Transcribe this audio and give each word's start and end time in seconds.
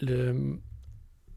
le... 0.00 0.58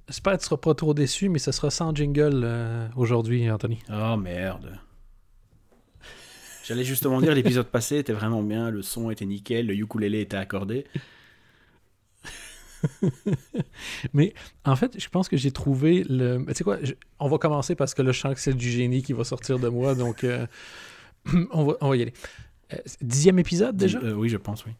J'espère 0.08 0.34
que 0.34 0.38
tu 0.40 0.46
seras 0.46 0.58
pas 0.58 0.74
trop 0.74 0.94
déçu, 0.94 1.28
mais 1.28 1.40
ce 1.40 1.52
sera 1.52 1.70
sans 1.70 1.94
jingle 1.94 2.42
euh, 2.44 2.88
aujourd'hui, 2.96 3.50
Anthony. 3.52 3.80
Oh 3.92 4.16
merde. 4.16 4.80
J'allais 6.64 6.86
justement 6.86 7.22
dire 7.22 7.34
l'épisode 7.34 7.68
passé 7.68 7.98
était 7.98 8.14
vraiment 8.14 8.44
bien, 8.44 8.70
le 8.70 8.82
son 8.82 9.10
était 9.10 9.26
nickel, 9.26 9.68
le 9.68 9.74
ukulélé 9.74 10.22
était 10.22 10.38
accordé. 10.38 10.86
mais 14.14 14.34
en 14.66 14.76
fait, 14.76 15.00
je 15.00 15.10
pense 15.10 15.30
que 15.30 15.38
j'ai 15.38 15.52
trouvé 15.52 16.04
le. 16.10 16.44
Tu 16.48 16.54
sais 16.56 16.64
quoi, 16.64 16.78
on 17.20 17.28
va 17.28 17.38
commencer 17.38 17.76
parce 17.76 17.94
que 17.94 18.02
le 18.02 18.12
chant 18.12 18.34
c'est 18.36 18.54
du 18.54 18.70
génie 18.70 19.02
qui 19.02 19.14
va 19.14 19.24
sortir 19.24 19.60
de 19.60 19.70
moi, 19.70 19.96
donc 19.96 20.24
euh, 20.24 20.46
on, 21.52 21.66
va, 21.66 21.78
on, 21.82 21.90
va, 21.90 21.98
y 21.98 22.02
aller. 22.02 22.14
Euh, 22.74 22.78
dixième 23.02 23.40
épisode 23.40 23.78
déjà? 23.78 24.00
Oui, 24.00 24.30
je 24.30 24.38
pense, 24.38 24.66
oui. 24.66 24.74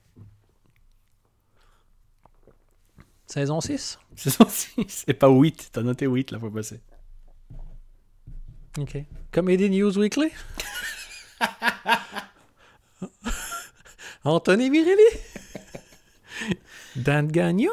Saison 3.28 3.62
6 3.62 4.00
Saison 4.16 4.46
6, 4.48 4.86
c'est 4.88 5.14
pas 5.14 5.30
8, 5.30 5.70
t'as 5.74 5.84
noté 5.84 6.08
8 6.08 6.32
la 6.32 6.40
fois 6.40 6.52
passée. 6.52 6.80
Ok. 8.78 8.98
Comedy 9.32 9.70
News 9.70 9.98
Weekly? 9.98 10.30
Anthony 14.24 14.70
Mirelli? 14.70 15.20
Dan 16.96 17.28
Gagnon? 17.28 17.70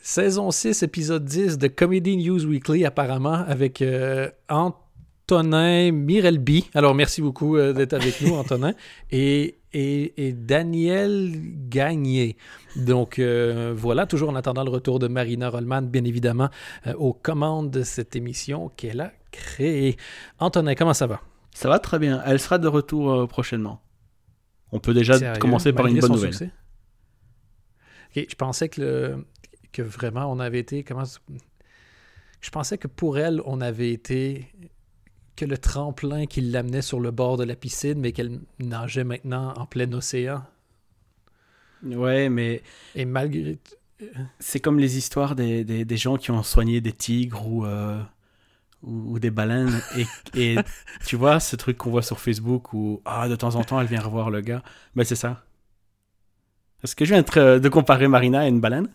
Saison 0.00 0.52
6, 0.52 0.84
épisode 0.84 1.24
10 1.24 1.58
de 1.58 1.66
Comedy 1.66 2.16
News 2.16 2.44
Weekly, 2.44 2.84
apparemment, 2.84 3.44
avec 3.46 3.82
euh, 3.82 4.30
Antonin 4.48 5.90
Mirelbi. 5.90 6.70
Alors, 6.74 6.94
merci 6.94 7.20
beaucoup 7.20 7.56
euh, 7.56 7.72
d'être 7.72 7.94
avec 7.94 8.20
nous, 8.20 8.34
Antonin. 8.34 8.72
Et, 9.10 9.56
et, 9.76 10.32
Daniel 10.32 11.32
Gagné. 11.68 12.36
Donc, 12.76 13.18
euh, 13.18 13.74
voilà, 13.76 14.06
toujours 14.06 14.30
en 14.30 14.34
attendant 14.34 14.64
le 14.64 14.70
retour 14.70 14.98
de 14.98 15.08
Marina 15.08 15.50
Rollman, 15.50 15.82
bien 15.82 16.04
évidemment, 16.04 16.48
aux 16.96 17.12
commandes 17.12 17.70
de 17.70 17.82
cette 17.82 18.16
émission 18.16 18.70
qu'elle 18.76 19.00
a 19.00 19.12
créée. 19.32 19.96
Antonin, 20.38 20.74
comment 20.74 20.94
ça 20.94 21.06
va? 21.06 21.20
Ça 21.54 21.68
va 21.68 21.78
très 21.78 21.98
bien. 21.98 22.22
Elle 22.26 22.40
sera 22.40 22.58
de 22.58 22.68
retour 22.68 23.28
prochainement. 23.28 23.80
On 24.72 24.80
peut 24.80 24.94
déjà 24.94 25.36
commencer 25.38 25.72
par 25.72 25.86
une 25.86 26.00
bonne 26.00 26.12
nouvelle. 26.12 26.50
je 28.14 28.34
pensais 28.34 28.68
que 28.68 28.80
le, 28.80 29.26
que 29.72 29.82
vraiment 29.82 30.30
on 30.32 30.38
avait 30.38 30.58
été. 30.58 30.82
Comment. 30.84 31.04
Je 32.40 32.50
pensais 32.50 32.78
que 32.78 32.88
pour 32.88 33.18
elle, 33.18 33.40
on 33.44 33.60
avait 33.60 33.92
été. 33.92 34.52
Que 35.36 35.44
le 35.44 35.58
tremplin 35.58 36.26
qui 36.26 36.40
l'amenait 36.40 36.82
sur 36.82 37.00
le 37.00 37.10
bord 37.10 37.36
de 37.36 37.44
la 37.44 37.54
piscine, 37.54 37.98
mais 38.00 38.12
qu'elle 38.12 38.40
nageait 38.58 39.04
maintenant 39.04 39.52
en 39.56 39.66
plein 39.66 39.92
océan. 39.92 40.42
Ouais, 41.84 42.28
mais. 42.28 42.62
Et 42.94 43.04
malgré. 43.04 43.58
C'est 44.38 44.60
comme 44.60 44.78
les 44.78 44.98
histoires 44.98 45.34
des, 45.34 45.64
des, 45.64 45.96
gens 45.96 46.16
qui 46.16 46.30
ont 46.30 46.42
soigné 46.42 46.80
des 46.80 46.92
tigres 46.92 47.46
ou. 47.46 47.66
Euh, 47.66 48.02
ou, 48.82 49.18
des 49.18 49.30
baleines. 49.30 49.80
Et, 49.96 50.06
et 50.34 50.56
tu 51.06 51.16
vois, 51.16 51.40
ce 51.40 51.56
truc 51.56 51.76
qu'on 51.78 51.90
voit 51.90 52.02
sur 52.02 52.20
Facebook 52.20 52.72
où 52.72 53.00
ah, 53.04 53.28
de 53.28 53.34
temps 53.34 53.54
en 53.56 53.64
temps 53.64 53.80
elle 53.80 53.86
vient 53.86 54.00
revoir 54.00 54.30
le 54.30 54.40
gars. 54.40 54.62
Ben, 54.94 55.04
c'est 55.04 55.16
ça. 55.16 55.44
Est-ce 56.84 56.94
que 56.94 57.04
je 57.04 57.14
viens 57.14 57.22
de 57.22 57.68
comparer 57.68 58.06
Marina 58.06 58.40
à 58.40 58.46
une 58.46 58.60
baleine? 58.60 58.88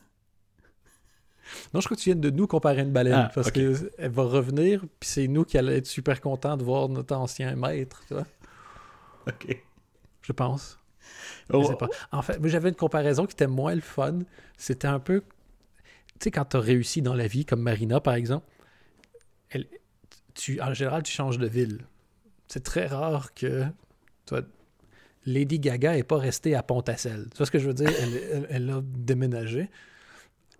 Non, 1.74 1.80
je 1.80 1.88
crois 1.88 1.96
que 1.96 2.02
tu 2.02 2.10
viens 2.10 2.20
de 2.20 2.30
nous 2.30 2.48
comparer 2.48 2.82
une 2.82 2.92
baleine 2.92 3.28
ah, 3.28 3.32
parce 3.34 3.50
qu'elle 3.50 3.74
va 3.98 4.24
revenir, 4.24 4.82
puis 5.00 5.10
c'est 5.10 5.28
nous 5.28 5.46
qui 5.46 5.58
allons 5.58 5.72
être 5.72 5.88
super 5.88 6.20
contents 6.20 6.58
de 6.58 6.64
voir 6.64 6.90
notre 6.90 7.16
ancien 7.16 7.56
maître, 7.56 8.04
tu 8.08 8.14
vois. 8.14 8.28
Ok. 9.28 9.64
Je 10.22 10.34
pense. 10.34 10.80
Oh. 11.52 11.64
sais 11.64 11.76
pas. 11.76 11.88
En 12.12 12.22
fait, 12.22 12.40
j'avais 12.46 12.70
une 12.70 12.76
comparaison 12.76 13.26
qui 13.26 13.34
était 13.34 13.48
moins 13.48 13.74
le 13.74 13.82
fun. 13.82 14.20
C'était 14.58 14.88
un 14.88 15.00
peu. 15.00 15.22
Tu 15.22 16.26
sais, 16.26 16.32
quand 16.32 16.46
tu 16.46 16.58
as 16.58 16.60
réussi 16.60 17.02
dans 17.02 17.14
la 17.14 17.28
vie, 17.28 17.46
comme 17.46 17.62
Marina, 17.62 18.00
par 18.02 18.16
exemple, 18.16 18.46
elle, 19.50 19.68
tu, 20.34 20.62
en 20.62 20.74
général, 20.74 21.04
tu 21.04 21.12
changes 21.12 21.38
de 21.38 21.48
ville. 21.48 21.86
C'est 22.48 22.64
très 22.64 22.88
rare 22.88 23.34
que. 23.34 23.66
Toi, 24.26 24.42
Lady 25.26 25.60
Gaga 25.60 25.96
n'est 25.96 26.04
pas 26.04 26.18
restée 26.18 26.56
à 26.56 26.64
Pont-à-Celle. 26.64 27.30
Tu 27.32 27.38
vois 27.38 27.46
ce 27.46 27.52
que 27.52 27.60
je 27.60 27.68
veux 27.68 27.74
dire? 27.74 27.92
Elle, 28.00 28.48
elle 28.50 28.70
a 28.70 28.82
déménagé. 28.84 29.70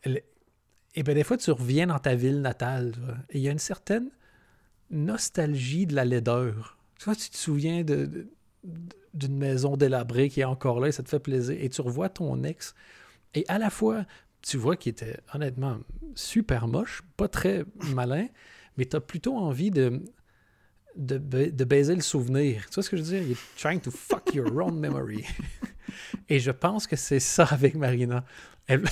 Elle, 0.04 0.24
et 0.96 1.04
bien, 1.04 1.14
des 1.14 1.24
fois, 1.24 1.38
tu 1.38 1.52
reviens 1.52 1.88
dans 1.88 2.00
ta 2.00 2.16
ville 2.16 2.42
natale. 2.42 2.94
et 3.30 3.38
il 3.38 3.42
y 3.42 3.48
a 3.48 3.52
une 3.52 3.60
certaine 3.60 4.10
nostalgie 4.90 5.86
de 5.86 5.96
la 5.96 6.06
laideur. 6.06 6.78
Tu 7.00 7.06
vois, 7.06 7.16
tu 7.16 7.30
te 7.30 7.38
souviens 7.38 7.84
de, 7.84 8.28
d'une 9.14 9.38
maison 9.38 9.78
délabrée 9.78 10.30
qui 10.30 10.42
est 10.42 10.46
encore 10.46 10.80
là 10.80 10.90
et 10.90 10.92
ça 10.92 11.04
te 11.04 11.10
fait 11.10 11.20
plaisir. 11.20 11.56
Et 11.60 11.70
tu 11.70 11.82
revois 11.82 12.10
ton 12.10 12.44
ex. 12.44 12.76
Et 13.34 13.46
à 13.48 13.58
la 13.58 13.70
fois, 13.70 14.06
tu 14.42 14.58
vois 14.58 14.76
qu'il 14.76 14.92
était 14.92 15.18
honnêtement 15.34 15.80
super 16.16 16.68
moche, 16.68 17.04
pas 17.16 17.28
très 17.28 17.64
malin, 17.94 18.28
mais 18.78 18.86
tu 18.86 18.96
as 18.96 19.02
plutôt 19.02 19.38
envie 19.38 19.72
de, 19.72 20.02
de, 20.96 21.64
baiser 21.64 21.96
le 21.96 22.02
souvenir. 22.02 22.66
Tu 22.68 22.76
vois 22.76 22.84
ce 22.84 22.90
que 22.90 22.98
je 22.98 23.04
veux 23.04 23.20
dire? 23.20 23.38
Trying 23.58 23.80
to 23.80 23.92
fuck 23.92 24.34
your 24.34 24.54
own 24.58 24.78
memory. 24.78 25.26
Et 26.30 26.40
je 26.40 26.52
pense 26.52 26.88
que 26.88 26.96
c'est 26.96 27.20
ça 27.20 27.46
avec 27.46 27.76
Marina. 27.76 28.26
Elle, 28.68 28.84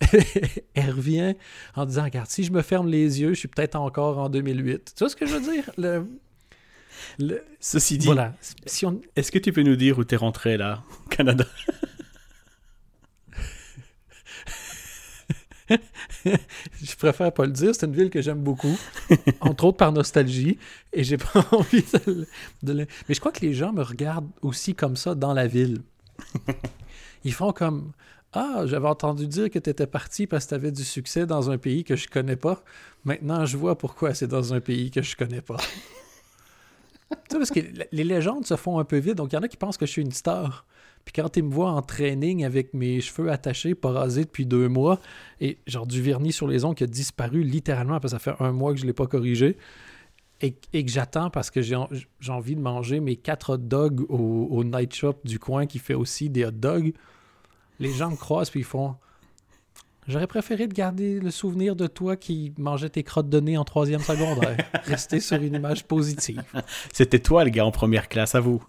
elle, 0.74 0.90
revient 0.90 1.34
en 1.74 1.86
disant 1.86 2.04
Regarde, 2.04 2.28
si 2.28 2.44
je 2.44 2.52
me 2.52 2.62
ferme 2.62 2.88
les 2.88 3.20
yeux, 3.20 3.30
je 3.30 3.38
suis 3.40 3.48
peut-être 3.48 3.76
encore 3.76 4.18
en 4.18 4.28
2008. 4.28 4.94
Tu 4.96 4.98
vois 4.98 5.08
ce 5.08 5.16
que 5.16 5.26
je 5.26 5.34
veux 5.34 5.52
dire? 5.52 5.70
Le, 5.76 6.06
Ceci 7.60 7.98
dit, 7.98 8.06
voilà, 8.06 8.34
si 8.66 8.86
on... 8.86 9.00
est-ce 9.16 9.32
que 9.32 9.38
tu 9.38 9.52
peux 9.52 9.62
nous 9.62 9.76
dire 9.76 9.98
où 9.98 10.04
tu 10.04 10.14
es 10.14 10.18
rentré 10.18 10.56
là, 10.56 10.82
au 11.04 11.08
Canada? 11.08 11.44
Je 16.82 16.96
préfère 16.96 17.32
pas 17.32 17.44
le 17.46 17.52
dire, 17.52 17.74
c'est 17.74 17.86
une 17.86 17.94
ville 17.94 18.10
que 18.10 18.22
j'aime 18.22 18.42
beaucoup, 18.42 18.76
entre 19.40 19.64
autres 19.64 19.76
par 19.76 19.92
nostalgie, 19.92 20.58
et 20.92 21.04
j'ai 21.04 21.18
pas 21.18 21.46
envie 21.52 21.84
de, 22.06 22.26
de, 22.62 22.72
Mais 22.74 23.14
je 23.14 23.20
crois 23.20 23.32
que 23.32 23.40
les 23.40 23.52
gens 23.52 23.72
me 23.72 23.82
regardent 23.82 24.30
aussi 24.42 24.74
comme 24.74 24.96
ça 24.96 25.14
dans 25.14 25.34
la 25.34 25.46
ville. 25.46 25.82
Ils 27.24 27.32
font 27.34 27.52
comme 27.52 27.92
ah, 28.38 28.66
j'avais 28.66 28.86
entendu 28.86 29.26
dire 29.26 29.50
que 29.50 29.58
tu 29.58 29.68
étais 29.68 29.88
parti 29.88 30.28
parce 30.28 30.44
que 30.44 30.50
tu 30.50 30.54
avais 30.54 30.70
du 30.70 30.84
succès 30.84 31.26
dans 31.26 31.50
un 31.50 31.58
pays 31.58 31.82
que 31.82 31.96
je 31.96 32.06
connais 32.06 32.36
pas. 32.36 32.62
Maintenant, 33.04 33.44
je 33.44 33.56
vois 33.56 33.76
pourquoi 33.76 34.14
c'est 34.14 34.28
dans 34.28 34.54
un 34.54 34.60
pays 34.60 34.92
que 34.92 35.02
je 35.02 35.16
connais 35.16 35.40
pas. 35.40 35.56
tu 37.10 37.16
sais, 37.30 37.38
parce 37.38 37.50
que 37.50 37.58
les 37.90 38.04
légendes 38.04 38.46
se 38.46 38.54
font 38.54 38.78
un 38.78 38.84
peu 38.84 38.98
vite, 38.98 39.16
donc 39.16 39.32
il 39.32 39.34
y 39.34 39.38
en 39.38 39.42
a 39.42 39.48
qui 39.48 39.56
pensent 39.56 39.76
que 39.76 39.86
je 39.86 39.90
suis 39.90 40.02
une 40.02 40.12
star. 40.12 40.66
Puis 41.04 41.12
quand 41.14 41.36
ils 41.36 41.42
me 41.42 41.50
voient 41.50 41.72
en 41.72 41.82
training 41.82 42.44
avec 42.44 42.74
mes 42.74 43.00
cheveux 43.00 43.28
attachés, 43.28 43.74
pas 43.74 43.90
rasés 43.90 44.24
depuis 44.24 44.46
deux 44.46 44.68
mois, 44.68 45.00
et 45.40 45.58
genre 45.66 45.86
du 45.86 46.00
vernis 46.00 46.32
sur 46.32 46.46
les 46.46 46.64
ongles 46.64 46.76
qui 46.76 46.84
a 46.84 46.88
disparu 46.88 47.42
littéralement 47.42 47.98
parce 47.98 48.12
que 48.12 48.20
ça 48.20 48.36
fait 48.36 48.44
un 48.44 48.52
mois 48.52 48.72
que 48.72 48.78
je 48.78 48.84
ne 48.84 48.88
l'ai 48.88 48.94
pas 48.94 49.08
corrigé, 49.08 49.56
et, 50.40 50.52
que 50.52 50.90
j'attends 50.90 51.30
parce 51.30 51.50
que 51.50 51.60
j'ai 51.60 51.74
envie 52.28 52.54
de 52.54 52.60
manger 52.60 53.00
mes 53.00 53.16
quatre 53.16 53.54
hot 53.54 53.56
dogs 53.56 54.02
au, 54.08 54.46
au 54.48 54.62
night 54.62 54.94
shop 54.94 55.16
du 55.24 55.40
coin 55.40 55.66
qui 55.66 55.80
fait 55.80 55.94
aussi 55.94 56.30
des 56.30 56.44
hot 56.44 56.52
dogs 56.52 56.92
les 57.78 57.92
gens 57.92 58.10
me 58.10 58.16
croisent 58.16 58.50
puis 58.50 58.60
ils 58.60 58.64
font 58.64 58.96
J'aurais 60.08 60.26
préféré 60.26 60.66
de 60.66 60.72
garder 60.72 61.20
le 61.20 61.30
souvenir 61.30 61.76
de 61.76 61.86
toi 61.86 62.16
qui 62.16 62.54
mangeait 62.56 62.88
tes 62.88 63.02
crottes 63.02 63.28
de 63.28 63.40
nez 63.40 63.58
en 63.58 63.64
troisième 63.64 64.00
secondaire. 64.00 64.56
Rester 64.84 65.20
sur 65.20 65.36
une 65.36 65.54
image 65.54 65.84
positive. 65.84 66.42
C'était 66.94 67.18
toi 67.18 67.44
le 67.44 67.50
gars 67.50 67.66
en 67.66 67.70
première 67.70 68.08
classe, 68.08 68.34
à 68.34 68.40
vous? 68.40 68.64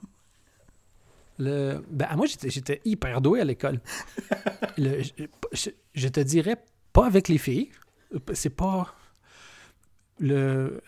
Le... 1.37 1.81
Ben, 1.89 2.09
moi, 2.17 2.25
j'étais 2.27 2.81
hyper 2.83 3.21
doué 3.21 3.39
à 3.39 3.45
l'école. 3.45 3.79
je, 4.77 6.07
te 6.09 6.19
dirais, 6.19 6.57
pas 6.91 7.05
avec 7.05 7.29
les 7.29 7.37
filles. 7.37 7.69
C'est 8.33 8.49
pas. 8.49 8.93
Le, 10.19 10.81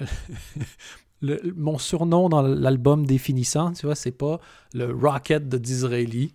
le, 1.21 1.53
mon 1.55 1.77
surnom 1.77 2.27
dans 2.27 2.41
l'album 2.41 3.05
définissant, 3.05 3.71
tu 3.71 3.85
vois, 3.85 3.95
c'est 3.95 4.11
pas 4.11 4.41
le 4.73 4.93
Rocket 4.93 5.47
de 5.47 5.57
Disraeli 5.57 6.33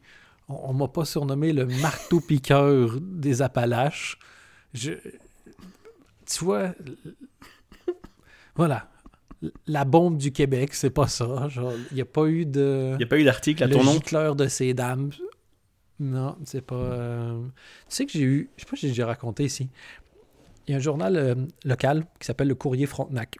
on, 0.48 0.72
m'a 0.72 0.88
pas 0.88 1.04
surnommé 1.04 1.52
le 1.52 1.66
marteau-piqueur 1.66 3.00
des 3.00 3.42
Appalaches. 3.42 4.18
Je, 4.74 4.92
tu 6.26 6.44
vois, 6.44 6.74
voilà. 8.54 8.90
La 9.66 9.84
bombe 9.84 10.16
du 10.16 10.32
Québec, 10.32 10.74
c'est 10.74 10.90
pas 10.90 11.08
ça. 11.08 11.48
Il 11.90 11.94
n'y 11.94 12.00
a 12.00 12.06
pas 12.06 12.26
eu 12.26 12.46
de. 12.46 12.90
Il 12.94 12.98
n'y 12.98 13.04
a 13.04 13.06
pas 13.06 13.18
eu 13.18 13.24
d'article 13.24 13.62
à 13.62 13.68
ton 13.68 13.84
nom? 13.84 13.94
Le 13.94 14.34
de 14.34 14.48
ces 14.48 14.72
dames. 14.74 15.10
Non, 16.00 16.36
c'est 16.44 16.62
pas. 16.62 16.74
Euh, 16.74 17.42
tu 17.88 17.96
sais 17.96 18.06
que 18.06 18.12
j'ai 18.12 18.22
eu. 18.22 18.50
Je 18.56 18.64
sais 18.64 18.70
pas 18.70 18.76
si 18.76 18.92
j'ai 18.92 19.04
raconté 19.04 19.44
ici. 19.44 19.68
Il 20.66 20.72
y 20.72 20.74
a 20.74 20.78
un 20.78 20.80
journal 20.80 21.16
euh, 21.16 21.34
local 21.64 22.06
qui 22.18 22.26
s'appelle 22.26 22.48
le 22.48 22.54
Courrier 22.54 22.86
Frontenac. 22.86 23.38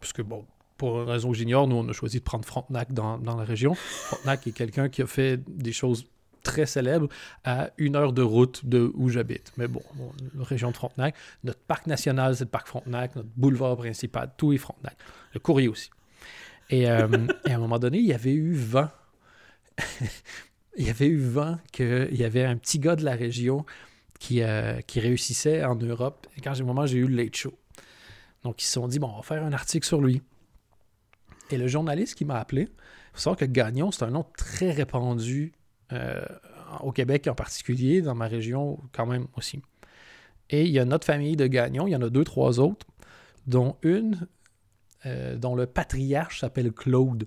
Parce 0.00 0.12
que, 0.12 0.22
bon, 0.22 0.44
pour 0.76 1.02
une 1.02 1.08
raison 1.08 1.30
que 1.30 1.36
j'ignore, 1.36 1.68
nous, 1.68 1.76
on 1.76 1.88
a 1.88 1.92
choisi 1.92 2.18
de 2.18 2.24
prendre 2.24 2.44
Frontenac 2.44 2.92
dans, 2.92 3.18
dans 3.18 3.36
la 3.36 3.44
région. 3.44 3.74
Frontenac 3.74 4.46
est 4.46 4.52
quelqu'un 4.52 4.88
qui 4.88 5.02
a 5.02 5.06
fait 5.06 5.40
des 5.48 5.72
choses 5.72 6.06
très 6.44 6.66
célèbres 6.66 7.08
à 7.42 7.70
une 7.78 7.96
heure 7.96 8.12
de 8.12 8.22
route 8.22 8.64
de 8.64 8.92
où 8.94 9.08
j'habite. 9.08 9.52
Mais 9.56 9.66
bon, 9.66 9.82
la 10.36 10.44
région 10.44 10.70
de 10.70 10.76
Frontenac, 10.76 11.16
notre 11.42 11.58
parc 11.60 11.88
national, 11.88 12.36
c'est 12.36 12.44
le 12.44 12.50
parc 12.50 12.68
Frontenac, 12.68 13.16
notre 13.16 13.30
boulevard 13.36 13.76
principal, 13.76 14.30
tout 14.36 14.52
est 14.52 14.58
Frontenac. 14.58 14.96
Le 15.32 15.40
courrier 15.40 15.68
aussi. 15.68 15.90
Et, 16.70 16.88
euh, 16.88 17.08
et 17.46 17.50
à 17.50 17.56
un 17.56 17.58
moment 17.58 17.80
donné, 17.80 17.98
il 17.98 18.06
y 18.06 18.12
avait 18.12 18.32
eu 18.32 18.54
vent. 18.54 18.88
il 20.76 20.86
y 20.86 20.90
avait 20.90 21.08
eu 21.08 21.18
vent 21.18 21.58
qu'il 21.72 22.14
y 22.14 22.24
avait 22.24 22.44
un 22.44 22.56
petit 22.56 22.78
gars 22.78 22.94
de 22.94 23.04
la 23.04 23.16
région 23.16 23.64
qui, 24.20 24.42
euh, 24.42 24.80
qui 24.82 25.00
réussissait 25.00 25.64
en 25.64 25.74
Europe. 25.74 26.26
Et 26.36 26.40
quand 26.40 26.54
j'ai 26.54 26.62
moment, 26.62 26.86
j'ai 26.86 26.98
eu 26.98 27.06
le 27.06 27.16
Late 27.16 27.34
Show. 27.34 27.54
Donc, 28.44 28.62
ils 28.62 28.66
se 28.66 28.72
sont 28.72 28.86
dit, 28.86 28.98
bon, 28.98 29.08
on 29.08 29.16
va 29.16 29.22
faire 29.22 29.42
un 29.42 29.52
article 29.52 29.86
sur 29.86 30.00
lui. 30.00 30.22
Et 31.50 31.58
le 31.58 31.66
journaliste 31.66 32.14
qui 32.14 32.24
m'a 32.24 32.38
appelé, 32.38 32.62
il 32.62 32.68
faut 33.12 33.20
savoir 33.20 33.36
que 33.36 33.44
Gagnon, 33.44 33.90
c'est 33.90 34.04
un 34.04 34.10
nom 34.10 34.24
très 34.36 34.70
répandu 34.70 35.52
euh, 35.92 36.24
au 36.80 36.92
Québec 36.92 37.26
en 37.28 37.34
particulier, 37.34 38.02
dans 38.02 38.14
ma 38.14 38.26
région 38.26 38.78
quand 38.92 39.06
même 39.06 39.26
aussi. 39.36 39.60
Et 40.50 40.64
il 40.64 40.70
y 40.70 40.78
a 40.78 40.84
notre 40.84 41.06
famille 41.06 41.36
de 41.36 41.46
Gagnon, 41.46 41.86
il 41.86 41.90
y 41.90 41.96
en 41.96 42.02
a 42.02 42.10
deux, 42.10 42.24
trois 42.24 42.60
autres, 42.60 42.86
dont 43.46 43.76
une 43.82 44.26
euh, 45.06 45.36
dont 45.36 45.54
le 45.54 45.66
patriarche 45.66 46.40
s'appelle 46.40 46.72
Claude. 46.72 47.26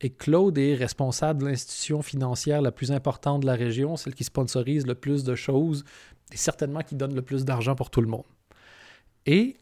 Et 0.00 0.10
Claude 0.10 0.58
est 0.58 0.74
responsable 0.74 1.42
de 1.42 1.48
l'institution 1.48 2.02
financière 2.02 2.60
la 2.60 2.72
plus 2.72 2.90
importante 2.90 3.42
de 3.42 3.46
la 3.46 3.54
région, 3.54 3.96
celle 3.96 4.14
qui 4.14 4.24
sponsorise 4.24 4.84
le 4.86 4.96
plus 4.96 5.22
de 5.22 5.36
choses 5.36 5.84
et 6.32 6.36
certainement 6.36 6.80
qui 6.80 6.96
donne 6.96 7.14
le 7.14 7.22
plus 7.22 7.44
d'argent 7.44 7.76
pour 7.76 7.90
tout 7.90 8.00
le 8.00 8.08
monde. 8.08 8.24
Et 9.26 9.56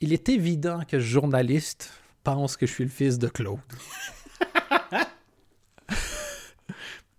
il 0.00 0.14
est 0.14 0.30
évident 0.30 0.80
que 0.88 0.98
journaliste 0.98 1.92
pense 2.22 2.56
que 2.56 2.66
je 2.66 2.72
suis 2.72 2.84
le 2.84 2.90
fils 2.90 3.18
de 3.18 3.28
Claude. 3.28 3.58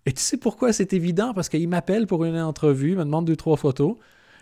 Et 0.04 0.12
tu 0.12 0.20
sais 0.20 0.36
pourquoi 0.36 0.72
c'est 0.72 0.92
évident? 0.94 1.32
Parce 1.32 1.48
qu'il 1.48 1.68
m'appelle 1.68 2.08
pour 2.08 2.24
une 2.24 2.38
entrevue, 2.38 2.96
me 2.96 3.04
demande 3.04 3.24
deux, 3.26 3.36
trois 3.36 3.56
photos. 3.56 3.96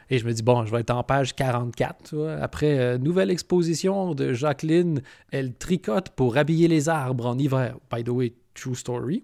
Et 0.09 0.19
je 0.19 0.27
me 0.27 0.33
dis, 0.33 0.43
bon, 0.43 0.65
je 0.65 0.73
vais 0.73 0.81
être 0.81 0.91
en 0.91 1.05
page 1.05 1.37
44. 1.37 2.39
Après, 2.41 2.79
euh, 2.79 2.99
nouvelle 2.99 3.31
exposition 3.31 4.15
de 4.15 4.33
Jacqueline, 4.33 5.03
elle 5.31 5.55
tricote 5.55 6.11
pour 6.11 6.37
habiller 6.37 6.67
les 6.67 6.89
arbres 6.89 7.27
en 7.27 7.39
hiver. 7.39 7.77
By 7.93 8.03
the 8.03 8.09
way, 8.09 8.33
true 8.55 8.75
story. 8.75 9.23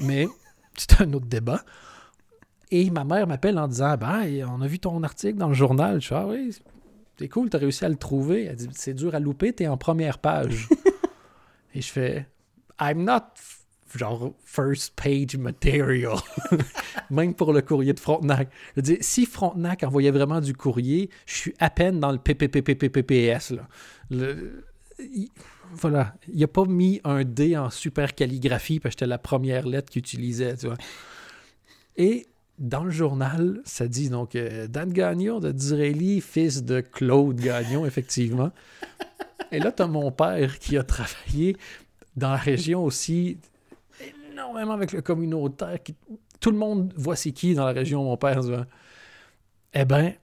Mais 0.00 0.26
c'est 0.76 1.02
un 1.02 1.12
autre 1.12 1.26
débat. 1.26 1.62
Et 2.70 2.88
ma 2.90 3.04
mère 3.04 3.26
m'appelle 3.26 3.58
en 3.58 3.68
disant, 3.68 3.96
ben, 3.98 4.46
on 4.48 4.62
a 4.62 4.66
vu 4.66 4.78
ton 4.78 5.02
article 5.02 5.36
dans 5.36 5.48
le 5.48 5.54
journal. 5.54 6.00
Je 6.00 6.06
suis, 6.06 6.14
ah 6.14 6.26
oui, 6.26 6.56
c'est 7.18 7.28
cool, 7.28 7.50
tu 7.50 7.56
as 7.56 7.60
réussi 7.60 7.84
à 7.84 7.88
le 7.88 7.96
trouver. 7.96 8.44
Elle 8.44 8.56
dit, 8.56 8.68
c'est 8.72 8.94
dur 8.94 9.14
à 9.14 9.20
louper, 9.20 9.52
tu 9.52 9.64
es 9.64 9.68
en 9.68 9.76
première 9.76 10.18
page. 10.18 10.68
Et 11.74 11.80
je 11.80 11.90
fais, 11.90 12.26
I'm 12.80 13.04
not 13.04 13.20
genre 13.96 14.34
first 14.44 14.94
page 14.96 15.36
material, 15.36 16.16
même 17.10 17.34
pour 17.34 17.52
le 17.52 17.62
courrier 17.62 17.92
de 17.92 18.00
Frontenac. 18.00 18.48
Je 18.70 18.76
veux 18.76 18.82
dire, 18.82 18.96
si 19.00 19.26
Frontenac 19.26 19.82
envoyait 19.82 20.10
vraiment 20.10 20.40
du 20.40 20.54
courrier, 20.54 21.10
je 21.26 21.34
suis 21.34 21.54
à 21.58 21.70
peine 21.70 22.00
dans 22.00 22.10
le 22.10 22.18
PPPPPPS. 22.18 23.52
Là. 24.10 24.34
voilà, 25.72 26.14
il 26.32 26.40
n'a 26.40 26.46
pas 26.46 26.64
mis 26.64 27.00
un 27.04 27.24
D 27.24 27.56
en 27.56 27.70
super 27.70 28.14
calligraphie 28.14 28.80
parce 28.80 28.94
que 28.94 29.00
c'était 29.00 29.08
la 29.08 29.18
première 29.18 29.66
lettre 29.66 29.90
qu'il 29.90 30.00
utilisait, 30.00 30.56
tu 30.56 30.66
vois. 30.66 30.78
Et 31.96 32.26
dans 32.58 32.84
le 32.84 32.90
journal, 32.90 33.60
ça 33.64 33.88
dit 33.88 34.08
donc 34.08 34.36
euh, 34.36 34.66
Dan 34.66 34.92
Gagnon 34.92 35.40
de 35.40 35.52
Disraeli, 35.52 36.20
fils 36.20 36.64
de 36.64 36.80
Claude 36.80 37.36
Gagnon, 37.36 37.86
effectivement. 37.86 38.50
Et 39.50 39.58
là, 39.58 39.72
tu 39.72 39.82
as 39.82 39.86
mon 39.86 40.10
père 40.12 40.58
qui 40.58 40.78
a 40.78 40.82
travaillé 40.82 41.56
dans 42.16 42.30
la 42.30 42.36
région 42.36 42.84
aussi 42.84 43.38
énormément 44.30 44.72
avec 44.72 44.92
le 44.92 45.02
communautaire. 45.02 45.78
Tout 46.40 46.50
le 46.50 46.58
monde 46.58 46.92
voit 46.96 47.16
c'est 47.16 47.32
qui 47.32 47.54
dans 47.54 47.66
la 47.66 47.72
région, 47.72 48.04
mon 48.04 48.16
père. 48.16 48.40
Eh 49.74 49.84
bien, 49.84 50.14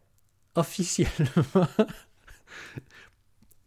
officiellement, 0.56 1.56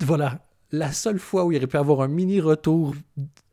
voilà, 0.01 0.45
la 0.71 0.93
seule 0.93 1.19
fois 1.19 1.45
où 1.45 1.53
il 1.53 1.59
aurait 1.59 1.67
pu 1.67 1.77
avoir 1.77 2.03
un 2.03 2.09
mini 2.09 2.41
retour 2.41 2.95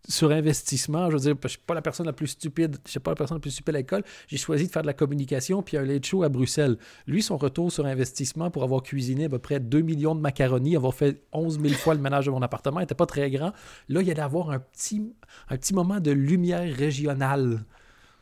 sur 0.08 0.32
investissement, 0.32 1.10
je 1.10 1.16
veux 1.18 1.22
dire, 1.22 1.36
je 1.44 1.48
suis 1.50 1.60
pas 1.60 1.74
la 1.74 1.82
personne 1.82 2.06
la 2.06 2.14
plus 2.14 2.28
stupide, 2.28 2.78
je 2.86 2.92
suis 2.92 3.00
pas 3.00 3.12
la 3.12 3.16
personne 3.16 3.38
la 3.38 3.42
plus 3.42 3.52
stupide 3.52 3.76
à 3.76 3.78
l'école, 3.80 4.04
j'ai 4.28 4.38
choisi 4.38 4.68
de 4.68 4.72
faire 4.72 4.82
de 4.82 4.88
la 4.88 4.94
communication, 4.94 5.62
puis 5.62 5.78
un 5.78 5.84
late 5.84 6.06
show 6.06 6.24
à 6.24 6.30
Bruxelles. 6.30 6.78
Lui, 7.06 7.22
son 7.22 7.38
retour 7.38 7.72
sur 7.72 7.86
investissement 7.86 8.50
pour 8.50 8.64
avoir 8.64 8.82
cuisiné 8.82 9.26
à 9.26 9.30
peu 9.30 9.40
près 9.40 9.60
2 9.60 9.82
millions 9.82 10.16
de 10.16 10.22
macaronis, 10.22 10.76
avoir 10.76 10.94
fait 10.94 11.22
11 11.34 11.60
000 11.62 11.74
fois 11.74 11.94
le 11.94 12.02
ménage 12.02 12.26
de 12.26 12.32
mon 12.32 12.42
appartement, 12.42 12.80
n'était 12.80 12.96
pas 12.96 13.06
très 13.06 13.30
grand. 13.30 13.52
Là, 13.90 14.02
il 14.02 14.10
allait 14.10 14.20
avoir 14.20 14.50
un 14.52 14.60
petit, 14.60 15.14
un 15.50 15.58
petit 15.58 15.74
moment 15.74 16.00
de 16.00 16.12
lumière 16.12 16.74
régionale 16.76 17.66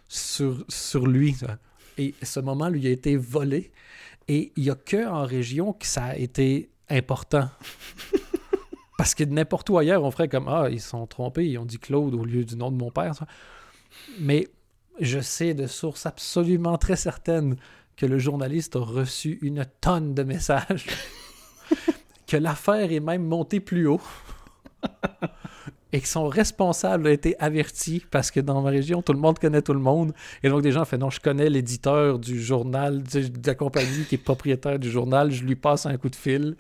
sur, 0.08 0.66
sur 0.70 1.08
lui. 1.08 1.36
Et 1.98 2.14
ce 2.22 2.40
moment 2.40 2.70
lui 2.70 2.88
a 2.88 2.92
été 2.92 3.18
volé. 3.18 3.72
Et 4.28 4.52
il 4.58 4.64
n'y 4.64 4.70
a 4.70 4.76
qu'en 4.76 5.26
région 5.26 5.74
que 5.74 5.86
ça 5.86 6.06
a 6.06 6.16
été 6.16 6.70
important. 6.90 7.50
Parce 8.98 9.14
que 9.14 9.24
n'importe 9.24 9.70
où 9.70 9.78
ailleurs, 9.78 10.04
on 10.04 10.12
ferait 10.12 10.28
comme 10.28 10.48
Ah, 10.48 10.68
ils 10.72 10.82
sont 10.82 11.06
trompés, 11.06 11.48
ils 11.48 11.58
ont 11.60 11.66
dit 11.66 11.78
Claude 11.78 12.16
au 12.16 12.26
lieu 12.26 12.44
du 12.44 12.56
nom 12.56 12.72
de 12.72 12.78
mon 12.78 12.92
père. 12.92 13.14
Mais 14.20 14.48
je 15.00 15.20
sais 15.20 15.54
de 15.54 15.68
source 15.68 16.06
absolument 16.06 16.78
très 16.78 16.96
certaine 16.96 17.56
que 17.96 18.06
le 18.06 18.18
journaliste 18.18 18.76
a 18.76 18.80
reçu 18.80 19.38
une 19.42 19.66
tonne 19.82 20.14
de 20.14 20.24
messages. 20.24 20.88
que 22.28 22.38
l'affaire 22.38 22.92
est 22.92 23.00
même 23.00 23.24
montée 23.24 23.60
plus 23.60 23.88
haut. 23.88 24.02
et 25.94 26.02
que 26.02 26.08
son 26.08 26.28
responsable 26.28 27.08
a 27.08 27.12
été 27.12 27.36
averti 27.40 28.04
parce 28.12 28.32
que 28.32 28.40
dans 28.40 28.62
ma 28.62 28.70
région, 28.70 29.02
tout 29.02 29.14
le 29.14 29.20
monde 29.20 29.40
connaît 29.40 29.62
tout 29.62 29.74
le 29.74 29.80
monde. 29.80 30.14
Et 30.44 30.50
donc, 30.50 30.62
des 30.62 30.72
gens 30.72 30.82
ont 30.82 30.86
fait 30.86 30.98
non, 30.98 31.10
je 31.10 31.20
connais 31.20 31.50
l'éditeur 31.50 32.20
du 32.20 32.42
journal, 32.42 33.04
de 33.04 33.30
la 33.46 33.56
compagnie 33.56 34.06
qui 34.08 34.16
est 34.16 34.20
propriétaire 34.20 34.80
du 34.80 34.92
journal, 34.92 35.32
je 35.32 35.44
lui 35.44 35.56
passe 35.56 35.86
un 35.86 35.98
coup 35.98 36.10
de 36.10 36.16
fil. 36.16 36.56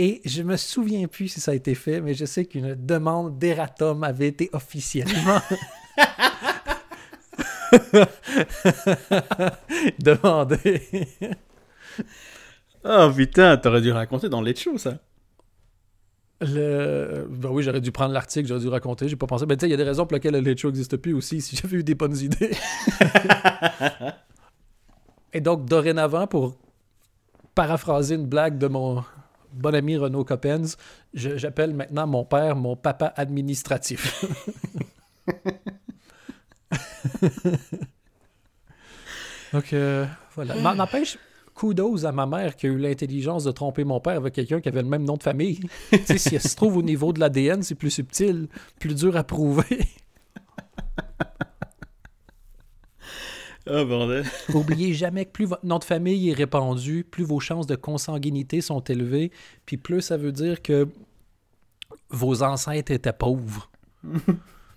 Et 0.00 0.20
je 0.24 0.42
me 0.42 0.56
souviens 0.56 1.08
plus 1.08 1.26
si 1.26 1.40
ça 1.40 1.50
a 1.50 1.54
été 1.54 1.74
fait, 1.74 2.00
mais 2.00 2.14
je 2.14 2.24
sais 2.24 2.44
qu'une 2.44 2.76
demande 2.76 3.36
d'Eratom 3.36 4.04
avait 4.04 4.28
été 4.28 4.48
officiellement 4.52 5.40
demandée. 9.98 11.08
oh 12.84 13.10
putain, 13.14 13.56
t'aurais 13.56 13.80
dû 13.80 13.90
raconter 13.90 14.28
dans 14.28 14.40
les 14.40 14.54
show 14.54 14.78
ça. 14.78 15.00
Le... 16.40 17.26
Ben 17.28 17.48
oui, 17.50 17.64
j'aurais 17.64 17.80
dû 17.80 17.90
prendre 17.90 18.14
l'article, 18.14 18.46
j'aurais 18.46 18.60
dû 18.60 18.68
raconter, 18.68 19.08
j'ai 19.08 19.16
pas 19.16 19.26
pensé. 19.26 19.46
Ben 19.46 19.56
tu 19.56 19.62
sais, 19.62 19.66
il 19.66 19.72
y 19.72 19.74
a 19.74 19.76
des 19.76 19.82
raisons 19.82 20.06
pour 20.06 20.14
lesquelles 20.14 20.40
le 20.40 20.56
Show 20.56 20.68
n'existe 20.68 20.96
plus 20.98 21.12
aussi, 21.12 21.40
si 21.40 21.56
j'avais 21.56 21.78
eu 21.78 21.82
des 21.82 21.96
bonnes 21.96 22.16
idées. 22.16 22.52
Et 25.32 25.40
donc, 25.40 25.66
dorénavant, 25.66 26.28
pour 26.28 26.56
paraphraser 27.56 28.14
une 28.14 28.26
blague 28.26 28.56
de 28.56 28.68
mon, 28.68 29.02
bon 29.52 29.74
ami 29.74 29.96
Renaud 29.96 30.24
Coppens, 30.24 30.76
j'appelle 31.14 31.74
maintenant 31.74 32.06
mon 32.06 32.24
père 32.24 32.56
mon 32.56 32.76
papa 32.76 33.12
administratif. 33.16 34.24
Donc, 39.52 39.72
euh, 39.72 40.06
voilà. 40.34 40.74
N'empêche, 40.74 41.18
kudos 41.54 42.04
à 42.04 42.12
ma 42.12 42.26
mère 42.26 42.56
qui 42.56 42.66
a 42.66 42.70
eu 42.70 42.78
l'intelligence 42.78 43.44
de 43.44 43.50
tromper 43.50 43.84
mon 43.84 44.00
père 44.00 44.16
avec 44.16 44.34
quelqu'un 44.34 44.60
qui 44.60 44.68
avait 44.68 44.82
le 44.82 44.88
même 44.88 45.04
nom 45.04 45.16
de 45.16 45.22
famille. 45.22 45.60
si 46.16 46.34
elle 46.34 46.42
se 46.42 46.56
trouve 46.56 46.76
au 46.76 46.82
niveau 46.82 47.12
de 47.12 47.20
l'ADN, 47.20 47.62
c'est 47.62 47.74
plus 47.74 47.90
subtil, 47.90 48.48
plus 48.78 48.94
dur 48.94 49.16
à 49.16 49.24
prouver. 49.24 49.64
Oh, 53.70 53.84
bordel. 53.84 54.24
Oubliez 54.54 54.94
jamais 54.94 55.26
que 55.26 55.30
plus 55.30 55.44
votre 55.44 55.66
nom 55.66 55.78
de 55.78 55.84
famille 55.84 56.30
est 56.30 56.34
répandu, 56.34 57.04
plus 57.04 57.24
vos 57.24 57.40
chances 57.40 57.66
de 57.66 57.76
consanguinité 57.76 58.60
sont 58.60 58.80
élevées, 58.80 59.30
puis 59.66 59.76
plus 59.76 60.00
ça 60.00 60.16
veut 60.16 60.32
dire 60.32 60.62
que 60.62 60.88
vos 62.10 62.42
ancêtres 62.42 62.92
étaient 62.92 63.12
pauvres. 63.12 63.70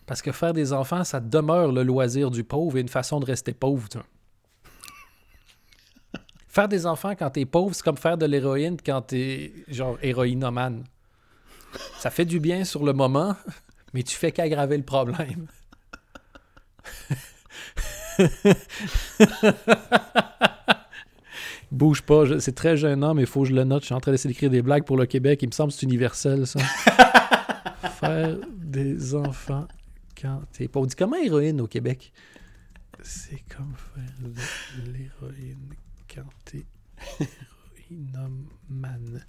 Parce 0.06 0.22
que 0.22 0.32
faire 0.32 0.54
des 0.54 0.74
enfants, 0.74 1.04
ça 1.04 1.20
demeure 1.20 1.72
le 1.72 1.84
loisir 1.84 2.32
du 2.32 2.44
pauvre 2.44 2.78
et 2.78 2.82
une 2.82 2.90
façon 2.90 3.20
de 3.20 3.26
rester 3.26 3.54
pauvre. 3.54 3.88
Faire 6.50 6.68
des 6.68 6.86
enfants 6.86 7.16
quand 7.16 7.30
t'es 7.30 7.46
pauvre, 7.46 7.74
c'est 7.74 7.84
comme 7.84 7.98
faire 7.98 8.18
de 8.18 8.26
l'héroïne 8.26 8.76
quand 8.86 9.02
t'es 9.04 9.54
genre 9.70 9.98
héroïnomane. 10.02 10.84
Ça 11.98 12.10
fait 12.10 12.26
du 12.26 12.42
bien 12.42 12.66
sur 12.66 12.84
le 12.84 12.92
moment, 12.92 13.38
mais 13.94 14.04
tu 14.04 14.18
fais 14.18 14.34
qu'aggraver 14.34 14.76
le 14.76 14.84
problème. 14.84 15.48
Bouge 21.72 22.02
pas, 22.02 22.40
c'est 22.40 22.56
très 22.56 22.76
gênant, 22.76 23.14
mais 23.14 23.22
il 23.22 23.28
faut 23.28 23.44
que 23.44 23.50
je 23.50 23.54
le 23.54 23.64
note. 23.64 23.84
Je 23.84 23.86
suis 23.88 23.96
en 23.96 24.02
train 24.02 24.12
d'essayer 24.12 24.34
d'écrire 24.34 24.50
des 24.50 24.62
blagues 24.62 24.84
pour 24.84 24.98
le 24.98 25.06
Québec. 25.06 25.42
Il 25.42 25.48
me 25.48 25.54
semble 25.54 25.72
que 25.72 25.78
c'est 25.78 25.86
universel, 25.86 26.46
ça. 26.46 26.60
Faire 28.00 28.38
des 28.58 29.16
enfants 29.16 29.68
quand 30.20 30.42
t'es 30.52 30.68
pas. 30.68 30.82
On 30.82 30.86
dit 30.86 30.96
comment 30.96 31.16
héroïne 31.16 31.62
au 31.62 31.68
Québec? 31.68 32.12
C'est 33.04 33.44
comme 33.56 33.74
faire 33.76 34.04
de 34.22 34.92
l'héroïne 34.92 35.74
quand 36.14 36.28
t'es 36.46 36.66
héroïnomane. 37.90 39.26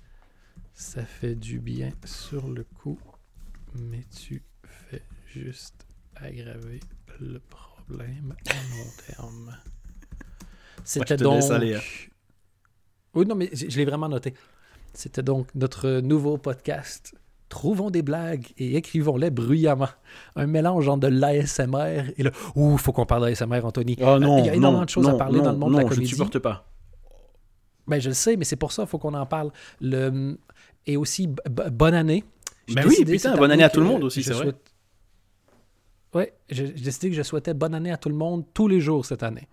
Ça 0.74 1.04
fait 1.04 1.34
du 1.34 1.58
bien 1.58 1.90
sur 2.04 2.48
le 2.48 2.64
coup, 2.64 2.98
mais 3.74 4.04
tu 4.14 4.42
fais 4.64 5.02
juste 5.26 5.86
aggraver 6.16 6.80
le 7.20 7.38
problème 7.38 7.71
problème 7.86 8.34
à 8.48 8.52
long 8.54 8.90
terme. 9.06 9.56
C'était 10.84 11.16
donc. 11.16 11.42
Hein. 11.50 11.78
Oui, 13.14 13.26
non, 13.26 13.34
mais 13.34 13.50
je 13.52 13.76
l'ai 13.76 13.84
vraiment 13.84 14.08
noté. 14.08 14.34
C'était 14.94 15.22
donc 15.22 15.48
notre 15.54 16.00
nouveau 16.00 16.38
podcast 16.38 17.14
trouvons 17.52 17.90
des 17.90 18.00
blagues 18.00 18.46
et 18.56 18.76
écrivons-les 18.76 19.30
bruyamment. 19.30 19.88
Un 20.36 20.46
mélange 20.46 20.88
entre 20.88 21.00
de 21.00 21.08
l'ASMR 21.08 22.04
et 22.16 22.22
le. 22.22 22.30
Ouh, 22.56 22.78
faut 22.78 22.92
qu'on 22.92 23.04
parle 23.04 23.26
d'ASMR, 23.28 23.62
Anthony. 23.62 23.96
Oh 24.00 24.18
non, 24.18 24.38
Il 24.38 24.46
y 24.46 24.48
a 24.48 24.54
énormément 24.54 24.78
non, 24.80 24.84
de 24.86 24.88
choses 24.90 25.06
à 25.08 25.14
parler 25.14 25.40
dans 25.40 25.52
le 25.52 25.58
monde 25.58 25.72
de 25.72 25.76
la 25.76 25.82
je 25.82 25.86
ne 25.88 25.90
comédie. 25.94 26.08
supporte 26.10 26.38
pas. 26.38 26.66
Ben, 27.86 28.00
je 28.00 28.08
le 28.08 28.14
sais, 28.14 28.36
mais 28.36 28.46
c'est 28.46 28.56
pour 28.56 28.72
ça 28.72 28.82
qu'il 28.84 28.88
faut 28.90 28.98
qu'on 28.98 29.12
en 29.12 29.26
parle. 29.26 29.50
Le... 29.82 30.38
Et 30.86 30.96
aussi, 30.96 31.28
bonne 31.50 31.92
année. 31.94 32.24
J'ai 32.66 32.74
Ben 32.74 32.86
oui, 32.88 33.04
putain, 33.04 33.36
bonne 33.36 33.50
année 33.50 33.64
à 33.64 33.68
tout 33.70 33.80
le 33.80 33.86
monde 33.86 34.04
aussi, 34.04 34.22
je 34.22 34.28
c'est 34.28 34.32
vrai. 34.32 34.44
souhaite- 34.44 34.71
Ouais, 36.14 36.32
j'ai 36.50 36.68
décidé 36.68 37.10
que 37.10 37.16
je 37.16 37.22
souhaitais 37.22 37.54
bonne 37.54 37.74
année 37.74 37.90
à 37.92 37.96
tout 37.96 38.08
le 38.10 38.14
monde 38.14 38.44
tous 38.52 38.68
les 38.68 38.80
jours 38.80 39.06
cette 39.06 39.22
année. 39.22 39.48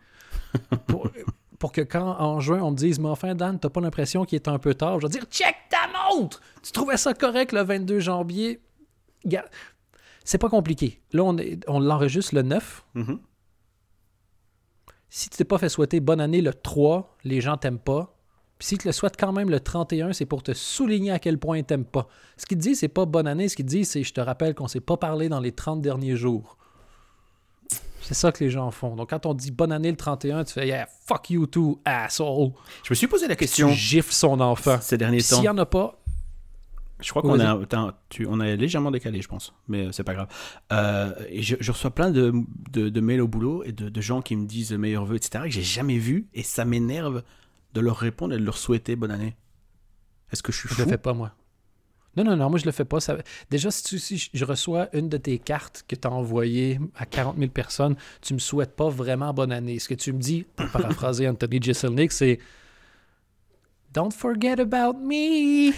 pour, 0.88 1.10
pour 1.60 1.72
que 1.72 1.82
quand, 1.82 2.20
en 2.20 2.40
juin, 2.40 2.62
on 2.62 2.72
me 2.72 2.76
dise, 2.76 3.00
mais 3.00 3.08
enfin, 3.10 3.34
Dan, 3.36 3.60
t'as 3.60 3.70
pas 3.70 3.82
l'impression 3.82 4.26
qu'il 4.26 4.36
est 4.36 4.48
un 4.48 4.60
peu 4.60 4.74
tard, 4.74 5.00
je 5.00 5.08
vais 5.08 5.12
dire, 5.12 5.24
check 5.32 5.56
ta 5.70 5.88
montre! 6.16 6.42
Tu 6.64 6.72
trouvais 6.72 6.98
ça 6.98 7.14
correct 7.14 7.52
le 7.54 7.62
22 7.64 8.00
janvier? 8.00 8.60
C'est 10.26 10.38
pas 10.38 10.50
compliqué. 10.50 11.02
Là, 11.14 11.24
on, 11.24 11.38
est- 11.38 11.64
on 11.68 11.80
l'enregistre 11.80 12.36
le 12.36 12.42
9. 12.44 12.86
Mhm. 12.96 13.20
Si 15.10 15.30
tu 15.30 15.38
t'es 15.38 15.44
pas 15.44 15.58
fait 15.58 15.70
souhaiter 15.70 16.00
bonne 16.00 16.22
année 16.22 16.42
le 16.42 16.54
3, 16.54 17.18
les 17.24 17.42
gens 17.42 17.58
t'aiment 17.58 17.80
pas. 17.80 18.16
Puis 18.60 18.68
si 18.68 18.78
tu 18.78 18.88
le 18.88 18.92
souhaites 18.92 19.16
quand 19.18 19.32
même 19.32 19.50
le 19.50 19.60
31, 19.62 20.12
c'est 20.14 20.26
pour 20.26 20.44
te 20.44 20.54
souligner 20.54 21.12
à 21.12 21.20
quel 21.20 21.38
point 21.40 21.58
ils 21.58 21.64
t'aiment 21.64 21.86
pas. 21.86 22.08
Ce 22.38 22.46
qu'il 22.46 22.58
te 22.58 22.62
dit, 22.64 22.76
c'est 22.76 22.90
pas 22.90 23.06
bonne 23.06 23.26
année. 23.26 23.48
Ce 23.50 23.56
qu'il 23.56 23.66
te 23.66 23.70
dit, 23.72 23.86
c'est 23.86 24.04
je 24.04 24.14
te 24.14 24.20
rappelle 24.22 24.54
qu'on 24.54 24.68
s'est 24.68 24.82
pas 24.82 24.98
parlé 24.98 25.30
dans 25.30 25.40
les 25.40 25.54
30 25.54 25.82
derniers 25.82 26.18
jours. 26.18 26.58
C'est 28.02 28.14
ça 28.16 28.32
que 28.32 28.44
les 28.44 28.50
gens 28.50 28.70
font. 28.72 28.96
Donc 28.96 29.12
quand 29.12 29.26
on 29.26 29.34
dit 29.34 29.52
bonne 29.52 29.72
année 29.72 29.92
le 29.92 29.98
31, 29.98 30.44
tu 30.44 30.54
fais 30.54 30.68
yeah, 30.68 30.88
fuck 31.06 31.30
you 31.30 31.46
too, 31.46 31.80
asshole. 31.86 32.52
Je 32.84 32.92
me 32.92 32.96
suis 32.96 33.08
posé 33.08 33.28
la 33.28 33.36
Tu 33.36 33.40
question 33.40 33.70
gifles 33.70 34.12
son 34.14 34.40
enfant. 34.40 34.80
ces 34.82 34.98
derniers 34.98 35.20
temps. 35.22 35.36
S'il 35.38 35.44
y 35.46 35.50
en 35.50 35.58
a 35.58 35.66
pas, 35.66 36.02
Je 37.02 37.10
crois 37.12 37.22
qu'on 37.22 37.40
a, 37.40 37.94
tu- 38.10 38.26
on 38.28 38.40
a 38.40 38.56
légèrement 38.56 38.90
décalé, 38.92 39.22
je 39.22 39.28
pense, 39.28 39.54
mais 39.68 39.86
euh, 39.86 39.92
c'est 39.92 40.04
pas 40.04 40.16
grave. 40.16 40.28
Euh, 40.74 41.14
et 41.30 41.42
je, 41.44 41.56
je 41.60 41.72
reçois 41.72 41.92
plein 41.92 42.10
de, 42.12 42.34
de, 42.72 42.90
de 42.90 43.00
mails 43.02 43.22
au 43.22 43.28
boulot 43.28 43.64
et 43.64 43.72
de, 43.72 43.88
de 43.90 44.02
gens 44.02 44.22
qui 44.22 44.36
me 44.36 44.46
disent 44.48 44.72
meilleurs 44.74 45.06
vœux, 45.06 45.16
etc., 45.18 45.44
que 45.46 45.50
j'ai 45.52 45.62
jamais 45.62 45.98
vu, 45.98 46.28
et 46.34 46.42
ça 46.44 46.66
m'énerve 46.66 47.22
de 47.74 47.82
leur 47.82 47.98
répondre 47.98 48.34
et 48.34 48.38
de 48.38 48.44
leur 48.44 48.58
souhaiter 48.58 48.96
bonne 48.96 49.12
année. 49.12 49.36
Est-ce 50.32 50.44
que 50.44 50.52
je 50.52 50.58
suis 50.60 50.70
je 50.70 50.74
fou? 50.76 50.82
le 50.82 50.88
fais 50.88 50.98
pas 50.98 51.14
moi. 51.14 51.34
Non, 52.18 52.24
non, 52.24 52.36
non, 52.36 52.50
moi 52.50 52.58
je 52.60 52.66
le 52.66 52.72
fais 52.72 52.86
pas. 52.86 53.00
Ça... 53.00 53.18
Déjà, 53.52 53.70
si, 53.72 53.84
tu- 53.84 54.00
si 54.00 54.30
je 54.34 54.44
reçois 54.46 54.90
une 54.94 55.10
de 55.10 55.18
tes 55.18 55.38
cartes 55.40 55.86
que 55.88 55.96
tu 55.96 56.08
as 56.08 56.12
envoyée 56.12 56.80
à 56.96 57.06
40 57.06 57.38
000 57.38 57.52
personnes, 57.52 57.96
tu 58.22 58.34
me 58.34 58.40
souhaites 58.40 58.76
pas 58.76 58.90
vraiment 58.90 59.34
bonne 59.34 59.52
année. 59.52 59.78
Ce 59.80 59.88
que 59.88 59.94
tu 59.94 60.12
me 60.12 60.20
dis, 60.20 60.44
pour 60.56 60.68
paraphraser 60.70 61.28
Anthony 61.30 61.62
Jeselnik, 61.62 62.12
c'est 62.12 62.40
Don't 63.94 64.12
forget 64.12 64.60
about 64.60 65.00
me. 65.00 65.72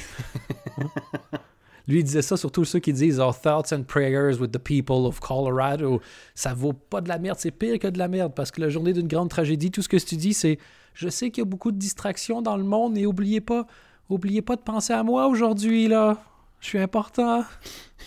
Lui, 1.87 1.99
il 1.99 2.03
disait 2.03 2.21
ça 2.21 2.37
surtout 2.37 2.65
ceux 2.65 2.79
qui 2.79 2.93
disent 2.93 3.19
Our 3.19 3.39
thoughts 3.39 3.73
and 3.73 3.83
prayers 3.83 4.37
with 4.39 4.51
the 4.51 4.59
people 4.59 5.05
of 5.05 5.19
Colorado. 5.19 6.01
Ça 6.35 6.53
vaut 6.53 6.73
pas 6.73 7.01
de 7.01 7.09
la 7.09 7.17
merde, 7.17 7.37
c'est 7.39 7.51
pire 7.51 7.79
que 7.79 7.87
de 7.87 7.97
la 7.97 8.07
merde 8.07 8.33
parce 8.35 8.51
que 8.51 8.61
la 8.61 8.69
journée 8.69 8.93
d'une 8.93 9.07
grande 9.07 9.29
tragédie, 9.29 9.71
tout 9.71 9.81
ce 9.81 9.89
que 9.89 9.97
tu 9.97 10.15
dis, 10.15 10.33
c'est 10.33 10.59
Je 10.93 11.09
sais 11.09 11.31
qu'il 11.31 11.41
y 11.41 11.47
a 11.47 11.49
beaucoup 11.49 11.71
de 11.71 11.77
distractions 11.77 12.41
dans 12.41 12.57
le 12.57 12.63
monde 12.63 12.97
et 12.97 13.05
oubliez 13.05 13.41
pas, 13.41 13.65
oubliez 14.09 14.41
pas 14.41 14.55
de 14.55 14.61
penser 14.61 14.93
à 14.93 15.03
moi 15.03 15.27
aujourd'hui, 15.27 15.87
là. 15.87 16.17
Je 16.59 16.67
suis 16.67 16.79
important. 16.79 17.43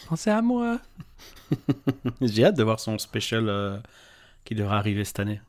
Pensez 0.09 0.31
à 0.31 0.41
moi. 0.41 0.79
J'ai 2.21 2.45
hâte 2.45 2.57
de 2.57 2.63
voir 2.63 2.79
son 2.79 2.99
special 2.99 3.49
euh, 3.49 3.79
qui 4.45 4.55
devra 4.55 4.79
arriver 4.79 5.05
cette 5.05 5.19
année. 5.21 5.41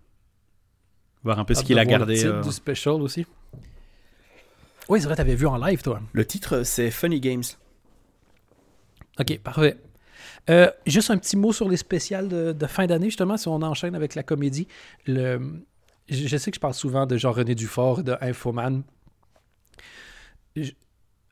Voir 1.24 1.40
un 1.40 1.46
peu 1.46 1.54
ce 1.54 1.64
qu'il 1.64 1.80
a 1.80 1.86
gardé. 1.86 2.14
Le 2.14 2.20
titre 2.20 2.34
euh. 2.34 2.42
du 2.42 2.52
special 2.52 3.02
aussi. 3.02 3.26
Oui, 4.90 5.00
c'est 5.00 5.08
vrai, 5.08 5.16
t'avais 5.16 5.36
vu 5.36 5.48
en 5.48 5.58
live, 5.58 5.82
toi. 5.82 6.00
Le 6.14 6.26
titre, 6.26 6.64
c'est 6.64 6.92
Funny 6.92 7.20
Games. 7.20 7.44
OK, 9.20 9.40
parfait. 9.40 9.78
Euh, 10.50 10.70
juste 10.86 11.10
un 11.10 11.18
petit 11.18 11.38
mot 11.38 11.54
sur 11.54 11.70
les 11.70 11.78
spéciales 11.78 12.28
de, 12.28 12.68
fin 12.68 12.86
d'année, 12.86 13.08
justement, 13.08 13.38
si 13.38 13.48
on 13.48 13.62
enchaîne 13.62 13.96
avec 13.96 14.16
la 14.16 14.24
comédie. 14.24 14.68
Je, 15.08 16.38
sais 16.38 16.52
que 16.52 16.56
je 16.56 16.60
parle 16.60 16.74
souvent 16.74 17.06
de 17.06 17.18
Jean-René 17.18 17.56
Dufort 17.56 18.04
de 18.04 18.16
Infoman. 18.22 18.84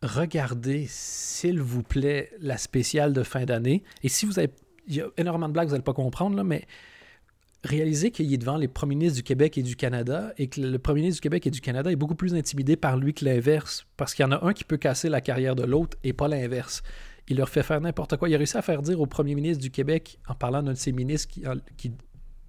Regardez, 0.02 0.86
s'il 0.90 1.62
vous 1.62 1.84
plaît, 1.84 2.32
la 2.40 2.58
spéciale 2.58 3.13
de 3.13 3.24
fin 3.24 3.46
d'année. 3.46 3.84
Et 4.04 4.10
si 4.10 4.25
vous 4.25 4.40
avez... 4.40 4.50
Il 4.88 4.96
y 4.96 5.02
a 5.02 5.08
énormément 5.16 5.48
de 5.48 5.54
blagues, 5.54 5.68
vous 5.68 5.74
n'allez 5.74 5.84
pas 5.84 5.94
comprendre, 5.94 6.36
là, 6.36 6.44
mais 6.44 6.66
réalisez 7.63 8.12
qu'il 8.12 8.34
est 8.34 8.38
devant 8.38 8.58
les 8.58 8.68
premiers 8.68 8.96
ministres 8.96 9.16
du 9.16 9.24
Québec 9.24 9.58
et 9.58 9.63
du 9.63 9.78
Canada 9.78 10.34
et 10.38 10.48
que 10.48 10.60
le 10.60 10.78
premier 10.78 11.00
ministre 11.00 11.20
du 11.20 11.22
Québec 11.22 11.48
et 11.48 11.52
du 11.52 11.62
Canada 11.62 11.90
est 11.90 11.96
beaucoup 11.96 12.16
plus 12.16 12.36
intimidé 12.36 12.75
par 12.75 12.98
lui 12.98 13.13
que 13.13 13.24
l'inverse. 13.24 13.86
Parce 13.96 14.13
qu'il 14.13 14.24
y 14.24 14.28
en 14.28 14.34
a 14.34 14.46
un 14.46 14.52
qui 14.52 14.66
peut 14.66 14.75
casser 14.75 15.08
la 15.08 15.22
carrière 15.22 15.56
de 15.56 15.63
l'autre 15.63 15.98
et 16.04 16.12
pas 16.12 16.28
l'inverse. 16.28 16.84
Il 17.30 17.38
leur 17.38 17.50
fait 17.50 17.63
faire 17.63 17.80
n'importe 17.82 18.18
quoi. 18.18 18.27
Il 18.30 18.36
a 18.36 18.38
réussi 18.38 18.58
à 18.58 18.62
faire 18.62 18.82
dire 18.82 19.00
au 19.00 19.06
premier 19.06 19.34
ministre 19.36 19.62
du 19.62 19.72
Québec, 19.72 20.20
en 20.27 20.36
parlant 20.36 20.62
d'un 20.62 20.74
de 20.74 20.77
ses 20.77 20.92
ministres 20.92 21.30
qui, 21.34 21.48
en- 21.48 21.56
qui- 21.77 21.94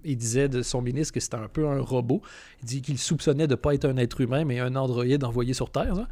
il 0.04 0.16
disait 0.16 0.48
de 0.48 0.62
son 0.62 0.82
ministre 0.82 1.14
que 1.14 1.20
c'était 1.20 1.36
un 1.36 1.48
peu 1.48 1.66
un 1.66 1.80
robot. 1.80 2.20
Il 2.62 2.66
dit 2.66 2.82
qu'il 2.82 2.98
soupçonnait 2.98 3.46
de 3.46 3.52
ne 3.52 3.56
pas 3.56 3.74
être 3.74 3.84
un 3.86 3.96
être 3.96 4.20
humain, 4.20 4.44
mais 4.44 4.58
un 4.60 4.74
androïde 4.76 5.24
envoyé 5.24 5.54
sur 5.54 5.70
Terre. 5.70 5.94
ça. 5.96 6.08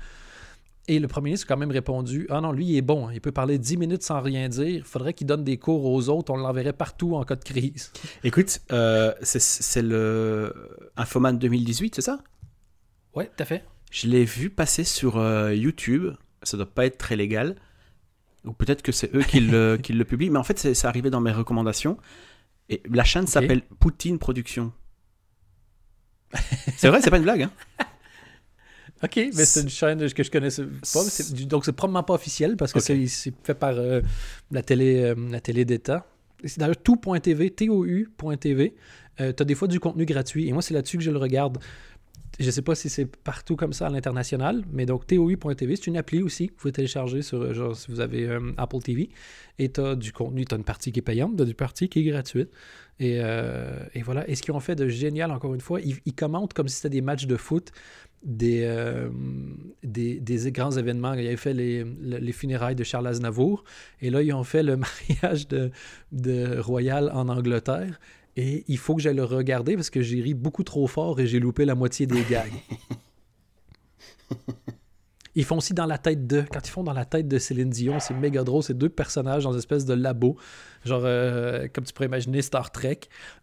Et 0.88 0.98
le 0.98 1.06
premier 1.08 1.26
ministre 1.26 1.46
a 1.46 1.54
quand 1.54 1.60
même 1.60 1.70
répondu 1.70 2.26
Ah 2.30 2.40
non, 2.40 2.50
lui, 2.52 2.66
il 2.66 2.76
est 2.76 2.82
bon. 2.82 3.06
hein. 3.06 3.12
Il 3.14 3.20
peut 3.20 3.30
parler 3.30 3.56
10 3.58 3.76
minutes 3.76 4.02
sans 4.02 4.20
rien 4.20 4.48
dire. 4.48 4.66
Il 4.68 4.82
faudrait 4.82 5.12
qu'il 5.14 5.26
donne 5.28 5.44
des 5.44 5.56
cours 5.56 5.84
aux 5.84 6.08
autres. 6.08 6.32
On 6.32 6.36
l'enverrait 6.36 6.72
partout 6.72 7.14
en 7.14 7.22
cas 7.24 7.36
de 7.36 7.44
crise. 7.44 7.92
Écoute, 8.24 8.60
euh, 8.72 9.12
c'est- 9.22 9.38
c'est 9.40 9.82
le 9.82 10.52
Infoman 10.96 11.38
2018, 11.38 11.94
c'est 11.96 12.02
ça? 12.02 12.18
Ouais, 13.14 13.26
tout 13.26 13.42
à 13.42 13.44
fait. 13.44 13.64
Je 13.92 14.08
l'ai 14.08 14.24
vu 14.24 14.50
passer 14.50 14.84
sur 14.84 15.18
euh, 15.18 15.54
YouTube. 15.54 16.14
Ça 16.42 16.56
doit 16.56 16.66
pas 16.66 16.86
être 16.86 16.98
très 16.98 17.14
légal. 17.14 17.56
Ou 18.44 18.52
peut-être 18.52 18.82
que 18.82 18.92
c'est 18.92 19.14
eux 19.14 19.22
qui 19.22 19.40
le, 19.40 19.76
qui 19.82 19.92
le 19.92 20.04
publient. 20.04 20.30
Mais 20.30 20.38
en 20.38 20.44
fait, 20.44 20.58
c'est 20.58 20.86
arrivé 20.86 21.10
dans 21.10 21.20
mes 21.20 21.32
recommandations. 21.32 21.96
Et 22.68 22.82
la 22.90 23.04
chaîne 23.04 23.26
s'appelle 23.26 23.62
Poutine 23.80 24.18
Production. 24.18 24.72
C'est 26.76 26.88
vrai, 26.88 27.00
c'est 27.02 27.10
pas 27.10 27.18
une 27.18 27.22
blague. 27.24 27.42
Hein 27.42 27.50
OK, 29.04 29.16
mais 29.16 29.44
c'est 29.44 29.62
une 29.62 29.68
chaîne 29.68 30.12
que 30.12 30.22
je 30.22 30.30
connaissais 30.30 30.62
pas. 30.64 31.00
Donc, 31.46 31.64
c'est 31.64 31.72
probablement 31.72 32.04
pas 32.04 32.14
officiel 32.14 32.56
parce 32.56 32.72
que 32.72 32.78
c'est- 32.80 33.34
fait 33.42 33.54
par 33.54 33.74
euh, 33.76 34.00
la 34.52 34.62
télé, 34.62 35.02
euh, 35.02 35.14
la 35.30 35.40
télé 35.40 35.64
d'État. 35.64 36.06
C'est 36.44 36.58
d'ailleurs 36.60 36.76
tout.tv, 36.82 37.50
T-O-U.tv. 37.50 38.74
Euh, 39.20 39.32
tu 39.36 39.42
as 39.42 39.44
des 39.44 39.54
fois 39.54 39.68
du 39.68 39.80
contenu 39.80 40.04
gratuit. 40.04 40.48
Et 40.48 40.52
moi, 40.52 40.62
c'est 40.62 40.72
là-dessus 40.74 40.98
que 40.98 41.02
je 41.04 41.10
le 41.10 41.18
regarde. 41.18 41.58
Je 42.40 42.50
sais 42.50 42.62
pas 42.62 42.74
si 42.74 42.88
c'est 42.88 43.04
partout 43.04 43.56
comme 43.56 43.74
ça 43.74 43.86
à 43.86 43.90
l'international, 43.90 44.64
mais 44.72 44.86
donc 44.86 45.06
TOU.tv, 45.06 45.76
c'est 45.76 45.86
une 45.86 45.98
appli 45.98 46.22
aussi 46.22 46.46
que 46.48 46.52
vous 46.52 46.58
pouvez 46.58 46.72
télécharger 46.72 47.20
sur, 47.20 47.42
euh, 47.42 47.52
genre, 47.52 47.76
si 47.76 47.90
vous 47.90 48.00
avez 48.00 48.26
euh, 48.26 48.52
Apple 48.56 48.78
TV. 48.78 49.10
Et 49.58 49.70
tu 49.70 49.80
as 49.82 49.94
du 49.96 50.12
contenu, 50.12 50.44
tu 50.46 50.54
as 50.54 50.58
une 50.58 50.64
partie 50.64 50.92
qui 50.92 51.00
est 51.00 51.02
payante, 51.02 51.36
tu 51.36 51.42
as 51.42 51.46
une 51.46 51.54
partie 51.54 51.88
qui 51.90 52.00
est 52.00 52.04
gratuite. 52.04 52.50
Et, 52.98 53.18
euh, 53.22 53.84
et 53.94 54.00
voilà. 54.02 54.28
Et 54.30 54.34
ce 54.34 54.42
qu'ils 54.42 54.54
ont 54.54 54.60
fait 54.60 54.74
de 54.74 54.88
génial, 54.88 55.30
encore 55.30 55.54
une 55.54 55.60
fois, 55.60 55.78
ils, 55.80 56.14
commentent 56.14 56.54
comme 56.54 56.68
si 56.68 56.76
c'était 56.76 56.88
des 56.90 57.00
matchs 57.02 57.26
de 57.26 57.36
foot, 57.36 57.70
des, 58.22 58.66
des, 59.82 60.52
grands 60.52 60.70
événements. 60.70 61.12
Ils 61.14 61.26
avaient 61.26 61.36
fait 61.36 61.54
les, 61.54 61.84
le- 61.84 62.18
les 62.18 62.32
funérailles 62.32 62.76
de 62.76 62.84
Charles 62.84 63.08
Aznavour. 63.08 63.64
Et 64.00 64.08
là, 64.10 64.22
ils 64.22 64.32
ont 64.32 64.44
fait 64.44 64.62
le 64.62 64.76
mariage 65.10 65.48
de, 65.48 65.70
de 66.12 66.58
Royal 66.58 67.10
en 67.12 67.28
Angleterre. 67.28 67.98
Et 68.36 68.64
il 68.68 68.78
faut 68.78 68.94
que 68.94 69.02
j'aille 69.02 69.16
le 69.16 69.24
regarder 69.24 69.74
parce 69.76 69.90
que 69.90 70.02
j'ai 70.02 70.20
ri 70.20 70.34
beaucoup 70.34 70.64
trop 70.64 70.86
fort 70.86 71.20
et 71.20 71.26
j'ai 71.26 71.38
loupé 71.40 71.64
la 71.64 71.74
moitié 71.74 72.06
des 72.06 72.22
gags. 72.24 72.52
Ils 75.34 75.44
font 75.44 75.56
aussi 75.56 75.72
dans 75.72 75.86
la 75.86 75.98
tête 75.98 76.26
de. 76.26 76.44
Quand 76.50 76.66
ils 76.66 76.70
font 76.70 76.84
dans 76.84 76.92
la 76.92 77.06
tête 77.06 77.26
de 77.26 77.38
Céline 77.38 77.70
Dion, 77.70 78.00
c'est 78.00 78.12
méga 78.12 78.44
drôle. 78.44 78.62
C'est 78.62 78.76
deux 78.76 78.90
personnages 78.90 79.44
dans 79.44 79.52
une 79.52 79.58
espèce 79.58 79.86
de 79.86 79.94
labo. 79.94 80.36
Genre, 80.84 81.02
euh, 81.04 81.68
comme 81.72 81.84
tu 81.84 81.92
pourrais 81.94 82.06
imaginer 82.06 82.42
Star 82.42 82.70
Trek. 82.70 83.00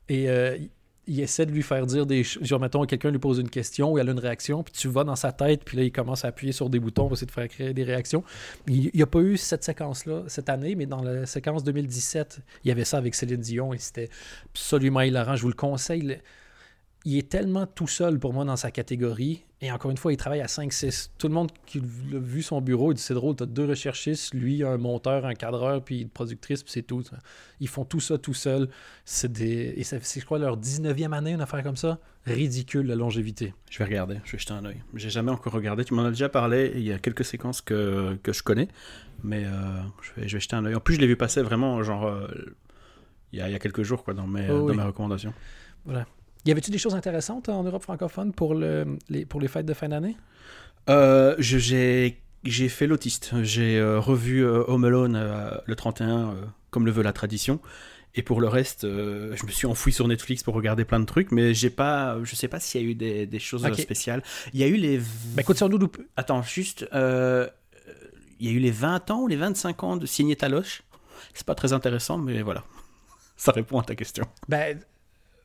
Et 0.07 0.29
euh, 0.29 0.55
il 1.09 1.19
essaie 1.21 1.45
de 1.45 1.51
lui 1.51 1.63
faire 1.63 1.85
dire 1.87 2.05
des 2.05 2.23
choses. 2.23 2.43
Genre, 2.43 2.59
mettons, 2.59 2.85
quelqu'un 2.85 3.09
lui 3.09 3.19
pose 3.19 3.39
une 3.39 3.49
question 3.49 3.97
elle 3.97 4.07
a 4.07 4.11
une 4.11 4.19
réaction, 4.19 4.63
puis 4.63 4.71
tu 4.71 4.87
vas 4.87 5.03
dans 5.03 5.15
sa 5.15 5.31
tête, 5.31 5.63
puis 5.65 5.75
là, 5.75 5.83
il 5.83 5.91
commence 5.91 6.23
à 6.23 6.29
appuyer 6.29 6.53
sur 6.53 6.69
des 6.69 6.79
boutons 6.79 7.07
pour 7.07 7.13
essayer 7.13 7.27
de 7.27 7.31
faire 7.31 7.47
créer 7.47 7.73
des 7.73 7.83
réactions. 7.83 8.23
Il 8.67 8.91
n'y 8.93 9.01
a 9.01 9.07
pas 9.07 9.19
eu 9.19 9.35
cette 9.35 9.63
séquence-là 9.63 10.23
cette 10.27 10.49
année, 10.49 10.75
mais 10.75 10.85
dans 10.85 11.01
la 11.01 11.25
séquence 11.25 11.63
2017, 11.63 12.39
il 12.63 12.67
y 12.67 12.71
avait 12.71 12.85
ça 12.85 12.97
avec 12.97 13.15
Céline 13.15 13.41
Dion 13.41 13.73
et 13.73 13.79
c'était 13.79 14.09
absolument 14.51 15.01
hilarant. 15.01 15.35
Je 15.35 15.41
vous 15.41 15.49
le 15.49 15.53
conseille. 15.55 16.19
Il 17.05 17.17
est 17.17 17.29
tellement 17.29 17.65
tout 17.65 17.87
seul 17.87 18.19
pour 18.19 18.33
moi 18.33 18.43
dans 18.43 18.57
sa 18.57 18.71
catégorie. 18.71 19.45
Et 19.61 19.71
encore 19.71 19.89
une 19.91 19.97
fois, 19.97 20.11
il 20.13 20.17
travaille 20.17 20.41
à 20.41 20.47
5-6. 20.47 21.11
Tout 21.17 21.27
le 21.27 21.33
monde 21.33 21.49
qui 21.65 21.79
a 21.79 21.81
vu 21.83 22.41
son 22.41 22.61
bureau, 22.61 22.91
il 22.91 22.95
dit 22.95 23.01
c'est 23.01 23.13
drôle, 23.13 23.35
t'as 23.35 23.45
deux 23.45 23.65
recherchistes, 23.65 24.33
lui, 24.33 24.63
un 24.63 24.77
monteur, 24.77 25.25
un 25.25 25.33
cadreur, 25.33 25.83
puis 25.83 26.01
une 26.01 26.09
productrice, 26.09 26.61
puis 26.63 26.71
c'est 26.71 26.81
tout. 26.81 27.03
Ils 27.61 27.67
font 27.67 27.83
tout 27.85 27.99
ça 28.01 28.17
tout 28.17 28.33
seul. 28.33 28.69
C'est 29.05 29.31
des. 29.31 29.73
Et 29.77 29.83
c'est, 29.83 30.01
je 30.19 30.25
crois, 30.25 30.39
leur 30.39 30.57
19e 30.57 31.13
année, 31.13 31.31
une 31.31 31.41
affaire 31.41 31.63
comme 31.63 31.77
ça. 31.77 31.99
Ridicule, 32.25 32.87
la 32.87 32.95
longévité. 32.95 33.53
Je 33.69 33.79
vais 33.79 33.85
regarder, 33.85 34.19
je 34.25 34.33
vais 34.33 34.37
jeter 34.39 34.53
un 34.53 34.63
oeil. 34.65 34.81
J'ai 34.93 35.09
jamais 35.09 35.31
encore 35.31 35.53
regardé. 35.53 35.83
Tu 35.85 35.93
m'en 35.93 36.03
as 36.03 36.09
déjà 36.11 36.29
parlé. 36.29 36.73
Il 36.75 36.83
y 36.83 36.91
a 36.91 36.99
quelques 36.99 37.25
séquences 37.25 37.61
que, 37.61 38.17
que 38.23 38.33
je 38.33 38.43
connais, 38.43 38.67
mais 39.23 39.45
euh, 39.45 39.51
je, 40.01 40.21
vais, 40.21 40.27
je 40.27 40.35
vais 40.35 40.41
jeter 40.41 40.55
un 40.57 40.65
oeil. 40.65 40.75
En 40.75 40.79
plus, 40.81 40.95
je 40.95 40.99
l'ai 41.01 41.07
vu 41.07 41.15
passer 41.15 41.41
vraiment, 41.41 41.81
genre, 41.81 42.07
euh, 42.07 42.27
il 43.31 43.39
y, 43.39 43.41
a, 43.41 43.49
il 43.49 43.51
y 43.51 43.55
a 43.55 43.59
quelques 43.59 43.83
jours, 43.83 44.03
quoi, 44.03 44.13
dans 44.13 44.27
mes, 44.27 44.47
Oh 44.49 44.59
dans 44.59 44.65
oui. 44.67 44.77
mes 44.77 44.83
recommandations. 44.83 45.33
Y 46.45 46.51
avait-tu 46.51 46.71
des 46.71 46.77
choses 46.77 46.95
intéressantes 46.95 47.49
en 47.49 47.63
Europe 47.63 47.83
francophone 47.83 48.31
pour, 48.33 48.55
le, 48.55 48.97
les, 49.09 49.25
pour 49.25 49.41
les 49.41 49.47
fêtes 49.47 49.65
de 49.65 49.73
fin 49.73 49.89
d'année? 49.89 50.15
Euh, 50.89 51.35
j'ai 51.39 52.21
j'ai 52.45 52.69
fait 52.69 52.87
l'autiste. 52.87 53.31
J'ai 53.43 53.77
euh, 53.77 53.99
revu 53.99 54.45
euh, 54.45 54.63
Home 54.67 54.85
Alone 54.85 55.15
euh, 55.17 55.51
le 55.65 55.75
31, 55.75 56.35
comme 56.71 56.85
le 56.85 56.91
veut 56.91 57.03
la 57.03 57.11
tradition. 57.13 57.59
Et 58.15 58.23
pour 58.23 58.41
le 58.41 58.47
reste, 58.47 58.81
je 58.83 59.45
me 59.45 59.51
suis 59.51 59.67
enfoui 59.67 59.93
sur 59.93 60.07
Netflix 60.07 60.41
pour 60.41 60.55
regarder 60.55 60.83
plein 60.83 60.99
de 60.99 61.05
trucs, 61.05 61.31
mais 61.31 61.53
j'ai 61.53 61.69
pas, 61.69 62.17
je 62.23 62.35
sais 62.35 62.47
pas 62.47 62.59
s'il 62.59 62.81
y 62.81 62.83
a 62.83 62.87
eu 62.87 62.95
des, 62.95 63.27
des 63.27 63.37
choses 63.39 63.71
spéciales. 63.77 64.23
Il 64.53 64.59
y 64.59 64.63
a 64.63 64.67
eu 64.67 64.77
les. 64.77 64.97
Ben, 64.97 65.41
écoute, 65.41 65.61
nous 65.61 65.77
loupe- 65.77 66.01
Attends, 66.17 66.41
juste. 66.41 66.87
euh, 66.93 67.47
il 68.39 68.47
y 68.47 68.49
a 68.49 68.53
eu 68.53 68.59
les 68.59 68.71
20 68.71 69.11
ans 69.11 69.19
ou 69.21 69.27
les 69.27 69.35
25 69.35 69.83
ans 69.83 69.95
de 69.97 70.05
Signé 70.07 70.35
Taloche. 70.35 70.81
C'est 71.35 71.45
pas 71.45 71.53
très 71.55 71.71
intéressant, 71.71 72.17
mais 72.17 72.41
voilà. 72.41 72.63
Ça 73.37 73.51
répond 73.51 73.79
à 73.79 73.83
ta 73.83 73.93
question. 73.95 74.25
Ben, 74.47 74.79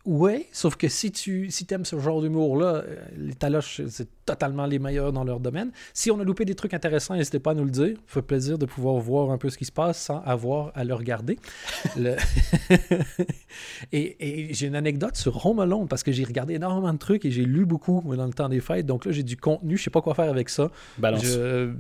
ouais, 0.05 0.47
sauf 0.53 0.77
que 0.77 0.89
si 0.89 1.11
tu 1.13 1.51
si 1.51 1.67
aimes 1.71 1.85
ce 1.85 1.99
genre 1.99 2.21
d'humour-là, 2.23 2.67
euh, 2.87 2.97
les 3.17 3.35
taloches, 3.35 3.81
c'est 3.89 4.09
totalement 4.25 4.67
les 4.67 4.79
meilleurs 4.79 5.13
dans 5.13 5.25
leur 5.25 5.41
domaine. 5.41 5.71
Si 5.93 6.11
on 6.11 6.19
a 6.21 6.25
loupé 6.25 6.45
des 6.45 6.55
trucs 6.55 6.75
intéressants, 6.75 7.15
n'hésitez 7.15 7.39
pas 7.39 7.51
à 7.53 7.55
nous 7.55 7.65
le 7.65 7.71
dire. 7.71 7.97
Ça 8.07 8.15
fait 8.15 8.23
plaisir 8.23 8.59
de 8.59 8.67
pouvoir 8.67 8.97
voir 8.97 9.31
un 9.31 9.39
peu 9.39 9.51
ce 9.51 9.59
qui 9.59 9.65
se 9.65 9.73
passe 9.73 9.99
sans 10.01 10.21
avoir 10.21 10.73
à 10.75 10.85
le 10.85 10.95
regarder. 10.95 11.39
Le- 11.97 12.17
et 13.93 14.49
et 14.49 14.55
j'ai 14.55 14.67
une 14.67 14.77
anecdote 14.77 15.17
sur 15.17 15.45
Home 15.47 15.61
Alone 15.61 15.89
parce 15.89 16.03
que 16.03 16.13
j'ai 16.13 16.25
regardé 16.25 16.55
énormément 16.55 16.93
de 16.93 16.99
trucs 16.99 17.25
et 17.25 17.31
j'ai 17.31 17.45
lu 17.45 17.65
beaucoup 17.67 18.03
dans 18.17 18.27
le 18.27 18.33
temps 18.33 18.49
des 18.49 18.61
fêtes. 18.61 18.87
Donc 18.87 19.05
là, 19.05 19.13
j'ai 19.13 19.23
du 19.23 19.37
contenu. 19.37 19.77
Je 19.77 19.85
sais 19.85 19.91
pas 19.91 20.01
quoi 20.03 20.15
faire 20.15 20.31
avec 20.31 20.49
ça. 20.49 20.71
Balance. 20.99 21.25
Je... 21.25 21.73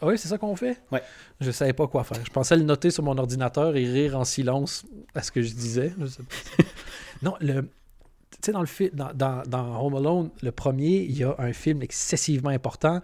Ah 0.00 0.06
oui, 0.06 0.18
c'est 0.18 0.28
ça 0.28 0.38
qu'on 0.38 0.54
fait? 0.56 0.78
Ouais. 0.92 1.02
Je 1.40 1.50
savais 1.50 1.72
pas 1.72 1.86
quoi 1.86 2.04
faire. 2.04 2.18
Je 2.24 2.30
pensais 2.30 2.56
le 2.56 2.62
noter 2.62 2.90
sur 2.90 3.02
mon 3.02 3.16
ordinateur 3.18 3.76
et 3.76 3.84
rire 3.86 4.18
en 4.18 4.24
silence 4.24 4.84
à 5.14 5.22
ce 5.22 5.30
que 5.32 5.42
je 5.42 5.52
disais. 5.54 5.92
Je 6.00 6.06
sais 6.06 6.22
pas. 6.22 6.64
non, 7.22 7.34
le... 7.40 7.62
Tu 7.62 8.38
sais, 8.46 8.52
dans 8.52 8.60
le 8.60 8.66
film, 8.66 8.90
dans, 8.94 9.12
dans, 9.14 9.42
dans 9.46 9.80
Home 9.84 9.94
Alone, 9.96 10.30
le 10.42 10.52
premier, 10.52 10.98
il 11.08 11.16
y 11.16 11.24
a 11.24 11.34
un 11.38 11.52
film 11.52 11.82
excessivement 11.82 12.50
important, 12.50 13.00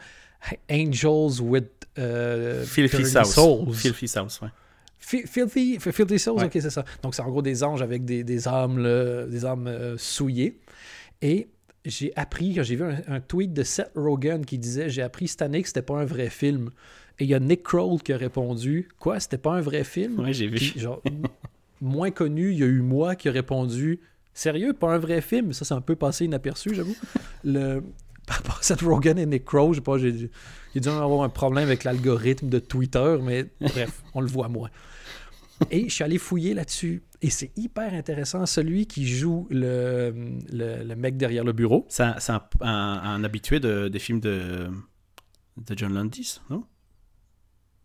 Angels 0.70 1.40
with 1.40 1.64
euh, 1.98 2.64
Filthy. 2.64 3.04
Souls. 3.24 3.72
Filthy 3.74 4.08
South, 4.08 4.38
ouais. 4.42 4.48
Fi- 4.98 5.26
Filthy, 5.26 5.78
fi- 5.80 5.92
Filthy 5.92 6.18
Souls, 6.18 6.36
Ouais. 6.38 6.44
ok, 6.44 6.52
c'est 6.54 6.70
ça. 6.70 6.84
Donc, 7.02 7.14
c'est 7.14 7.22
en 7.22 7.30
gros 7.30 7.42
des 7.42 7.62
anges 7.64 7.80
avec 7.82 8.04
des, 8.04 8.22
des 8.22 8.46
âmes, 8.48 8.78
là, 8.78 9.24
des 9.26 9.44
âmes 9.44 9.66
euh, 9.66 9.96
souillées. 9.96 10.58
Et 11.22 11.48
j'ai 11.84 12.12
appris, 12.16 12.54
quand 12.54 12.62
j'ai 12.62 12.76
vu 12.76 12.84
un, 12.84 13.00
un 13.08 13.20
tweet 13.20 13.52
de 13.52 13.62
Seth 13.62 13.92
Rogen 13.94 14.44
qui 14.44 14.58
disait 14.58 14.90
J'ai 14.90 15.02
appris 15.02 15.28
cette 15.28 15.42
année 15.42 15.62
que 15.62 15.68
c'était 15.68 15.82
pas 15.82 15.98
un 15.98 16.04
vrai 16.04 16.30
film. 16.30 16.70
Et 17.18 17.24
il 17.24 17.30
y 17.30 17.34
a 17.34 17.40
Nick 17.40 17.62
Kroll 17.62 18.00
qui 18.02 18.12
a 18.12 18.16
répondu 18.16 18.88
Quoi, 18.98 19.20
c'était 19.20 19.38
pas 19.38 19.52
un 19.52 19.60
vrai 19.60 19.84
film? 19.84 20.20
Ouais, 20.20 20.32
j'ai 20.32 20.46
vu. 20.46 20.58
Genre, 20.58 21.02
moins 21.80 22.10
connu, 22.10 22.52
il 22.52 22.58
y 22.58 22.62
a 22.62 22.66
eu 22.66 22.80
moi 22.80 23.14
qui 23.14 23.28
a 23.28 23.32
répondu 23.32 24.00
Sérieux, 24.32 24.72
pas 24.72 24.94
un 24.94 24.98
vrai 24.98 25.20
film? 25.20 25.52
Ça, 25.52 25.64
c'est 25.64 25.74
un 25.74 25.80
peu 25.80 25.96
passé 25.96 26.24
inaperçu, 26.24 26.74
j'avoue. 26.74 26.96
Le... 27.44 27.82
Par 28.26 28.36
rapport 28.36 28.58
à 28.60 28.62
Seth 28.62 28.82
Rogen 28.82 29.18
et 29.18 29.26
Nick 29.26 29.44
Kroll, 29.44 29.72
je 29.72 29.78
sais 29.78 29.82
pas, 29.82 29.98
j'ai 29.98 30.12
dû 30.12 30.88
avoir 30.88 31.22
un 31.22 31.28
problème 31.28 31.64
avec 31.64 31.82
l'algorithme 31.82 32.48
de 32.48 32.60
Twitter, 32.60 33.16
mais 33.20 33.46
bref, 33.60 34.02
on 34.14 34.20
le 34.20 34.28
voit 34.28 34.48
moins. 34.48 34.70
Et 35.70 35.88
je 35.88 35.94
suis 35.94 36.04
allé 36.04 36.18
fouiller 36.18 36.54
là-dessus. 36.54 37.02
Et 37.22 37.30
c'est 37.30 37.52
hyper 37.56 37.92
intéressant. 37.94 38.46
Celui 38.46 38.86
qui 38.86 39.06
joue 39.06 39.46
le, 39.50 40.12
le, 40.52 40.82
le 40.84 40.96
mec 40.96 41.16
derrière 41.16 41.44
le 41.44 41.52
bureau, 41.52 41.86
C'est 41.88 42.04
un, 42.62 43.24
habitué 43.24 43.60
de- 43.60 43.88
des 43.88 43.98
films 43.98 44.20
de, 44.20 44.68
de 45.58 45.78
John 45.78 45.92
Landis, 45.92 46.40
non? 46.48 46.64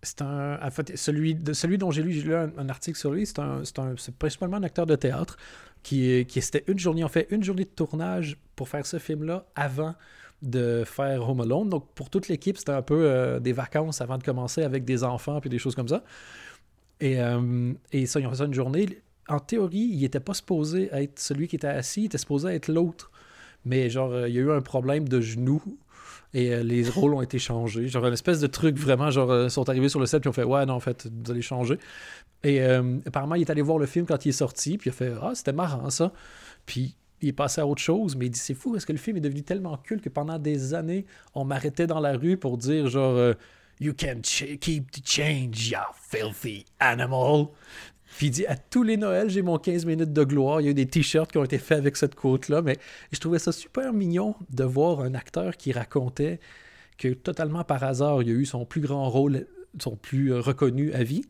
C'est 0.03 0.21
un. 0.21 0.59
En 0.61 0.71
fait, 0.71 0.95
celui, 0.97 1.33
de, 1.35 1.53
celui 1.53 1.77
dont 1.77 1.89
j'ai 1.91 2.03
lu, 2.03 2.33
un, 2.35 2.51
un 2.57 2.69
article 2.69 2.97
sur 2.97 3.11
lui, 3.11 3.25
c'est 3.25 3.39
un, 3.39 3.63
un- 3.77 3.95
principalement 4.19 4.57
un 4.57 4.63
acteur 4.63 4.85
de 4.85 4.95
théâtre 4.95 5.37
qui, 5.83 6.25
qui 6.27 6.41
c'était 6.41 6.63
une 6.71 6.77
journée, 6.79 7.03
on 7.03 7.07
fait 7.07 7.27
une 7.31 7.43
journée 7.43 7.63
de 7.65 7.69
tournage 7.69 8.37
pour 8.55 8.69
faire 8.69 8.85
ce 8.85 8.99
film-là 8.99 9.47
avant 9.55 9.95
de 10.41 10.83
faire 10.85 11.27
Home 11.27 11.41
Alone. 11.41 11.69
Donc 11.69 11.91
pour 11.95 12.09
toute 12.09 12.27
l'équipe, 12.27 12.57
c'était 12.57 12.71
un 12.71 12.81
peu 12.83 13.05
euh, 13.05 13.39
des 13.39 13.53
vacances 13.53 14.01
avant 14.01 14.17
de 14.17 14.23
commencer 14.23 14.63
avec 14.63 14.85
des 14.85 15.03
enfants 15.03 15.39
puis 15.41 15.49
des 15.49 15.57
choses 15.59 15.75
comme 15.75 15.87
ça. 15.87 16.03
Et, 16.99 17.19
euh, 17.19 17.73
et 17.91 18.05
ça, 18.05 18.19
ils 18.19 18.27
ont 18.27 18.29
fait 18.29 18.37
ça 18.37 18.45
une 18.45 18.53
journée. 18.53 19.01
En 19.27 19.39
théorie, 19.39 19.89
il 19.91 20.03
était 20.03 20.19
pas 20.19 20.33
supposé 20.33 20.89
être 20.91 21.19
celui 21.19 21.47
qui 21.47 21.55
était 21.55 21.67
assis, 21.67 22.03
il 22.03 22.05
était 22.05 22.17
supposé 22.17 22.49
être 22.49 22.67
l'autre. 22.67 23.11
Mais 23.65 23.89
genre, 23.89 24.11
euh, 24.11 24.29
il 24.29 24.35
y 24.35 24.37
a 24.37 24.41
eu 24.41 24.51
un 24.51 24.61
problème 24.61 25.09
de 25.09 25.19
genou 25.19 25.61
et 26.33 26.53
euh, 26.53 26.63
les 26.63 26.87
rôles 26.87 27.15
ont 27.15 27.21
été 27.21 27.39
changés. 27.39 27.87
Genre, 27.87 28.05
une 28.05 28.13
espèce 28.13 28.39
de 28.39 28.47
truc 28.47 28.77
vraiment, 28.77 29.09
genre, 29.09 29.31
euh, 29.31 29.49
sont 29.49 29.67
arrivés 29.67 29.89
sur 29.89 29.99
le 29.99 30.05
set 30.05 30.21
puis 30.21 30.29
ont 30.29 30.33
fait 30.33 30.43
Ouais, 30.43 30.65
non, 30.65 30.75
en 30.75 30.79
fait, 30.79 31.07
vous 31.11 31.31
allez 31.31 31.41
changer. 31.41 31.79
Et 32.43 32.63
apparemment, 33.07 33.33
il 33.33 33.41
est 33.41 33.49
allé 33.49 33.63
voir 33.63 33.79
le 33.79 33.87
film 33.87 34.05
quand 34.05 34.23
il 34.23 34.29
est 34.29 34.33
sorti, 34.33 34.77
puis 34.77 34.91
il 34.91 34.93
a 34.93 34.95
fait 34.95 35.13
Ah, 35.19 35.31
c'était 35.33 35.51
marrant 35.51 35.89
ça. 35.89 36.13
Puis 36.67 36.95
il 37.21 37.29
est 37.29 37.33
passé 37.33 37.59
à 37.59 37.65
autre 37.65 37.81
chose, 37.81 38.15
mais 38.15 38.27
il 38.27 38.29
dit 38.29 38.37
C'est 38.37 38.53
fou, 38.53 38.75
est-ce 38.75 38.85
que 38.85 38.91
le 38.91 38.99
film 38.99 39.17
est 39.17 39.21
devenu 39.21 39.41
tellement 39.41 39.75
culte 39.77 40.03
que 40.03 40.09
pendant 40.09 40.37
des 40.37 40.75
années, 40.75 41.07
on 41.33 41.43
m'arrêtait 41.43 41.87
dans 41.87 41.99
la 41.99 42.15
rue 42.15 42.37
pour 42.37 42.59
dire 42.59 42.87
genre 42.87 43.33
You 43.79 43.93
can 43.93 44.21
keep 44.21 44.91
the 44.91 45.05
change, 45.05 45.69
you 45.69 45.79
filthy 46.09 46.65
animal. 46.79 47.47
Puis 48.17 48.27
il 48.27 48.31
dit 48.31 48.45
à 48.45 48.55
tous 48.55 48.83
les 48.83 48.95
Noëls, 48.95 49.29
j'ai 49.29 49.41
mon 49.41 49.57
15 49.57 49.85
minutes 49.85 50.13
de 50.13 50.23
gloire. 50.23 50.61
Il 50.61 50.65
y 50.65 50.67
a 50.67 50.71
eu 50.71 50.75
des 50.75 50.85
t-shirts 50.85 51.31
qui 51.31 51.37
ont 51.37 51.43
été 51.43 51.57
faits 51.57 51.79
avec 51.79 51.97
cette 51.97 52.15
quote-là, 52.15 52.61
mais 52.61 52.77
je 53.11 53.19
trouvais 53.19 53.39
ça 53.39 53.51
super 53.51 53.91
mignon 53.91 54.35
de 54.51 54.63
voir 54.63 55.01
un 55.01 55.13
acteur 55.13 55.57
qui 55.57 55.73
racontait 55.73 56.39
que 56.97 57.09
totalement 57.09 57.65
par 57.65 57.83
hasard, 57.83 58.21
il 58.21 58.29
a 58.29 58.33
eu 58.33 58.45
son 58.45 58.65
plus 58.65 58.79
grand 58.79 59.09
rôle, 59.09 59.47
son 59.79 59.97
plus 59.97 60.31
euh, 60.31 60.39
reconnu 60.39 60.93
à 60.93 61.03
vie, 61.03 61.25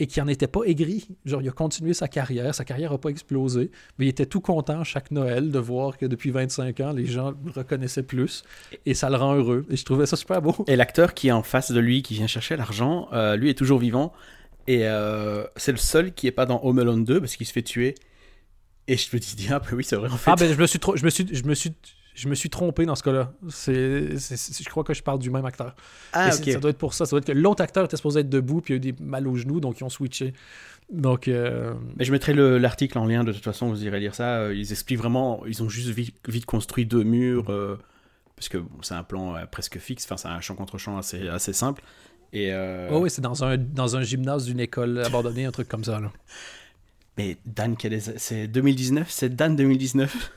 et 0.00 0.06
qui 0.06 0.20
en 0.20 0.26
était 0.26 0.48
pas 0.48 0.62
aigri. 0.64 1.06
Genre, 1.26 1.42
il 1.42 1.48
a 1.48 1.52
continué 1.52 1.92
sa 1.94 2.08
carrière, 2.08 2.54
sa 2.54 2.64
carrière 2.64 2.90
n'a 2.90 2.98
pas 2.98 3.10
explosé, 3.10 3.70
mais 3.98 4.06
il 4.06 4.08
était 4.08 4.26
tout 4.26 4.40
content 4.40 4.82
chaque 4.82 5.10
Noël 5.10 5.52
de 5.52 5.58
voir 5.58 5.98
que 5.98 6.06
depuis 6.06 6.30
25 6.30 6.80
ans, 6.80 6.92
les 6.92 7.06
gens 7.06 7.34
le 7.44 7.52
reconnaissaient 7.52 8.02
plus, 8.02 8.42
et 8.86 8.94
ça 8.94 9.10
le 9.10 9.16
rend 9.16 9.34
heureux. 9.34 9.66
Et 9.70 9.76
je 9.76 9.84
trouvais 9.84 10.06
ça 10.06 10.16
super 10.16 10.40
beau. 10.40 10.56
Et 10.66 10.74
l'acteur 10.74 11.12
qui 11.12 11.28
est 11.28 11.32
en 11.32 11.42
face 11.42 11.70
de 11.70 11.78
lui, 11.78 12.02
qui 12.02 12.14
vient 12.14 12.26
chercher 12.26 12.56
l'argent, 12.56 13.08
euh, 13.12 13.36
lui 13.36 13.50
est 13.50 13.54
toujours 13.54 13.78
vivant. 13.78 14.12
Et 14.66 14.86
euh, 14.86 15.44
c'est 15.56 15.72
le 15.72 15.78
seul 15.78 16.14
qui 16.14 16.26
est 16.26 16.32
pas 16.32 16.46
dans 16.46 16.60
Home 16.64 16.78
Alone 16.78 17.04
2 17.04 17.20
parce 17.20 17.36
qu'il 17.36 17.46
se 17.46 17.52
fait 17.52 17.62
tuer. 17.62 17.94
Et 18.88 18.96
je 18.96 19.14
me 19.14 19.20
dis, 19.20 19.48
ah, 19.50 19.58
bah 19.58 19.66
oui, 19.74 19.84
c'est 19.84 19.96
vrai, 19.96 20.08
en 20.08 20.16
fait. 20.16 20.30
Ah 20.30 20.36
ben 20.36 20.52
je 20.52 20.58
me 20.58 20.66
suis 20.66 20.78
trop, 20.78 20.96
je 20.96 21.04
me 21.04 21.10
suis, 21.10 21.28
je 21.30 21.44
me 21.44 21.54
suis, 21.54 21.72
je 22.14 22.28
me 22.28 22.34
suis 22.34 22.50
trompé 22.50 22.86
dans 22.86 22.94
ce 22.94 23.02
cas-là. 23.02 23.32
Je 23.48 24.68
crois 24.68 24.84
que 24.84 24.94
je 24.94 25.02
parle 25.02 25.18
du 25.18 25.30
même 25.30 25.44
acteur. 25.44 25.74
Ah, 26.12 26.28
Et 26.28 26.32
c'est- 26.32 26.42
ok. 26.42 26.52
Ça 26.52 26.58
doit 26.60 26.70
être 26.70 26.78
pour 26.78 26.94
ça. 26.94 27.06
Ça 27.06 27.10
doit 27.10 27.18
être 27.20 27.26
que 27.26 27.32
l'autre 27.32 27.62
acteur 27.62 27.84
était 27.84 27.96
supposé 27.96 28.20
être 28.20 28.28
debout 28.28 28.60
puis 28.60 28.74
il 28.74 28.76
a 28.76 28.78
eu 28.78 28.80
des 28.92 28.94
mal 29.02 29.26
aux 29.28 29.36
genoux, 29.36 29.60
donc 29.60 29.80
ils 29.80 29.84
ont 29.84 29.88
switché. 29.88 30.32
Donc 30.92 31.28
euh, 31.28 31.72
Mais 31.98 32.04
je 32.04 32.12
mettrai 32.12 32.32
le- 32.34 32.58
l'article 32.58 32.98
en 32.98 33.06
lien, 33.06 33.22
de 33.24 33.32
toute 33.32 33.44
façon, 33.44 33.68
vous 33.68 33.84
irez 33.84 34.00
lire 34.00 34.14
ça. 34.14 34.38
Euh, 34.40 34.54
Ils 34.54 34.72
expliquent 34.72 34.98
vraiment, 34.98 35.44
ils 35.46 35.62
ont 35.62 35.68
juste 35.68 35.88
vite, 35.88 36.16
vite 36.28 36.46
construit 36.46 36.84
deux 36.84 37.04
murs, 37.04 37.50
euh, 37.50 37.76
parce 38.36 38.48
que 38.48 38.58
bon, 38.58 38.70
c'est 38.82 38.94
un 38.94 39.04
plan 39.04 39.36
euh, 39.36 39.44
presque 39.46 39.78
fixe, 39.78 40.04
enfin, 40.04 40.16
c'est 40.16 40.28
un 40.28 40.40
champ 40.40 40.56
contre 40.56 40.78
champ 40.78 40.98
assez, 40.98 41.28
assez 41.28 41.52
simple. 41.52 41.82
Et, 42.32 42.52
euh, 42.52 42.90
ouais, 42.90 42.96
ouais, 42.98 43.08
c'est 43.08 43.22
dans 43.22 43.44
un 43.44 43.56
dans 43.56 43.96
un 43.96 44.02
gymnase 44.02 44.46
d'une 44.46 44.60
école 44.60 45.00
abandonnée, 45.04 45.44
un 45.44 45.50
truc 45.52 45.68
comme 45.68 45.84
ça. 45.84 46.00
Là. 46.00 46.10
Mais 47.18 47.36
Dan, 47.46 47.76
c'est 48.16 48.46
2019, 48.48 49.10
c'est 49.10 49.34
Dan 49.34 49.54
2019 49.56 50.32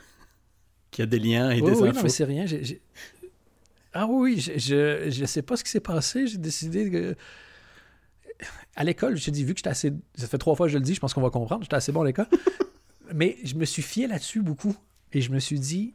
qui 0.94 1.02
a 1.02 1.06
des 1.06 1.18
liens 1.18 1.50
et 1.50 1.60
Oui, 1.60 1.72
des 1.72 1.76
oui, 1.78 1.88
infos. 1.88 1.96
non, 1.96 2.02
mais 2.04 2.08
c'est 2.08 2.24
rien. 2.24 2.44
Ah 3.92 4.06
oui, 4.06 4.38
je, 4.40 4.52
je, 4.58 5.10
je 5.10 5.24
sais 5.24 5.42
pas 5.42 5.56
ce 5.56 5.64
qui 5.64 5.70
s'est 5.70 5.80
passé. 5.80 6.28
J'ai 6.28 6.38
décidé 6.38 6.88
que. 6.90 7.16
À 8.76 8.84
l'école, 8.84 9.16
j'ai 9.16 9.30
dit, 9.32 9.44
vu 9.44 9.54
que 9.54 9.58
j'étais 9.58 9.70
assez. 9.70 9.92
Ça 10.14 10.28
fait 10.28 10.38
trois 10.38 10.54
fois 10.54 10.66
que 10.66 10.72
je 10.72 10.78
le 10.78 10.84
dis, 10.84 10.94
je 10.94 11.00
pense 11.00 11.12
qu'on 11.12 11.20
va 11.20 11.30
comprendre. 11.30 11.62
J'étais 11.64 11.74
assez 11.76 11.90
bon 11.90 12.02
à 12.02 12.04
l'école. 12.04 12.26
mais 13.14 13.36
je 13.42 13.56
me 13.56 13.64
suis 13.64 13.82
fié 13.82 14.06
là-dessus 14.06 14.40
beaucoup. 14.40 14.76
Et 15.12 15.20
je 15.20 15.32
me 15.32 15.40
suis 15.40 15.58
dit, 15.58 15.94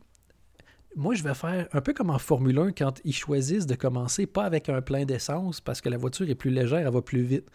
moi, 0.97 1.13
je 1.15 1.23
vais 1.23 1.33
faire 1.33 1.67
un 1.71 1.81
peu 1.81 1.93
comme 1.93 2.09
en 2.09 2.19
Formule 2.19 2.57
1 2.59 2.71
quand 2.73 2.99
ils 3.05 3.13
choisissent 3.15 3.67
de 3.67 3.75
commencer 3.75 4.25
pas 4.25 4.43
avec 4.43 4.67
un 4.67 4.81
plein 4.81 5.05
d'essence 5.05 5.61
parce 5.61 5.79
que 5.79 5.87
la 5.87 5.97
voiture 5.97 6.29
est 6.29 6.35
plus 6.35 6.51
légère, 6.51 6.79
elle 6.79 6.93
va 6.93 7.01
plus 7.01 7.21
vite. 7.21 7.45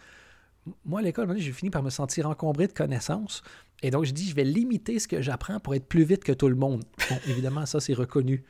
Moi, 0.83 0.99
à 0.99 1.03
l'école, 1.03 1.37
j'ai 1.37 1.51
fini 1.51 1.69
par 1.69 1.83
me 1.83 1.89
sentir 1.89 2.27
encombré 2.27 2.67
de 2.67 2.73
connaissances. 2.73 3.43
Et 3.83 3.91
donc, 3.91 4.05
je 4.05 4.11
dis, 4.11 4.29
je 4.29 4.35
vais 4.35 4.43
limiter 4.43 4.97
ce 4.99 5.07
que 5.07 5.21
j'apprends 5.21 5.59
pour 5.59 5.75
être 5.75 5.87
plus 5.87 6.03
vite 6.03 6.23
que 6.23 6.31
tout 6.31 6.47
le 6.47 6.55
monde. 6.55 6.83
Bon, 7.09 7.17
évidemment, 7.27 7.65
ça, 7.65 7.79
c'est 7.79 7.93
reconnu. 7.93 8.43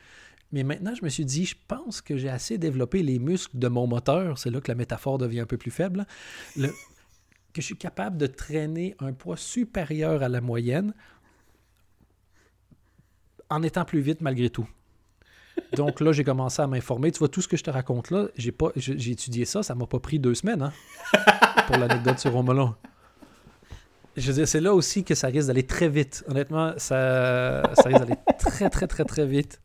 Mais 0.52 0.64
maintenant, 0.64 0.96
je 0.96 1.04
me 1.04 1.10
suis 1.10 1.26
dit, 1.26 1.46
je 1.46 1.56
pense 1.68 2.02
que 2.02 2.16
j'ai 2.16 2.30
assez 2.30 2.58
développé 2.58 3.04
les 3.04 3.20
muscles 3.20 3.58
de 3.58 3.68
mon 3.68 3.88
moteur. 3.88 4.38
C'est 4.38 4.50
là 4.50 4.62
que 4.62 4.72
la 4.72 4.76
métaphore 4.76 5.18
devient 5.18 5.42
un 5.42 5.46
peu 5.46 5.58
plus 5.58 5.72
faible. 5.72 6.06
Le- 6.56 6.74
que 7.54 7.62
je 7.62 7.68
suis 7.68 7.78
capable 7.78 8.18
de 8.18 8.28
traîner 8.28 8.96
un 9.00 9.14
poids 9.14 9.38
supérieur 9.38 10.22
à 10.22 10.30
la 10.30 10.42
moyenne 10.42 10.94
en 13.50 13.64
étant 13.64 13.86
plus 13.86 14.02
vite 14.02 14.20
malgré 14.22 14.50
tout. 14.50 14.68
Donc 15.74 16.00
là, 16.02 16.12
j'ai 16.12 16.24
commencé 16.24 16.62
à 16.62 16.68
m'informer. 16.68 17.12
Tu 17.12 17.20
vois, 17.20 17.28
tout 17.28 17.42
ce 17.42 17.48
que 17.48 17.58
je 17.58 17.64
te 17.64 17.70
raconte 17.70 18.12
là, 18.12 18.28
j'ai 18.38 18.52
pas, 18.52 18.72
j'ai 18.76 18.98
j'ai 18.98 19.12
étudié 19.12 19.46
ça, 19.46 19.64
ça 19.64 19.76
m'a 19.76 19.86
pas 19.88 20.00
pris 20.00 20.20
deux 20.20 20.36
semaines 20.36 20.62
hein, 20.62 20.74
pour 21.68 21.78
l'anecdote 21.78 22.20
sur 22.20 22.32
Romelon. 22.32 22.76
Je 24.16 24.28
veux 24.28 24.34
dire, 24.34 24.48
c'est 24.48 24.62
là 24.62 24.74
aussi 24.74 25.04
que 25.04 25.14
ça 25.14 25.28
risque 25.28 25.48
d'aller 25.48 25.64
très 25.66 25.90
vite. 25.90 26.24
Honnêtement, 26.30 26.74
ça, 26.78 27.64
ça 27.74 27.90
risque 27.90 28.00
d'aller 28.00 28.16
très, 28.40 28.70
très, 28.70 28.88
très, 28.88 29.04
très 29.04 29.26
vite. 29.26 29.60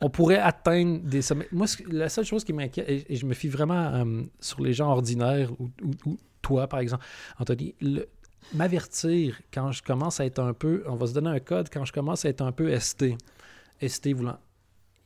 On 0.00 0.10
pourrait 0.10 0.38
atteindre 0.38 0.98
des 1.00 1.22
sommets. 1.22 1.46
Moi, 1.52 1.66
la 1.88 2.08
seule 2.08 2.24
chose 2.24 2.42
qui 2.44 2.52
m'inquiète, 2.52 2.88
et, 2.88 3.12
et 3.12 3.16
je 3.16 3.24
me 3.26 3.34
fie 3.34 3.48
vraiment 3.48 3.74
euh, 3.94 4.22
sur 4.40 4.60
les 4.62 4.72
gens 4.72 4.90
ordinaires, 4.90 5.50
ou, 5.60 5.68
ou- 5.84 6.10
ou 6.10 6.18
toi, 6.42 6.66
par 6.66 6.80
exemple, 6.80 7.04
Anthony, 7.38 7.74
le- 7.80 8.08
m'avertir 8.54 9.38
quand 9.52 9.70
je 9.70 9.82
commence 9.82 10.18
à 10.20 10.24
être 10.24 10.38
un 10.40 10.54
peu, 10.54 10.82
on 10.88 10.96
va 10.96 11.06
se 11.06 11.12
donner 11.14 11.30
un 11.30 11.40
code, 11.40 11.68
quand 11.72 11.84
je 11.84 11.92
commence 11.92 12.24
à 12.24 12.28
être 12.30 12.40
un 12.40 12.52
peu 12.52 12.76
ST. 12.80 13.14
ST 13.86 14.08
voulant 14.12 14.38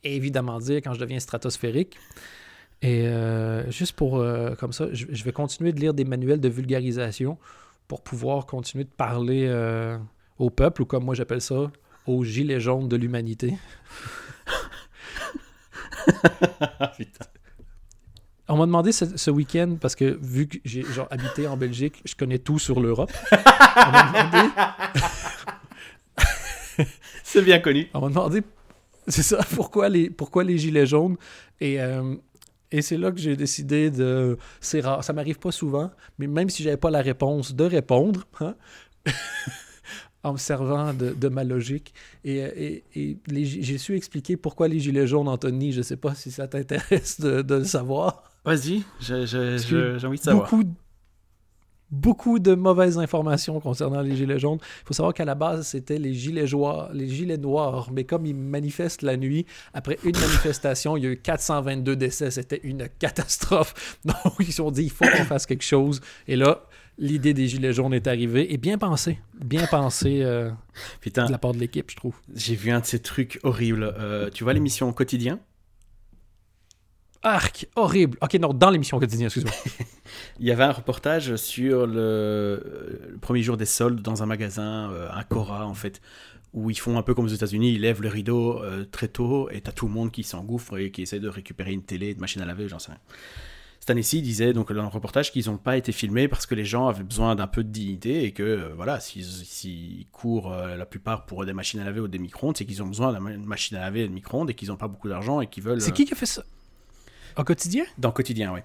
évidemment 0.03 0.59
dire 0.59 0.77
quand 0.77 0.93
je 0.93 0.99
deviens 0.99 1.19
stratosphérique. 1.19 1.97
Et 2.81 3.07
euh, 3.07 3.69
juste 3.71 3.93
pour, 3.93 4.17
euh, 4.17 4.55
comme 4.55 4.73
ça, 4.73 4.87
je, 4.91 5.05
je 5.09 5.23
vais 5.23 5.31
continuer 5.31 5.71
de 5.71 5.79
lire 5.79 5.93
des 5.93 6.03
manuels 6.03 6.41
de 6.41 6.49
vulgarisation 6.49 7.37
pour 7.87 8.01
pouvoir 8.01 8.45
continuer 8.45 8.83
de 8.83 8.89
parler 8.89 9.45
euh, 9.47 9.97
au 10.37 10.49
peuple, 10.49 10.81
ou 10.81 10.85
comme 10.85 11.05
moi 11.05 11.15
j'appelle 11.15 11.39
ça, 11.41 11.71
aux 12.07 12.23
gilets 12.23 12.59
jaunes 12.59 12.89
de 12.89 12.95
l'humanité. 12.97 13.57
On 18.49 18.57
m'a 18.57 18.65
demandé 18.65 18.91
ce, 18.91 19.17
ce 19.17 19.31
week-end, 19.31 19.77
parce 19.79 19.95
que 19.95 20.19
vu 20.21 20.47
que 20.47 20.57
j'ai 20.65 20.83
genre, 20.83 21.07
habité 21.09 21.47
en 21.47 21.55
Belgique, 21.55 22.01
je 22.03 22.13
connais 22.15 22.39
tout 22.39 22.59
sur 22.59 22.81
l'Europe. 22.81 23.11
On 23.31 23.91
m'a 23.91 24.11
demandé, 24.11 24.49
C'est 27.23 27.41
bien 27.41 27.59
connu. 27.59 27.87
on 27.93 28.01
m'a 28.01 28.09
demandé, 28.09 28.41
c'est 29.07 29.23
ça, 29.23 29.39
pourquoi 29.55 29.89
les, 29.89 30.09
pourquoi 30.09 30.43
les 30.43 30.57
gilets 30.57 30.85
jaunes? 30.85 31.17
Et, 31.59 31.79
euh, 31.81 32.15
et 32.71 32.81
c'est 32.81 32.97
là 32.97 33.11
que 33.11 33.19
j'ai 33.19 33.35
décidé 33.35 33.91
de... 33.91 34.37
C'est 34.59 34.81
rare, 34.81 35.03
ça 35.03 35.13
m'arrive 35.13 35.39
pas 35.39 35.51
souvent, 35.51 35.91
mais 36.17 36.27
même 36.27 36.49
si 36.49 36.63
j'avais 36.63 36.77
pas 36.77 36.89
la 36.91 37.01
réponse, 37.01 37.53
de 37.53 37.63
répondre, 37.65 38.25
hein, 38.39 38.55
en 40.23 40.33
me 40.33 40.37
servant 40.37 40.93
de, 40.93 41.11
de 41.11 41.27
ma 41.27 41.43
logique. 41.43 41.93
Et, 42.23 42.37
et, 42.37 42.83
et 42.95 43.17
gi- 43.43 43.61
j'ai 43.63 43.77
su 43.77 43.95
expliquer 43.95 44.37
pourquoi 44.37 44.67
les 44.67 44.79
gilets 44.79 45.05
jaunes, 45.07 45.27
Anthony. 45.27 45.71
Je 45.73 45.81
sais 45.81 45.97
pas 45.97 46.15
si 46.15 46.31
ça 46.31 46.47
t'intéresse 46.47 47.19
de, 47.19 47.41
de 47.41 47.55
le 47.55 47.63
savoir. 47.65 48.23
Vas-y, 48.45 48.83
j'ai 48.99 50.07
envie 50.07 50.17
de 50.19 50.23
savoir. 50.23 50.49
Beaucoup, 50.49 50.63
beaucoup 51.93 52.39
de 52.39 52.55
mauvaises 52.55 52.97
informations 52.97 53.59
concernant 53.59 54.01
les 54.01 54.15
gilets 54.15 54.39
jaunes. 54.39 54.57
Il 54.61 54.87
faut 54.87 54.93
savoir 54.93 55.13
qu'à 55.13 55.25
la 55.25 55.35
base, 55.35 55.67
c'était 55.67 55.99
les 55.99 56.13
gilets, 56.13 56.45
les 56.93 57.07
gilets 57.07 57.37
noirs. 57.37 57.89
Mais 57.93 58.03
comme 58.03 58.25
ils 58.25 58.35
manifestent 58.35 59.03
la 59.03 59.15
nuit, 59.15 59.45
après 59.73 59.99
une 60.03 60.17
manifestation, 60.17 60.97
il 60.97 61.03
y 61.03 61.07
a 61.07 61.11
eu 61.11 61.17
422 61.17 61.95
décès. 61.95 62.31
C'était 62.31 62.59
une 62.63 62.89
catastrophe. 62.99 63.97
Donc, 64.05 64.33
ils 64.39 64.47
se 64.47 64.53
sont 64.53 64.71
dit, 64.71 64.83
il 64.83 64.91
faut 64.91 65.05
qu'on 65.05 65.25
fasse 65.25 65.45
quelque 65.45 65.63
chose. 65.63 66.01
Et 66.27 66.35
là, 66.35 66.63
l'idée 66.97 67.33
des 67.33 67.47
gilets 67.47 67.73
jaunes 67.73 67.93
est 67.93 68.07
arrivée. 68.07 68.51
Et 68.51 68.57
bien 68.57 68.77
pensée. 68.77 69.19
Bien 69.39 69.67
pensée 69.67 70.21
euh, 70.23 70.49
Putain, 70.99 71.25
de 71.27 71.31
la 71.31 71.37
part 71.37 71.53
de 71.53 71.59
l'équipe, 71.59 71.89
je 71.91 71.95
trouve. 71.95 72.15
j'ai 72.35 72.55
vu 72.55 72.71
un 72.71 72.79
de 72.79 72.85
ces 72.85 72.99
trucs 72.99 73.39
horribles. 73.43 73.93
Euh, 73.99 74.29
tu 74.31 74.43
vois 74.43 74.53
l'émission 74.53 74.91
Quotidien? 74.93 75.39
Arc, 77.23 77.67
horrible. 77.75 78.17
Ok, 78.21 78.33
non, 78.35 78.53
dans 78.53 78.69
l'émission 78.69 78.99
quotidienne, 78.99 79.27
excuse-moi. 79.27 79.53
Il 80.39 80.45
y 80.45 80.51
avait 80.51 80.63
un 80.63 80.71
reportage 80.71 81.35
sur 81.37 81.87
le, 81.87 82.61
le 83.11 83.17
premier 83.19 83.41
jour 83.41 83.57
des 83.57 83.65
soldes 83.65 84.01
dans 84.01 84.23
un 84.23 84.25
magasin, 84.25 84.91
euh, 84.91 85.09
un 85.11 85.23
Cora 85.23 85.65
en 85.65 85.73
fait, 85.73 86.01
où 86.53 86.69
ils 86.69 86.79
font 86.79 86.97
un 86.97 87.01
peu 87.01 87.13
comme 87.13 87.25
aux 87.25 87.29
États-Unis, 87.29 87.73
ils 87.73 87.81
lèvent 87.81 88.01
le 88.01 88.09
rideau 88.09 88.61
euh, 88.61 88.85
très 88.91 89.07
tôt 89.07 89.49
et 89.49 89.61
t'as 89.61 89.71
tout 89.71 89.87
le 89.87 89.93
monde 89.93 90.11
qui 90.11 90.23
s'engouffre 90.23 90.77
et 90.77 90.91
qui 90.91 91.01
essaie 91.01 91.19
de 91.19 91.29
récupérer 91.29 91.71
une 91.71 91.83
télé, 91.83 92.11
une 92.11 92.19
machine 92.19 92.41
à 92.41 92.45
laver, 92.45 92.67
j'en 92.67 92.79
sais 92.79 92.91
rien. 92.91 93.01
Cette 93.79 93.89
année-ci, 93.89 94.21
disait 94.21 94.53
donc 94.53 94.71
dans 94.71 94.81
le 94.81 94.87
reportage 94.87 95.31
qu'ils 95.31 95.49
n'ont 95.49 95.57
pas 95.57 95.75
été 95.75 95.91
filmés 95.91 96.29
parce 96.29 96.45
que 96.45 96.55
les 96.55 96.63
gens 96.63 96.87
avaient 96.87 97.03
besoin 97.03 97.35
d'un 97.35 97.47
peu 97.47 97.65
de 97.65 97.69
dignité 97.69 98.23
et 98.23 98.31
que 98.31 98.43
euh, 98.43 98.73
voilà, 98.75 99.01
s'ils 99.01 100.07
courent 100.13 100.53
euh, 100.53 100.77
la 100.77 100.85
plupart 100.85 101.25
pour 101.25 101.45
des 101.45 101.51
machines 101.51 101.81
à 101.81 101.83
laver 101.83 101.99
ou 101.99 102.07
des 102.07 102.19
micro-ondes, 102.19 102.55
c'est 102.55 102.63
qu'ils 102.63 102.81
ont 102.81 102.87
besoin 102.87 103.11
d'une 103.11 103.45
machine 103.45 103.75
à 103.75 103.81
laver 103.81 104.03
et 104.03 104.07
de 104.07 104.13
micro-ondes 104.13 104.49
et 104.49 104.53
qu'ils 104.53 104.69
n'ont 104.69 104.77
pas 104.77 104.87
beaucoup 104.87 105.09
d'argent 105.09 105.41
et 105.41 105.47
qu'ils 105.47 105.63
veulent. 105.63 105.81
C'est 105.81 105.91
qui 105.91 106.05
qui 106.05 106.13
a 106.13 106.15
fait 106.15 106.25
ça? 106.25 106.43
Au 107.37 107.43
quotidien? 107.43 107.85
Dans 107.97 108.11
Quotidien, 108.11 108.53
oui. 108.53 108.59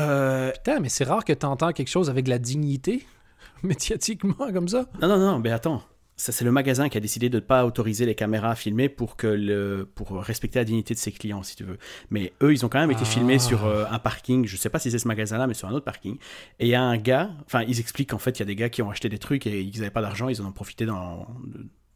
Euh, 0.00 0.52
Putain, 0.52 0.80
mais 0.80 0.88
c'est 0.88 1.04
rare 1.04 1.24
que 1.24 1.32
tu 1.32 1.46
entends 1.46 1.72
quelque 1.72 1.88
chose 1.88 2.08
avec 2.10 2.28
la 2.28 2.38
dignité, 2.38 3.04
médiatiquement, 3.62 4.52
comme 4.52 4.68
ça. 4.68 4.86
Non, 5.00 5.08
non, 5.08 5.18
non, 5.18 5.38
mais 5.38 5.50
attends. 5.50 5.82
Ça, 6.20 6.32
c'est 6.32 6.44
le 6.44 6.50
magasin 6.50 6.88
qui 6.88 6.98
a 6.98 7.00
décidé 7.00 7.28
de 7.28 7.36
ne 7.36 7.40
pas 7.40 7.64
autoriser 7.64 8.04
les 8.04 8.16
caméras 8.16 8.50
à 8.50 8.54
filmer 8.56 8.88
pour, 8.88 9.14
que 9.16 9.28
le, 9.28 9.88
pour 9.94 10.20
respecter 10.20 10.58
la 10.58 10.64
dignité 10.64 10.92
de 10.92 10.98
ses 10.98 11.12
clients, 11.12 11.44
si 11.44 11.54
tu 11.54 11.62
veux. 11.62 11.78
Mais 12.10 12.32
eux, 12.42 12.52
ils 12.52 12.66
ont 12.66 12.68
quand 12.68 12.80
même 12.80 12.90
été 12.90 13.02
Ah. 13.04 13.08
filmés 13.08 13.38
sur 13.38 13.64
euh, 13.66 13.84
un 13.88 14.00
parking. 14.00 14.44
Je 14.44 14.56
sais 14.56 14.68
pas 14.68 14.80
si 14.80 14.90
c'est 14.90 14.98
ce 14.98 15.06
magasin-là, 15.06 15.46
mais 15.46 15.54
sur 15.54 15.68
un 15.68 15.72
autre 15.72 15.84
parking. 15.84 16.16
Et 16.58 16.66
il 16.66 16.70
y 16.70 16.74
a 16.74 16.82
un 16.82 16.96
gars, 16.96 17.30
enfin, 17.46 17.62
ils 17.68 17.78
expliquent 17.78 18.10
qu'en 18.10 18.18
fait, 18.18 18.36
il 18.36 18.40
y 18.40 18.42
a 18.42 18.46
des 18.46 18.56
gars 18.56 18.68
qui 18.68 18.82
ont 18.82 18.90
acheté 18.90 19.08
des 19.08 19.18
trucs 19.18 19.46
et 19.46 19.60
ils 19.60 19.78
n'avaient 19.78 19.90
pas 19.92 20.02
d'argent, 20.02 20.28
ils 20.28 20.42
en 20.42 20.46
ont 20.46 20.52
profité 20.52 20.86
dans. 20.86 21.24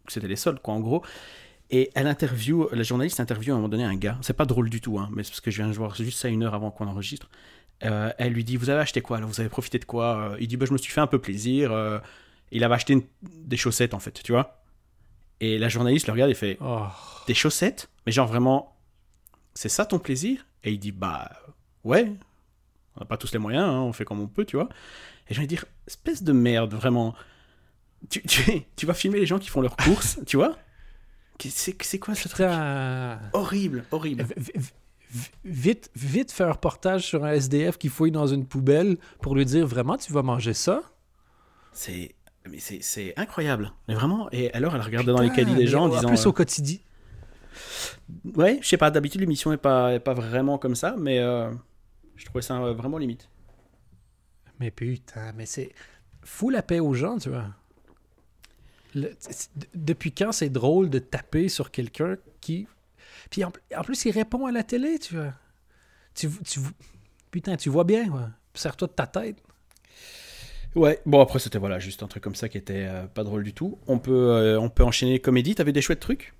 C'était 0.07 0.29
les 0.29 0.37
soldes, 0.37 0.61
quoi, 0.63 0.75
en 0.75 0.81
gros. 0.81 1.03
Et 1.75 1.91
elle 1.95 2.07
interview, 2.07 2.69
la 2.73 2.83
journaliste 2.83 3.19
interview 3.19 3.53
à 3.53 3.55
un 3.55 3.59
moment 3.59 3.69
donné 3.71 3.85
un 3.85 3.95
gars. 3.97 4.19
C'est 4.21 4.35
pas 4.35 4.45
drôle 4.45 4.69
du 4.71 4.81
tout, 4.81 4.99
hein, 4.99 5.09
mais 5.13 5.23
c'est 5.25 5.31
parce 5.31 5.41
que 5.41 5.51
je 5.51 5.57
viens 5.57 5.69
de 5.69 5.73
voir 5.75 5.95
juste 5.95 6.19
ça 6.19 6.29
une 6.29 6.43
heure 6.43 6.55
avant 6.55 6.71
qu'on 6.71 6.87
enregistre. 6.87 7.31
Euh, 7.85 8.13
elle 8.19 8.33
lui 8.35 8.45
dit 8.45 8.57
Vous 8.57 8.69
avez 8.71 8.81
acheté 8.81 9.01
quoi 9.01 9.19
là? 9.21 9.27
Vous 9.27 9.41
avez 9.41 9.49
profité 9.49 9.79
de 9.79 9.85
quoi 9.87 10.33
Euh, 10.33 10.37
Il 10.39 10.49
dit 10.49 10.57
bah, 10.57 10.67
Je 10.67 10.73
me 10.73 10.79
suis 10.79 10.93
fait 10.93 11.01
un 11.01 11.07
peu 11.07 11.19
plaisir. 11.19 11.73
euh, 11.73 11.99
il 12.51 12.63
avait 12.63 12.75
acheté 12.75 12.93
une- 12.93 13.03
des 13.23 13.57
chaussettes 13.57 13.95
en 13.95 13.99
fait, 13.99 14.23
tu 14.23 14.33
vois. 14.33 14.63
Et 15.41 15.59
la 15.59 15.69
journaliste 15.71 16.07
le 16.07 16.13
regarde 16.13 16.31
et 16.31 16.35
fait 16.35 16.59
Oh. 16.61 16.85
Des 17.27 17.35
chaussettes? 17.35 17.89
Mais 18.07 18.13
genre 18.13 18.29
vraiment, 18.29 18.77
c'est 19.55 19.69
ça 19.71 19.87
ton 19.87 19.99
plaisir 19.99 20.45
Et 20.65 20.73
il 20.73 20.79
dit 20.79 20.93
Bah 20.93 21.31
ouais, 21.85 22.13
on 22.97 23.01
n'a 23.01 23.07
pas 23.07 23.17
tous 23.17 23.33
les 23.33 23.39
moyens, 23.39 23.65
hein, 23.65 23.81
on 23.81 23.93
fait 23.95 24.05
comme 24.05 24.21
on 24.21 24.29
peut, 24.29 24.45
tu 24.45 24.57
vois. 24.57 24.69
Et 25.29 25.35
je 25.35 25.41
vais 25.41 25.47
dire 25.47 25.65
Espèce 25.87 26.23
de 26.23 26.33
merde, 26.33 26.75
vraiment. 26.75 27.15
Tu, 28.11 28.21
tu, 28.23 28.43
tu 28.77 28.85
vas 28.85 28.93
filmer 28.95 29.19
les 29.21 29.27
gens 29.27 29.39
qui 29.39 29.49
font 29.49 29.63
leurs 29.63 29.77
courses, 29.77 30.21
tu 30.27 30.37
vois? 30.37 30.57
C'est 31.51 31.99
quoi 31.99 32.15
ce 32.15 32.29
truc? 32.29 32.47
Horrible, 33.33 33.85
horrible. 33.91 34.25
V- 34.37 34.53
Vite, 35.45 35.91
vite 35.95 36.33
faire 36.33 36.49
un 36.49 36.53
reportage 36.53 37.05
sur 37.07 37.23
un 37.25 37.33
SDF 37.33 37.77
qui 37.77 37.91
fouille 37.91 38.13
dans 38.13 38.27
une 38.27 38.47
poubelle 38.47 38.97
pour 39.21 39.35
lui 39.35 39.45
dire 39.45 39.67
vraiment 39.67 39.99
tu 39.99 40.11
vas 40.11 40.23
manger 40.23 40.55
ça? 40.55 40.83
C'est 41.73 42.15
mais 42.51 42.59
c'est 42.61 43.13
incroyable. 43.19 43.73
Mais 43.89 43.95
vraiment, 43.95 44.29
et 44.33 44.51
alors 44.55 44.75
elle 44.75 44.81
regardait 44.81 45.13
dans 45.13 45.21
les 45.21 45.31
caddies 45.31 45.55
des 45.55 45.67
gens 45.67 45.85
en 45.85 45.89
disant 45.89 46.09
plus 46.09 46.25
euh, 46.25 46.31
au 46.31 46.33
quotidien. 46.33 46.79
Ouais, 48.35 48.59
je 48.63 48.69
sais 48.69 48.77
pas, 48.79 48.91
d'habitude 48.91 49.21
l'émission 49.21 49.53
est 49.53 49.59
pas, 49.59 49.93
est 49.93 50.01
pas 50.01 50.15
vraiment 50.15 50.57
comme 50.59 50.75
ça, 50.75 50.95
mais 50.99 51.19
euh, 51.19 51.51
je 52.17 52.25
trouvais 52.25 52.43
ça 52.43 52.57
euh, 52.63 52.73
vraiment 52.73 52.97
limite. 52.99 53.29
Mais 54.61 54.71
putain, 54.71 55.33
mais 55.37 55.45
c'est. 55.47 55.73
Fous 56.25 56.51
la 56.51 56.63
paix 56.63 56.81
aux 56.81 56.95
gens, 56.95 57.19
tu 57.19 57.29
vois. 57.29 57.47
Le- 58.95 59.17
depuis 59.75 60.13
quand 60.13 60.33
c'est 60.33 60.51
drôle 60.51 60.91
de 60.91 60.99
taper 60.99 61.49
sur 61.49 61.71
quelqu'un 61.71 62.17
qui. 62.41 62.67
Puis 63.31 63.45
en, 63.45 63.53
en 63.77 63.83
plus, 63.83 64.05
il 64.05 64.11
répond 64.11 64.47
à 64.47 64.53
la 64.53 64.63
télé, 64.63 64.99
tu 64.99 65.17
vois. 65.17 65.33
Tu, 66.15 66.29
tu, 66.45 66.61
putain, 67.31 67.57
tu 67.57 67.71
vois 67.71 67.85
bien, 67.85 68.11
ouais. 68.11 68.27
Serre-toi 68.55 68.89
de 68.89 68.93
ta 68.93 69.07
tête. 69.07 69.43
Ouais, 70.75 71.01
bon 71.05 71.21
après 71.21 71.39
c'était 71.39 71.59
voilà, 71.59 71.79
juste 71.79 72.03
un 72.03 72.07
truc 72.07 72.23
comme 72.23 72.35
ça 72.35 72.49
qui 72.49 72.57
était 72.57 72.87
euh, 72.89 73.07
pas 73.07 73.25
drôle 73.25 73.45
du 73.45 73.53
tout. 73.53 73.79
On 73.87 73.99
peut, 73.99 74.31
euh, 74.31 74.59
on 74.59 74.71
peut 74.71 74.85
enchaîner 74.85 75.19
comédie, 75.19 75.55
t'avais 75.55 75.73
des 75.73 75.83
chouettes 75.83 76.01
trucs? 76.01 76.33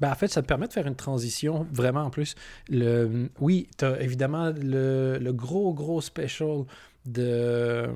Ben, 0.00 0.10
en 0.10 0.14
fait, 0.16 0.26
ça 0.26 0.42
te 0.42 0.48
permet 0.48 0.66
de 0.66 0.72
faire 0.72 0.88
une 0.88 0.96
transition, 0.96 1.68
vraiment, 1.72 2.02
en 2.02 2.10
plus. 2.10 2.34
Le, 2.68 3.30
oui, 3.38 3.68
évidemment 4.00 4.50
le, 4.50 5.18
le 5.18 5.32
gros, 5.32 5.72
gros 5.72 6.00
special 6.00 6.64
de... 7.06 7.88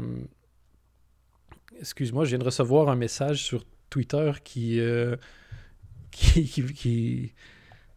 Excuse-moi, 1.81 2.25
je 2.25 2.31
viens 2.31 2.39
de 2.39 2.45
recevoir 2.45 2.89
un 2.89 2.97
message 2.97 3.45
sur 3.45 3.65
Twitter 3.91 4.33
qui... 4.45 4.81
euh, 4.81 5.17
qui, 6.11 6.45
qui, 6.47 6.63
qui- 6.73 7.33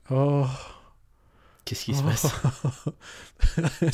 Oh... 0.10 0.46
Qu'est-ce 1.64 1.86
qui 1.86 1.94
se 1.94 2.04
passe? 2.04 2.28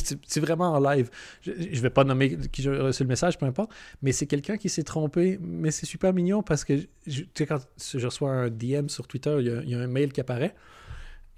C'est 0.26 0.40
vraiment 0.40 0.72
en 0.72 0.80
live. 0.80 1.10
Je, 1.42 1.52
je 1.70 1.80
vais 1.80 1.90
pas 1.90 2.02
nommer 2.02 2.36
qui 2.50 2.62
j'ai 2.62 2.70
reçu 2.70 3.02
le 3.04 3.08
message, 3.08 3.38
peu 3.38 3.46
importe. 3.46 3.70
Mais 4.02 4.10
c'est 4.12 4.26
quelqu'un 4.26 4.56
qui 4.56 4.68
s'est 4.68 4.82
trompé. 4.82 5.38
Mais 5.40 5.70
c'est 5.70 5.84
super 5.86 6.12
mignon 6.14 6.42
parce 6.42 6.64
que 6.64 6.78
je- 7.06 7.22
tu 7.22 7.28
sais, 7.36 7.46
quand 7.46 7.58
je 7.76 8.04
reçois 8.06 8.30
un 8.32 8.48
DM 8.48 8.88
sur 8.88 9.06
Twitter, 9.06 9.36
il 9.40 9.46
y 9.46 9.50
a, 9.50 9.62
il 9.62 9.68
y 9.70 9.74
a 9.74 9.78
un 9.80 9.86
mail 9.86 10.12
qui 10.12 10.20
apparaît. 10.20 10.54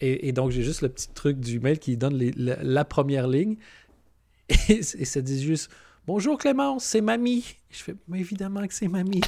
Et, 0.01 0.29
et 0.29 0.33
donc 0.33 0.51
j'ai 0.53 0.63
juste 0.63 0.83
le 0.83 0.89
petit 0.89 1.09
truc 1.13 1.41
du 1.41 1.59
mail 1.61 1.79
qui 1.79 1.97
donne 1.97 2.15
les- 2.15 2.33
la, 2.37 2.63
la 2.63 2.85
première 2.85 3.27
ligne. 3.27 3.57
Et 4.69 4.83
ça 4.83 5.21
dit 5.21 5.43
juste 5.43 5.71
Bonjour 6.07 6.39
Clémence, 6.39 6.85
c'est 6.85 7.01
mamie. 7.01 7.45
Je 7.71 7.83
fais 7.83 7.95
Mais 8.09 8.21
évidemment 8.21 8.67
que 8.67 8.75
c'est 8.75 8.89
mamie. 8.89 9.21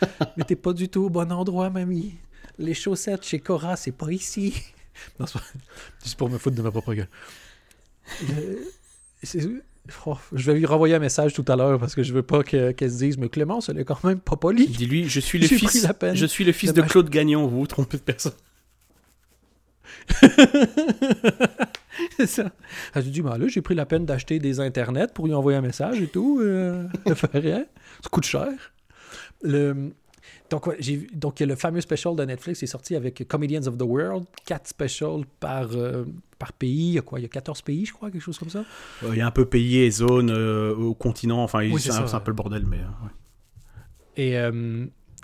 mais 0.36 0.44
t'es 0.44 0.56
pas 0.56 0.72
du 0.72 0.88
tout 0.88 1.04
au 1.04 1.10
bon 1.10 1.30
endroit, 1.32 1.70
mamie. 1.70 2.14
Les 2.58 2.74
chaussettes 2.74 3.24
chez 3.24 3.38
Cora, 3.40 3.76
c'est 3.76 3.92
pas 3.92 4.10
ici. 4.12 4.54
Non, 5.18 5.26
c'est 5.26 5.38
pas- 5.38 5.44
juste 6.02 6.16
pour 6.18 6.28
me 6.28 6.38
foutre 6.38 6.56
de 6.56 6.62
ma 6.62 6.70
propre 6.70 6.94
gueule. 6.94 7.08
Le- 8.28 9.62
oh, 10.06 10.16
je 10.32 10.50
vais 10.50 10.58
lui 10.58 10.66
renvoyer 10.66 10.94
un 10.94 10.98
message 10.98 11.32
tout 11.34 11.44
à 11.48 11.56
l'heure 11.56 11.78
parce 11.78 11.94
que 11.94 12.02
je 12.02 12.12
veux 12.12 12.22
pas 12.22 12.42
que- 12.42 12.72
qu'elle 12.72 12.90
se 12.90 12.98
dise 12.98 13.16
Mais 13.18 13.28
Clémence, 13.28 13.68
elle 13.68 13.78
est 13.78 13.84
quand 13.84 14.02
même 14.04 14.20
pas 14.20 14.36
polie. 14.36 14.66
Dis-lui, 14.68 15.08
je 15.08 15.20
suis 15.20 15.38
le 15.38 15.46
fils, 15.46 15.82
la 15.82 15.94
peine 15.94 16.14
je 16.16 16.26
suis 16.26 16.44
le 16.44 16.52
fils 16.52 16.72
de 16.72 16.82
Claude 16.82 17.10
Gagnon, 17.10 17.46
vous 17.46 17.60
vous 17.60 17.66
trompez 17.66 17.96
de 17.96 18.02
personne. 18.02 18.32
C'est 22.18 22.26
ça. 22.26 22.50
Elle 22.94 23.04
se 23.04 23.08
dit 23.10 23.22
Ben 23.22 23.38
là, 23.38 23.46
j'ai 23.46 23.62
pris 23.62 23.74
la 23.76 23.86
peine 23.86 24.04
d'acheter 24.04 24.40
des 24.40 24.58
internets 24.58 25.06
pour 25.14 25.26
lui 25.26 25.34
envoyer 25.34 25.56
un 25.56 25.62
message 25.62 26.02
et 26.02 26.08
tout. 26.08 26.40
Euh, 26.42 26.86
elle 27.06 27.14
fait 27.14 27.38
rien. 27.38 27.64
Ça 28.02 28.10
coûte 28.10 28.24
cher. 28.24 28.48
Le... 29.42 29.92
Donc, 30.50 30.66
ouais, 30.66 30.76
j'ai 30.80 31.06
le 31.40 31.54
fameux 31.54 31.80
special 31.80 32.16
de 32.16 32.24
Netflix 32.24 32.62
est 32.62 32.66
sorti 32.66 32.96
avec 32.96 33.26
Comedians 33.28 33.66
of 33.66 33.76
the 33.78 33.82
World, 33.82 34.24
quatre 34.46 34.66
specials 34.66 35.24
par, 35.40 35.68
euh, 35.72 36.04
par 36.38 36.52
pays. 36.54 36.88
Il 36.88 36.92
y 36.94 36.98
a 36.98 37.02
quoi? 37.02 37.20
Il 37.20 37.22
y 37.22 37.26
a 37.26 37.28
14 37.28 37.62
pays, 37.62 37.84
je 37.86 37.92
crois, 37.92 38.10
quelque 38.10 38.22
chose 38.22 38.38
comme 38.38 38.48
ça? 38.50 38.64
Euh, 39.04 39.10
Il 39.12 39.18
y 39.18 39.20
a 39.20 39.26
un 39.26 39.30
peu 39.30 39.44
pays 39.44 39.78
et 39.78 39.90
zone 39.90 40.30
euh, 40.30 40.74
au 40.74 40.94
continent, 40.94 41.42
enfin 41.42 41.60
Oui, 41.60 41.74
c'est 41.80 41.90
c'est 41.90 41.90
un, 41.90 42.00
ça, 42.00 42.06
c'est 42.08 42.14
un 42.14 42.18
ouais. 42.18 42.24
peu 42.24 42.30
le 42.30 42.36
bordel, 42.36 42.64
mais 42.66 42.78
euh, 42.78 43.04
ouais. 43.04 44.50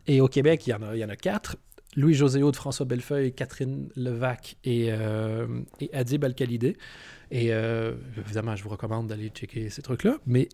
Et, 0.07 0.15
et 0.15 0.21
au 0.21 0.29
Québec, 0.29 0.67
il 0.67 0.71
y 0.71 0.75
en 0.75 0.83
a, 0.83 0.95
il 0.95 1.01
y 1.01 1.05
en 1.05 1.09
a 1.09 1.17
quatre. 1.17 1.57
Louis-José 1.97 2.41
de 2.41 2.57
François 2.57 2.87
Bellefeuille, 2.87 3.33
Catherine 3.33 3.89
Levac 3.97 4.57
et, 4.65 4.89
euh, 4.91 5.47
Adib 5.93 6.25
Al-Khalidé. 6.25 6.77
Et 7.31 7.53
euh, 7.53 7.95
évidemment, 8.19 8.57
je 8.57 8.63
vous 8.65 8.71
recommande 8.71 9.09
d'aller 9.09 9.29
checker 9.29 9.71
ces 9.71 9.83
trucs-là. 9.83 10.19
Mais 10.27 10.49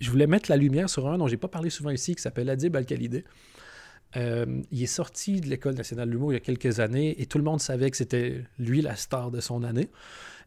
je 0.00 0.10
voulais 0.10 0.26
mettre 0.26 0.50
la 0.50 0.56
lumière 0.56 0.90
sur 0.90 1.08
un 1.08 1.18
dont 1.18 1.28
j'ai 1.28 1.36
pas 1.36 1.48
parlé 1.48 1.70
souvent 1.70 1.90
ici, 1.90 2.14
qui 2.14 2.22
s'appelle 2.22 2.50
Adib 2.50 2.76
Al-Khalidé. 2.76 3.24
Euh, 4.16 4.62
il 4.70 4.82
est 4.82 4.86
sorti 4.86 5.40
de 5.40 5.48
l'École 5.48 5.74
nationale 5.74 6.08
de 6.08 6.12
l'humour 6.12 6.32
il 6.32 6.34
y 6.34 6.36
a 6.36 6.40
quelques 6.40 6.80
années 6.80 7.20
et 7.20 7.26
tout 7.26 7.38
le 7.38 7.44
monde 7.44 7.60
savait 7.60 7.90
que 7.90 7.96
c'était 7.96 8.44
lui 8.58 8.82
la 8.82 8.96
star 8.96 9.30
de 9.30 9.40
son 9.40 9.62
année. 9.62 9.88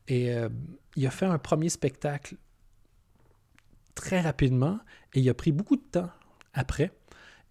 Et 0.08 0.34
euh, 0.34 0.49
il 0.95 1.08
a 1.08 1.12
fait 1.12 1.25
un 1.25 1.39
premier 1.39 1.69
spectacle 1.69 2.36
très 3.95 4.21
rapidement 4.21 4.79
et 5.13 5.19
il 5.19 5.29
a 5.29 5.34
pris 5.34 5.51
beaucoup 5.51 5.77
de 5.77 5.84
temps 5.91 6.10
après. 6.53 6.91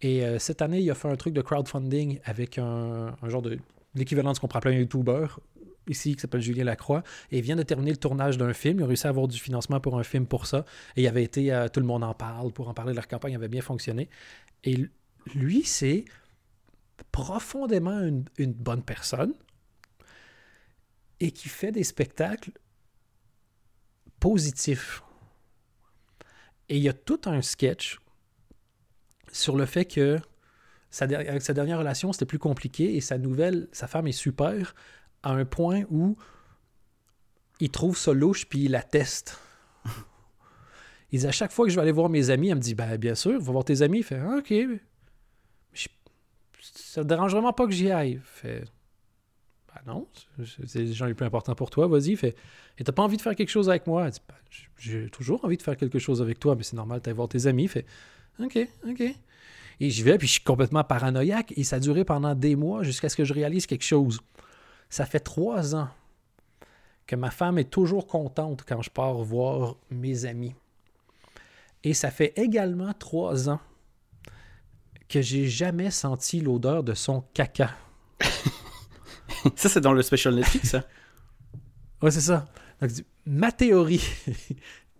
Et 0.05 0.23
euh, 0.23 0.37
cette 0.37 0.61
année, 0.61 0.81
il 0.81 0.91
a 0.91 0.93
fait 0.93 1.07
un 1.07 1.15
truc 1.15 1.33
de 1.33 1.41
crowdfunding 1.41 2.19
avec 2.25 2.59
un, 2.59 3.15
genre 3.23 3.41
de 3.41 3.57
l'équivalent 3.95 4.33
de 4.33 4.35
ce 4.35 4.39
qu'on 4.39 4.45
appeler 4.47 4.75
un 4.75 4.79
YouTuber 4.81 5.25
ici 5.87 6.13
qui 6.13 6.21
s'appelle 6.21 6.41
Julien 6.41 6.63
Lacroix 6.63 7.01
et 7.31 7.39
il 7.39 7.43
vient 7.43 7.55
de 7.55 7.63
terminer 7.63 7.89
le 7.89 7.97
tournage 7.97 8.37
d'un 8.37 8.53
film. 8.53 8.77
Il 8.79 8.83
a 8.83 8.85
réussi 8.85 9.07
à 9.07 9.09
avoir 9.09 9.27
du 9.27 9.39
financement 9.39 9.79
pour 9.79 9.97
un 9.97 10.03
film 10.03 10.27
pour 10.27 10.45
ça. 10.45 10.63
Et 10.95 11.01
il 11.01 11.07
avait 11.07 11.23
été 11.23 11.51
à 11.51 11.69
Tout 11.69 11.79
le 11.79 11.87
monde 11.87 12.03
en 12.03 12.13
parle 12.13 12.51
pour 12.51 12.69
en 12.69 12.75
parler. 12.75 12.93
Leur 12.93 13.07
campagne 13.07 13.35
avait 13.35 13.47
bien 13.47 13.63
fonctionné. 13.63 14.07
Et 14.63 14.77
lui, 15.33 15.63
c'est 15.63 16.05
profondément 17.11 17.99
une, 17.99 18.53
bonne 18.53 18.83
personne 18.83 19.33
et 21.19 21.31
qui 21.31 21.49
fait 21.49 21.71
des 21.71 21.83
spectacles 21.83 22.51
positifs. 24.19 25.01
Et 26.69 26.77
il 26.77 26.83
y 26.83 26.89
a 26.89 26.93
tout 26.93 27.21
un 27.25 27.41
sketch 27.41 27.97
sur 29.35 29.55
le 29.55 29.65
fait 29.65 29.85
que 29.85 30.19
sa, 30.89 31.05
avec 31.05 31.41
sa 31.41 31.53
dernière 31.53 31.79
relation, 31.79 32.13
c'était 32.13 32.25
plus 32.25 32.39
compliqué 32.39 32.95
et 32.95 33.01
sa 33.01 33.17
nouvelle, 33.17 33.67
sa 33.71 33.87
femme 33.87 34.07
est 34.07 34.13
super 34.13 34.75
à 35.23 35.31
un 35.31 35.45
point 35.45 35.83
où 35.89 36.15
il 37.59 37.69
trouve 37.69 37.97
ça 37.97 38.13
louche 38.13 38.47
puis 38.47 38.65
il 38.65 38.71
la 38.71 38.81
teste. 38.81 39.39
il 41.11 41.19
dit 41.19 41.27
à 41.27 41.31
chaque 41.31 41.51
fois 41.51 41.65
que 41.65 41.71
je 41.71 41.75
vais 41.75 41.81
aller 41.81 41.91
voir 41.91 42.09
mes 42.09 42.29
amis, 42.29 42.49
elle 42.49 42.55
me 42.55 42.61
dit 42.61 42.75
ben, 42.75 42.97
Bien 42.97 43.15
sûr, 43.15 43.39
va 43.39 43.51
voir 43.51 43.65
tes 43.65 43.81
amis. 43.81 43.99
Il 43.99 44.03
fait 44.03 44.19
ah, 44.19 44.37
Ok, 44.37 44.53
ça 46.77 47.03
te 47.03 47.07
dérange 47.07 47.31
vraiment 47.31 47.53
pas 47.53 47.65
que 47.65 47.73
j'y 47.73 47.91
aille? 47.91 48.21
Fait, 48.23 48.63
ben 49.67 49.81
non, 49.85 50.07
c'est 50.45 50.79
les 50.79 50.93
gens 50.93 51.05
les 51.05 51.13
plus 51.13 51.25
importants 51.25 51.55
pour 51.55 51.69
toi, 51.69 51.87
vas-y. 51.87 52.15
Fait, 52.15 52.35
et 52.77 52.83
t'as 52.83 52.93
pas 52.93 53.03
envie 53.03 53.17
de 53.17 53.21
faire 53.21 53.35
quelque 53.35 53.49
chose 53.49 53.69
avec 53.69 53.85
moi? 53.85 54.09
Ben, 54.09 54.35
j'ai 54.77 55.09
toujours 55.09 55.43
envie 55.43 55.57
de 55.57 55.61
faire 55.61 55.75
quelque 55.75 55.99
chose 55.99 56.21
avec 56.21 56.39
toi, 56.39 56.55
mais 56.55 56.63
c'est 56.63 56.77
normal, 56.77 57.01
t'as 57.01 57.13
voir 57.13 57.27
tes 57.27 57.47
amis. 57.47 57.67
Fait, 57.67 57.85
ok, 58.39 58.67
ok. 58.87 59.01
Et 59.79 59.89
j'y 59.89 60.03
vais, 60.03 60.17
puis 60.17 60.27
je 60.27 60.33
suis 60.33 60.43
complètement 60.43 60.83
paranoïaque, 60.83 61.53
et 61.57 61.63
ça 61.63 61.77
a 61.77 61.79
duré 61.79 62.05
pendant 62.05 62.33
des 62.33 62.55
mois 62.55 62.83
jusqu'à 62.83 63.09
ce 63.09 63.15
que 63.15 63.25
je 63.25 63.33
réalise 63.33 63.65
quelque 63.65 63.83
chose. 63.83 64.21
Ça 64.89 65.05
fait 65.05 65.19
trois 65.19 65.75
ans 65.75 65.89
que 67.07 67.15
ma 67.15 67.31
femme 67.31 67.57
est 67.57 67.69
toujours 67.69 68.07
contente 68.07 68.63
quand 68.67 68.81
je 68.81 68.89
pars 68.89 69.15
voir 69.15 69.75
mes 69.89 70.25
amis. 70.25 70.55
Et 71.83 71.93
ça 71.93 72.09
fait 72.09 72.33
également 72.35 72.93
trois 72.93 73.49
ans 73.49 73.59
que 75.07 75.21
j'ai 75.21 75.47
jamais 75.47 75.91
senti 75.91 76.39
l'odeur 76.41 76.83
de 76.83 76.93
son 76.93 77.21
caca. 77.33 77.71
ça, 79.55 79.69
c'est 79.69 79.81
dans 79.81 79.93
le 79.93 80.01
special 80.01 80.33
Netflix, 80.33 80.69
ça? 80.69 80.83
ouais, 82.01 82.11
c'est 82.11 82.21
ça. 82.21 82.47
Donc, 82.81 82.91
ma 83.25 83.51
théorie, 83.51 84.03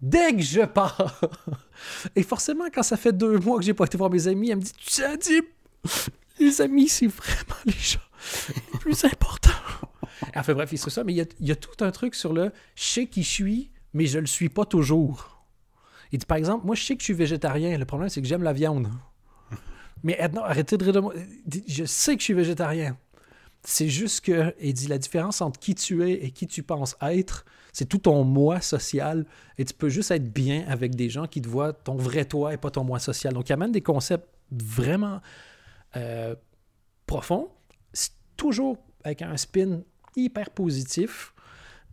dès 0.01 0.35
que 0.35 0.41
je 0.41 0.61
pars, 0.61 1.19
et 2.15 2.23
forcément, 2.23 2.65
quand 2.73 2.83
ça 2.83 2.97
fait 2.97 3.13
deux 3.13 3.39
mois 3.39 3.57
que 3.57 3.63
j'ai 3.63 3.73
pas 3.73 3.85
été 3.85 3.97
voir 3.97 4.09
mes 4.09 4.27
amis, 4.27 4.49
elle 4.49 4.57
me 4.57 4.61
dit 4.61 4.73
Tu 4.73 4.91
sais, 4.91 5.41
les 6.39 6.61
amis, 6.61 6.89
c'est 6.89 7.07
vraiment 7.07 7.55
les 7.65 7.71
gens 7.73 7.99
les 8.49 8.79
plus 8.79 9.03
importants. 9.05 9.51
Enfin, 10.35 10.53
bref, 10.53 10.69
c'est 10.75 10.89
ça, 10.89 11.03
mais 11.03 11.13
il 11.13 11.27
y, 11.39 11.51
a, 11.51 11.55
tout 11.55 11.83
un 11.83 11.91
truc 11.91 12.15
sur 12.15 12.33
le 12.33 12.51
je 12.75 12.83
sais 12.83 13.05
qui 13.05 13.23
je 13.23 13.29
suis, 13.29 13.71
mais 13.93 14.05
je 14.05 14.19
le 14.19 14.25
suis 14.25 14.49
pas 14.49 14.65
toujours. 14.65 15.45
Il 16.11 16.19
dit, 16.19 16.25
par 16.25 16.37
exemple, 16.37 16.65
moi, 16.65 16.75
je 16.75 16.83
sais 16.83 16.95
que 16.95 17.01
je 17.01 17.05
suis 17.05 17.13
végétarien. 17.13 17.77
Le 17.77 17.85
problème, 17.85 18.09
c'est 18.09 18.21
que 18.21 18.27
j'aime 18.27 18.43
la 18.43 18.53
viande. 18.53 18.89
Mais 20.03 20.17
non, 20.33 20.43
arrêtez 20.43 20.77
de 20.77 20.83
rire. 20.83 21.11
Je 21.67 21.85
sais 21.85 22.15
que 22.15 22.21
je 22.21 22.25
suis 22.25 22.33
végétarien. 22.33 22.97
C'est 23.63 23.89
juste 23.89 24.25
que, 24.25 24.53
il 24.59 24.73
dit, 24.73 24.87
la 24.87 24.97
différence 24.97 25.41
entre 25.41 25.59
qui 25.59 25.73
tu 25.73 26.03
es 26.03 26.25
et 26.25 26.31
qui 26.31 26.47
tu 26.47 26.63
penses 26.63 26.95
être, 27.01 27.45
c'est 27.75 27.85
tout 27.85 27.97
ton 27.97 28.23
moi 28.23 28.61
social. 28.61 29.25
Et 29.57 29.65
tu 29.65 29.73
peux 29.73 29.89
juste 29.89 30.09
être 30.09 30.31
bien 30.31 30.63
avec 30.69 30.95
des 30.95 31.09
gens 31.09 31.27
qui 31.27 31.41
te 31.41 31.49
voient 31.49 31.73
ton 31.73 31.95
vrai 31.95 32.23
toi 32.23 32.53
et 32.53 32.57
pas 32.57 32.71
ton 32.71 32.85
moi 32.85 32.99
social. 32.99 33.33
Donc, 33.33 33.49
il 33.49 33.53
amène 33.53 33.73
des 33.73 33.81
concepts 33.81 34.29
vraiment 34.49 35.19
euh, 35.97 36.35
profonds, 37.05 37.49
toujours 38.37 38.77
avec 39.03 39.21
un 39.21 39.35
spin 39.35 39.81
hyper 40.15 40.51
positif 40.51 41.33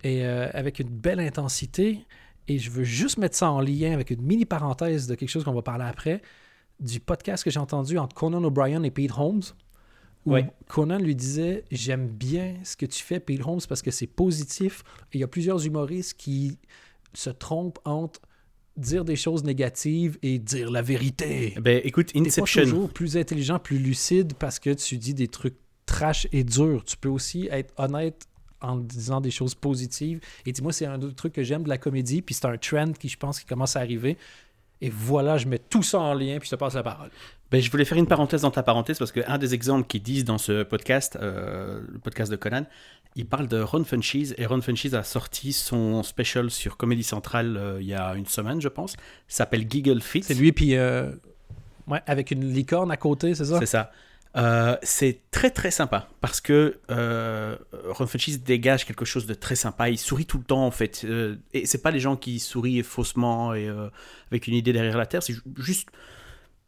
et 0.05 0.25
euh, 0.25 0.49
avec 0.55 0.79
une 0.79 0.89
belle 0.89 1.19
intensité. 1.19 2.07
Et 2.47 2.61
je 2.61 2.71
veux 2.71 2.85
juste 2.85 3.19
mettre 3.19 3.35
ça 3.35 3.51
en 3.51 3.61
lien 3.61 3.93
avec 3.93 4.11
une 4.11 4.23
mini 4.23 4.45
parenthèse 4.45 5.09
de 5.09 5.17
quelque 5.17 5.31
chose 5.31 5.43
qu'on 5.43 5.53
va 5.53 5.63
parler 5.63 5.85
après 5.85 6.23
du 6.79 7.01
podcast 7.01 7.43
que 7.43 7.51
j'ai 7.51 7.59
entendu 7.59 7.99
entre 7.99 8.15
Conan 8.15 8.45
O'Brien 8.45 8.85
et 8.85 8.93
Pete 8.93 9.11
Holmes. 9.19 9.43
Où 10.25 10.37
Conan 10.69 10.99
lui 10.99 11.17
disait 11.17 11.65
J'aime 11.71 12.09
bien 12.09 12.55
ce 12.65 12.77
que 12.77 12.87
tu 12.87 13.03
fais, 13.03 13.21
Pete 13.21 13.41
Holmes, 13.45 13.61
parce 13.69 13.83
que 13.83 13.91
c'est 13.91 14.07
positif. 14.07 14.85
Et 15.13 15.19
il 15.19 15.21
y 15.21 15.25
a 15.25 15.29
plusieurs 15.29 15.65
humoristes 15.67 16.15
qui 16.17 16.59
se 17.15 17.31
trompent 17.31 17.81
entre 17.85 18.21
dire 18.77 19.05
des 19.05 19.17
choses 19.17 19.45
négatives 19.45 20.19
et 20.23 20.39
dire 20.39 20.71
la 20.71 20.83
vérité. 20.83 21.55
Ben 21.61 21.81
écoute, 21.85 22.11
Inception. 22.15 22.63
Pas 22.63 22.69
toujours 22.69 22.93
plus 22.93 23.17
intelligent, 23.17 23.59
plus 23.59 23.79
lucide 23.79 24.35
parce 24.35 24.59
que 24.59 24.71
tu 24.71 24.97
dis 24.97 25.15
des 25.15 25.29
trucs 25.29 25.57
trash 25.87 26.27
et 26.33 26.45
durs. 26.45 26.85
Tu 26.85 26.97
peux 26.97 27.09
aussi 27.09 27.49
être 27.51 27.75
honnête 27.77 28.27
en 28.61 28.77
disant 28.77 29.21
des 29.21 29.31
choses 29.31 29.55
positives. 29.55 30.21
Et 30.47 30.53
dis-moi, 30.53 30.73
c'est 30.73 30.87
un 30.87 31.01
autre 31.03 31.17
truc 31.17 31.33
que 31.33 31.43
j'aime 31.43 31.65
de 31.65 31.69
la 31.69 31.79
comédie, 31.79 32.23
puis 32.23 32.35
c'est 32.35 32.47
un 32.47 32.57
trend 32.57 32.93
qui, 32.93 33.09
je 33.09 33.17
pense, 33.17 33.41
qui 33.41 33.47
commence 33.47 33.77
à 33.77 33.81
arriver. 33.81 34.17
Et 34.81 34.89
voilà, 34.89 35.37
je 35.37 35.47
mets 35.47 35.59
tout 35.59 35.83
ça 35.83 36.01
en 36.01 36.15
lien, 36.15 36.39
puis 36.39 36.49
je 36.49 36.55
te 36.55 36.59
passe 36.59 36.75
la 36.75 36.83
parole. 36.83 37.11
Ben, 37.53 37.61
je 37.61 37.71
voulais 37.71 37.85
faire 37.85 37.99
une 37.99 38.07
parenthèse 38.07 38.41
dans 38.41 38.51
ta 38.51 38.63
parenthèse, 38.63 38.99
parce 38.99 39.13
qu'un 39.13 39.37
des 39.37 39.53
exemples 39.53 39.87
qu'ils 39.87 40.03
disent 40.03 40.25
dans 40.25 40.39
ce 40.39 40.63
podcast, 40.63 41.19
euh, 41.21 41.83
le 41.87 41.99
podcast 41.99 42.31
de 42.31 42.37
Conan, 42.37 42.65
il 43.15 43.27
parle 43.27 43.47
de 43.47 43.61
Ron 43.61 43.85
Funchies, 43.85 44.33
et 44.39 44.47
Ron 44.47 44.63
Funchies 44.63 44.95
a 44.95 45.03
sorti 45.03 45.53
son 45.53 46.03
special 46.03 46.51
sur 46.51 46.79
Comédie 46.79 47.03
Centrale 47.03 47.59
euh, 47.59 47.77
il 47.79 47.87
y 47.87 47.93
a 47.93 48.15
une 48.15 48.25
semaine, 48.25 48.63
je 48.63 48.69
pense. 48.69 48.97
s'appelle 49.29 49.71
Giggle 49.71 50.01
Fit. 50.01 50.23
C'est 50.23 50.33
lui, 50.33 50.53
puis 50.53 50.77
euh, 50.77 51.13
ouais, 51.89 52.01
avec 52.07 52.31
une 52.31 52.51
licorne 52.51 52.91
à 52.91 52.97
côté, 52.97 53.35
c'est 53.35 53.45
ça? 53.45 53.59
C'est 53.59 53.67
ça. 53.67 53.93
Euh, 54.35 54.79
c'est 54.83 55.21
très 55.31 55.51
très 55.51 55.71
sympa 55.71 56.09
parce 56.23 56.41
que 56.41 56.79
euh, 56.91 57.55
Ron 57.91 58.07
Funches 58.07 58.39
dégage 58.39 58.87
quelque 58.87 59.05
chose 59.05 59.27
de 59.27 59.35
très 59.35 59.57
sympa. 59.57 59.91
Il 59.91 59.99
sourit 59.99 60.25
tout 60.25 60.39
le 60.39 60.45
temps 60.45 60.65
en 60.65 60.71
fait. 60.71 61.03
Euh, 61.05 61.37
et 61.53 61.67
c'est 61.67 61.83
pas 61.83 61.91
les 61.91 62.01
gens 62.01 62.17
qui 62.17 62.41
sourient 62.41 62.83
faussement 62.83 63.53
et 63.53 63.71
avec 64.31 64.47
une 64.47 64.55
idée 64.55 64.73
derrière 64.73 64.97
la 64.97 65.05
terre. 65.05 65.23
C'est 65.23 65.35
juste 65.59 65.91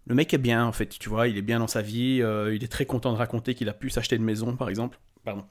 le 0.07 0.15
mec 0.15 0.33
est 0.35 0.39
bien 0.39 0.65
en 0.65 0.73
fait. 0.73 0.99
Tu 0.99 1.09
vois, 1.09 1.29
il 1.29 1.37
est 1.37 1.43
bien 1.43 1.59
dans 1.59 1.67
sa 1.67 1.83
vie. 1.83 2.23
il 2.53 2.65
est 2.65 2.71
très 2.71 2.87
content 2.87 3.13
de 3.13 3.19
raconter 3.19 3.55
qu'il 3.55 3.69
a 3.69 3.75
pu 3.75 3.91
s'acheter 3.91 4.17
une 4.17 4.25
maison 4.25 4.57
par 4.57 4.69
exemple. 4.69 4.99
Pardon. 5.25 5.45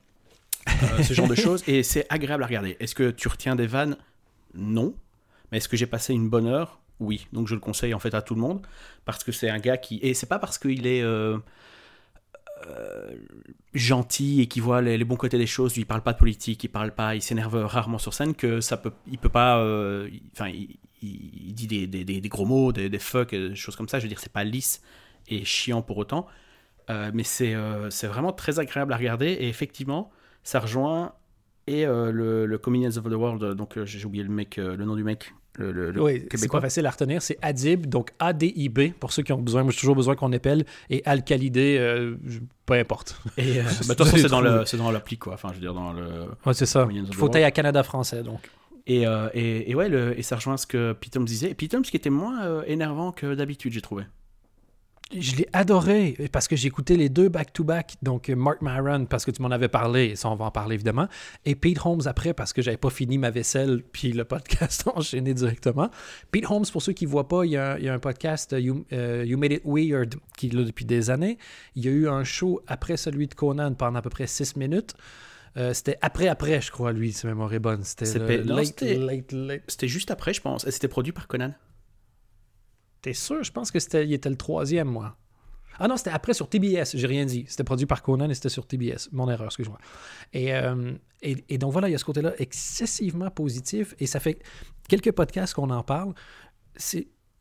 ce 1.03 1.13
genre 1.13 1.27
de 1.27 1.35
choses 1.35 1.63
et 1.67 1.83
c'est 1.83 2.05
agréable 2.09 2.43
à 2.43 2.47
regarder. 2.47 2.77
Est-ce 2.79 2.95
que 2.95 3.11
tu 3.11 3.27
retiens 3.27 3.55
des 3.55 3.67
vannes? 3.67 3.97
Non. 4.53 4.93
Mais 5.51 5.57
est-ce 5.57 5.69
que 5.69 5.77
j'ai 5.77 5.87
passé 5.87 6.13
une 6.13 6.29
bonne 6.29 6.47
heure? 6.47 6.79
Oui. 6.99 7.27
Donc 7.33 7.47
je 7.47 7.55
le 7.55 7.59
conseille 7.59 7.93
en 7.93 7.99
fait 7.99 8.13
à 8.13 8.21
tout 8.21 8.35
le 8.35 8.41
monde 8.41 8.65
parce 9.05 9.23
que 9.23 9.31
c'est 9.31 9.49
un 9.49 9.59
gars 9.59 9.77
qui 9.77 9.99
et 10.01 10.13
c'est 10.13 10.27
pas 10.27 10.39
parce 10.39 10.57
qu'il 10.57 10.85
est 10.87 11.01
euh, 12.67 13.11
gentil 13.73 14.41
et 14.41 14.47
qui 14.47 14.59
voit 14.59 14.81
les, 14.81 15.03
bons 15.03 15.15
côtés 15.15 15.37
des 15.37 15.47
choses, 15.47 15.77
il 15.77 15.85
parle 15.85 16.01
pas 16.01 16.13
de 16.13 16.17
politique, 16.17 16.63
il 16.63 16.67
parle 16.67 16.91
pas, 16.91 17.15
il 17.15 17.21
s'énerve 17.21 17.65
rarement 17.65 17.97
sur 17.97 18.13
scène, 18.13 18.35
que 18.35 18.61
ça 18.61 18.77
peut, 18.77 18.91
il 19.11 19.17
peut 19.17 19.29
pas, 19.29 19.57
euh, 19.59 20.09
enfin, 20.33 20.49
il, 20.49 20.77
dit 21.03 21.67
des, 21.67 21.87
des, 21.87 22.03
des, 22.03 22.29
gros 22.29 22.45
mots, 22.45 22.71
des, 22.71 22.89
des 22.89 22.99
fuck, 22.99 23.31
des 23.31 23.55
choses 23.55 23.75
comme 23.75 23.89
ça. 23.89 23.99
Je 23.99 24.03
veux 24.03 24.09
dire, 24.09 24.19
c'est 24.19 24.31
pas 24.31 24.43
lisse 24.43 24.81
et 25.27 25.45
chiant 25.45 25.81
pour 25.81 25.97
autant, 25.97 26.27
euh, 26.89 27.11
mais 27.13 27.23
c'est 27.23 27.55
c'est 27.89 28.07
vraiment 28.07 28.33
très 28.33 28.59
agréable 28.59 28.93
à 28.93 28.97
regarder 28.97 29.27
et 29.27 29.47
effectivement, 29.47 30.11
ça 30.43 30.59
rejoint 30.59 31.13
et 31.67 31.85
le, 31.85 32.45
le 32.45 32.57
Comedians 32.57 32.97
of 32.97 33.05
the 33.05 33.13
World, 33.13 33.55
donc 33.55 33.81
j'ai 33.83 34.05
oublié 34.05 34.23
le 34.23 34.29
mec, 34.29 34.57
le 34.57 34.83
nom 34.83 34.95
du 34.95 35.03
mec, 35.03 35.33
le, 35.59 36.01
oui, 36.01 36.25
c'est 36.33 36.51
pas 36.51 36.61
facile 36.61 36.85
à 36.87 36.89
retenir. 36.89 37.21
C'est 37.21 37.37
Adib, 37.41 37.85
donc 37.85 38.11
A-D-I-B, 38.17 38.93
pour 38.99 39.13
ceux 39.13 39.21
qui 39.21 39.31
ont 39.33 39.39
besoin. 39.39 39.61
Moi, 39.61 39.71
j'ai 39.71 39.79
toujours 39.79 39.95
besoin 39.95 40.15
qu'on 40.15 40.33
appelle. 40.33 40.65
Et 40.89 41.03
Alcalidé, 41.05 41.77
euh, 41.79 42.15
peu 42.65 42.73
importe. 42.73 43.21
Et, 43.37 43.59
euh, 43.59 43.63
de 43.87 43.93
toute 43.93 44.07
façon, 44.07 44.65
c'est 44.65 44.77
dans, 44.77 44.91
l'appli, 44.91 45.17
quoi. 45.17 45.33
Enfin, 45.33 45.49
je 45.49 45.55
veux 45.55 45.61
dire, 45.61 45.75
dans 45.75 45.93
le. 45.93 46.25
Ouais, 46.45 46.53
c'est 46.53 46.65
ça. 46.65 46.87
Il 46.91 47.13
faut 47.13 47.33
à 47.35 47.51
Canada 47.51 47.83
français, 47.83 48.23
donc. 48.23 48.49
Et, 48.85 49.07
euh, 49.07 49.29
et, 49.33 49.71
et, 49.71 49.75
ouais, 49.75 49.89
et 50.17 50.21
ça 50.23 50.35
rejoint 50.35 50.57
ce 50.57 50.67
que 50.67 50.93
Pitums 50.93 51.25
disait. 51.25 51.51
Et 51.51 51.55
Pitums 51.55 51.83
qui 51.83 51.95
était 51.95 52.09
moins 52.09 52.63
énervant 52.63 53.11
que 53.11 53.33
d'habitude, 53.33 53.71
j'ai 53.71 53.81
trouvé. 53.81 54.03
je, 55.17 55.37
l'ai 55.37 55.47
adoré 55.53 56.17
parce 56.33 56.49
que 56.49 56.57
j'ai 56.57 56.67
écouté 56.67 56.97
les 56.97 57.07
deux 57.07 57.29
back-to-back. 57.29 57.95
Donc, 58.01 58.27
Mark 58.27 58.61
Maron, 58.61 59.05
parce 59.05 59.23
que 59.23 59.31
tu 59.31 59.41
m'en 59.41 59.51
avais 59.51 59.69
parlé, 59.69 60.07
et 60.07 60.15
ça, 60.17 60.29
on 60.29 60.35
va 60.35 60.45
en 60.45 60.51
parler 60.51 60.75
évidemment. 60.75 61.07
Et 61.45 61.55
Pete 61.55 61.79
Holmes 61.85 62.01
après, 62.07 62.33
parce 62.33 62.51
que 62.51 62.61
j'avais 62.61 62.77
pas 62.77 62.89
fini 62.89 63.17
ma 63.17 63.29
vaisselle, 63.29 63.83
puis 63.93 64.11
le 64.11 64.25
podcast 64.25 64.83
enchaîné 64.93 65.33
directement. 65.33 65.89
Pete 66.31 66.45
Holmes, 66.49 66.65
pour 66.69 66.81
ceux 66.81 66.93
qui 66.93 67.05
voient 67.05 67.29
pas, 67.29 67.45
il 67.45 67.51
y, 67.51 67.57
a, 67.57 67.77
un 67.77 67.99
podcast, 67.99 68.53
you, 68.57 68.85
you, 68.91 69.37
Made 69.37 69.53
It 69.53 69.61
Weird, 69.63 70.15
qui 70.37 70.47
est 70.47 70.53
là 70.53 70.63
depuis 70.63 70.83
des 70.83 71.09
années. 71.09 71.37
Il 71.77 71.85
y 71.85 71.87
a 71.87 71.91
eu 71.91 72.09
un 72.09 72.25
show 72.25 72.59
après 72.67 72.97
celui 72.97 73.27
de 73.27 73.33
Conan 73.33 73.75
pendant 73.75 73.99
à 73.99 74.01
peu 74.01 74.09
près 74.09 74.27
six 74.27 74.57
minutes. 74.57 74.93
Euh, 75.55 75.73
c'était 75.73 75.97
après, 76.01 76.27
après, 76.27 76.61
je 76.61 76.71
crois, 76.71 76.91
lui, 76.91 77.13
si 77.13 77.27
mémoire 77.27 77.53
est 77.53 77.59
bonne. 77.59 77.83
C'était 77.83 78.05
C'était 79.67 79.87
juste 79.87 80.11
après, 80.11 80.33
je 80.33 80.41
pense. 80.41 80.65
Et 80.65 80.71
c'était 80.71 80.87
produit 80.87 81.13
par 81.13 81.27
Conan? 81.27 81.53
T'es 83.01 83.13
sûr? 83.13 83.43
Je 83.43 83.51
pense 83.51 83.69
que 83.69 83.79
c'était 83.79 84.05
il 84.05 84.13
était 84.13 84.29
le 84.29 84.37
troisième, 84.37 84.87
moi. 84.87 85.17
Ah 85.79 85.87
non, 85.87 85.97
c'était 85.97 86.11
après 86.11 86.33
sur 86.33 86.47
TBS, 86.47 86.95
j'ai 86.95 87.07
rien 87.07 87.25
dit. 87.25 87.45
C'était 87.47 87.63
produit 87.63 87.85
par 87.85 88.01
Conan 88.03 88.29
et 88.29 88.33
c'était 88.33 88.49
sur 88.49 88.65
TBS. 88.67 89.09
Mon 89.11 89.29
erreur, 89.29 89.47
excuse-moi. 89.47 89.79
Et, 90.31 90.53
euh, 90.53 90.93
et, 91.21 91.43
et, 91.49 91.57
donc 91.57 91.71
voilà, 91.71 91.89
il 91.89 91.91
y 91.91 91.95
a 91.95 91.97
ce 91.97 92.05
côté-là 92.05 92.33
excessivement 92.37 93.29
positif 93.31 93.95
et 93.99 94.05
ça 94.05 94.19
fait 94.19 94.39
quelques 94.87 95.11
podcasts 95.11 95.53
qu'on 95.53 95.71
en 95.71 95.83
parle. 95.83 96.13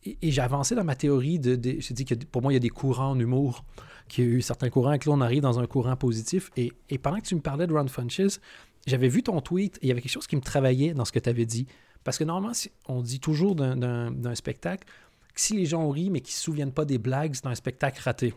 Et, 0.04 0.30
j'ai 0.30 0.40
avancé 0.40 0.74
dans 0.74 0.84
ma 0.84 0.96
théorie 0.96 1.38
de. 1.38 1.56
de 1.56 1.76
j'ai 1.78 1.94
dit 1.94 2.04
que 2.04 2.14
pour 2.14 2.42
moi, 2.42 2.52
il 2.52 2.54
y 2.54 2.56
a 2.56 2.60
des 2.60 2.68
courants 2.68 3.10
en 3.10 3.18
humour 3.18 3.64
qu'il 4.08 4.24
y 4.24 4.26
a 4.26 4.30
eu 4.30 4.42
certains 4.42 4.68
courants, 4.68 4.92
et 4.92 4.98
que 4.98 5.08
là, 5.08 5.14
on 5.14 5.20
arrive 5.20 5.42
dans 5.42 5.58
un 5.58 5.66
courant 5.66 5.96
positif. 5.96 6.50
Et, 6.56 6.72
pendant 6.98 7.18
que 7.18 7.26
tu 7.26 7.34
me 7.34 7.40
parlais 7.40 7.66
de 7.66 7.72
Ron 7.72 7.86
Funches, 7.86 8.40
j'avais 8.86 9.08
vu 9.08 9.22
ton 9.22 9.40
tweet 9.40 9.76
et 9.76 9.86
il 9.86 9.88
y 9.88 9.92
avait 9.92 10.00
quelque 10.00 10.12
chose 10.12 10.26
qui 10.26 10.36
me 10.36 10.40
travaillait 10.40 10.92
dans 10.92 11.04
ce 11.04 11.12
que 11.12 11.20
tu 11.20 11.28
avais 11.28 11.46
dit. 11.46 11.66
Parce 12.04 12.18
que 12.18 12.24
normalement, 12.24 12.52
on 12.88 13.00
dit 13.00 13.20
toujours 13.20 13.54
d'un 13.54 14.34
spectacle 14.34 14.86
que 15.32 15.40
si 15.40 15.54
les 15.54 15.66
gens 15.66 15.82
ont 15.82 15.90
ri 15.90 16.10
mais 16.10 16.20
qu'ils 16.20 16.32
ne 16.32 16.36
se 16.36 16.42
souviennent 16.42 16.72
pas 16.72 16.84
des 16.84 16.98
blagues, 16.98 17.34
c'est 17.34 17.46
un 17.46 17.54
spectacle 17.54 18.00
raté. 18.02 18.34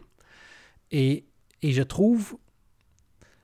Et, 0.91 1.25
et 1.63 1.71
je 1.71 1.81
trouve. 1.81 2.37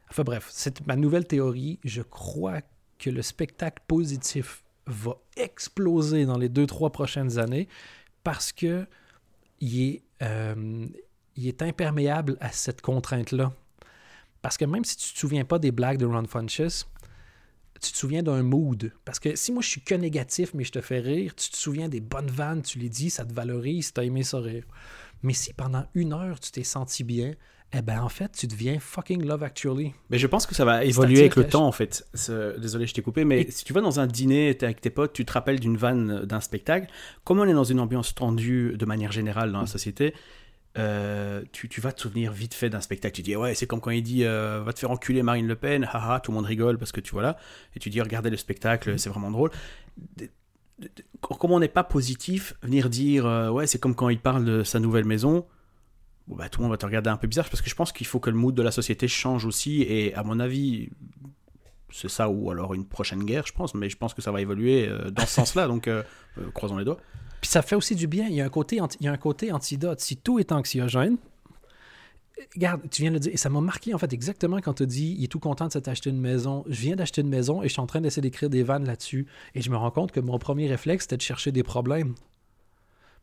Enfin 0.10 0.24
bref, 0.24 0.48
c'est 0.52 0.86
ma 0.86 0.96
nouvelle 0.96 1.26
théorie. 1.26 1.80
Je 1.84 2.04
crois 2.04 2.62
que 3.00 3.10
le 3.10 3.24
spectacle 3.24 3.82
positif 3.88 4.64
va 4.86 5.18
exploser 5.38 6.26
dans 6.26 6.38
les 6.38 6.50
deux, 6.50 6.68
trois 6.68 6.92
prochaines 6.92 7.40
années 7.40 7.68
parce 8.24 8.52
que 8.52 8.88
il 9.60 9.82
est, 9.82 10.02
euh, 10.24 10.88
est 11.38 11.62
imperméable 11.62 12.38
à 12.40 12.52
cette 12.52 12.82
contrainte-là. 12.82 13.54
Parce 14.42 14.58
que 14.58 14.66
même 14.66 14.84
si 14.84 14.98
tu 14.98 15.08
ne 15.08 15.14
te 15.14 15.20
souviens 15.20 15.46
pas 15.46 15.60
des 15.60 15.72
blagues 15.72 15.98
de 15.98 16.06
Ron 16.06 16.26
Funches, 16.26 16.86
tu 17.82 17.92
te 17.92 17.98
souviens 17.98 18.24
d'un 18.24 18.44
mood. 18.44 18.92
Parce 19.06 19.20
que 19.20 19.36
si 19.36 19.52
moi 19.52 19.62
je 19.62 19.70
suis 19.70 19.82
que 19.82 19.96
négatif, 19.96 20.54
mais 20.54 20.64
je 20.64 20.72
te 20.72 20.82
fais 20.82 21.00
rire, 21.00 21.36
tu 21.36 21.50
te 21.50 21.56
souviens 21.56 21.90
des 21.90 22.00
bonnes 22.00 22.30
vannes, 22.30 22.62
tu 22.62 22.80
les 22.80 22.90
dis, 22.90 23.10
ça 23.10 23.26
te 23.26 23.34
valorise, 23.34 23.94
tu 23.94 24.00
as 24.00 24.04
aimé 24.04 24.24
ça 24.24 24.40
rire. 24.40 24.66
Mais 25.24 25.34
si 25.34 25.54
pendant 25.54 25.86
une 25.94 26.14
heure 26.14 26.40
tu 26.40 26.52
t'es 26.52 26.64
senti 26.64 27.04
bien, 27.04 27.34
eh 27.74 27.82
ben 27.82 28.02
en 28.02 28.10
fait, 28.10 28.32
tu 28.34 28.48
deviens 28.48 28.80
fucking 28.80 29.26
Love 29.26 29.44
Actually. 29.44 29.94
Mais 30.10 30.18
je 30.18 30.28
pense 30.28 30.46
que 30.46 30.54
ça 30.54 30.66
va 30.66 30.84
évoluer 30.84 31.20
avec 31.20 31.36
le 31.38 31.48
temps 31.48 31.66
en 31.66 31.72
fait. 31.72 32.06
Désolé, 32.58 32.86
je 32.86 32.94
t'ai 32.94 33.02
coupé, 33.02 33.24
mais 33.24 33.50
si 33.50 33.64
tu 33.64 33.72
vas 33.74 33.82
dans 33.82 34.00
un 34.00 34.08
dîner, 34.08 34.56
tu 34.58 34.64
es 34.64 34.66
avec 34.66 34.82
tes 34.82 34.90
potes, 34.90 35.14
tu 35.14 35.24
te 35.24 35.32
rappelles 35.32 35.60
d'une 35.60 35.78
vanne 35.78 36.26
d'un 36.26 36.42
spectacle, 36.42 36.88
comme 37.24 37.40
on 37.40 37.46
est 37.46 37.54
dans 37.54 37.64
une 37.64 37.80
ambiance 37.80 38.14
tendue 38.14 38.76
de 38.78 38.86
manière 38.86 39.12
générale 39.12 39.52
dans 39.52 39.62
la 39.62 39.68
société, 39.68 40.14
euh, 40.78 41.44
tu, 41.52 41.82
vas 41.82 41.92
te 41.92 42.02
souvenir 42.02 42.32
vite 42.32 42.54
fait 42.54 42.70
d'un 42.70 42.82
spectacle. 42.82 43.16
Tu 43.16 43.22
dis, 43.22 43.36
ouais, 43.36 43.56
c'est 43.56 43.68
comme 43.68 43.82
quand 43.82 43.92
il 43.92 44.04
dit, 44.04 44.26
euh, 44.26 44.62
va 44.64 44.74
te 44.74 44.80
faire 44.80 44.92
enculer 44.92 45.22
Marine 45.24 45.48
Le 45.48 45.56
Pen, 45.56 45.88
haha, 45.92 46.20
tout 46.20 46.32
le 46.32 46.36
monde 46.36 46.46
rigole 46.46 46.78
parce 46.78 46.92
que 46.92 47.02
tu 47.02 47.12
vois 47.12 47.22
là. 47.22 47.38
Et 47.76 47.80
tu 47.80 47.90
dis, 47.90 48.02
regardez 48.02 48.30
le 48.30 48.38
spectacle, 48.38 48.98
c'est 48.98 49.10
vraiment 49.10 49.32
drôle. 49.32 49.52
Comme 51.22 51.52
on 51.52 51.60
n'est 51.60 51.68
pas 51.68 51.84
positif, 51.84 52.56
venir 52.62 52.90
dire, 52.90 53.26
euh, 53.26 53.50
ouais, 53.50 53.68
c'est 53.68 53.80
comme 53.80 53.96
quand 53.96 54.10
il 54.10 54.20
parle 54.20 54.46
de 54.46 54.64
sa 54.64 54.80
nouvelle 54.80 55.06
maison, 55.06 55.46
bah, 56.36 56.50
tout 56.50 56.60
le 56.60 56.64
monde 56.64 56.72
va 56.72 56.78
te 56.78 56.86
regarder 56.86 57.10
un 57.10 57.18
peu 57.18 57.28
bizarre 57.28 57.50
parce 57.50 57.62
que 57.62 57.70
je 57.70 57.76
pense 57.76 57.92
qu'il 57.92 58.08
faut 58.08 58.20
que 58.20 58.30
le 58.30 58.38
mood 58.38 58.56
de 58.56 58.62
la 58.62 58.72
société 58.72 59.08
change 59.08 59.46
aussi. 59.46 59.82
Et 59.84 60.14
à 60.16 60.24
mon 60.24 60.40
avis, 60.40 60.90
c'est 61.92 62.10
ça 62.10 62.30
ou 62.30 62.52
alors 62.52 62.74
une 62.74 62.86
prochaine 62.86 63.24
guerre, 63.24 63.46
je 63.46 63.54
pense, 63.54 63.76
mais 63.76 63.90
je 63.90 63.98
pense 63.98 64.14
que 64.14 64.22
ça 64.22 64.32
va 64.32 64.42
évoluer 64.42 64.90
dans 65.12 65.26
ce 65.26 65.34
sens-là, 65.34 65.68
donc 65.68 65.90
croisons 66.54 66.78
les 66.78 66.86
doigts. 66.86 66.98
Puis 67.42 67.50
ça 67.50 67.62
fait 67.64 67.76
aussi 67.76 67.96
du 67.96 68.08
bien. 68.08 68.28
Il 68.28 68.36
y 68.36 68.42
a 68.42 68.46
un 68.46 68.50
côté, 68.50 68.80
il 69.00 69.06
y 69.06 69.08
a 69.08 69.12
un 69.12 69.18
côté 69.18 69.52
antidote. 69.52 70.00
Si 70.00 70.18
tout 70.18 70.40
est 70.40 70.52
anxiogène, 70.52 71.18
regarde, 72.56 72.82
tu 72.90 73.02
viens 73.02 73.12
de 73.12 73.16
le 73.16 73.20
dire, 73.20 73.34
et 73.34 73.38
ça 73.38 73.50
m'a 73.50 73.62
marqué 73.62 73.94
en 73.94 73.98
fait 73.98 74.14
exactement 74.14 74.60
quand 74.62 74.76
tu 74.76 74.84
as 74.84 74.86
dit 74.86 75.16
il 75.18 75.24
est 75.24 75.28
tout 75.28 75.40
content 75.40 75.68
de 75.68 75.72
s'être 75.72 75.88
acheté 75.88 76.12
une 76.12 76.20
maison. 76.20 76.64
Je 76.68 76.82
viens 76.82 76.96
d'acheter 76.96 77.22
une 77.22 77.30
maison 77.30 77.64
et 77.64 77.68
je 77.68 77.74
suis 77.74 77.82
en 77.82 77.88
train 77.88 78.02
d'essayer 78.02 78.22
d'écrire 78.22 78.50
des 78.50 78.64
vannes 78.64 78.86
là-dessus. 78.86 79.28
Et 79.56 79.62
je 79.62 79.70
me 79.70 79.76
rends 79.78 79.92
compte 79.92 80.12
que 80.12 80.20
mon 80.20 80.38
premier 80.38 80.68
réflexe, 80.68 81.06
c'était 81.06 81.18
de 81.18 81.22
chercher 81.22 81.52
des 81.52 81.64
problèmes. 81.64 82.14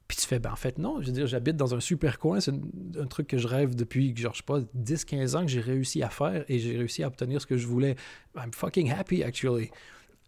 Puis 0.09 0.17
tu 0.17 0.27
fais, 0.27 0.39
ben 0.39 0.51
en 0.51 0.57
fait, 0.57 0.79
non, 0.79 1.03
je 1.03 1.07
veux 1.07 1.13
dire, 1.13 1.27
j'habite 1.27 1.57
dans 1.57 1.75
un 1.75 1.81
super 1.81 2.19
coin, 2.19 2.41
c'est 2.41 2.55
un, 2.99 3.07
truc 3.07 3.27
que 3.27 3.37
je 3.37 3.47
rêve 3.47 3.75
depuis, 3.75 4.17
genre, 4.17 4.33
je 4.33 4.39
sais 4.39 4.43
pas, 4.43 4.61
10-15 4.75 5.37
ans 5.37 5.43
que 5.43 5.49
j'ai 5.49 5.61
réussi 5.61 6.03
à 6.03 6.09
faire 6.09 6.47
et 6.49 6.59
j'ai 6.59 6.79
réussi 6.79 7.03
à 7.03 7.09
obtenir 7.09 7.43
ce 7.43 7.47
que 7.47 7.59
je 7.59 7.67
voulais. 7.67 7.95
I'm 8.35 8.53
fucking 8.53 8.91
happy, 8.91 9.23
actually. 9.23 9.71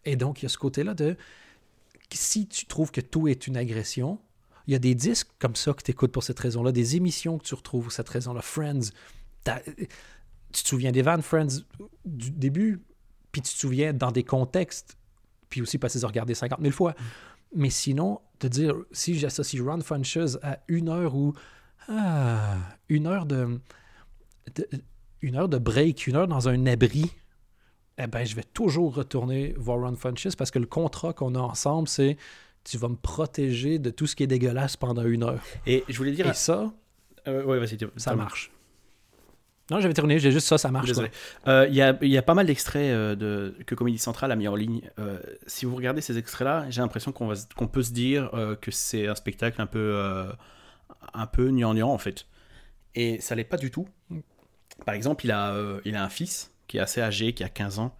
Et 0.04 0.16
donc, 0.16 0.42
il 0.42 0.44
y 0.44 0.46
a 0.46 0.48
ce 0.50 0.58
côté-là 0.58 0.92
de, 0.92 1.16
si 2.12 2.46
tu 2.46 2.66
trouves 2.66 2.90
que 2.90 3.00
tout 3.00 3.26
est 3.26 3.46
une 3.46 3.56
agression, 3.56 4.18
il 4.66 4.74
y 4.74 4.76
a 4.76 4.78
des 4.78 4.94
disques 4.94 5.28
comme 5.38 5.56
ça 5.56 5.72
que 5.72 5.82
tu 5.82 5.92
écoutes 5.92 6.12
pour 6.12 6.24
cette 6.24 6.38
raison-là, 6.38 6.72
des 6.72 6.96
émissions 6.96 7.38
que 7.38 7.44
tu 7.44 7.54
retrouves 7.54 7.84
pour 7.84 7.92
cette 7.92 8.08
raison-là. 8.08 8.42
Friends, 8.42 8.90
tu 9.44 10.62
te 10.62 10.68
souviens 10.68 10.92
des 10.92 11.02
vannes 11.02 11.22
Friends 11.22 11.64
du 12.04 12.30
début, 12.30 12.82
puis 13.32 13.40
tu 13.40 13.54
te 13.54 13.58
souviens 13.58 13.94
dans 13.94 14.12
des 14.12 14.24
contextes, 14.24 14.98
puis 15.48 15.62
aussi 15.62 15.78
parce 15.78 15.94
qu'ils 15.94 16.04
ont 16.04 16.08
regardé 16.08 16.34
50 16.34 16.60
000 16.60 16.72
fois. 16.72 16.94
Mais 17.54 17.70
sinon, 17.70 18.20
de 18.40 18.48
dire, 18.48 18.74
si 18.92 19.18
j'associe 19.18 19.62
Run 19.62 19.80
Funches 19.80 20.36
à 20.42 20.58
une 20.68 20.88
heure 20.88 21.14
ou 21.14 21.34
ah, 21.88 22.56
une 22.88 23.06
heure 23.06 23.26
de, 23.26 23.60
de, 24.54 24.66
une 25.22 25.36
heure 25.36 25.48
de 25.48 25.58
break, 25.58 26.06
une 26.06 26.16
heure 26.16 26.28
dans 26.28 26.48
un 26.48 26.66
abri, 26.66 27.10
eh 27.98 28.06
ben, 28.06 28.24
je 28.24 28.34
vais 28.34 28.44
toujours 28.44 28.94
retourner 28.94 29.54
voir 29.58 29.80
Ron 29.80 29.96
Funches 29.96 30.34
parce 30.36 30.50
que 30.50 30.58
le 30.58 30.66
contrat 30.66 31.12
qu'on 31.12 31.34
a 31.34 31.40
ensemble, 31.40 31.88
c'est 31.88 32.16
tu 32.64 32.78
vas 32.78 32.88
me 32.88 32.96
protéger 32.96 33.78
de 33.78 33.90
tout 33.90 34.06
ce 34.06 34.16
qui 34.16 34.22
est 34.22 34.26
dégueulasse 34.26 34.76
pendant 34.76 35.04
une 35.04 35.22
heure. 35.22 35.42
Et 35.66 35.84
je 35.88 35.96
voulais 35.96 36.12
dire. 36.12 36.28
Et 36.28 36.34
ça, 36.34 36.72
euh, 37.26 37.44
ouais, 37.44 37.66
ça 37.96 38.14
marche. 38.14 38.52
Non, 39.70 39.80
j'avais 39.80 39.94
terminé, 39.94 40.18
j'ai 40.18 40.32
juste 40.32 40.46
ça, 40.46 40.58
ça 40.58 40.70
marche. 40.70 40.90
Euh, 41.46 41.66
il 41.68 41.74
y, 41.74 41.82
a, 41.82 41.96
y, 42.02 42.18
a, 42.18 42.22
pas 42.22 42.34
mal 42.34 42.46
d'extraits 42.46 42.82
euh, 42.82 43.14
de, 43.14 43.54
que 43.66 43.74
Comédie 43.74 43.98
Centrale 43.98 44.32
a 44.32 44.36
mis 44.36 44.48
en 44.48 44.56
ligne. 44.56 44.82
si 45.46 45.66
vous 45.66 45.76
regardez 45.76 46.00
ces 46.00 46.18
extraits-là, 46.18 46.66
j'ai 46.70 46.80
l'impression 46.80 47.12
qu'on 47.12 47.32
qu'on 47.56 47.68
peut 47.68 47.82
se 47.82 47.92
dire 47.92 48.30
que 48.60 48.70
c'est 48.70 49.06
un 49.06 49.14
spectacle 49.14 49.60
un 49.60 49.66
peu, 49.66 50.26
un 51.14 51.26
peu 51.26 51.50
gnangnan 51.50 51.90
en 51.90 51.98
fait. 51.98 52.26
Et 52.94 53.20
ça 53.20 53.34
l'est 53.34 53.44
pas 53.44 53.56
du 53.56 53.70
tout. 53.70 53.88
Par 54.84 54.94
exemple, 54.94 55.24
il 55.24 55.30
a, 55.30 55.54
il 55.84 55.94
a 55.94 56.04
un 56.04 56.08
fils 56.08 56.52
qui 56.70 56.76
est 56.76 56.80
assez 56.80 57.00
âgé, 57.00 57.32
qui 57.32 57.42
a 57.42 57.48
15 57.48 57.80
ans, 57.80 57.96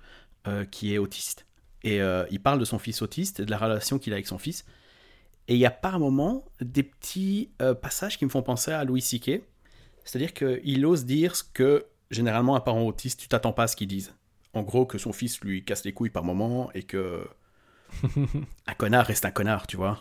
euh, 0.49 0.65
qui 0.65 0.95
est 0.95 0.99
autiste. 0.99 1.45
Et 1.83 2.01
euh, 2.01 2.25
il 2.31 2.41
parle 2.41 2.59
de 2.59 2.65
son 2.65 2.79
fils 2.79 3.03
autiste 3.03 3.41
et 3.41 3.45
de 3.45 3.51
la 3.51 3.59
relation 3.59 3.99
qu'il 3.99 4.15
a 4.15 4.17
avec 4.17 4.27
son 4.27 4.39
fils. 4.39 4.65
Et 5.49 5.55
il 5.55 5.59
y 5.59 5.67
a 5.67 5.71
par 5.71 5.99
moments 5.99 6.47
des 6.61 6.83
petits 6.83 7.51
euh, 7.61 7.75
passages 7.75 8.17
qui 8.17 8.25
me 8.25 8.31
font 8.31 8.43
penser 8.43 8.71
à 8.71 8.85
Louis 8.85 9.03
C.K. 9.03 9.43
C'est-à-dire 10.11 10.35
qu'il 10.35 10.87
ose 10.87 11.05
dire 11.05 11.37
ce 11.37 11.45
que 11.45 11.87
généralement 12.11 12.57
un 12.57 12.61
parent 12.61 12.83
autiste, 12.83 13.21
tu 13.21 13.29
t'attends 13.29 13.53
pas 13.53 13.65
à 13.65 13.67
ce 13.69 13.77
qu'il 13.77 13.89
dise. 13.89 14.15
En 14.53 14.63
gros, 14.63 14.85
que 14.85 14.99
son 14.99 15.13
fils 15.13 15.41
lui 15.41 15.65
casse 15.65 15.85
les 15.85 15.93
couilles 15.93 16.11
par 16.11 16.25
moment 16.25 16.71
et 16.75 16.83
que 16.83 17.25
un 18.67 18.75
connard 18.77 19.07
reste 19.07 19.25
un 19.25 19.31
connard, 19.31 19.67
tu 19.67 19.77
vois. 19.77 20.01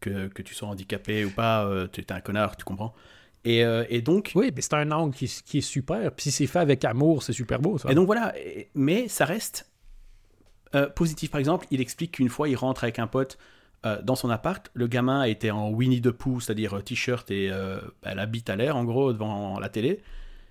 Que, 0.00 0.28
que 0.28 0.42
tu 0.42 0.54
sois 0.54 0.68
handicapé 0.68 1.24
ou 1.24 1.30
pas, 1.30 1.68
tu 1.92 2.00
es 2.00 2.12
un 2.12 2.20
connard, 2.20 2.56
tu 2.56 2.64
comprends. 2.64 2.94
Euh, 3.46 3.84
et, 3.88 4.02
donc. 4.02 4.32
Oui, 4.34 4.50
mais 4.54 4.62
c'est 4.62 4.74
un 4.74 4.90
angle 4.90 5.14
qui, 5.14 5.24
est 5.58 5.60
super. 5.60 6.12
Puis 6.12 6.24
si 6.24 6.32
c'est 6.32 6.46
fait 6.46 6.58
avec 6.58 6.84
amour, 6.84 7.22
c'est 7.22 7.32
super 7.32 7.60
beau, 7.60 7.78
ça. 7.78 7.90
Et 7.90 7.94
donc 7.94 8.06
voilà. 8.06 8.34
Mais 8.74 9.08
ça 9.08 9.24
reste 9.24 9.70
euh, 10.74 10.88
positif. 10.88 11.30
Par 11.30 11.38
exemple, 11.38 11.66
il 11.70 11.80
explique 11.80 12.12
qu'une 12.12 12.28
fois, 12.28 12.48
il 12.48 12.56
rentre 12.56 12.84
avec 12.84 12.98
un 12.98 13.06
pote 13.06 13.38
euh, 13.84 14.00
dans 14.02 14.16
son 14.16 14.30
appart. 14.30 14.70
Le 14.74 14.86
gamin 14.86 15.24
était 15.24 15.50
en 15.50 15.70
Winnie 15.70 16.00
the 16.00 16.10
Pooh, 16.10 16.40
c'est-à-dire 16.40 16.82
t-shirt 16.82 17.30
et 17.30 17.50
bah, 18.02 18.14
la 18.14 18.26
bite 18.26 18.50
à 18.50 18.56
l'air, 18.56 18.76
en 18.76 18.84
gros, 18.84 19.12
devant 19.12 19.58
la 19.58 19.68
télé. 19.68 20.00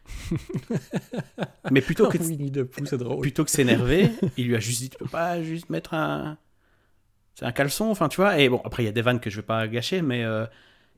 mais 1.71 1.81
plutôt 1.81 2.07
que 2.09 2.19
Winnie 2.19 2.51
the 2.51 2.63
Pooh, 2.63 2.85
c'est 2.85 2.97
drôle. 2.97 3.21
Plutôt 3.21 3.43
que 3.43 3.51
s'énerver, 3.51 4.11
il 4.37 4.47
lui 4.47 4.55
a 4.55 4.59
juste 4.59 4.81
dit 4.81 4.89
tu 4.91 4.97
peux 4.97 5.07
pas 5.07 5.41
juste 5.41 5.69
mettre 5.69 5.95
un 5.95 6.37
c'est 7.33 7.45
un 7.45 7.51
caleçon, 7.51 7.85
enfin 7.85 8.07
tu 8.07 8.17
vois. 8.17 8.37
Et 8.39 8.47
bon, 8.47 8.61
après 8.63 8.83
il 8.83 8.85
y 8.85 8.89
a 8.89 8.91
des 8.91 9.01
vannes 9.01 9.19
que 9.19 9.29
je 9.29 9.37
vais 9.37 9.41
pas 9.45 9.67
gâcher, 9.67 10.01
mais 10.01 10.23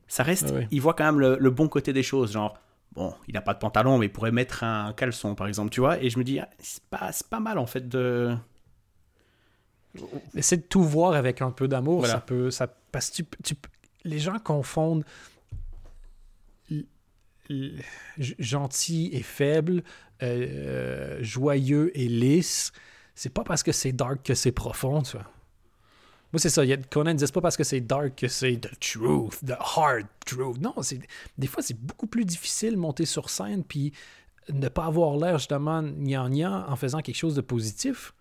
ça 0.08 0.22
reste, 0.22 0.54
il 0.70 0.80
voit 0.80 0.94
quand 0.94 1.04
même 1.04 1.20
le, 1.20 1.50
bon 1.50 1.68
côté 1.68 1.92
des 1.92 2.02
choses, 2.02 2.32
genre, 2.32 2.58
bon, 2.92 3.14
il 3.28 3.34
n'a 3.34 3.42
pas 3.42 3.54
de 3.54 3.58
pantalon, 3.58 3.98
mais 3.98 4.06
il 4.06 4.12
pourrait 4.12 4.32
mettre 4.32 4.64
un 4.64 4.92
caleçon, 4.94 5.34
par 5.34 5.46
exemple, 5.46 5.70
tu 5.70 5.80
vois, 5.80 6.02
et 6.02 6.08
je 6.10 6.18
me 6.18 6.24
dis, 6.24 6.40
ah, 6.40 6.48
c'est 6.58 6.82
pas, 6.84 7.10
pas 7.30 7.40
mal, 7.40 7.58
en 7.58 7.66
fait, 7.66 7.88
de... 7.88 8.34
C'est 10.40 10.56
de 10.56 10.62
tout 10.62 10.82
voir 10.82 11.14
avec 11.14 11.42
un 11.42 11.50
peu 11.50 11.68
d'amour, 11.68 12.06
ça 12.06 12.20
peut... 12.20 12.50
Ça, 12.50 12.66
parce 12.92 13.10
que 13.10 13.22
tu, 13.42 13.54
les 14.04 14.18
gens 14.18 14.38
confondent 14.38 15.04
gentil 18.18 19.10
et 19.12 19.22
faible, 19.22 19.82
euh, 20.22 21.18
joyeux 21.22 21.90
et 21.98 22.08
lisse. 22.08 22.72
C'est 23.14 23.32
pas 23.32 23.44
parce 23.44 23.62
que 23.62 23.72
c'est 23.72 23.92
dark 23.92 24.22
que 24.22 24.34
c'est 24.34 24.52
profond, 24.52 25.02
tu 25.02 25.12
vois. 25.16 25.26
Moi, 26.32 26.40
c'est 26.40 26.50
ça. 26.50 26.64
Il 26.64 26.68
y 26.68 26.72
a, 26.74 26.76
Conan 26.76 27.14
ne 27.14 27.18
dit 27.18 27.32
pas 27.32 27.40
parce 27.40 27.56
que 27.56 27.64
c'est 27.64 27.80
dark 27.80 28.16
que 28.16 28.28
c'est 28.28 28.56
the 28.56 28.78
truth, 28.80 29.40
the 29.44 29.56
hard 29.58 30.06
truth. 30.26 30.60
Non, 30.60 30.74
c'est, 30.82 31.00
des 31.38 31.46
fois, 31.46 31.62
c'est 31.62 31.78
beaucoup 31.78 32.06
plus 32.06 32.24
difficile 32.24 32.72
de 32.72 32.78
monter 32.78 33.06
sur 33.06 33.30
scène 33.30 33.64
puis 33.64 33.92
ne 34.50 34.68
pas 34.68 34.86
avoir 34.86 35.16
l'air 35.16 35.38
justement 35.38 35.82
gnangnan 35.82 36.66
en 36.68 36.76
faisant 36.76 37.00
quelque 37.00 37.16
chose 37.16 37.34
de 37.34 37.40
positif. 37.40 38.14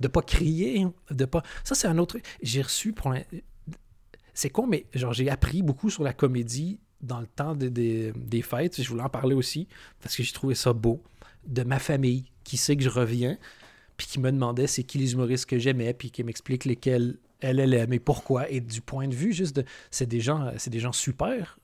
De 0.00 0.08
pas 0.08 0.22
crier, 0.22 0.86
de 1.10 1.24
pas. 1.24 1.42
Ça, 1.64 1.74
c'est 1.74 1.88
un 1.88 1.98
autre. 1.98 2.18
J'ai 2.42 2.62
reçu 2.62 2.92
pour. 2.92 3.14
C'est 4.34 4.50
con, 4.50 4.66
mais 4.66 4.86
genre, 4.94 5.12
j'ai 5.12 5.28
appris 5.30 5.62
beaucoup 5.62 5.90
sur 5.90 6.04
la 6.04 6.12
comédie 6.12 6.78
dans 7.00 7.20
le 7.20 7.26
temps 7.26 7.54
des, 7.54 8.12
des 8.12 8.42
fêtes. 8.42 8.80
Je 8.80 8.88
voulais 8.88 9.02
en 9.02 9.08
parler 9.08 9.34
aussi 9.34 9.66
parce 10.00 10.16
que 10.16 10.22
j'ai 10.22 10.32
trouvé 10.32 10.54
ça 10.54 10.72
beau. 10.72 11.02
De 11.46 11.62
ma 11.62 11.78
famille 11.78 12.24
qui 12.44 12.56
sait 12.56 12.76
que 12.76 12.82
je 12.82 12.88
reviens 12.88 13.38
puis 13.98 14.06
qui 14.06 14.20
me 14.20 14.32
demandait 14.32 14.66
c'est 14.66 14.84
qui 14.84 14.96
les 14.96 15.12
humoristes 15.12 15.44
que 15.44 15.58
j'aimais, 15.58 15.92
puis 15.92 16.10
qui 16.10 16.24
m'explique 16.24 16.64
lesquels 16.64 17.18
elle, 17.40 17.60
elle 17.60 17.74
aimait, 17.74 17.98
pourquoi. 17.98 18.48
Et 18.48 18.60
du 18.60 18.80
point 18.80 19.08
de 19.08 19.14
vue 19.14 19.32
juste 19.34 19.56
de. 19.56 19.64
C'est 19.90 20.06
des 20.06 20.20
gens, 20.20 20.52
c'est 20.56 20.70
des 20.70 20.78
gens 20.78 20.92
super, 20.92 21.58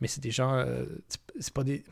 mais 0.00 0.08
c'est 0.08 0.22
des 0.22 0.32
gens. 0.32 0.54
Euh, 0.54 0.86
c'est 1.38 1.52
pas 1.52 1.62
des. 1.62 1.84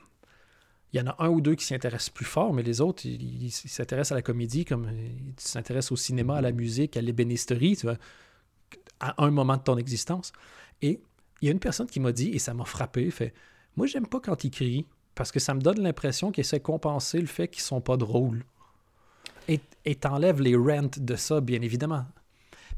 Il 0.92 0.98
y 0.98 1.00
en 1.00 1.06
a 1.06 1.16
un 1.24 1.28
ou 1.28 1.40
deux 1.40 1.54
qui 1.54 1.64
s'y 1.64 1.74
intéressent 1.74 2.10
plus 2.10 2.26
fort, 2.26 2.52
mais 2.52 2.62
les 2.62 2.80
autres, 2.80 3.06
ils 3.06 3.50
s'intéressent 3.50 4.12
à 4.12 4.16
la 4.16 4.22
comédie 4.22 4.64
comme 4.64 4.90
ils 4.90 5.34
s'intéressent 5.38 5.92
au 5.92 5.96
cinéma, 5.96 6.36
à 6.36 6.40
la 6.42 6.52
musique, 6.52 6.96
à 6.96 7.00
l'ébénisterie, 7.00 7.76
tu 7.76 7.86
vois, 7.86 7.96
à 9.00 9.24
un 9.24 9.30
moment 9.30 9.56
de 9.56 9.62
ton 9.62 9.78
existence. 9.78 10.32
Et 10.82 11.00
il 11.40 11.46
y 11.46 11.48
a 11.48 11.52
une 11.52 11.60
personne 11.60 11.86
qui 11.86 11.98
m'a 11.98 12.12
dit, 12.12 12.30
et 12.30 12.38
ça 12.38 12.52
m'a 12.52 12.64
frappé, 12.64 13.10
fait 13.10 13.32
Moi, 13.76 13.86
j'aime 13.86 14.06
pas 14.06 14.20
quand 14.20 14.44
ils 14.44 14.50
crient, 14.50 14.86
parce 15.14 15.32
que 15.32 15.40
ça 15.40 15.54
me 15.54 15.60
donne 15.60 15.80
l'impression 15.80 16.30
qu'ils 16.30 16.42
essaient 16.42 16.58
de 16.58 16.62
compenser 16.62 17.20
le 17.20 17.26
fait 17.26 17.48
qu'ils 17.48 17.62
sont 17.62 17.80
pas 17.80 17.96
drôles. 17.96 18.44
Et 19.48 19.94
t'enlèves 19.96 20.40
les 20.40 20.54
rents 20.54 20.90
de 20.96 21.16
ça, 21.16 21.40
bien 21.40 21.60
évidemment. 21.62 22.04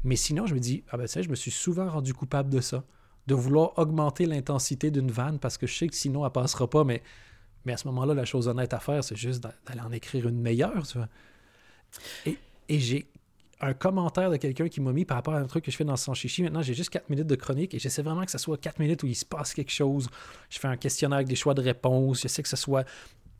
Mais 0.03 0.15
sinon, 0.15 0.45
je 0.45 0.55
me 0.55 0.59
dis, 0.59 0.83
ah 0.89 0.97
ben 0.97 1.07
ça, 1.07 1.21
je 1.21 1.29
me 1.29 1.35
suis 1.35 1.51
souvent 1.51 1.89
rendu 1.89 2.13
coupable 2.13 2.49
de 2.49 2.61
ça. 2.61 2.83
De 3.27 3.35
vouloir 3.35 3.77
augmenter 3.77 4.25
l'intensité 4.25 4.91
d'une 4.91 5.11
vanne 5.11 5.39
parce 5.39 5.57
que 5.57 5.67
je 5.67 5.75
sais 5.75 5.87
que 5.87 5.95
sinon, 5.95 6.25
elle 6.25 6.31
passera 6.31 6.69
pas. 6.69 6.83
Mais, 6.83 7.01
mais 7.65 7.73
à 7.73 7.77
ce 7.77 7.87
moment-là, 7.87 8.13
la 8.13 8.25
chose 8.25 8.47
honnête 8.47 8.73
à 8.73 8.79
faire, 8.79 9.03
c'est 9.03 9.15
juste 9.15 9.41
d'aller 9.41 9.81
en 9.81 9.91
écrire 9.91 10.27
une 10.27 10.39
meilleure, 10.39 10.87
tu 10.87 10.97
vois. 10.97 11.09
Et, 12.25 12.37
j'ai 12.69 13.07
un 13.61 13.73
commentaire 13.73 14.29
de 14.29 14.37
quelqu'un 14.37 14.67
qui 14.67 14.81
m'a 14.81 14.91
mis 14.91 15.05
par 15.05 15.17
rapport 15.17 15.33
à 15.33 15.39
un 15.39 15.45
truc 15.45 15.63
que 15.63 15.71
je 15.71 15.77
fais 15.77 15.85
dans 15.85 15.95
son 15.95 16.13
chichi. 16.13 16.43
Maintenant, 16.43 16.61
j'ai 16.61 16.73
juste 16.73 16.89
4 16.89 17.09
minutes 17.09 17.27
de 17.27 17.35
chronique 17.35 17.73
et 17.73 17.79
j'essaie 17.79 18.01
vraiment 18.01 18.25
que 18.25 18.31
ce 18.31 18.37
soit 18.37 18.57
4 18.57 18.79
minutes 18.79 19.03
où 19.03 19.07
il 19.07 19.15
se 19.15 19.25
passe 19.25 19.53
quelque 19.53 19.71
chose. 19.71 20.09
Je 20.49 20.59
fais 20.59 20.67
un 20.67 20.77
questionnaire 20.77 21.17
avec 21.17 21.27
des 21.27 21.35
choix 21.35 21.53
de 21.53 21.61
réponse. 21.61 22.21
J'essaie 22.21 22.43
que 22.43 22.49
ce 22.49 22.57
soit 22.57 22.85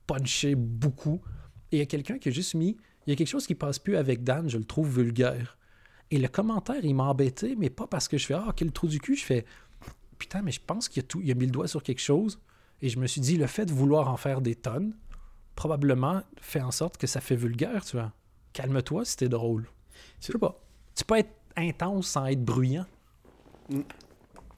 punché 0.08 0.56
beaucoup. 0.56 1.22
Et 1.72 1.78
il 1.78 1.80
y 1.80 1.82
a 1.82 1.86
quelqu'un 1.86 2.18
qui 2.18 2.30
a 2.30 2.32
juste 2.32 2.54
mis 2.54 2.78
il 3.06 3.12
y 3.12 3.14
a 3.14 3.16
quelque 3.16 3.28
chose 3.28 3.46
qui 3.46 3.56
passe 3.56 3.80
plus 3.80 3.98
avec 3.98 4.24
Dan, 4.24 4.50
je 4.50 4.58
le 4.58 4.64
trouve 4.64 4.90
vulgaire. 4.90 5.58
Et 6.12 6.18
le 6.18 6.28
commentaire, 6.28 6.84
il 6.84 6.96
m'a 6.96 7.04
embêté, 7.04 7.56
mais 7.56 7.70
pas 7.70 7.88
parce 7.88 8.08
que 8.08 8.18
je 8.18 8.26
fais 8.26 8.34
Ah, 8.34 8.52
quel 8.56 8.72
trou 8.72 8.88
du 8.88 9.00
cul. 9.00 9.16
Je 9.16 9.26
fais 9.26 9.46
Putain, 10.18 10.42
mais 10.42 10.52
je 10.52 10.62
pense 10.66 10.88
qu'il 10.88 11.04
a, 11.04 11.04
tout, 11.04 11.22
il 11.22 11.30
a 11.30 11.36
mis 11.36 11.46
le 11.46 11.52
doigt 11.52 11.68
sur 11.68 11.84
quelque 11.84 12.02
chose. 12.02 12.40
Et 12.82 12.90
je 12.90 13.00
me 13.00 13.08
suis 13.08 13.22
dit, 13.22 13.38
le 13.38 13.48
fait 13.48 13.66
de 13.66 13.74
vouloir 13.74 14.10
en 14.10 14.18
faire 14.18 14.42
des 14.42 14.56
tonnes, 14.56 14.94
probablement 15.56 16.22
fait 16.40 16.62
en 16.62 16.72
sorte 16.72 16.98
que 16.98 17.08
ça 17.08 17.22
fait 17.22 17.36
vulgaire, 17.36 17.86
tu 17.86 17.98
vois. 17.98 18.12
Calme-toi 18.54 19.06
si 19.06 19.18
t'es 19.18 19.30
drôle. 19.30 19.66
Je 20.22 20.28
sais 20.28 20.38
pas. 20.38 20.60
Tu 20.96 21.04
peux 21.04 21.18
être 21.18 21.34
intense 21.56 22.08
sans 22.08 22.26
être 22.26 22.44
bruyant. 22.44 22.86
Mm. 23.70 23.82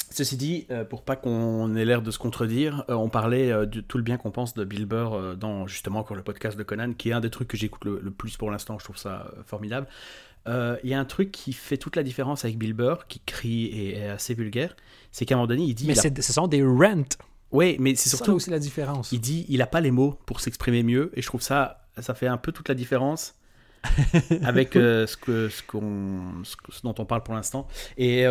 Ceci 0.10 0.38
dit, 0.38 0.66
euh, 0.72 0.86
pour 0.86 1.04
pas 1.04 1.16
qu'on 1.16 1.76
ait 1.76 1.86
l'air 1.86 2.02
de 2.02 2.12
se 2.12 2.18
contredire, 2.18 2.86
euh, 2.90 2.94
on 2.94 3.10
parlait 3.10 3.52
euh, 3.52 3.66
de 3.66 3.82
tout 3.82 3.98
le 3.98 4.04
bien 4.04 4.18
qu'on 4.18 4.32
pense 4.32 4.54
de 4.54 4.64
Bill 4.64 4.86
Burr 4.86 5.36
dans 5.36 5.68
justement 5.68 6.00
encore 6.00 6.16
le 6.16 6.24
podcast 6.24 6.58
de 6.58 6.64
Conan, 6.64 6.94
qui 6.94 7.10
est 7.10 7.14
un 7.14 7.20
des 7.20 7.30
trucs 7.30 7.50
que 7.50 7.58
j'écoute 7.58 7.86
le, 7.86 8.12
plus 8.12 8.38
pour 8.38 8.50
l'instant. 8.50 8.80
Je 8.80 8.86
trouve 8.86 8.98
ça 8.98 9.32
formidable. 9.46 9.88
Il 10.48 10.90
y 10.90 10.94
a 10.94 11.00
un 11.00 11.06
truc 11.06 11.32
qui 11.34 11.52
fait 11.52 11.78
toute 11.78 11.98
la 11.98 12.04
différence 12.04 12.46
avec 12.46 12.58
Bill 12.58 12.74
Burr, 12.74 13.06
qui 13.08 13.20
crie 13.20 13.66
et 13.66 13.98
est 13.98 14.08
assez 14.08 14.34
vulgaire, 14.34 14.78
c'est 15.12 15.26
qu'à 15.26 15.36
un 15.36 15.40
moment 15.40 15.48
donné, 15.48 15.64
il 15.64 15.76
dit. 15.76 15.86
Mais 15.86 15.96
ce 15.96 16.34
sont 16.34 16.48
des 16.48 16.64
rents. 16.64 17.04
Oui, 17.52 17.78
mais 17.80 17.96
c'est 17.96 18.10
surtout 18.10 18.34
aussi 18.34 18.50
la 18.50 18.60
différence. 18.60 19.12
Il 19.12 19.22
dit, 19.22 19.46
il 19.50 19.62
a 19.62 19.68
pas 19.68 19.82
les 19.82 19.92
mots 19.92 20.20
pour 20.26 20.42
s'exprimer 20.42 20.84
mieux, 20.84 21.12
et 21.16 21.22
je 21.22 21.28
trouve 21.28 21.42
ça, 21.42 21.88
ça 22.00 22.14
fait 22.14 22.28
un 22.28 22.38
peu 22.38 22.52
toute 22.52 22.70
la 22.70 22.76
différence. 22.76 23.36
avec 24.44 24.74
ce, 24.74 25.16
que, 25.16 25.50
ce, 25.50 25.62
ce, 25.64 26.82
dont 26.82 26.96
on 26.98 27.06
parle 27.06 27.24
pour 27.24 27.36
l'instant. 27.36 27.68
Et 27.98 28.26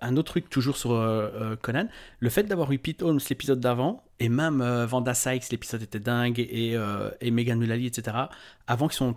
un 0.00 0.16
autre 0.16 0.32
truc 0.32 0.50
toujours 0.50 0.76
sur 0.76 0.92
euh, 0.92 1.30
euh, 1.34 1.56
Conan, 1.56 1.88
le 2.18 2.30
fait 2.30 2.44
d'avoir 2.44 2.70
eu 2.72 2.78
Pete 2.78 3.02
Holmes 3.02 3.20
l'épisode 3.28 3.60
d'avant, 3.60 4.04
et 4.18 4.28
même 4.28 4.60
euh, 4.60 4.86
Vanda 4.86 5.14
Sykes, 5.14 5.50
l'épisode 5.50 5.82
était 5.82 6.00
dingue, 6.00 6.38
et, 6.38 6.76
et 7.20 7.30
Megan 7.30 7.58
Mullally, 7.58 7.86
etc., 7.86 8.16
avant 8.66 8.88
qu'ils 8.88 8.96
sont 8.96 9.16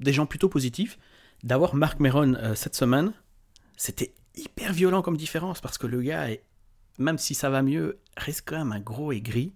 des 0.00 0.12
gens 0.12 0.26
plutôt 0.26 0.48
positifs, 0.48 0.98
d'avoir 1.42 1.74
Mark 1.74 2.00
Meron 2.00 2.36
cette 2.54 2.74
semaine, 2.74 3.12
c'était 3.76 4.14
hyper 4.34 4.72
violent 4.72 5.02
comme 5.02 5.16
différence, 5.16 5.60
parce 5.60 5.78
que 5.78 5.86
le 5.86 6.02
gars, 6.02 6.28
même 6.98 7.18
si 7.18 7.34
ça 7.34 7.50
va 7.50 7.62
mieux, 7.62 7.98
reste 8.16 8.42
quand 8.46 8.58
même 8.58 8.72
un 8.72 8.80
gros 8.80 9.12
aigri. 9.12 9.52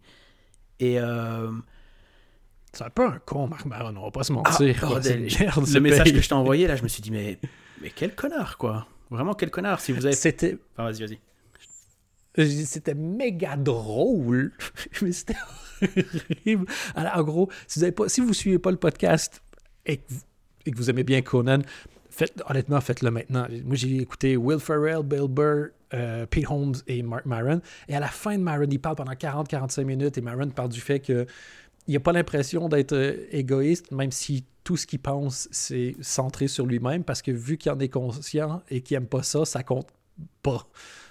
Et... 0.78 0.98
C'est 2.72 2.84
un 2.84 2.90
peu 2.90 3.04
un 3.04 3.18
con, 3.18 3.48
Mark 3.48 3.66
Meron, 3.66 3.96
on 3.96 4.04
va 4.04 4.10
pas 4.10 4.22
se 4.22 4.32
mentir. 4.32 4.76
Ah, 4.82 5.00
le 5.00 5.80
message 5.80 6.12
que 6.12 6.20
je 6.20 6.28
t'ai 6.28 6.34
envoyé, 6.34 6.66
là, 6.68 6.76
je 6.76 6.82
me 6.82 6.88
suis 6.88 7.02
dit, 7.02 7.10
mais, 7.10 7.38
mais 7.82 7.90
quel 7.90 8.14
connard, 8.14 8.58
quoi. 8.58 8.86
Vraiment, 9.10 9.34
quel 9.34 9.50
connard. 9.50 9.80
Si 9.80 9.92
vous 9.92 10.06
avez. 10.06 10.14
C'était. 10.14 10.56
Enfin, 10.72 10.90
vas-y, 10.90 11.04
vas-y. 11.04 11.18
C'était 12.64 12.94
méga 12.94 13.56
drôle, 13.56 14.52
mais 15.02 15.10
c'était 15.10 15.34
horrible. 15.82 16.66
Alors, 16.94 17.16
en 17.16 17.22
gros, 17.24 17.50
si 17.66 17.80
vous 17.80 17.86
ne 17.86 17.90
pas, 17.90 18.08
si 18.08 18.20
vous 18.20 18.32
suivez 18.32 18.60
pas 18.60 18.70
le 18.70 18.76
podcast 18.76 19.42
et 19.84 19.96
que, 19.96 20.76
vous, 20.76 20.90
aimez 20.90 21.02
bien 21.02 21.22
Conan, 21.22 21.58
faites, 22.08 22.40
honnêtement, 22.48 22.80
faites-le 22.80 23.10
maintenant. 23.10 23.48
Moi, 23.64 23.74
j'ai 23.74 23.96
écouté 23.96 24.36
Will 24.36 24.60
Ferrell, 24.60 25.02
Bill 25.02 25.26
Burr, 25.28 25.70
euh, 25.94 26.26
Pete 26.26 26.46
Holmes 26.48 26.74
et 26.86 27.02
Mark 27.02 27.26
Maron. 27.26 27.60
Et 27.88 27.94
à 27.94 28.00
la 28.00 28.08
fin 28.08 28.36
de 28.36 28.42
Maron, 28.42 28.66
il 28.70 28.80
parle 28.80 28.96
pendant 28.96 29.12
40-45 29.12 29.84
minutes 29.84 30.18
et 30.18 30.20
Maron 30.20 30.48
parle 30.48 30.68
du 30.68 30.80
fait 30.80 31.00
que 31.00 31.26
il 31.86 31.94
n'a 31.94 32.00
pas 32.00 32.12
l'impression 32.12 32.68
d'être 32.68 32.92
euh, 32.92 33.26
égoïste, 33.32 33.90
même 33.90 34.12
si 34.12 34.44
tout 34.62 34.76
ce 34.76 34.86
qu'il 34.86 35.00
pense, 35.00 35.48
c'est 35.50 35.96
centré 36.00 36.46
sur 36.46 36.66
lui-même, 36.66 37.02
parce 37.02 37.22
que 37.22 37.30
vu 37.30 37.56
qu'il 37.56 37.72
en 37.72 37.80
est 37.80 37.88
conscient 37.88 38.62
et 38.70 38.82
qu'il 38.82 38.96
n'aime 38.96 39.08
pas 39.08 39.22
ça, 39.22 39.44
ça 39.44 39.62
compte 39.62 39.88
pas 40.42 40.68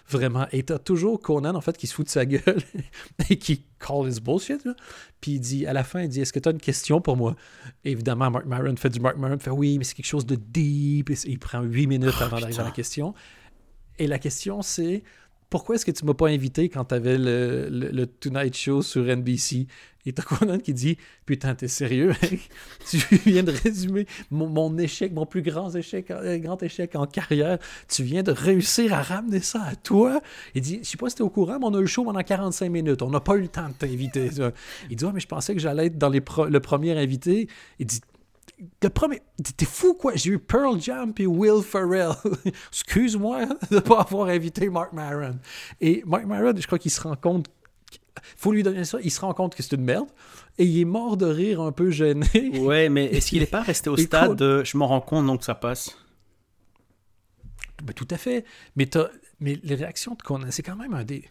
vraiment. 0.10 0.48
Et 0.52 0.64
t'as 0.64 0.80
toujours 0.80 1.20
Conan, 1.20 1.56
en 1.56 1.62
fait, 1.62 1.78
qui 1.78 1.88
se 1.88 1.94
fout 1.94 2.06
de 2.06 2.12
sa 2.12 2.26
gueule 2.26 2.62
et 3.30 3.38
qui 3.38 3.64
call 3.80 4.10
his 4.10 4.20
bullshit. 4.20 4.68
Puis 5.22 5.34
il 5.34 5.40
dit, 5.40 5.66
à 5.66 5.74
la 5.74 5.84
fin, 5.84 6.02
il 6.02 6.10
dit 6.10 6.22
Est-ce 6.22 6.34
que 6.34 6.40
tu 6.40 6.50
as 6.50 6.52
une 6.52 6.60
question 6.60 7.02
pour 7.02 7.18
moi? 7.18 7.36
Évidemment, 7.84 8.32
Mark 8.32 8.46
Maron 8.46 8.76
fait 8.76 8.90
du 8.90 9.00
Mark 9.00 9.18
Maron, 9.18 9.40
fait 9.40 9.50
Oui, 9.50 9.78
mais 9.78 9.84
c'est 9.84 9.96
quelque 9.96 10.06
chose 10.06 10.26
de 10.26 10.36
deep. 10.36 11.10
il 11.26 11.40
prend 11.40 11.62
huit 11.62 11.88
minutes 11.88 12.16
oh, 12.20 12.24
avant 12.24 12.40
d'arriver 12.40 12.60
à 12.60 12.66
la 12.66 12.72
question. 12.72 13.14
Et 14.00 14.08
la 14.08 14.18
question, 14.18 14.62
c'est 14.62 15.04
pourquoi 15.50 15.76
est-ce 15.76 15.86
que 15.86 15.92
tu 15.92 16.06
m'as 16.06 16.14
pas 16.14 16.30
invité 16.30 16.70
quand 16.70 16.86
tu 16.86 16.96
avais 16.96 17.18
le, 17.18 17.68
le, 17.70 18.08
Tonight 18.08 18.56
Show 18.56 18.82
sur 18.82 19.04
NBC? 19.04 19.68
Et 20.06 20.14
t'as 20.14 20.24
Conan 20.24 20.60
qui 20.60 20.74
dit 20.74 20.98
Putain, 21.26 21.56
t'es 21.56 21.68
sérieux? 21.68 22.14
tu 22.90 22.98
viens 23.26 23.44
de 23.44 23.52
résumer 23.52 24.06
mon, 24.32 24.78
échec, 24.78 25.12
mon 25.12 25.26
plus 25.26 25.42
grand 25.42 25.76
échec, 25.76 26.10
euh, 26.12 26.38
grand 26.38 26.62
échec 26.64 26.96
en 26.96 27.06
carrière. 27.06 27.58
Tu 27.88 28.04
viens 28.04 28.24
de 28.24 28.32
réussir 28.32 28.94
à 28.94 29.02
ramener 29.02 29.42
ça 29.42 29.64
à 29.64 29.76
toi. 29.76 30.22
Il 30.56 30.62
dit 30.62 30.80
Je 30.84 30.88
sais 30.88 30.98
pas 30.98 31.10
si 31.10 31.18
t'es 31.18 31.24
au 31.24 31.30
courant, 31.30 31.60
mais 31.60 31.66
on 31.66 31.74
a 31.74 31.80
eu 31.80 31.82
le 31.82 31.88
show 31.88 32.06
pendant 32.06 32.24
45 32.24 32.70
minutes. 32.70 33.02
On 33.02 33.10
n'a 33.10 33.20
pas 33.20 33.36
eu 33.36 33.42
le 33.42 33.48
temps 33.50 33.68
de 33.68 33.74
t'inviter. 33.74 34.30
Il 34.90 34.96
dit 34.96 35.06
mais 35.14 35.20
je 35.20 35.28
pensais 35.28 35.54
que 35.54 35.60
j'allais 35.60 35.88
être 35.88 35.98
dans 35.98 36.10
les 36.10 36.22
le 36.50 36.60
premier 36.60 36.98
invité. 36.98 37.50
Il 37.80 37.88
dit 37.88 38.02
le 38.82 38.90
premier. 38.90 39.22
T'es 39.58 39.66
fou, 39.66 39.94
quoi? 39.94 40.14
J'ai 40.16 40.32
eu 40.32 40.40
Pearl 40.40 40.80
Jam 40.82 41.14
et 41.18 41.28
Will 41.28 41.64
Ferrell. 41.64 42.12
Excuse-moi 42.70 43.46
de 43.70 43.76
ne 43.76 43.80
pas 43.80 44.02
avoir 44.02 44.28
invité 44.28 44.70
Mark 44.70 44.94
Maron. 44.94 45.38
Et 45.80 46.04
Mark 46.06 46.26
Maron, 46.26 46.54
je 46.56 46.66
crois 46.66 46.80
qu'il 46.80 46.92
se 46.92 47.02
rend 47.02 47.16
compte. 47.16 47.48
faut 48.38 48.52
lui 48.52 48.64
donner 48.64 48.84
ça. 48.84 49.00
Il 49.02 49.12
se 49.12 49.22
rend 49.22 49.34
compte 49.34 49.56
que 49.56 49.64
c'est 49.64 49.76
une 49.76 49.84
merde. 49.84 50.10
Et 50.58 50.66
il 50.66 50.82
est 50.82 50.86
mort 50.86 51.16
de 51.18 51.26
rire 51.26 51.62
un 51.62 51.72
peu 51.72 51.90
gêné. 51.90 52.28
Ouais, 52.60 52.90
mais 52.90 53.06
est-ce 53.06 53.30
qu'il 53.30 53.40
n'est 53.40 53.46
pas 53.46 53.62
resté 53.62 53.90
au 53.90 53.98
stade 53.98 54.36
de 54.36 54.64
je 54.64 54.78
m'en 54.78 54.88
rends 54.88 55.02
compte 55.02 55.26
donc 55.26 55.44
ça 55.44 55.56
passe? 55.56 55.98
Ben, 57.84 57.94
tout 57.94 58.08
à 58.12 58.18
fait. 58.18 58.44
Mais, 58.76 58.90
mais 59.40 59.58
les 59.64 59.76
réactions 59.76 60.16
de 60.16 60.22
Conan, 60.22 60.48
c'est 60.50 60.64
quand 60.64 60.76
même 60.76 60.94
un 60.94 61.06
des. 61.06 61.24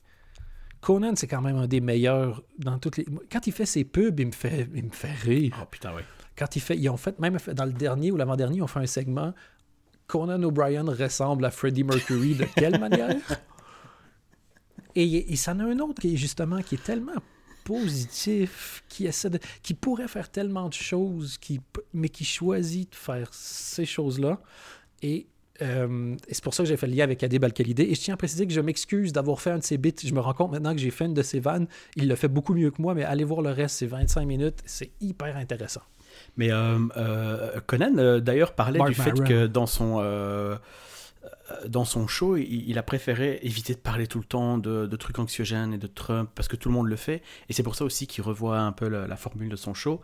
Conan, 0.81 1.12
c'est 1.16 1.26
quand 1.26 1.43
même 1.43 1.57
un 1.57 1.66
des 1.66 1.81
meilleurs 1.81 2.43
dans 2.59 2.79
toutes 2.79 2.97
les. 2.97 3.07
Quand 3.31 3.47
il 3.47 3.53
fait 3.53 3.66
ses 3.66 3.85
pubs, 3.85 4.18
il 4.18 4.29
me 4.29 4.33
fait, 4.33 4.66
il 4.74 4.85
me 4.85 4.91
fait 4.91 5.12
rire. 5.12 5.59
Oh 5.61 5.66
putain, 5.70 5.93
oui. 5.95 6.03
Quand 6.39 6.55
il 6.55 6.61
fait, 6.61 6.76
ils 6.76 6.89
ont 6.89 6.97
fait, 6.97 7.18
même 7.18 7.36
dans 7.53 7.64
le 7.64 7.72
dernier 7.72 8.12
ou 8.12 8.16
l'avant-dernier, 8.16 8.59
ils 8.59 8.62
ont 8.62 8.68
fait 8.68 8.80
un 8.80 8.86
segment. 8.86 9.34
Conan 10.07 10.43
O'Brien 10.43 10.84
ressemble 10.84 11.45
à 11.45 11.51
Freddie 11.51 11.84
Mercury 11.84 12.34
de 12.34 12.47
quelle 12.57 12.78
manière? 12.80 13.16
Et 14.95 15.05
il 15.05 15.36
s'en 15.36 15.59
a 15.59 15.64
un 15.64 15.78
autre 15.80 16.01
qui 16.01 16.14
est 16.14 16.16
justement 16.16 16.62
qui 16.62 16.76
est 16.76 16.82
tellement 16.82 17.20
positif, 17.64 18.82
qui 18.89 19.07
essaie 19.07 19.28
de, 19.28 19.39
qui 19.62 19.74
pourrait 19.74 20.09
faire 20.09 20.30
tellement 20.30 20.68
de 20.68 20.74
choses, 20.74 21.36
qui, 21.36 21.61
mais 21.93 22.09
qui 22.09 22.24
choisit 22.24 22.91
de 22.91 22.97
faire 22.97 23.28
ces 23.32 23.84
choses-là. 23.84 24.41
Et, 25.03 25.26
euh, 25.61 26.16
c'est 26.30 26.43
pour 26.43 26.55
ça 26.55 26.62
que 26.62 26.68
j'ai 26.68 26.76
fait 26.76 26.86
le 26.86 26.95
lien 26.95 27.05
avec 27.05 27.22
Adib 27.22 27.45
al 27.45 27.53
Et 27.59 27.95
je 27.95 28.01
tiens 28.01 28.14
à 28.14 28.16
préciser 28.16 28.47
que 28.47 28.55
je 28.55 28.61
m'excuse 28.61 29.12
d'avoir 29.12 29.41
fait 29.41 29.51
un 29.51 29.59
de 29.59 29.64
ses 29.64 29.76
bits. 29.76 29.95
Je 30.03 30.14
me 30.14 30.20
rends 30.20 30.32
compte 30.32 30.53
maintenant 30.53 30.72
que 30.72 30.80
j'ai 30.80 30.91
fait 30.91 31.05
une 31.05 31.14
de 31.14 31.22
ses 31.22 31.41
vannes. 31.41 31.66
Il 31.97 32.09
le 32.09 32.14
fait 32.14 32.28
beaucoup 32.28 32.55
mieux 32.55 32.70
que 32.70 32.80
moi, 32.80 32.95
mais 32.95 33.05
allez 33.05 33.24
voir 33.24 33.43
le 33.43 33.51
reste, 33.51 33.76
c'est 33.76 33.86
25 33.86 34.24
minutes. 34.24 34.62
C'est 34.64 34.93
hyper 35.01 35.36
intéressant. 35.36 35.82
Mais 36.39 36.53
euh, 36.53 36.78
euh, 36.97 37.61
Conan, 37.66 37.99
euh, 37.99 38.20
d'ailleurs, 38.20 38.55
parlait 38.55 38.80
du 38.80 38.95
fait 38.95 39.12
que 39.24 39.47
dans 39.47 39.66
son. 39.66 39.99
dans 41.66 41.84
son 41.84 42.07
show, 42.07 42.36
il, 42.36 42.78
a 42.78 42.82
préféré 42.82 43.41
éviter 43.43 43.74
de 43.74 43.80
parler 43.80 44.07
tout 44.07 44.18
le 44.18 44.24
temps 44.24 44.57
de, 44.57 44.86
de, 44.86 44.97
trucs 44.97 45.18
anxiogènes 45.18 45.74
et 45.74 45.78
de 45.78 45.89
Trump, 45.89 46.30
parce 46.34 46.47
que 46.47 46.57
tout 46.57 46.68
le 46.68 46.74
monde 46.74 46.86
le 46.86 46.97
fait. 46.97 47.22
Et 47.49 47.53
c'est 47.53 47.64
pour 47.64 47.74
ça 47.74 47.84
aussi 47.84 48.07
qu'il 48.07 48.22
revoit 48.22 48.61
un 48.61 48.72
peu 48.72 48.89
la, 48.89 49.07
la, 49.07 49.16
formule 49.16 49.49
de 49.49 49.57
son 49.57 49.74
show. 49.74 50.01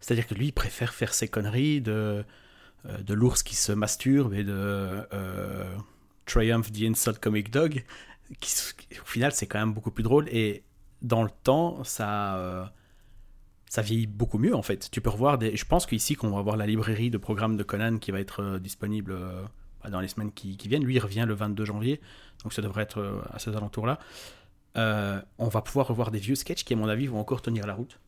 C'est-à-dire 0.00 0.26
que 0.26 0.34
lui, 0.34 0.46
il 0.46 0.52
préfère 0.52 0.94
faire 0.94 1.12
ses 1.12 1.28
conneries 1.28 1.82
de, 1.82 2.24
de 3.04 3.14
l'ours 3.14 3.42
qui 3.42 3.54
se 3.56 3.72
masturbe 3.72 4.32
et 4.32 4.44
de 4.44 4.52
euh, 4.52 5.74
Triumph 6.24 6.72
the 6.72 6.82
Insult 6.82 7.18
Comic 7.18 7.50
Dog, 7.50 7.84
qui, 8.40 8.54
au 9.00 9.06
final, 9.06 9.32
c'est 9.32 9.46
quand 9.46 9.58
même 9.58 9.74
beaucoup 9.74 9.90
plus 9.90 10.04
drôle. 10.04 10.28
Et 10.30 10.64
dans 11.02 11.22
le 11.22 11.30
temps, 11.42 11.84
ça... 11.84 12.36
Euh, 12.36 12.64
ça 13.68 13.82
vieillit 13.82 14.06
beaucoup 14.06 14.38
mieux 14.38 14.54
en 14.54 14.62
fait. 14.62 14.88
Tu 14.90 15.00
peux 15.00 15.10
revoir 15.10 15.38
des. 15.38 15.56
Je 15.56 15.64
pense 15.64 15.86
qu'ici, 15.86 16.14
qu'on 16.14 16.30
va 16.30 16.38
avoir 16.38 16.56
la 16.56 16.66
librairie 16.66 17.10
de 17.10 17.18
programmes 17.18 17.56
de 17.56 17.62
Conan 17.62 17.98
qui 17.98 18.10
va 18.10 18.20
être 18.20 18.42
euh, 18.42 18.58
disponible 18.58 19.12
euh, 19.12 19.42
dans 19.90 20.00
les 20.00 20.08
semaines 20.08 20.32
qui, 20.32 20.56
qui, 20.56 20.68
viennent. 20.68 20.84
Lui, 20.84 20.94
il 20.94 21.00
revient 21.00 21.24
le 21.26 21.34
22 21.34 21.64
janvier, 21.64 22.00
donc 22.42 22.52
ça 22.52 22.62
devrait 22.62 22.82
être 22.82 23.00
euh, 23.00 23.20
à 23.32 23.38
ces 23.38 23.54
alentours-là. 23.56 23.98
on 24.76 25.48
va 25.48 25.62
pouvoir 25.62 25.88
revoir 25.88 26.10
des 26.10 26.18
vieux 26.18 26.36
sketchs 26.36 26.64
qui, 26.64 26.74
à 26.74 26.76
mon 26.76 26.88
avis, 26.88 27.06
vont 27.06 27.18
encore 27.18 27.42
tenir 27.42 27.66
la 27.66 27.74
route. 27.74 27.98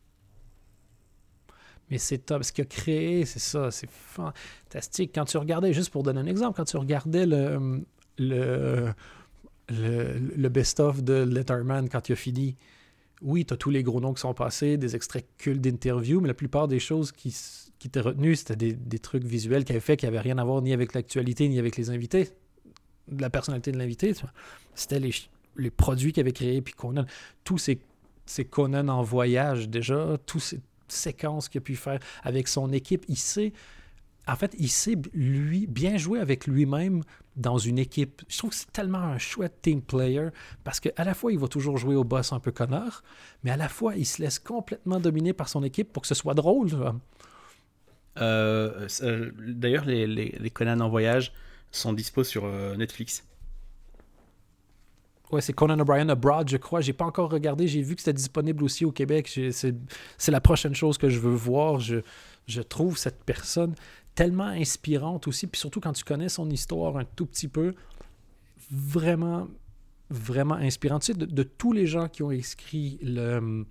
Mais 1.89 1.97
c'est 1.97 2.19
top. 2.19 2.43
Ce 2.43 2.51
qu'il 2.51 2.61
a 2.61 2.65
créé, 2.65 3.25
c'est 3.25 3.39
ça. 3.39 3.71
C'est 3.71 3.89
fantastique. 3.89 5.11
Quand 5.13 5.25
tu 5.25 5.37
regardais, 5.37 5.73
juste 5.73 5.89
pour 5.89 6.03
donner 6.03 6.19
un 6.19 6.27
exemple, 6.27 6.55
quand 6.55 6.65
tu 6.65 6.77
regardais 6.77 7.25
le, 7.25 7.83
le, 8.19 8.93
le, 9.69 10.19
le 10.19 10.49
best-of 10.49 11.03
de 11.03 11.23
Letterman 11.23 11.89
quand 11.89 12.07
il 12.07 12.13
a 12.13 12.15
fini, 12.15 12.55
oui, 13.21 13.45
tu 13.45 13.53
as 13.53 13.57
tous 13.57 13.69
les 13.69 13.83
gros 13.83 13.99
noms 13.99 14.13
qui 14.13 14.21
sont 14.21 14.33
passés, 14.33 14.77
des 14.77 14.95
extraits 14.95 15.25
cultes 15.37 15.61
d'interviews, 15.61 16.21
mais 16.21 16.27
la 16.27 16.33
plupart 16.33 16.67
des 16.67 16.79
choses 16.79 17.11
qui, 17.11 17.35
qui 17.77 17.87
étaient 17.87 17.99
retenues, 17.99 18.35
c'était 18.35 18.55
des, 18.55 18.73
des, 18.73 18.99
trucs 18.99 19.23
visuels 19.23 19.65
qui 19.65 19.73
avaient 19.73 19.81
fait 19.81 19.97
qui 19.97 20.05
n'avaient 20.05 20.19
rien 20.19 20.37
à 20.37 20.43
voir 20.43 20.61
ni 20.61 20.73
avec 20.73 20.93
l'actualité, 20.93 21.49
ni 21.49 21.59
avec 21.59 21.75
les 21.75 21.89
invités, 21.89 22.29
la 23.17 23.29
personnalité 23.29 23.71
de 23.71 23.77
l'invité. 23.77 24.13
C'était 24.73 24.99
les, 24.99 25.13
les, 25.57 25.71
produits 25.71 26.13
qu'il 26.13 26.21
avait 26.21 26.31
créés, 26.31 26.61
puis 26.61 26.73
Conan. 26.73 27.05
Tous 27.43 27.57
ces, 27.57 27.79
ces 28.25 28.45
Conan 28.45 28.87
en 28.87 29.03
voyage, 29.03 29.69
déjà, 29.69 30.17
toutes 30.25 30.41
ces 30.41 30.59
séquences 30.87 31.49
qu'il 31.49 31.59
a 31.59 31.61
pu 31.61 31.75
faire 31.75 31.99
avec 32.23 32.47
son 32.47 32.71
équipe, 32.71 33.05
il 33.07 33.17
sait 33.17 33.53
en 34.27 34.35
fait, 34.35 34.55
il 34.59 34.69
sait, 34.69 34.95
lui, 35.13 35.65
bien 35.67 35.97
jouer 35.97 36.19
avec 36.19 36.45
lui-même 36.45 37.03
dans 37.35 37.57
une 37.57 37.79
équipe. 37.79 38.21
Je 38.27 38.37
trouve 38.37 38.51
que 38.51 38.55
c'est 38.55 38.71
tellement 38.71 38.99
un 38.99 39.17
chouette 39.17 39.61
team 39.61 39.81
player 39.81 40.29
parce 40.63 40.79
qu'à 40.79 41.03
la 41.03 41.13
fois, 41.13 41.31
il 41.31 41.39
va 41.39 41.47
toujours 41.47 41.77
jouer 41.77 41.95
au 41.95 42.03
boss 42.03 42.31
un 42.33 42.39
peu 42.39 42.51
connard, 42.51 43.03
mais 43.43 43.51
à 43.51 43.57
la 43.57 43.69
fois, 43.69 43.95
il 43.95 44.05
se 44.05 44.21
laisse 44.21 44.37
complètement 44.37 44.99
dominer 44.99 45.33
par 45.33 45.49
son 45.49 45.63
équipe 45.63 45.91
pour 45.91 46.01
que 46.01 46.07
ce 46.07 46.15
soit 46.15 46.33
drôle. 46.35 46.69
Euh, 48.19 48.87
euh, 49.01 49.31
D'ailleurs, 49.37 49.85
les, 49.85 50.05
les, 50.05 50.35
les, 50.39 50.49
Conan 50.49 50.79
en 50.79 50.89
voyage 50.89 51.31
sont 51.71 51.93
dispo 51.93 52.23
sur 52.23 52.45
euh, 52.45 52.75
Netflix. 52.75 53.23
Ouais, 55.31 55.41
c'est 55.41 55.53
Conan 55.53 55.79
O'Brien 55.79 56.09
Abroad, 56.09 56.49
je 56.49 56.57
crois. 56.57 56.81
J'ai 56.81 56.93
pas 56.93 57.05
encore 57.05 57.29
regardé. 57.29 57.67
J'ai 57.67 57.83
vu 57.83 57.95
que 57.95 58.01
c'était 58.01 58.13
disponible 58.13 58.63
aussi 58.63 58.83
au 58.83 58.91
Québec. 58.91 59.27
C'est 59.27 60.31
la 60.31 60.41
prochaine 60.41 60.73
chose 60.73 60.97
que 60.97 61.07
je 61.07 61.19
veux 61.19 61.35
voir. 61.35 61.79
Je, 61.79 62.01
je 62.47 62.61
trouve 62.61 62.97
cette 62.97 63.23
personne 63.23 63.75
tellement 64.19 64.47
inspirante 64.47 65.29
aussi, 65.29 65.47
puis 65.47 65.57
surtout 65.57 65.79
quand 65.79 65.93
tu 65.93 66.03
connais 66.03 66.27
son 66.27 66.49
histoire 66.49 66.97
un 66.97 67.05
tout 67.05 67.25
petit 67.25 67.47
peu, 67.47 67.73
vraiment, 68.69 69.47
vraiment 70.09 70.55
inspirante. 70.55 71.03
Tu 71.03 71.13
sais, 71.13 71.17
de, 71.17 71.25
de 71.25 71.43
tous 71.43 71.71
les 71.71 71.87
gens 71.87 72.09
qui 72.09 72.21
ont 72.21 72.31
écrit 72.31 72.99
le 73.01 73.65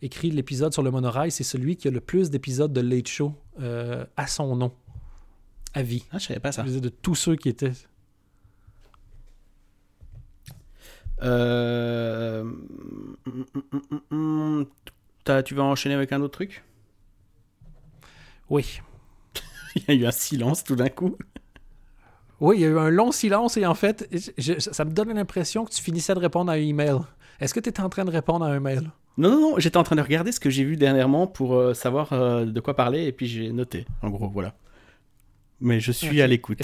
écrit 0.00 0.30
l'épisode 0.30 0.72
sur 0.72 0.84
le 0.84 0.92
monorail, 0.92 1.32
c'est 1.32 1.42
celui 1.42 1.74
qui 1.74 1.88
a 1.88 1.90
le 1.90 2.00
plus 2.00 2.30
d'épisodes 2.30 2.72
de 2.72 2.80
Late 2.80 3.08
Show 3.08 3.34
euh, 3.58 4.06
à 4.16 4.28
son 4.28 4.54
nom, 4.54 4.72
à 5.74 5.82
vie. 5.82 6.04
Ah, 6.12 6.18
je 6.18 6.26
savais 6.26 6.38
pas 6.38 6.52
ça. 6.52 6.62
De 6.62 6.88
tous 6.88 7.16
ceux 7.16 7.34
qui 7.34 7.48
étaient. 7.48 7.72
Euh... 11.22 12.48
Tu 15.44 15.54
vas 15.56 15.64
enchaîner 15.64 15.96
avec 15.96 16.12
un 16.12 16.20
autre 16.20 16.34
truc 16.34 16.62
Oui. 18.48 18.80
il 19.88 19.94
y 19.94 19.98
a 19.98 20.02
eu 20.02 20.06
un 20.06 20.12
silence 20.12 20.64
tout 20.64 20.76
d'un 20.76 20.88
coup. 20.88 21.16
Oui, 22.40 22.56
il 22.58 22.60
y 22.62 22.64
a 22.64 22.68
eu 22.68 22.78
un 22.78 22.90
long 22.90 23.10
silence 23.10 23.56
et 23.56 23.66
en 23.66 23.74
fait, 23.74 24.08
je, 24.38 24.58
ça 24.58 24.84
me 24.84 24.90
donne 24.90 25.12
l'impression 25.12 25.64
que 25.64 25.72
tu 25.72 25.82
finissais 25.82 26.14
de 26.14 26.20
répondre 26.20 26.52
à 26.52 26.54
un 26.54 26.58
email. 26.58 26.98
Est-ce 27.40 27.52
que 27.52 27.60
tu 27.60 27.68
étais 27.68 27.80
en 27.80 27.88
train 27.88 28.04
de 28.04 28.10
répondre 28.10 28.44
à 28.44 28.48
un 28.48 28.60
mail? 28.60 28.90
Non, 29.16 29.30
non, 29.30 29.40
non, 29.40 29.58
j'étais 29.58 29.76
en 29.76 29.82
train 29.82 29.96
de 29.96 30.02
regarder 30.02 30.30
ce 30.30 30.38
que 30.38 30.50
j'ai 30.50 30.62
vu 30.62 30.76
dernièrement 30.76 31.26
pour 31.26 31.56
euh, 31.56 31.74
savoir 31.74 32.12
euh, 32.12 32.44
de 32.44 32.60
quoi 32.60 32.76
parler 32.76 33.04
et 33.06 33.12
puis 33.12 33.26
j'ai 33.26 33.50
noté, 33.50 33.86
en 34.02 34.10
gros, 34.10 34.28
voilà. 34.28 34.54
Mais 35.60 35.80
je 35.80 35.90
suis 35.90 36.08
okay. 36.08 36.22
à 36.22 36.26
l'écoute. 36.28 36.60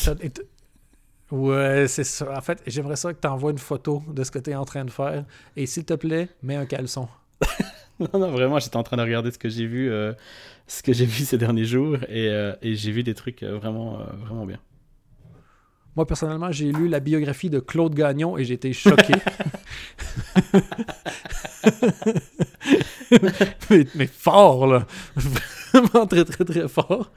Ouais, 1.33 1.87
c'est 1.89 2.05
ça. 2.05 2.37
En 2.37 2.41
fait, 2.41 2.63
j'aimerais 2.67 2.95
ça 2.95 3.13
que 3.13 3.21
tu 3.21 3.27
envoies 3.27 3.51
une 3.51 3.59
photo 3.59 4.03
de 4.09 4.23
ce 4.23 4.31
que 4.31 4.39
tu 4.39 4.51
es 4.51 4.55
en 4.55 4.65
train 4.65 4.85
de 4.85 4.91
faire 4.91 5.25
et 5.57 5.67
s'il 5.67 5.85
te 5.85 5.95
plaît, 5.95 6.29
mets 6.43 6.55
un 6.55 6.67
caleçon. 6.67 7.09
non, 8.01 8.19
non, 8.19 8.31
vraiment, 8.31 8.59
j'étais 8.59 8.77
en 8.77 8.83
train 8.83 8.97
de 8.97 9.03
regarder 9.03 9.31
ce 9.31 9.39
que 9.39 9.49
j'ai 9.49 9.67
vu, 9.67 9.91
euh, 9.91 10.13
ce 10.67 10.83
que 10.83 10.93
j'ai 10.93 11.07
vu 11.07 11.25
ces 11.25 11.39
derniers 11.39 11.65
jours, 11.65 11.97
et, 12.09 12.29
euh, 12.29 12.55
et 12.63 12.75
j'ai 12.75 12.93
vu 12.93 13.03
des 13.03 13.15
trucs 13.15 13.43
euh, 13.43 13.57
vraiment, 13.57 14.01
euh, 14.01 14.05
vraiment 14.25 14.47
bien. 14.47 14.59
Moi, 15.97 16.07
personnellement, 16.07 16.51
j'ai 16.51 16.73
lu 16.73 16.89
la 16.89 16.99
biographie 16.99 17.51
de 17.51 17.61
Claude 17.61 17.95
Gagnon 17.95 18.37
et 18.37 18.45
j'ai 18.45 18.55
été 18.55 18.73
choqué. 18.73 19.15
mais, 23.71 23.87
mais, 23.95 24.07
fort, 24.07 24.67
là. 24.67 24.87
Vraiment 25.73 26.07
très, 26.07 26.25
très, 26.25 26.45
très 26.45 26.69
fort. 26.69 27.11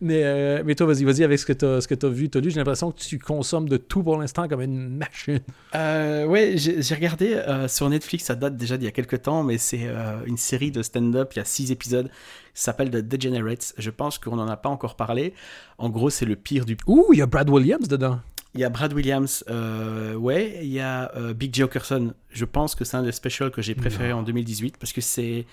Mais, 0.00 0.22
euh, 0.24 0.62
mais 0.64 0.74
toi, 0.74 0.86
vas-y, 0.86 1.04
vas-y 1.04 1.22
avec 1.22 1.38
ce 1.38 1.46
que 1.46 1.52
tu 1.52 1.64
as, 1.64 2.06
as, 2.06 2.08
vu, 2.08 2.30
tu 2.30 2.38
as 2.38 2.40
lu. 2.40 2.50
J'ai 2.50 2.58
l'impression 2.58 2.90
que 2.90 2.98
tu 2.98 3.18
consommes 3.18 3.68
de 3.68 3.76
tout 3.76 4.02
pour 4.02 4.16
l'instant 4.16 4.48
comme 4.48 4.62
une 4.62 4.96
machine. 4.96 5.40
Euh, 5.74 6.24
ouais, 6.24 6.54
j'ai 6.56 6.94
regardé 6.94 7.34
euh, 7.34 7.68
sur 7.68 7.88
Netflix, 7.88 8.24
ça 8.24 8.34
date 8.34 8.56
déjà 8.56 8.76
d'il 8.76 8.86
y 8.86 8.88
a 8.88 8.92
quelques 8.92 9.22
temps, 9.22 9.42
mais 9.42 9.58
c'est 9.58 9.82
euh, 9.84 10.24
une 10.24 10.38
série 10.38 10.70
de 10.70 10.82
stand-up, 10.82 11.32
il 11.34 11.38
y 11.38 11.42
a 11.42 11.44
six 11.44 11.70
épisodes, 11.70 12.10
s'appelle 12.54 12.90
The 12.90 12.96
Degenerates. 12.96 13.74
Je 13.76 13.90
pense 13.90 14.18
qu'on 14.18 14.36
n'en 14.36 14.48
a 14.48 14.56
pas 14.56 14.70
encore 14.70 14.96
parlé. 14.96 15.34
En 15.78 15.90
gros, 15.90 16.10
c'est 16.10 16.26
le 16.26 16.36
pire 16.36 16.64
du... 16.64 16.76
Ouh, 16.86 17.08
il 17.12 17.18
y 17.18 17.22
a 17.22 17.26
Brad 17.26 17.48
Williams 17.50 17.88
dedans. 17.88 18.20
Il 18.54 18.60
y 18.60 18.64
a 18.64 18.68
Brad 18.68 18.92
Williams, 18.92 19.44
euh, 19.48 20.14
ouais, 20.14 20.58
il 20.62 20.72
y 20.72 20.80
a 20.80 21.14
euh, 21.16 21.32
Big 21.32 21.54
J. 21.54 21.62
Okerson. 21.62 22.14
Je 22.30 22.44
pense 22.44 22.74
que 22.74 22.84
c'est 22.84 22.96
un 22.96 23.02
des 23.04 23.12
specials 23.12 23.52
que 23.52 23.62
j'ai 23.62 23.76
préféré 23.76 24.10
non. 24.10 24.18
en 24.18 24.22
2018 24.22 24.76
parce 24.76 24.92
que 24.92 25.00
c'est. 25.00 25.46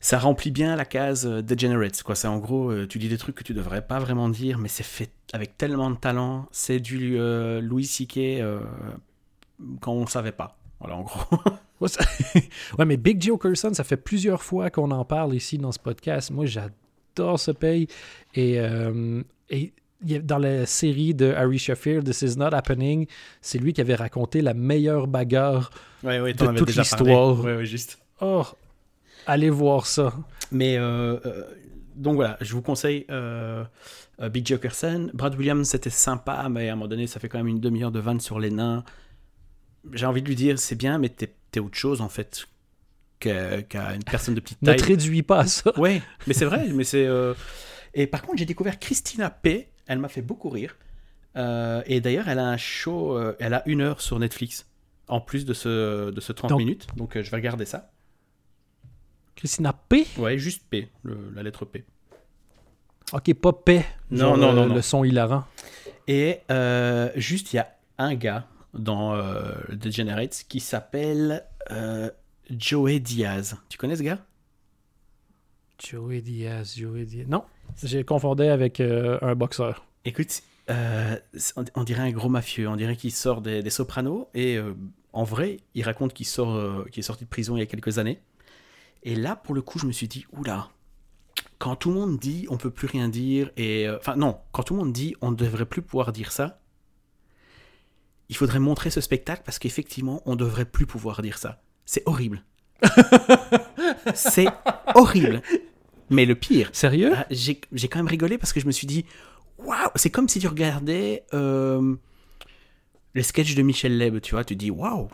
Ça 0.00 0.18
remplit 0.18 0.50
bien 0.50 0.74
la 0.74 0.84
case 0.84 1.26
euh, 1.26 1.42
Degenerates, 1.42 2.02
quoi. 2.02 2.14
C'est 2.14 2.26
en 2.26 2.38
gros, 2.38 2.86
tu 2.86 2.98
dis 2.98 3.08
des 3.08 3.18
trucs 3.18 3.36
que 3.36 3.44
tu 3.44 3.54
devrais 3.54 3.86
pas 3.86 3.98
vraiment 3.98 4.28
dire, 4.30 4.58
mais 4.58 4.68
c'est 4.68 4.82
fait 4.82 5.10
avec 5.32 5.58
tellement 5.58 5.90
de 5.90 5.96
talent. 5.96 6.48
C'est 6.52 6.80
du 6.80 7.18
euh, 7.18 7.60
Louis 7.60 7.84
C.K. 7.84 8.42
quand 9.80 9.92
on 9.92 10.06
savait 10.06 10.32
pas. 10.32 10.58
Voilà, 10.80 10.96
en 10.96 11.02
gros. 11.02 11.38
ouais, 12.78 12.84
mais 12.86 12.96
Big 12.96 13.20
J. 13.20 13.30
Okerson, 13.30 13.74
ça 13.74 13.84
fait 13.84 13.96
plusieurs 13.96 14.42
fois 14.42 14.70
qu'on 14.70 14.90
en 14.90 15.04
parle 15.04 15.34
ici 15.34 15.58
dans 15.58 15.72
ce 15.72 15.80
podcast. 15.80 16.30
Moi, 16.30 16.46
j'adore 16.46 17.38
ce 17.38 17.50
pays. 17.50 17.88
Et, 18.34 18.58
et 19.50 19.72
dans 20.02 20.38
la 20.38 20.66
série 20.66 21.14
de 21.14 21.32
Harry 21.32 21.58
Shafir, 21.58 22.02
This 22.02 22.22
Is 22.22 22.36
Not 22.36 22.54
Happening, 22.54 23.06
c'est 23.40 23.58
lui 23.58 23.72
qui 23.72 23.80
avait 23.80 23.94
raconté 23.94 24.42
la 24.42 24.54
meilleure 24.54 25.06
bagarre 25.06 25.70
ouais, 26.02 26.20
ouais, 26.20 26.34
de 26.34 26.58
toute 26.58 26.74
l'histoire. 26.74 27.40
Ouais, 27.40 27.64
juste. 27.64 27.98
Oh, 28.20 28.44
allez 29.26 29.50
voir 29.50 29.86
ça. 29.86 30.14
Mais 30.50 30.76
euh, 30.76 31.18
euh, 31.24 31.44
donc 31.96 32.16
voilà, 32.16 32.36
je 32.40 32.52
vous 32.52 32.62
conseille 32.62 33.06
euh, 33.10 33.64
Big 34.30 34.46
Jokerson. 34.46 35.10
Brad 35.14 35.34
Williams, 35.36 35.68
c'était 35.68 35.90
sympa, 35.90 36.48
mais 36.50 36.68
à 36.68 36.72
un 36.72 36.76
moment 36.76 36.88
donné, 36.88 37.06
ça 37.06 37.20
fait 37.20 37.28
quand 37.28 37.38
même 37.38 37.48
une 37.48 37.60
demi-heure 37.60 37.92
de 37.92 38.00
vanne 38.00 38.20
sur 38.20 38.38
les 38.38 38.50
nains. 38.50 38.84
J'ai 39.92 40.06
envie 40.06 40.22
de 40.22 40.28
lui 40.28 40.36
dire, 40.36 40.58
c'est 40.58 40.76
bien, 40.76 40.98
mais 40.98 41.08
t'es 41.08 41.34
es 41.54 41.58
autre 41.58 41.76
chose 41.76 42.00
en 42.00 42.08
fait 42.08 42.46
qu'à 43.20 43.62
qu 43.62 43.76
une 43.76 44.04
personne 44.04 44.34
de 44.34 44.40
petite 44.40 44.60
taille. 44.60 44.76
ne 44.76 44.80
te 44.80 44.86
réduis 44.86 45.22
pas 45.22 45.40
à 45.40 45.46
ça. 45.46 45.78
Ouais, 45.78 46.00
mais 46.26 46.34
c'est 46.34 46.46
vrai, 46.46 46.68
mais 46.72 46.84
c'est. 46.84 47.06
Et 47.94 48.06
par 48.06 48.22
contre, 48.22 48.38
j'ai 48.38 48.46
découvert 48.46 48.78
Christina 48.78 49.28
P. 49.28 49.68
Elle 49.86 49.98
m'a 49.98 50.08
fait 50.08 50.22
beaucoup 50.22 50.48
rire. 50.48 50.76
Euh, 51.36 51.82
et 51.86 52.00
d'ailleurs, 52.00 52.28
elle 52.28 52.38
a 52.38 52.46
un 52.46 52.56
show, 52.56 53.16
euh, 53.16 53.36
elle 53.40 53.54
a 53.54 53.62
une 53.66 53.80
heure 53.80 54.00
sur 54.00 54.18
Netflix, 54.18 54.66
en 55.08 55.20
plus 55.20 55.44
de 55.44 55.54
ce, 55.54 56.10
de 56.10 56.20
ce 56.20 56.32
30 56.32 56.50
donc, 56.50 56.58
minutes. 56.58 56.86
Donc, 56.96 57.16
euh, 57.16 57.22
je 57.22 57.30
vais 57.30 57.36
regarder 57.36 57.64
ça. 57.64 57.90
Christina 59.34 59.72
P? 59.72 60.06
Ouais, 60.18 60.38
juste 60.38 60.64
P, 60.68 60.90
le, 61.02 61.32
la 61.34 61.42
lettre 61.42 61.64
P. 61.64 61.84
Ok, 63.12 63.32
pas 63.34 63.52
P. 63.52 63.84
Non, 64.10 64.36
non, 64.36 64.52
non, 64.52 64.66
Le 64.66 64.74
non. 64.74 64.82
son 64.82 65.04
hilarant. 65.04 65.44
Et 66.06 66.40
juste, 67.16 67.52
il 67.52 67.56
y 67.56 67.58
a 67.58 67.68
un 67.98 68.14
gars 68.14 68.46
dans 68.74 69.16
Degenerates 69.70 70.44
qui 70.48 70.60
s'appelle 70.60 71.44
Joey 72.50 73.00
Diaz. 73.00 73.56
Tu 73.68 73.78
connais 73.78 73.96
ce 73.96 74.02
gars? 74.02 74.18
Joey 75.82 76.20
Diaz, 76.20 76.76
Joey 76.76 77.04
Diaz. 77.04 77.26
Non, 77.28 77.44
j'ai 77.82 78.04
confondu 78.04 78.44
avec 78.44 78.80
euh, 78.80 79.18
un 79.20 79.34
boxeur. 79.34 79.84
Écoute, 80.04 80.42
euh, 80.70 81.16
on 81.74 81.84
dirait 81.84 82.02
un 82.02 82.12
gros 82.12 82.28
mafieux. 82.28 82.68
On 82.68 82.76
dirait 82.76 82.96
qu'il 82.96 83.12
sort 83.12 83.40
des, 83.40 83.62
des 83.62 83.70
Sopranos. 83.70 84.28
Et 84.34 84.56
euh, 84.56 84.74
en 85.12 85.24
vrai, 85.24 85.58
il 85.74 85.82
raconte 85.82 86.14
qu'il 86.14 86.26
sort, 86.26 86.86
qu'il 86.90 87.00
est 87.00 87.06
sorti 87.06 87.24
de 87.24 87.30
prison 87.30 87.56
il 87.56 87.60
y 87.60 87.62
a 87.62 87.66
quelques 87.66 87.98
années. 87.98 88.20
Et 89.02 89.16
là, 89.16 89.34
pour 89.34 89.54
le 89.54 89.62
coup, 89.62 89.78
je 89.78 89.86
me 89.86 89.92
suis 89.92 90.08
dit, 90.08 90.24
oula, 90.32 90.68
quand 91.58 91.76
tout 91.76 91.90
le 91.90 91.96
monde 91.96 92.18
dit 92.18 92.46
on 92.48 92.56
peut 92.56 92.70
plus 92.70 92.86
rien 92.86 93.08
dire, 93.08 93.50
et 93.56 93.88
enfin 93.90 94.16
non, 94.16 94.38
quand 94.52 94.62
tout 94.62 94.74
le 94.74 94.80
monde 94.80 94.92
dit 94.92 95.16
on 95.20 95.32
ne 95.32 95.36
devrait 95.36 95.66
plus 95.66 95.82
pouvoir 95.82 96.12
dire 96.12 96.30
ça, 96.30 96.60
il 98.28 98.36
faudrait 98.36 98.60
montrer 98.60 98.90
ce 98.90 99.00
spectacle 99.00 99.42
parce 99.44 99.58
qu'effectivement, 99.58 100.22
on 100.24 100.36
devrait 100.36 100.64
plus 100.64 100.86
pouvoir 100.86 101.20
dire 101.20 101.38
ça. 101.38 101.60
C'est 101.84 102.02
horrible. 102.06 102.44
c'est 104.14 104.48
horrible. 104.94 105.42
Mais 106.12 106.26
le 106.26 106.34
pire, 106.34 106.70
Sérieux? 106.72 107.12
Ah, 107.16 107.26
j'ai 107.30 107.88
quand 107.88 107.98
même 107.98 108.06
rigolé 108.06 108.38
parce 108.38 108.52
que 108.52 108.60
je 108.60 108.66
me 108.66 108.72
suis 108.72 108.86
dit, 108.86 109.04
waouh, 109.58 109.90
c'est 109.96 110.10
comme 110.10 110.28
si 110.28 110.38
tu 110.38 110.46
regardais 110.46 111.24
euh, 111.34 111.96
les 113.14 113.22
sketchs 113.22 113.54
de 113.54 113.62
Michel 113.62 113.96
Leb, 113.96 114.20
tu 114.20 114.34
vois, 114.34 114.44
tu 114.44 114.54
dis, 114.54 114.70
waouh, 114.70 115.08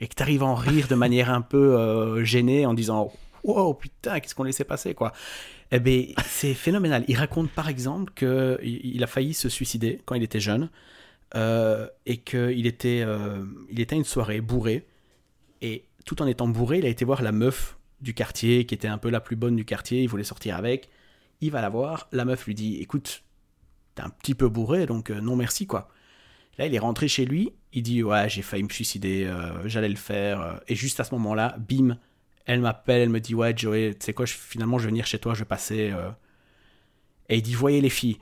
et 0.00 0.08
que 0.08 0.14
tu 0.14 0.22
arrives 0.22 0.42
à 0.42 0.46
en 0.46 0.54
rire 0.54 0.88
de 0.88 0.94
manière 0.94 1.30
un 1.30 1.40
peu 1.40 1.78
euh, 1.78 2.24
gênée 2.24 2.66
en 2.66 2.74
disant, 2.74 3.12
wow, 3.44 3.74
putain, 3.74 4.20
qu'est-ce 4.20 4.34
qu'on 4.34 4.44
laissait 4.44 4.64
passer, 4.64 4.94
quoi. 4.94 5.12
Eh 5.70 5.80
bien, 5.80 6.04
c'est 6.26 6.54
phénoménal. 6.54 7.04
Il 7.08 7.16
raconte 7.16 7.50
par 7.50 7.68
exemple 7.68 8.12
qu'il 8.14 8.58
il 8.62 9.02
a 9.02 9.06
failli 9.06 9.34
se 9.34 9.48
suicider 9.48 10.00
quand 10.04 10.14
il 10.14 10.22
était 10.22 10.40
jeune 10.40 10.70
euh, 11.34 11.88
et 12.06 12.18
qu'il 12.18 12.66
était, 12.66 13.02
euh, 13.04 13.44
il 13.70 13.80
était 13.80 13.94
à 13.94 13.98
une 13.98 14.04
soirée 14.04 14.40
bourré 14.40 14.86
et 15.62 15.84
tout 16.04 16.22
en 16.22 16.26
étant 16.26 16.46
bourré, 16.46 16.78
il 16.78 16.86
a 16.86 16.88
été 16.88 17.04
voir 17.04 17.22
la 17.22 17.32
meuf 17.32 17.76
du 18.04 18.14
quartier 18.14 18.66
qui 18.66 18.74
était 18.74 18.88
un 18.88 18.98
peu 18.98 19.10
la 19.10 19.20
plus 19.20 19.36
bonne 19.36 19.56
du 19.56 19.64
quartier, 19.64 20.02
il 20.02 20.08
voulait 20.08 20.24
sortir 20.24 20.56
avec. 20.56 20.88
Il 21.40 21.50
va 21.50 21.60
la 21.60 21.68
voir, 21.68 22.08
la 22.12 22.24
meuf 22.24 22.46
lui 22.46 22.54
dit 22.54 22.76
Écoute, 22.80 23.24
t'es 23.96 24.02
un 24.02 24.10
petit 24.10 24.34
peu 24.34 24.48
bourré 24.48 24.86
donc 24.86 25.10
euh, 25.10 25.20
non 25.20 25.36
merci 25.36 25.66
quoi. 25.66 25.88
Là, 26.58 26.66
il 26.66 26.74
est 26.74 26.78
rentré 26.78 27.08
chez 27.08 27.24
lui, 27.24 27.50
il 27.72 27.82
dit 27.82 28.02
Ouais, 28.04 28.28
j'ai 28.28 28.42
failli 28.42 28.62
me 28.62 28.68
suicider, 28.68 29.24
euh, 29.24 29.66
j'allais 29.68 29.88
le 29.88 29.96
faire. 29.96 30.40
euh. 30.40 30.54
Et 30.68 30.76
juste 30.76 31.00
à 31.00 31.04
ce 31.04 31.12
moment-là, 31.16 31.56
bim, 31.58 31.98
elle 32.46 32.60
m'appelle, 32.60 33.02
elle 33.02 33.08
me 33.10 33.20
dit 33.20 33.34
Ouais, 33.34 33.52
Joey, 33.56 33.94
tu 33.94 34.06
sais 34.06 34.12
quoi, 34.14 34.26
finalement, 34.26 34.78
je 34.78 34.84
vais 34.84 34.90
venir 34.90 35.06
chez 35.06 35.18
toi, 35.18 35.34
je 35.34 35.40
vais 35.40 35.44
passer. 35.46 35.92
Et 37.28 37.36
il 37.38 37.42
dit 37.42 37.54
Voyez 37.54 37.80
les 37.80 37.90
filles, 37.90 38.18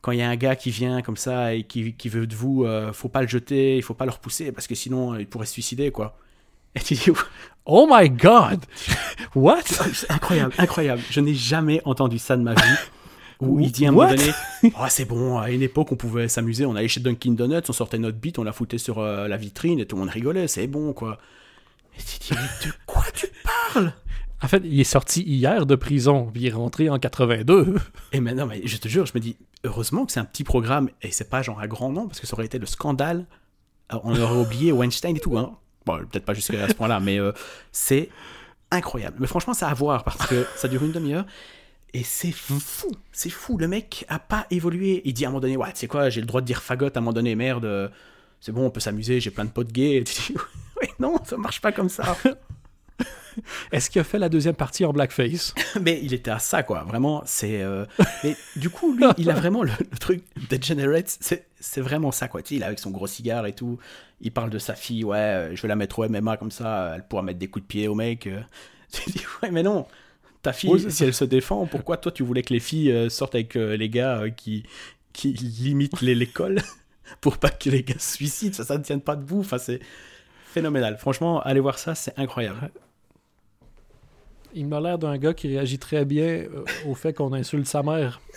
quand 0.00 0.12
il 0.12 0.18
y 0.18 0.22
a 0.22 0.28
un 0.28 0.36
gars 0.36 0.56
qui 0.56 0.70
vient 0.70 1.02
comme 1.02 1.16
ça 1.16 1.54
et 1.54 1.62
qui, 1.64 1.94
qui 1.94 2.08
veut 2.08 2.26
de 2.26 2.34
vous, 2.34 2.66
faut 2.92 3.08
pas 3.08 3.22
le 3.22 3.28
jeter, 3.28 3.76
il 3.76 3.82
faut 3.82 3.94
pas 3.94 4.06
le 4.06 4.10
repousser 4.12 4.50
parce 4.52 4.66
que 4.66 4.74
sinon, 4.74 5.16
il 5.16 5.26
pourrait 5.28 5.46
se 5.46 5.52
suicider 5.52 5.90
quoi. 5.92 6.18
Et 6.76 6.80
tu 6.80 6.94
dis 6.94 7.10
Oh 7.66 7.88
my 7.90 8.08
god 8.08 8.60
What? 9.34 9.64
Incroyable, 10.08 10.54
incroyable. 10.58 11.02
Je 11.10 11.18
n'ai 11.20 11.34
jamais 11.34 11.82
entendu 11.84 12.18
ça 12.20 12.36
de 12.36 12.42
ma 12.42 12.54
vie. 12.54 12.60
Où 13.40 13.58
il 13.60 13.70
dit 13.72 13.84
à 13.86 13.90
un 13.90 13.92
What? 13.92 14.06
moment 14.06 14.16
donné, 14.16 14.72
Ah, 14.78 14.88
c'est 14.88 15.04
bon, 15.04 15.38
à 15.38 15.50
une 15.50 15.62
époque 15.62 15.90
on 15.92 15.96
pouvait 15.96 16.28
s'amuser, 16.28 16.64
on 16.64 16.74
allait 16.76 16.88
chez 16.88 17.00
Dunkin 17.00 17.32
Donuts, 17.32 17.60
on 17.68 17.72
sortait 17.72 17.98
notre 17.98 18.16
bite, 18.18 18.38
on 18.38 18.44
la 18.44 18.52
foutait 18.52 18.78
sur 18.78 18.98
euh, 18.98 19.26
la 19.28 19.36
vitrine 19.36 19.78
et 19.80 19.84
tout 19.86 19.96
le 19.96 20.00
monde 20.00 20.10
rigolait, 20.10 20.48
c'est 20.48 20.66
bon 20.68 20.92
quoi. 20.94 21.18
Et 21.98 22.02
tu 22.02 22.18
dis, 22.18 22.30
mais 22.32 22.66
de 22.68 22.72
quoi 22.86 23.04
tu 23.12 23.26
parles? 23.74 23.92
En 24.42 24.48
fait, 24.48 24.62
il 24.64 24.78
est 24.80 24.84
sorti 24.84 25.22
hier 25.22 25.66
de 25.66 25.74
prison, 25.76 26.30
puis 26.32 26.42
il 26.42 26.46
est 26.48 26.52
rentré 26.52 26.88
en 26.90 26.98
82. 26.98 27.74
Et 28.12 28.20
maintenant, 28.20 28.46
mais 28.46 28.60
je 28.64 28.76
te 28.78 28.86
jure, 28.88 29.04
je 29.06 29.12
me 29.14 29.20
dis, 29.20 29.36
heureusement 29.64 30.06
que 30.06 30.12
c'est 30.12 30.20
un 30.20 30.24
petit 30.26 30.44
programme 30.44 30.88
et 31.02 31.10
c'est 31.10 31.28
pas 31.28 31.42
genre 31.42 31.58
un 31.60 31.66
grand 31.66 31.90
nom 31.90 32.06
parce 32.06 32.20
que 32.20 32.26
ça 32.26 32.34
aurait 32.34 32.44
été 32.46 32.58
le 32.58 32.66
scandale. 32.66 33.26
Alors, 33.88 34.02
on 34.04 34.18
aurait 34.18 34.40
oublié 34.40 34.72
Weinstein 34.72 35.16
et 35.16 35.20
tout, 35.20 35.36
hein. 35.38 35.56
Bon, 35.86 35.98
peut-être 35.98 36.24
pas 36.24 36.34
jusqu'à 36.34 36.68
ce 36.68 36.74
point-là, 36.74 37.00
mais 37.00 37.18
euh, 37.18 37.32
c'est 37.72 38.10
incroyable. 38.70 39.16
Mais 39.20 39.28
franchement, 39.28 39.54
c'est 39.54 39.64
à 39.64 39.72
voir 39.72 40.04
parce 40.04 40.26
que 40.26 40.44
ça 40.56 40.68
dure 40.68 40.84
une 40.84 40.92
demi-heure 40.92 41.24
et 41.94 42.02
c'est 42.02 42.32
fou, 42.32 42.58
c'est 43.12 43.30
fou. 43.30 43.56
Le 43.56 43.68
mec 43.68 44.04
a 44.08 44.18
pas 44.18 44.46
évolué. 44.50 45.00
Il 45.04 45.14
dit 45.14 45.24
à 45.24 45.28
un 45.28 45.30
moment 45.30 45.40
donné, 45.40 45.56
ouais, 45.56 45.72
tu 45.72 45.78
sais 45.78 45.86
quoi, 45.86 46.10
j'ai 46.10 46.20
le 46.20 46.26
droit 46.26 46.40
de 46.40 46.46
dire 46.46 46.62
fagotte 46.62 46.96
à 46.96 47.00
un 47.00 47.02
moment 47.02 47.12
donné, 47.12 47.34
merde, 47.34 47.64
euh, 47.64 47.88
c'est 48.40 48.52
bon, 48.52 48.66
on 48.66 48.70
peut 48.70 48.80
s'amuser, 48.80 49.20
j'ai 49.20 49.30
plein 49.30 49.44
de 49.44 49.50
potes 49.50 49.72
gays. 49.72 49.96
Et 49.96 50.04
tu 50.04 50.32
dis, 50.32 50.38
non, 50.98 51.16
ça 51.24 51.36
marche 51.36 51.60
pas 51.60 51.72
comme 51.72 51.88
ça. 51.88 52.16
Est-ce 53.72 53.90
qu'il 53.90 54.00
a 54.00 54.04
fait 54.04 54.18
la 54.18 54.28
deuxième 54.28 54.54
partie 54.54 54.84
en 54.84 54.92
blackface? 54.92 55.54
Mais 55.80 56.00
il 56.02 56.14
était 56.14 56.30
à 56.30 56.38
ça, 56.38 56.62
quoi. 56.62 56.82
Vraiment, 56.84 57.22
c'est. 57.26 57.62
euh, 57.62 57.84
Mais 58.24 58.36
du 58.56 58.70
coup, 58.70 58.92
lui, 58.94 59.04
il 59.18 59.30
a 59.30 59.34
vraiment 59.40 59.62
le, 59.62 59.72
le 59.90 59.98
truc 59.98 60.22
Degenerates. 60.50 61.16
C'est 61.20 61.46
c'est 61.60 61.80
vraiment 61.80 62.12
ça, 62.12 62.28
quoi. 62.28 62.42
Tu 62.42 62.48
sais, 62.50 62.54
il 62.56 62.62
est 62.62 62.66
avec 62.66 62.78
son 62.78 62.90
gros 62.90 63.06
cigare 63.06 63.46
et 63.46 63.52
tout. 63.52 63.78
Il 64.20 64.32
parle 64.32 64.50
de 64.50 64.58
sa 64.58 64.74
fille. 64.74 65.04
Ouais, 65.04 65.16
euh, 65.18 65.56
je 65.56 65.62
vais 65.62 65.68
la 65.68 65.76
mettre 65.76 65.98
au 65.98 66.08
MMA 66.08 66.36
comme 66.36 66.50
ça. 66.50 66.92
Elle 66.96 67.06
pourra 67.06 67.22
mettre 67.22 67.38
des 67.38 67.48
coups 67.48 67.64
de 67.64 67.68
pied 67.68 67.88
au 67.88 67.94
mec. 67.94 68.26
euh. 68.26 68.40
Tu 68.92 69.10
dis, 69.10 69.22
ouais, 69.42 69.50
mais 69.50 69.62
non. 69.62 69.86
Ta 70.42 70.52
fille, 70.52 70.70
Oui, 70.70 70.86
si 70.90 71.02
elle 71.04 71.12
se 71.14 71.24
défend, 71.24 71.66
pourquoi 71.66 71.96
toi, 71.96 72.12
tu 72.12 72.22
voulais 72.22 72.42
que 72.42 72.52
les 72.54 72.60
filles 72.60 73.10
sortent 73.10 73.34
avec 73.34 73.54
les 73.54 73.88
gars 73.88 74.22
qui, 74.36 74.62
qui 75.12 75.32
limitent 75.32 76.00
les- 76.02 76.14
l'école 76.14 76.60
pour 77.20 77.38
pas 77.38 77.50
que 77.50 77.68
les 77.68 77.82
gars 77.82 77.98
se 77.98 78.14
suicident? 78.14 78.54
Ça, 78.54 78.64
ça 78.64 78.78
ne 78.78 78.84
tient 78.84 78.98
pas 79.00 79.16
debout. 79.16 79.40
Enfin, 79.40 79.58
c'est 79.58 79.80
phénoménal. 80.52 80.98
Franchement, 80.98 81.40
allez 81.42 81.58
voir 81.60 81.78
ça, 81.80 81.94
c'est 81.96 82.16
incroyable. 82.18 82.70
Il 84.54 84.66
m'a 84.66 84.80
l'air 84.80 84.98
d'un 84.98 85.16
gars 85.18 85.34
qui 85.34 85.48
réagit 85.48 85.78
très 85.78 86.04
bien 86.04 86.24
euh, 86.26 86.64
au 86.86 86.94
fait 86.94 87.12
qu'on 87.12 87.32
insulte 87.32 87.66
sa 87.66 87.82
mère. 87.82 88.20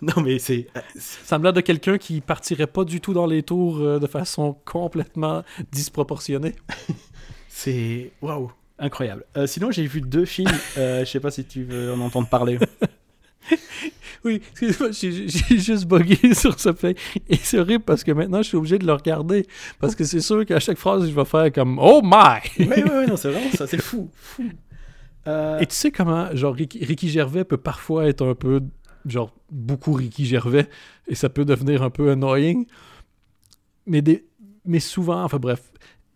Non, 0.00 0.22
mais 0.24 0.40
c'est. 0.40 0.66
Ça 0.96 1.38
me 1.38 1.44
l'air 1.44 1.52
de 1.52 1.60
quelqu'un 1.60 1.96
qui 1.96 2.20
partirait 2.20 2.66
pas 2.66 2.84
du 2.84 3.00
tout 3.00 3.12
dans 3.12 3.26
les 3.26 3.44
tours 3.44 3.78
euh, 3.78 4.00
de 4.00 4.08
façon 4.08 4.56
complètement 4.64 5.44
disproportionnée. 5.70 6.54
C'est 7.48 8.10
waouh, 8.20 8.50
incroyable. 8.78 9.24
Euh, 9.36 9.46
sinon, 9.46 9.70
j'ai 9.70 9.86
vu 9.86 10.00
deux 10.00 10.24
films. 10.24 10.50
euh, 10.78 11.04
je 11.04 11.10
sais 11.10 11.20
pas 11.20 11.30
si 11.30 11.44
tu 11.44 11.62
veux 11.62 11.92
en 11.92 12.00
entendre 12.00 12.28
parler. 12.28 12.58
Oui, 14.24 14.40
excuse-moi, 14.52 14.90
j'ai 14.92 15.26
juste 15.58 15.84
bugué 15.86 16.32
sur 16.32 16.58
ce 16.60 16.72
fait. 16.72 16.96
Et 17.28 17.34
c'est 17.34 17.58
horrible 17.58 17.82
parce 17.82 18.04
que 18.04 18.12
maintenant, 18.12 18.40
je 18.40 18.46
suis 18.48 18.56
obligé 18.56 18.78
de 18.78 18.86
le 18.86 18.92
regarder. 18.92 19.46
Parce 19.80 19.96
que 19.96 20.04
c'est 20.04 20.20
sûr 20.20 20.46
qu'à 20.46 20.60
chaque 20.60 20.78
phrase, 20.78 21.08
je 21.08 21.12
vais 21.12 21.24
faire 21.24 21.50
comme 21.52 21.76
«Oh 21.82 22.00
my! 22.04 22.38
mais 22.60 22.84
ouais, 22.84 22.84
ouais, 22.84 23.06
non, 23.06 23.16
c'est 23.16 23.30
vraiment 23.30 23.50
ça, 23.50 23.66
c'est 23.66 23.82
fou, 23.82 24.08
fou. 24.14 24.44
Euh, 25.26 25.58
Et 25.60 25.66
tu 25.66 25.74
sais 25.74 25.90
comment, 25.92 26.34
genre, 26.34 26.54
Ricky, 26.54 27.08
Gervais 27.08 27.44
peut 27.44 27.56
parfois 27.56 28.06
être 28.08 28.26
un 28.26 28.34
peu, 28.34 28.60
genre, 29.06 29.32
beaucoup 29.50 29.92
Ricky 29.92 30.24
Gervais, 30.26 30.68
et 31.06 31.14
ça 31.14 31.28
peut 31.28 31.44
devenir 31.44 31.82
un 31.82 31.90
peu 31.90 32.10
annoying. 32.10 32.66
Mais, 33.86 34.02
mais 34.64 34.80
souvent, 34.80 35.22
enfin 35.24 35.38
bref, 35.38 35.72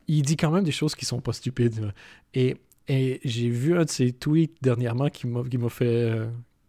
il 0.09 0.23
dit 0.23 0.37
quand 0.37 0.51
même 0.51 0.65
des 0.65 0.73
choses 0.73 0.95
qui 0.95 1.05
sont 1.05 1.21
pas 1.21 1.33
stupides. 1.33 1.93
Et, 2.35 2.57
et 2.89 3.21
j'ai 3.25 3.49
vu 3.49 3.77
un 3.77 3.85
de 3.85 3.91
ses 3.91 4.13
tweets 4.13 4.57
dernièrement 4.63 5.09
qui 5.09 5.27
m'a 5.27 5.43
qui 5.45 5.59
m'a 5.59 5.69
fait. 5.69 5.85
euh, 5.87 6.27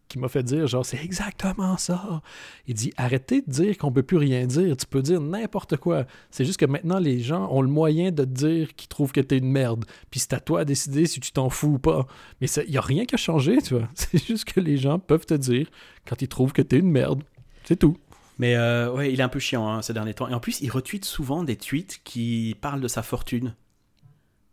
qui 0.07 0.19
m'a 0.19 0.27
fait 0.27 0.43
dire, 0.43 0.67
genre, 0.67 0.85
c'est 0.85 1.03
exactement 1.03 1.77
ça. 1.77 2.21
Il 2.67 2.73
dit, 2.73 2.93
arrêtez 2.97 3.41
de 3.41 3.51
dire 3.51 3.77
qu'on 3.77 3.91
peut 3.91 4.03
plus 4.03 4.17
rien 4.17 4.45
dire. 4.45 4.77
Tu 4.77 4.85
peux 4.85 5.01
dire 5.01 5.21
n'importe 5.21 5.77
quoi. 5.77 6.05
C'est 6.31 6.45
juste 6.45 6.59
que 6.59 6.65
maintenant, 6.65 6.99
les 6.99 7.19
gens 7.19 7.49
ont 7.51 7.61
le 7.61 7.67
moyen 7.67 8.11
de 8.11 8.23
te 8.23 8.29
dire 8.29 8.75
qu'ils 8.75 8.87
trouvent 8.87 9.11
que 9.11 9.21
t'es 9.21 9.37
une 9.37 9.51
merde. 9.51 9.85
Puis 10.09 10.19
c'est 10.19 10.33
à 10.33 10.39
toi 10.39 10.63
de 10.63 10.69
décider 10.69 11.05
si 11.05 11.19
tu 11.19 11.31
t'en 11.31 11.49
fous 11.49 11.73
ou 11.73 11.79
pas. 11.79 12.07
Mais 12.41 12.47
il 12.47 12.71
n'y 12.71 12.77
a 12.77 12.81
rien 12.81 13.05
qui 13.05 13.15
a 13.15 13.17
changé, 13.17 13.61
tu 13.61 13.75
vois. 13.75 13.89
C'est 13.95 14.25
juste 14.25 14.45
que 14.45 14.59
les 14.59 14.77
gens 14.77 14.99
peuvent 14.99 15.25
te 15.25 15.33
dire 15.33 15.67
quand 16.07 16.21
ils 16.21 16.27
trouvent 16.27 16.53
que 16.53 16.61
t'es 16.61 16.79
une 16.79 16.91
merde. 16.91 17.23
C'est 17.63 17.77
tout. 17.77 17.97
mais 18.37 18.55
euh, 18.55 18.91
ouais, 18.93 19.11
il 19.11 19.19
est 19.19 19.23
un 19.23 19.29
peu 19.29 19.39
chiant 19.39 19.67
hein, 19.67 19.81
ces 19.81 19.93
derniers 19.93 20.13
temps. 20.13 20.29
Et 20.29 20.33
en 20.33 20.39
plus, 20.39 20.61
il 20.61 20.69
retweet 20.69 21.03
souvent 21.03 21.43
des 21.43 21.57
tweets 21.57 21.99
qui 22.03 22.55
parlent 22.61 22.81
de 22.81 22.87
sa 22.87 23.01
fortune. 23.01 23.55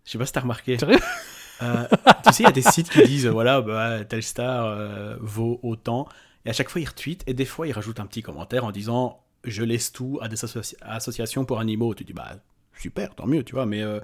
Je 0.05 0.11
sais 0.12 0.18
pas 0.18 0.26
si 0.26 0.32
t'as 0.32 0.40
remarqué. 0.40 0.76
Euh, 1.62 1.86
tu 2.26 2.32
sais, 2.32 2.42
il 2.42 2.46
y 2.46 2.48
a 2.48 2.52
des 2.52 2.62
sites 2.62 2.90
qui 2.90 3.02
disent 3.05 3.26
voilà, 3.26 3.61
bah, 3.61 4.05
telle 4.05 4.22
star 4.22 4.66
euh, 4.66 5.16
vaut 5.20 5.61
autant. 5.62 6.09
Et 6.44 6.50
à 6.50 6.52
chaque 6.52 6.68
fois, 6.68 6.80
il 6.80 6.86
retweet. 6.86 7.22
Et 7.26 7.34
des 7.34 7.44
fois, 7.44 7.66
il 7.66 7.72
rajoute 7.72 8.00
un 8.00 8.07
petit 8.07 8.22
commentaire 8.22 8.64
en 8.64 8.70
disant 8.72 9.20
je 9.44 9.62
laisse 9.62 9.92
tout 9.92 10.18
à 10.22 10.28
des 10.28 10.36
associ- 10.36 10.76
associations 10.82 11.44
pour 11.44 11.61
animaux. 11.61 11.94
Tu 11.94 12.05
dis 12.05 12.12
bah 12.12 12.36
super, 12.76 13.14
tant 13.14 13.26
mieux, 13.26 13.44
tu 13.44 13.55
vois. 13.55 13.66
Mais 13.66 13.82
euh, 13.82 14.00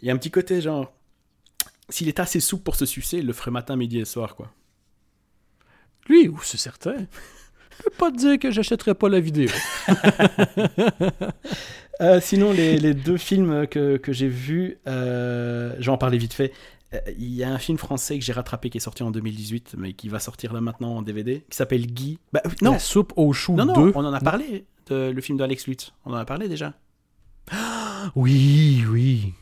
il 0.00 0.08
y 0.08 0.10
a 0.10 0.14
un 0.14 0.16
petit 0.18 0.30
côté 0.30 0.60
genre 0.60 0.92
s'il 1.88 2.08
était 2.08 2.22
assez 2.22 2.40
souple 2.40 2.62
pour 2.62 2.76
se 2.76 2.86
sucer, 2.86 3.18
il 3.18 3.26
le 3.26 3.32
ferait 3.32 3.50
matin, 3.50 3.76
midi 3.76 3.98
et 3.98 4.04
soir, 4.04 4.34
quoi. 4.34 4.50
Lui, 6.08 6.28
ou 6.28 6.40
c'est 6.42 6.56
certain. 6.56 6.94
Je 7.78 7.84
peux 7.84 7.90
pas 7.90 8.10
te 8.10 8.16
dire 8.16 8.38
que 8.38 8.50
j'achèterais 8.50 8.94
pas 8.94 9.08
la 9.08 9.20
vidéo. 9.20 9.48
Euh, 12.00 12.20
sinon, 12.20 12.52
les, 12.52 12.78
les 12.78 12.94
deux 12.94 13.18
films 13.18 13.66
que, 13.68 13.96
que 13.96 14.12
j'ai 14.12 14.26
vus, 14.26 14.78
euh, 14.88 15.76
je 15.78 15.84
vais 15.84 15.92
en 15.92 15.98
parler 15.98 16.18
vite 16.18 16.32
fait. 16.32 16.52
Euh, 16.94 17.00
Il 17.18 17.32
y 17.34 17.44
a 17.44 17.50
un 17.50 17.58
film 17.58 17.78
français 17.78 18.18
que 18.18 18.24
j'ai 18.24 18.32
rattrapé 18.32 18.70
qui 18.70 18.78
est 18.78 18.80
sorti 18.80 19.02
en 19.02 19.10
2018, 19.10 19.74
mais 19.78 19.92
qui 19.92 20.08
va 20.08 20.18
sortir 20.18 20.52
là 20.52 20.60
maintenant 20.60 20.96
en 20.96 21.02
DVD, 21.02 21.44
qui 21.48 21.56
s'appelle 21.56 21.86
Guy. 21.86 22.18
Bah, 22.32 22.42
euh, 22.46 22.50
non, 22.60 22.72
La 22.72 22.78
soupe 22.78 23.12
aux 23.16 23.32
choux 23.32 23.54
non, 23.54 23.64
non, 23.66 23.86
2. 23.86 23.92
on 23.94 24.04
en 24.04 24.12
a 24.12 24.20
parlé, 24.20 24.64
de, 24.86 25.10
le 25.10 25.20
film 25.20 25.38
d'Alex 25.38 25.66
Lutz. 25.66 25.92
On 26.04 26.12
en 26.12 26.16
a 26.16 26.24
parlé 26.24 26.48
déjà. 26.48 26.74
Oui, 28.16 28.84
oui. 28.88 29.32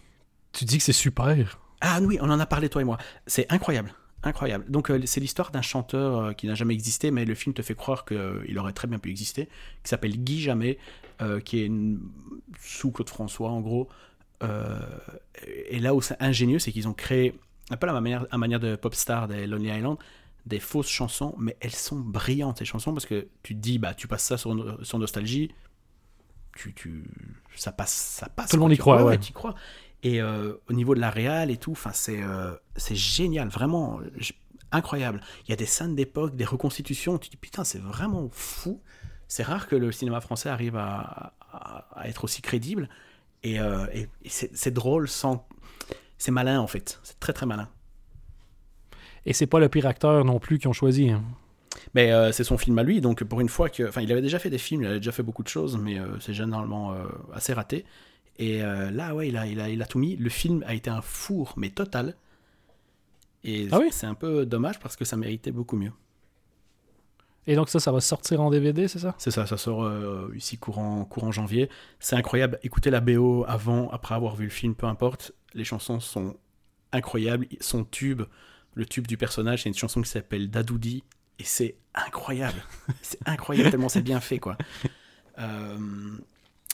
Tu 0.52 0.66
dis 0.66 0.76
que 0.76 0.84
c'est 0.84 0.92
super. 0.92 1.58
Ah 1.80 1.98
oui, 2.02 2.18
on 2.20 2.28
en 2.28 2.38
a 2.38 2.44
parlé 2.44 2.68
toi 2.68 2.82
et 2.82 2.84
moi. 2.84 2.98
C'est 3.26 3.50
incroyable. 3.50 3.94
Incroyable. 4.22 4.66
Donc 4.68 4.90
euh, 4.90 5.00
c'est 5.06 5.20
l'histoire 5.20 5.50
d'un 5.50 5.62
chanteur 5.62 6.18
euh, 6.18 6.32
qui 6.34 6.46
n'a 6.46 6.54
jamais 6.54 6.74
existé, 6.74 7.10
mais 7.10 7.24
le 7.24 7.34
film 7.34 7.54
te 7.54 7.62
fait 7.62 7.74
croire 7.74 8.04
qu'il 8.04 8.58
aurait 8.58 8.74
très 8.74 8.86
bien 8.86 8.98
pu 8.98 9.08
exister, 9.08 9.46
qui 9.82 9.88
s'appelle 9.88 10.14
Guy 10.18 10.42
Jamais, 10.42 10.76
qui 11.44 11.60
est 11.60 11.66
une... 11.66 12.00
sous 12.60 12.90
Claude 12.90 13.08
François 13.08 13.50
en 13.50 13.60
gros. 13.60 13.88
Euh, 14.42 14.78
et 15.68 15.78
là 15.80 15.94
où 15.94 16.00
c'est 16.00 16.20
ingénieux, 16.22 16.58
c'est 16.58 16.72
qu'ils 16.72 16.88
ont 16.88 16.94
créé, 16.94 17.38
un 17.70 17.76
peu 17.76 17.88
à 17.88 17.92
la 17.92 18.00
manière, 18.00 18.26
à 18.30 18.38
manière 18.38 18.60
de 18.60 18.76
Popstar 18.76 19.28
des 19.28 19.46
Lonely 19.46 19.68
Island, 19.70 19.98
des 20.46 20.60
fausses 20.60 20.88
chansons, 20.88 21.34
mais 21.38 21.56
elles 21.60 21.74
sont 21.74 21.98
brillantes 22.00 22.58
ces 22.58 22.64
chansons 22.64 22.92
parce 22.94 23.06
que 23.06 23.28
tu 23.42 23.54
te 23.54 23.60
dis, 23.60 23.78
bah 23.78 23.94
tu 23.94 24.08
passes 24.08 24.24
ça 24.24 24.38
sur, 24.38 24.84
sur 24.84 24.98
Nostalgie, 24.98 25.50
tu, 26.56 26.74
tu, 26.74 27.04
ça 27.56 27.72
passe, 27.72 27.92
ça 27.94 28.28
passe. 28.28 28.50
Tout 28.50 28.56
le 28.56 28.62
monde 28.62 28.72
y 28.72 28.76
croit, 28.78 29.04
ouais, 29.04 29.18
crois. 29.32 29.54
Et 30.02 30.20
euh, 30.20 30.54
au 30.68 30.72
niveau 30.72 30.94
de 30.94 31.00
la 31.00 31.10
réal 31.10 31.50
et 31.50 31.56
tout, 31.58 31.72
enfin 31.72 31.92
c'est 31.92 32.22
euh, 32.22 32.54
c'est 32.76 32.96
génial, 32.96 33.48
vraiment 33.48 34.00
incroyable. 34.72 35.20
Il 35.46 35.50
y 35.50 35.52
a 35.52 35.56
des 35.56 35.66
scènes 35.66 35.94
d'époque, 35.94 36.36
des 36.36 36.44
reconstitutions, 36.44 37.18
tu 37.18 37.28
te 37.28 37.32
dis 37.34 37.36
putain 37.38 37.64
c'est 37.64 37.78
vraiment 37.80 38.28
fou. 38.32 38.80
c'est 39.28 39.42
rare 39.42 39.68
que 39.68 39.76
le 39.76 39.92
cinéma 39.92 40.20
français 40.20 40.48
arrive 40.48 40.76
à, 40.76 41.34
à- 41.52 41.86
à 42.00 42.08
être 42.08 42.24
aussi 42.24 42.42
crédible. 42.42 42.88
Et, 43.42 43.58
euh, 43.60 43.86
et- 43.92 44.08
et 44.24 44.28
c'est 44.28 44.70
drôle 44.70 45.08
sans. 45.08 45.46
C'est 46.18 46.30
malin 46.30 46.60
en 46.60 46.66
fait. 46.66 47.00
C'est 47.02 47.18
très 47.20 47.32
très 47.32 47.46
malin. 47.46 47.68
Et 49.26 49.32
c'est 49.32 49.46
pas 49.46 49.58
le 49.60 49.68
pire 49.68 49.86
acteur 49.86 50.24
non 50.24 50.38
plus 50.38 50.58
qu'ils 50.58 50.68
ont 50.68 50.72
choisi. 50.74 51.10
hein. 51.10 51.22
Mais 51.94 52.12
euh, 52.12 52.32
c'est 52.32 52.44
son 52.44 52.58
film 52.58 52.78
à 52.78 52.82
lui, 52.82 53.00
donc 53.00 53.22
pour 53.24 53.40
une 53.40 53.48
fois 53.48 53.68
que. 53.68 53.88
Enfin, 53.88 54.00
il 54.02 54.10
avait 54.12 54.22
déjà 54.22 54.38
fait 54.38 54.50
des 54.50 54.58
films, 54.58 54.82
il 54.82 54.86
avait 54.88 54.96
déjà 54.98 55.12
fait 55.12 55.22
beaucoup 55.22 55.42
de 55.42 55.48
choses, 55.48 55.76
mais 55.78 55.98
euh, 55.98 56.18
c'est 56.20 56.34
généralement 56.34 56.94
assez 57.32 57.52
raté. 57.52 57.84
Et 58.38 58.60
là, 58.62 59.14
ouais, 59.14 59.28
il 59.28 59.36
a, 59.36 59.46
il, 59.46 59.60
a, 59.60 59.68
il 59.68 59.82
a 59.82 59.86
tout 59.86 59.98
mis. 59.98 60.16
Le 60.16 60.30
film 60.30 60.64
a 60.66 60.72
été 60.74 60.88
un 60.88 61.02
four, 61.02 61.52
mais 61.58 61.68
total. 61.68 62.14
Et 63.44 63.68
Ah 63.70 63.78
oui? 63.78 63.88
c'est 63.90 64.06
un 64.06 64.14
peu 64.14 64.46
dommage 64.46 64.78
parce 64.80 64.96
que 64.96 65.04
ça 65.04 65.16
méritait 65.18 65.50
beaucoup 65.50 65.76
mieux. 65.76 65.92
Et 67.46 67.56
donc 67.56 67.68
ça, 67.68 67.80
ça 67.80 67.90
va 67.90 68.00
sortir 68.00 68.40
en 68.40 68.50
DVD, 68.50 68.86
c'est 68.86 68.98
ça? 68.98 69.14
C'est 69.18 69.30
ça, 69.30 69.46
ça 69.46 69.56
sort 69.56 69.84
euh, 69.84 70.32
ici 70.36 70.58
courant, 70.58 71.04
courant 71.04 71.32
janvier. 71.32 71.70
C'est 71.98 72.16
incroyable. 72.16 72.58
Écoutez 72.62 72.90
la 72.90 73.00
BO 73.00 73.44
avant, 73.48 73.88
après 73.90 74.14
avoir 74.14 74.36
vu 74.36 74.44
le 74.44 74.50
film, 74.50 74.74
peu 74.74 74.86
importe. 74.86 75.32
Les 75.54 75.64
chansons 75.64 76.00
sont 76.00 76.36
incroyables. 76.92 77.46
Son 77.60 77.84
tube, 77.84 78.22
le 78.74 78.84
tube 78.84 79.06
du 79.06 79.16
personnage, 79.16 79.62
c'est 79.62 79.68
une 79.68 79.74
chanson 79.74 80.02
qui 80.02 80.10
s'appelle 80.10 80.50
Dadoudi. 80.50 81.02
Et 81.38 81.44
c'est 81.44 81.76
incroyable. 81.94 82.62
c'est 83.02 83.26
incroyable 83.26 83.70
tellement 83.70 83.88
c'est 83.88 84.02
bien 84.02 84.20
fait, 84.20 84.38
quoi. 84.38 84.58
Euh, 85.38 85.78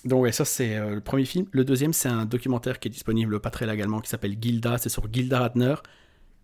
donc 0.05 0.23
ouais, 0.23 0.33
ça 0.33 0.45
c'est 0.45 0.77
euh, 0.77 0.97
le 0.97 1.01
premier 1.01 1.25
film. 1.25 1.47
Le 1.53 1.65
deuxième, 1.65 1.93
c'est 1.93 2.09
un 2.09 2.27
documentaire 2.27 2.81
qui 2.81 2.89
est 2.89 2.91
disponible 2.91 3.35
au 3.35 3.41
Patrel 3.41 3.71
également, 3.71 4.01
qui 4.01 4.09
s'appelle 4.11 4.37
Gilda. 4.41 4.79
C'est 4.79 4.89
sur 4.89 5.11
Gilda 5.13 5.39
Radner. 5.39 5.77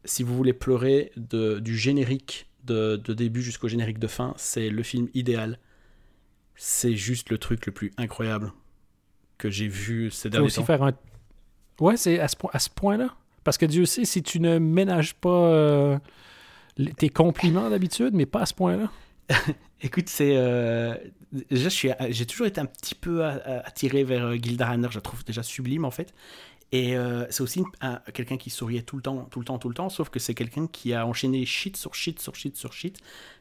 Si 0.04 0.22
vous 0.22 0.36
voulez 0.36 0.52
pleurer 0.52 1.12
de, 1.16 1.58
du 1.58 1.76
générique 1.76 2.48
de, 2.64 2.96
de 2.96 3.14
début 3.14 3.42
jusqu'au 3.42 3.68
générique 3.68 3.98
de 3.98 4.06
fin, 4.06 4.34
c'est 4.36 4.68
le 4.70 4.82
film 4.82 5.08
idéal. 5.14 5.58
C'est 6.54 6.94
juste 6.96 7.30
le 7.30 7.38
truc 7.38 7.66
le 7.66 7.72
plus 7.72 7.92
incroyable 7.96 8.52
que 9.38 9.50
j'ai 9.50 9.68
vu 9.68 10.10
ces 10.10 10.28
Tu 10.28 10.28
vas 10.28 10.30
derniers 10.32 10.46
aussi 10.46 10.56
temps. 10.56 10.64
faire 10.66 10.82
un... 10.82 10.92
Ouais, 11.80 11.96
c'est 11.96 12.20
à 12.20 12.28
ce, 12.28 12.36
point- 12.36 12.50
à 12.52 12.58
ce 12.58 12.70
point-là? 12.70 13.16
Parce 13.44 13.58
que 13.58 13.66
Dieu 13.66 13.86
sait, 13.86 14.04
si 14.04 14.22
tu 14.22 14.38
ne 14.38 14.58
ménages 14.58 15.14
pas 15.14 15.30
euh, 15.30 15.98
tes 16.96 17.08
compliments 17.08 17.68
d'habitude, 17.70 18.10
mais 18.14 18.26
pas 18.26 18.42
à 18.42 18.46
ce 18.46 18.54
point-là. 18.54 18.90
Écoute, 19.80 20.08
c'est 20.08 20.36
euh, 20.36 20.94
déjà, 21.50 21.64
je 21.64 21.74
suis, 21.74 21.90
j'ai 22.10 22.26
toujours 22.26 22.46
été 22.46 22.60
un 22.60 22.66
petit 22.66 22.94
peu 22.94 23.24
attiré 23.24 24.04
vers 24.04 24.26
euh, 24.26 24.36
Gilda 24.36 24.66
Radner. 24.66 24.86
Je 24.90 24.96
la 24.96 25.00
trouve 25.00 25.24
déjà 25.24 25.42
sublime 25.42 25.84
en 25.84 25.90
fait. 25.90 26.14
Et 26.72 26.96
euh, 26.96 27.26
c'est 27.30 27.42
aussi 27.42 27.62
un- 27.82 28.00
quelqu'un 28.14 28.38
qui 28.38 28.50
souriait 28.50 28.82
tout 28.82 28.96
le 28.96 29.02
temps, 29.02 29.26
tout 29.30 29.38
le 29.38 29.44
temps, 29.44 29.58
tout 29.58 29.68
le 29.68 29.74
temps. 29.74 29.90
Sauf 29.90 30.08
que 30.08 30.18
c'est 30.18 30.34
quelqu'un 30.34 30.66
qui 30.66 30.94
a 30.94 31.06
enchaîné 31.06 31.44
shit 31.44 31.76
sur 31.76 31.94
shit 31.94 32.18
sur 32.20 32.34
shit 32.34 32.56
sur 32.56 32.72
shit 32.72 32.98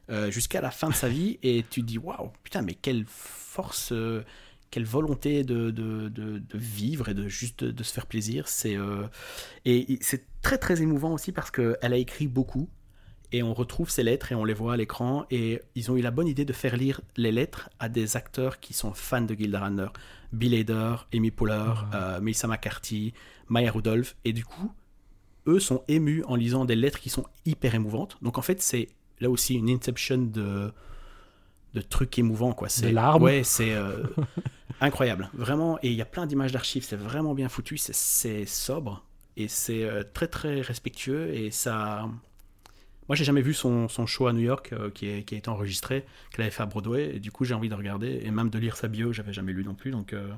euh, 0.09 0.29
jusqu'à 0.29 0.61
la 0.61 0.71
fin 0.71 0.89
de 0.89 0.93
sa 0.93 1.07
vie. 1.07 1.39
Et 1.41 1.65
tu 1.69 1.81
te 1.81 1.85
dis 1.87 1.97
waouh, 1.97 2.31
putain, 2.43 2.61
mais 2.61 2.73
quelle 2.73 3.05
force, 3.07 3.93
euh, 3.93 4.23
quelle 4.69 4.85
volonté 4.85 5.43
de, 5.43 5.71
de, 5.71 6.09
de, 6.09 6.41
vivre 6.53 7.09
et 7.09 7.13
de 7.13 7.27
juste 7.29 7.63
de, 7.63 7.83
se 7.83 7.93
faire 7.93 8.05
plaisir. 8.05 8.47
C'est 8.49 8.77
et 9.65 9.97
c'est 10.01 10.25
très 10.41 10.57
très 10.57 10.81
émouvant 10.81 11.13
aussi 11.13 11.31
parce 11.31 11.51
que 11.51 11.77
elle 11.81 11.93
a 11.93 11.97
écrit 11.97 12.27
beaucoup 12.27 12.69
et 13.31 13.43
on 13.43 13.53
retrouve 13.53 13.89
ces 13.89 14.03
lettres 14.03 14.31
et 14.31 14.35
on 14.35 14.43
les 14.43 14.53
voit 14.53 14.73
à 14.73 14.77
l'écran 14.77 15.25
et 15.31 15.61
ils 15.75 15.89
ont 15.91 15.95
eu 15.95 16.01
la 16.01 16.11
bonne 16.11 16.27
idée 16.27 16.45
de 16.45 16.53
faire 16.53 16.75
lire 16.75 17.01
les 17.17 17.31
lettres 17.31 17.69
à 17.79 17.89
des 17.89 18.17
acteurs 18.17 18.59
qui 18.59 18.73
sont 18.73 18.93
fans 18.93 19.21
de 19.21 19.33
Gilda 19.33 19.59
Radner 19.59 19.87
Bill 20.33 20.53
Hader, 20.55 20.95
Amy 21.13 21.31
Poehler, 21.31 21.73
euh, 21.93 22.19
Melissa 22.21 22.47
McCarthy, 22.47 23.13
Maya 23.49 23.71
Rudolph. 23.71 24.15
Et 24.25 24.33
du 24.33 24.45
coup 24.45 24.71
eux 25.47 25.59
sont 25.59 25.83
émus 25.87 26.23
en 26.25 26.35
lisant 26.35 26.65
des 26.65 26.75
lettres 26.75 26.99
qui 26.99 27.09
sont 27.09 27.25
hyper 27.45 27.73
émouvantes. 27.75 28.17
Donc 28.21 28.37
en 28.37 28.41
fait 28.41 28.61
c'est 28.61 28.89
là 29.19 29.29
aussi 29.29 29.55
une 29.55 29.69
inception 29.69 30.17
de 30.17 30.71
de 31.73 31.81
trucs 31.81 32.17
émouvants 32.19 32.53
quoi. 32.53 32.69
C'est 32.69 32.91
larmes. 32.91 33.23
ouais 33.23 33.43
c'est 33.43 33.73
euh, 33.73 34.03
incroyable. 34.81 35.29
Vraiment 35.33 35.79
et 35.81 35.89
il 35.89 35.95
y 35.95 36.01
a 36.01 36.05
plein 36.05 36.25
d'images 36.25 36.51
d'archives 36.51 36.83
c'est 36.83 36.95
vraiment 36.97 37.33
bien 37.33 37.49
foutu 37.49 37.77
c'est- 37.77 37.95
c'est 37.95 38.45
sobre 38.45 39.03
et 39.37 39.47
c'est 39.47 39.83
euh, 39.85 40.03
très 40.13 40.27
très 40.27 40.59
respectueux 40.61 41.33
et 41.33 41.49
ça 41.51 42.09
moi, 43.07 43.15
j'ai 43.15 43.23
jamais 43.25 43.41
vu 43.41 43.53
son, 43.53 43.87
son 43.89 44.05
show 44.05 44.27
à 44.27 44.33
New 44.33 44.39
York 44.41 44.71
euh, 44.73 44.89
qui, 44.89 45.07
est- 45.07 45.23
qui 45.23 45.35
a 45.35 45.37
été 45.37 45.49
enregistré, 45.49 46.05
qu'elle 46.31 46.43
avait 46.43 46.51
fait 46.51 46.63
à 46.63 46.65
Broadway, 46.65 47.15
et 47.15 47.19
du 47.19 47.31
coup, 47.31 47.43
j'ai 47.45 47.53
envie 47.53 47.69
de 47.69 47.75
regarder, 47.75 48.21
et 48.23 48.31
même 48.31 48.49
de 48.49 48.59
lire 48.59 48.77
sa 48.77 48.87
bio, 48.87 49.11
j'avais 49.13 49.33
jamais 49.33 49.53
lu 49.53 49.63
non 49.63 49.73
plus, 49.73 49.91
donc 49.91 50.13
euh, 50.13 50.31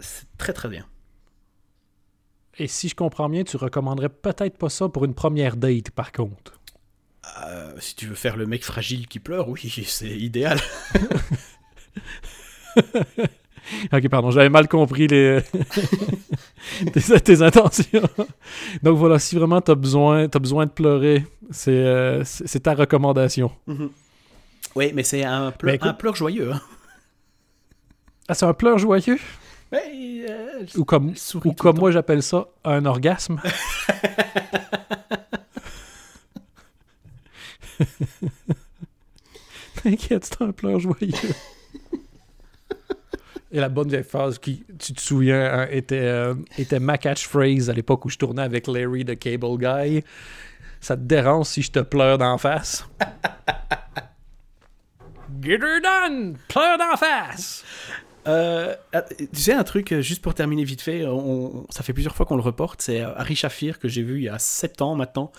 c'est 0.00 0.26
très 0.38 0.52
très 0.52 0.68
bien. 0.68 0.86
Et 2.58 2.66
si 2.68 2.88
je 2.88 2.94
comprends 2.94 3.28
bien, 3.28 3.44
tu 3.44 3.56
recommanderais 3.56 4.10
peut-être 4.10 4.58
pas 4.58 4.68
ça 4.68 4.88
pour 4.88 5.04
une 5.04 5.14
première 5.14 5.56
date, 5.56 5.90
par 5.90 6.12
contre. 6.12 6.60
Euh, 7.44 7.72
si 7.78 7.94
tu 7.94 8.06
veux 8.06 8.14
faire 8.14 8.36
le 8.36 8.46
mec 8.46 8.62
fragile 8.64 9.06
qui 9.08 9.18
pleure, 9.20 9.48
oui, 9.48 9.60
c'est 9.86 10.10
idéal. 10.18 10.60
Ok, 13.92 14.08
pardon, 14.08 14.30
j'avais 14.30 14.48
mal 14.48 14.66
compris 14.68 15.06
les... 15.06 15.40
tes, 16.92 17.20
tes 17.20 17.42
intentions. 17.42 18.08
Donc 18.82 18.96
voilà, 18.98 19.18
si 19.18 19.36
vraiment 19.36 19.60
t'as 19.60 19.74
besoin, 19.74 20.24
as 20.24 20.38
besoin 20.38 20.66
de 20.66 20.70
pleurer, 20.70 21.24
c'est 21.50 21.70
euh, 21.72 22.22
ta 22.62 22.74
recommandation. 22.74 23.50
Oui, 24.74 24.92
mais 24.94 25.02
c'est 25.02 25.24
un, 25.24 25.50
pleur, 25.50 25.72
Mais 25.72 25.76
écoute- 25.76 25.88
un 25.88 25.94
pleur 25.94 26.14
joyeux. 26.16 26.52
hein. 26.52 26.60
Ah, 28.28 28.34
c'est 28.34 28.46
un 28.46 28.54
pleur 28.54 28.78
joyeux? 28.78 29.18
Ouais, 29.72 30.24
euh, 30.28 30.64
Ou 30.76 30.84
comme, 30.84 31.14
ou 31.44 31.52
comme 31.52 31.78
moi 31.78 31.90
j'appelle 31.90 32.22
ça, 32.22 32.46
un 32.64 32.84
orgasme? 32.86 33.40
T'inquiète, 39.82 40.24
c'est 40.26 40.42
un 40.42 40.52
pleur 40.52 40.78
joyeux. 40.78 41.12
Et 43.52 43.60
la 43.60 43.68
bonne 43.68 43.88
vieille 43.88 44.02
phrase 44.02 44.38
qui, 44.38 44.64
tu 44.78 44.94
te 44.94 45.00
souviens, 45.00 45.44
hein, 45.60 45.68
était, 45.70 46.00
euh, 46.00 46.34
était 46.56 46.80
ma 46.80 46.96
catchphrase 46.96 47.68
à 47.68 47.74
l'époque 47.74 48.04
où 48.06 48.08
je 48.08 48.16
tournais 48.16 48.42
avec 48.42 48.66
Larry 48.66 49.04
the 49.04 49.18
Cable 49.18 49.58
Guy. 49.58 50.02
Ça 50.80 50.96
te 50.96 51.02
dérange 51.02 51.46
si 51.46 51.62
je 51.62 51.70
te 51.70 51.80
pleure 51.80 52.16
d'en 52.18 52.38
face? 52.38 52.86
Get 55.42 55.58
her 55.62 55.80
done! 55.82 56.36
Pleure 56.48 56.78
d'en 56.78 56.96
face! 56.96 57.64
Euh, 58.28 58.74
ah, 58.92 59.02
tu 59.18 59.40
sais 59.40 59.52
un 59.52 59.64
truc, 59.64 59.90
euh, 59.92 60.00
juste 60.00 60.22
pour 60.22 60.34
terminer 60.34 60.62
vite 60.64 60.80
fait, 60.80 61.04
on- 61.06 61.66
ça 61.70 61.82
fait 61.82 61.92
plusieurs 61.92 62.14
fois 62.14 62.24
qu'on 62.24 62.36
le 62.36 62.42
reporte, 62.42 62.80
c'est 62.80 63.00
euh, 63.00 63.12
Harry 63.16 63.34
Shafir 63.34 63.80
que 63.80 63.88
j'ai 63.88 64.02
vu 64.02 64.18
il 64.18 64.24
y 64.24 64.28
a 64.28 64.38
7 64.38 64.80
ans 64.80 64.94
maintenant 64.94 65.32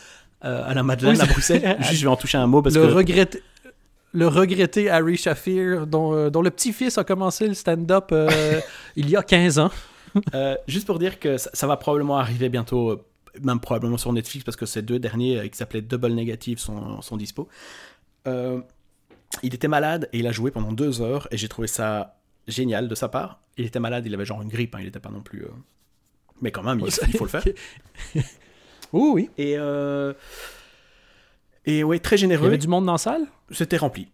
euh, 0.43 0.70
à 0.70 0.74
la 0.74 0.84
Madeleine 0.84 1.16
Oui, 1.16 1.22
à 1.22 1.26
Bruxelles. 1.26 1.78
Juste, 1.80 1.93
je 1.93 2.01
vais 2.01 2.07
en 2.11 2.18
toucher 2.18 2.38
un 2.38 2.47
mot 2.47 2.61
parce 2.61 2.76
le, 2.76 2.82
que 2.86 2.91
regretté, 2.91 3.41
le 4.14 4.28
regretté 4.28 4.89
Harry 4.89 5.18
Shafir, 5.18 5.88
dont, 5.88 6.14
euh, 6.14 6.30
dont 6.30 6.41
le 6.41 6.51
petit-fils 6.51 6.97
a 6.97 7.03
commencé 7.03 7.47
le 7.47 7.55
stand-up 7.55 8.09
euh, 8.11 8.61
il 8.95 9.09
y 9.09 9.16
a 9.16 9.24
15 9.24 9.59
ans. 9.59 9.72
Euh, 10.36 10.55
juste 10.68 10.86
pour 10.86 10.99
dire 10.99 11.20
que 11.20 11.38
ça, 11.38 11.49
ça 11.53 11.68
va 11.68 11.76
probablement 11.76 12.18
arriver 12.18 12.47
bientôt, 12.47 13.01
même 13.41 13.59
probablement 13.59 13.97
sur 13.97 14.14
Netflix, 14.14 14.45
parce 14.45 14.55
que 14.55 14.68
ces 14.68 14.84
deux 14.84 14.99
derniers 14.99 15.49
qui 15.49 15.57
s'appelaient 15.57 15.82
Double 15.82 16.11
Negative 16.11 16.59
sont, 16.59 17.01
sont 17.01 17.18
dispo. 17.18 17.49
Euh, 18.28 18.61
il 19.41 19.55
était 19.55 19.68
malade 19.68 20.07
et 20.14 20.20
il 20.20 20.28
a 20.28 20.32
joué 20.32 20.51
pendant 20.51 20.72
deux 20.72 21.01
heures 21.01 21.28
et 21.32 21.38
j'ai 21.38 21.47
trouvé 21.47 21.68
ça 21.68 22.20
génial 22.47 22.88
de 22.88 22.93
sa 22.93 23.09
part. 23.09 23.41
Il 23.57 23.66
était 23.66 23.80
malade, 23.80 24.05
il 24.05 24.14
avait 24.14 24.26
genre 24.26 24.43
une 24.43 24.49
grippe, 24.49 24.76
hein, 24.76 24.80
il 24.82 24.86
n'était 24.86 24.99
pas 24.99 25.09
non 25.09 25.22
plus. 25.22 25.45
Mais 26.41 26.51
quand 26.51 26.61
même, 26.61 26.80
il, 26.80 26.86
il 27.07 27.18
faut 27.18 27.26
le 27.26 27.30
faire. 27.32 27.43
Oui, 28.93 29.09
oui. 29.11 29.30
Et, 29.39 29.57
et 31.66 31.84
ouais, 31.84 31.99
très 31.99 32.16
Il 32.16 32.20
y 32.20 32.22
généreux. 32.22 32.47
avait 32.47 32.57
du 32.57 32.68
monde 32.68 32.86
dans 32.86 32.93
la 32.93 32.97
salle? 32.97 33.26
C'était 33.51 33.78
rempli. 33.78 34.07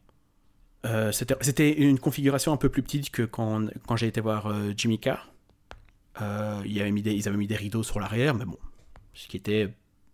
Euh, 0.86 1.12
C'était 1.12 1.72
une 1.78 2.00
configuration 2.00 2.54
un 2.54 2.58
peu 2.58 2.70
plus 2.70 2.82
petite 2.84 3.10
que 3.12 3.24
quand, 3.24 3.68
quand 3.88 3.96
j'ai 3.98 4.08
été 4.08 4.22
voir 4.22 4.48
euh, 4.48 4.72
Jimmy 4.78 4.98
Carr. 5.00 5.32
Euh, 6.22 6.62
il 6.66 6.80
avait 6.82 6.92
mis 6.92 7.02
des- 7.02 7.14
ils 7.14 7.28
avaient 7.28 7.38
mis 7.38 7.48
des 7.48 7.56
rideaux 7.56 7.84
sur 7.84 8.00
l'arrière, 8.00 8.34
mais 8.34 8.46
bon, 8.46 8.58
ce 9.14 9.28
qui 9.28 9.38
était 9.38 9.74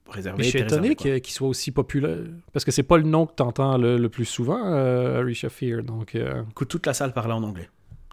réservé. 0.10 0.38
Mais 0.40 0.44
je 0.46 0.50
suis 0.50 0.60
était 0.60 0.68
étonné 0.76 0.96
qu'il 0.96 1.34
soit 1.34 1.48
aussi 1.48 1.72
populaire. 1.72 2.20
Parce 2.54 2.64
que 2.66 2.72
c'est 2.72 2.84
pas 2.84 2.98
le 2.98 3.04
nom 3.04 3.26
que 3.26 3.34
t'entends 3.34 3.78
le, 3.78 3.98
le 3.98 4.10
plus 4.10 4.26
souvent, 4.26 4.64
euh, 4.66 5.20
Harry 5.22 5.34
Shafir. 5.36 5.84
Donc, 5.84 6.16
euh, 6.16 6.44
Écoute, 6.52 6.68
toute 6.68 6.86
la 6.86 6.94
salle 6.94 7.14
parlait 7.14 7.34
en 7.34 7.44
anglais. 7.44 7.70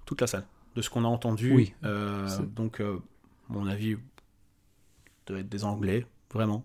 Toute 0.07 0.21
la 0.21 0.27
salle. 0.27 0.45
De 0.75 0.81
ce 0.83 0.89
qu'on 0.91 1.05
a 1.05 1.09
entendu. 1.09 1.53
Oui. 1.55 1.75
euh, 1.85 2.27
donc, 2.55 2.81
euh, 2.81 2.99
mon 3.49 3.67
avis, 3.67 3.97
doit 5.27 5.39
être 5.41 5.49
des 5.49 5.65
anglais, 5.65 6.07
vraiment. 6.33 6.65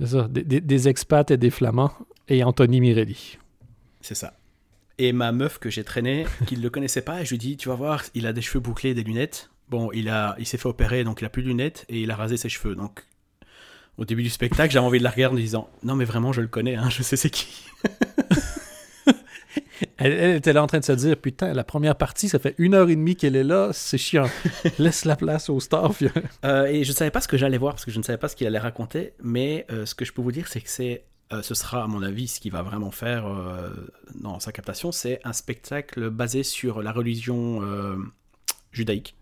C'est 0.00 0.06
ça, 0.06 0.28
des, 0.28 0.60
des- 0.60 0.88
expats 0.88 1.30
et 1.30 1.36
des 1.36 1.50
flamands. 1.50 1.92
Et 2.28 2.42
Anthony 2.44 2.80
Mirelli. 2.80 3.38
C'est 4.00 4.14
ça. 4.14 4.34
Et 4.98 5.12
ma 5.12 5.32
meuf 5.32 5.58
que 5.58 5.68
j'ai 5.70 5.84
traînée, 5.84 6.26
qui 6.46 6.56
ne 6.56 6.62
le 6.62 6.70
connaissait 6.70 7.02
pas, 7.02 7.24
je 7.24 7.30
lui 7.30 7.38
dis, 7.38 7.56
tu 7.56 7.68
vas 7.68 7.74
voir, 7.74 8.04
il 8.14 8.26
a 8.26 8.32
des 8.32 8.42
cheveux 8.42 8.60
bouclés, 8.60 8.94
des 8.94 9.02
lunettes. 9.02 9.50
Bon, 9.68 9.90
il, 9.92 10.08
a, 10.08 10.34
il 10.38 10.46
s'est 10.46 10.58
fait 10.58 10.68
opérer, 10.68 11.04
donc 11.04 11.20
il 11.20 11.24
a 11.24 11.28
plus 11.30 11.42
de 11.42 11.48
lunettes, 11.48 11.86
et 11.88 12.00
il 12.02 12.10
a 12.10 12.16
rasé 12.16 12.36
ses 12.36 12.48
cheveux. 12.48 12.74
Donc, 12.74 13.04
au 13.98 14.04
début 14.04 14.22
du 14.22 14.30
spectacle, 14.30 14.72
j'avais 14.72 14.86
envie 14.86 14.98
de 14.98 15.04
la 15.04 15.10
regarder 15.10 15.36
en 15.36 15.40
disant, 15.40 15.70
non 15.82 15.94
mais 15.94 16.04
vraiment, 16.04 16.32
je 16.32 16.40
le 16.40 16.48
connais, 16.48 16.74
hein, 16.76 16.88
je 16.90 17.02
sais 17.02 17.16
c'est 17.16 17.30
qui. 17.30 17.64
Elle, 20.00 20.12
elle 20.12 20.36
était 20.36 20.54
là 20.54 20.62
en 20.62 20.66
train 20.66 20.78
de 20.78 20.84
se 20.84 20.92
dire 20.92 21.16
Putain, 21.16 21.52
la 21.52 21.62
première 21.62 21.94
partie, 21.94 22.28
ça 22.28 22.38
fait 22.38 22.54
une 22.56 22.74
heure 22.74 22.88
et 22.88 22.96
demie 22.96 23.16
qu'elle 23.16 23.36
est 23.36 23.44
là, 23.44 23.68
c'est 23.72 23.98
chiant. 23.98 24.28
Laisse 24.78 25.04
la 25.04 25.14
place 25.14 25.50
au 25.50 25.60
staff. 25.60 26.02
Euh, 26.44 26.64
et 26.64 26.84
je 26.84 26.90
ne 26.90 26.96
savais 26.96 27.10
pas 27.10 27.20
ce 27.20 27.28
que 27.28 27.36
j'allais 27.36 27.58
voir, 27.58 27.74
parce 27.74 27.84
que 27.84 27.90
je 27.90 27.98
ne 27.98 28.02
savais 28.02 28.16
pas 28.18 28.28
ce 28.28 28.34
qu'il 28.34 28.46
allait 28.46 28.58
raconter, 28.58 29.12
mais 29.22 29.66
euh, 29.70 29.84
ce 29.84 29.94
que 29.94 30.06
je 30.06 30.12
peux 30.12 30.22
vous 30.22 30.32
dire, 30.32 30.48
c'est 30.48 30.62
que 30.62 30.70
c'est, 30.70 31.04
euh, 31.32 31.42
ce 31.42 31.54
sera, 31.54 31.84
à 31.84 31.86
mon 31.86 32.02
avis, 32.02 32.28
ce 32.28 32.40
qui 32.40 32.48
va 32.48 32.62
vraiment 32.62 32.90
faire 32.90 33.26
euh, 33.26 33.68
dans 34.14 34.40
sa 34.40 34.52
captation, 34.52 34.90
c'est 34.90 35.20
un 35.24 35.34
spectacle 35.34 36.08
basé 36.08 36.44
sur 36.44 36.82
la 36.82 36.92
religion 36.92 37.60
judaïque. 38.72 39.16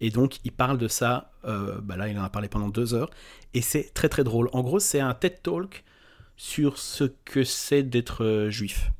Et 0.00 0.10
donc, 0.10 0.38
il 0.44 0.52
parle 0.52 0.76
de 0.76 0.88
ça, 0.88 1.30
bah 1.44 1.96
là, 1.96 2.08
il 2.08 2.18
en 2.18 2.24
a 2.24 2.30
parlé 2.30 2.48
pendant 2.48 2.68
deux 2.68 2.94
heures, 2.94 3.10
et 3.54 3.62
c'est 3.62 3.94
très 3.94 4.08
très 4.08 4.24
drôle. 4.24 4.50
En 4.52 4.62
gros, 4.62 4.80
c'est 4.80 5.00
un 5.00 5.14
TED 5.14 5.40
Talk 5.42 5.84
sur 6.36 6.78
ce 6.78 7.04
que 7.04 7.44
c'est 7.44 7.84
d'être 7.84 8.48
juif. 8.50 8.90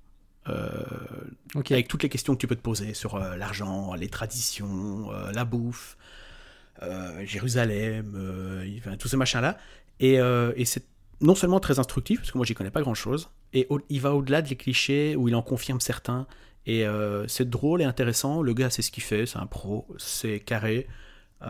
Euh, 0.49 0.83
Avec 1.71 1.89
toutes 1.89 2.03
les 2.03 2.09
questions 2.09 2.35
que 2.35 2.41
tu 2.41 2.47
peux 2.47 2.57
te 2.57 2.61
poser 2.63 2.95
sur 2.95 3.17
euh, 3.17 3.37
l'argent, 3.37 3.95
les 3.95 4.09
traditions, 4.09 5.11
euh, 5.13 5.33
la 5.33 5.45
bouffe, 5.45 5.97
Jérusalem, 7.25 8.15
enfin, 8.79 8.97
tous 8.97 9.09
ces 9.09 9.17
machins-là. 9.17 9.57
Et, 10.01 10.15
et 10.15 10.65
c'est 10.65 10.85
non 11.23 11.35
seulement 11.35 11.61
très 11.61 11.79
instructif, 11.79 12.21
parce 12.21 12.31
que 12.33 12.37
moi 12.39 12.45
j'y 12.47 12.55
connais 12.55 12.71
pas 12.71 12.83
grand-chose, 12.83 13.31
et 13.55 13.67
au- 13.71 13.81
il 13.89 14.01
va 14.01 14.15
au-delà 14.15 14.43
des 14.43 14.57
clichés 14.57 15.17
où 15.17 15.29
il 15.29 15.35
en 15.35 15.43
confirme 15.43 15.81
certains. 15.81 16.27
Et 16.67 16.87
euh, 16.87 17.27
c'est 17.29 17.49
drôle 17.49 17.81
et 17.81 17.85
intéressant. 17.85 18.43
Le 18.43 18.53
gars 18.53 18.71
sait 18.71 18.83
ce 18.83 18.91
qu'il 18.91 19.03
fait, 19.03 19.25
c'est 19.25 19.39
un 19.39 19.47
pro, 19.47 19.87
c'est 19.99 20.41
carré. 20.41 20.87
Euh, 21.43 21.47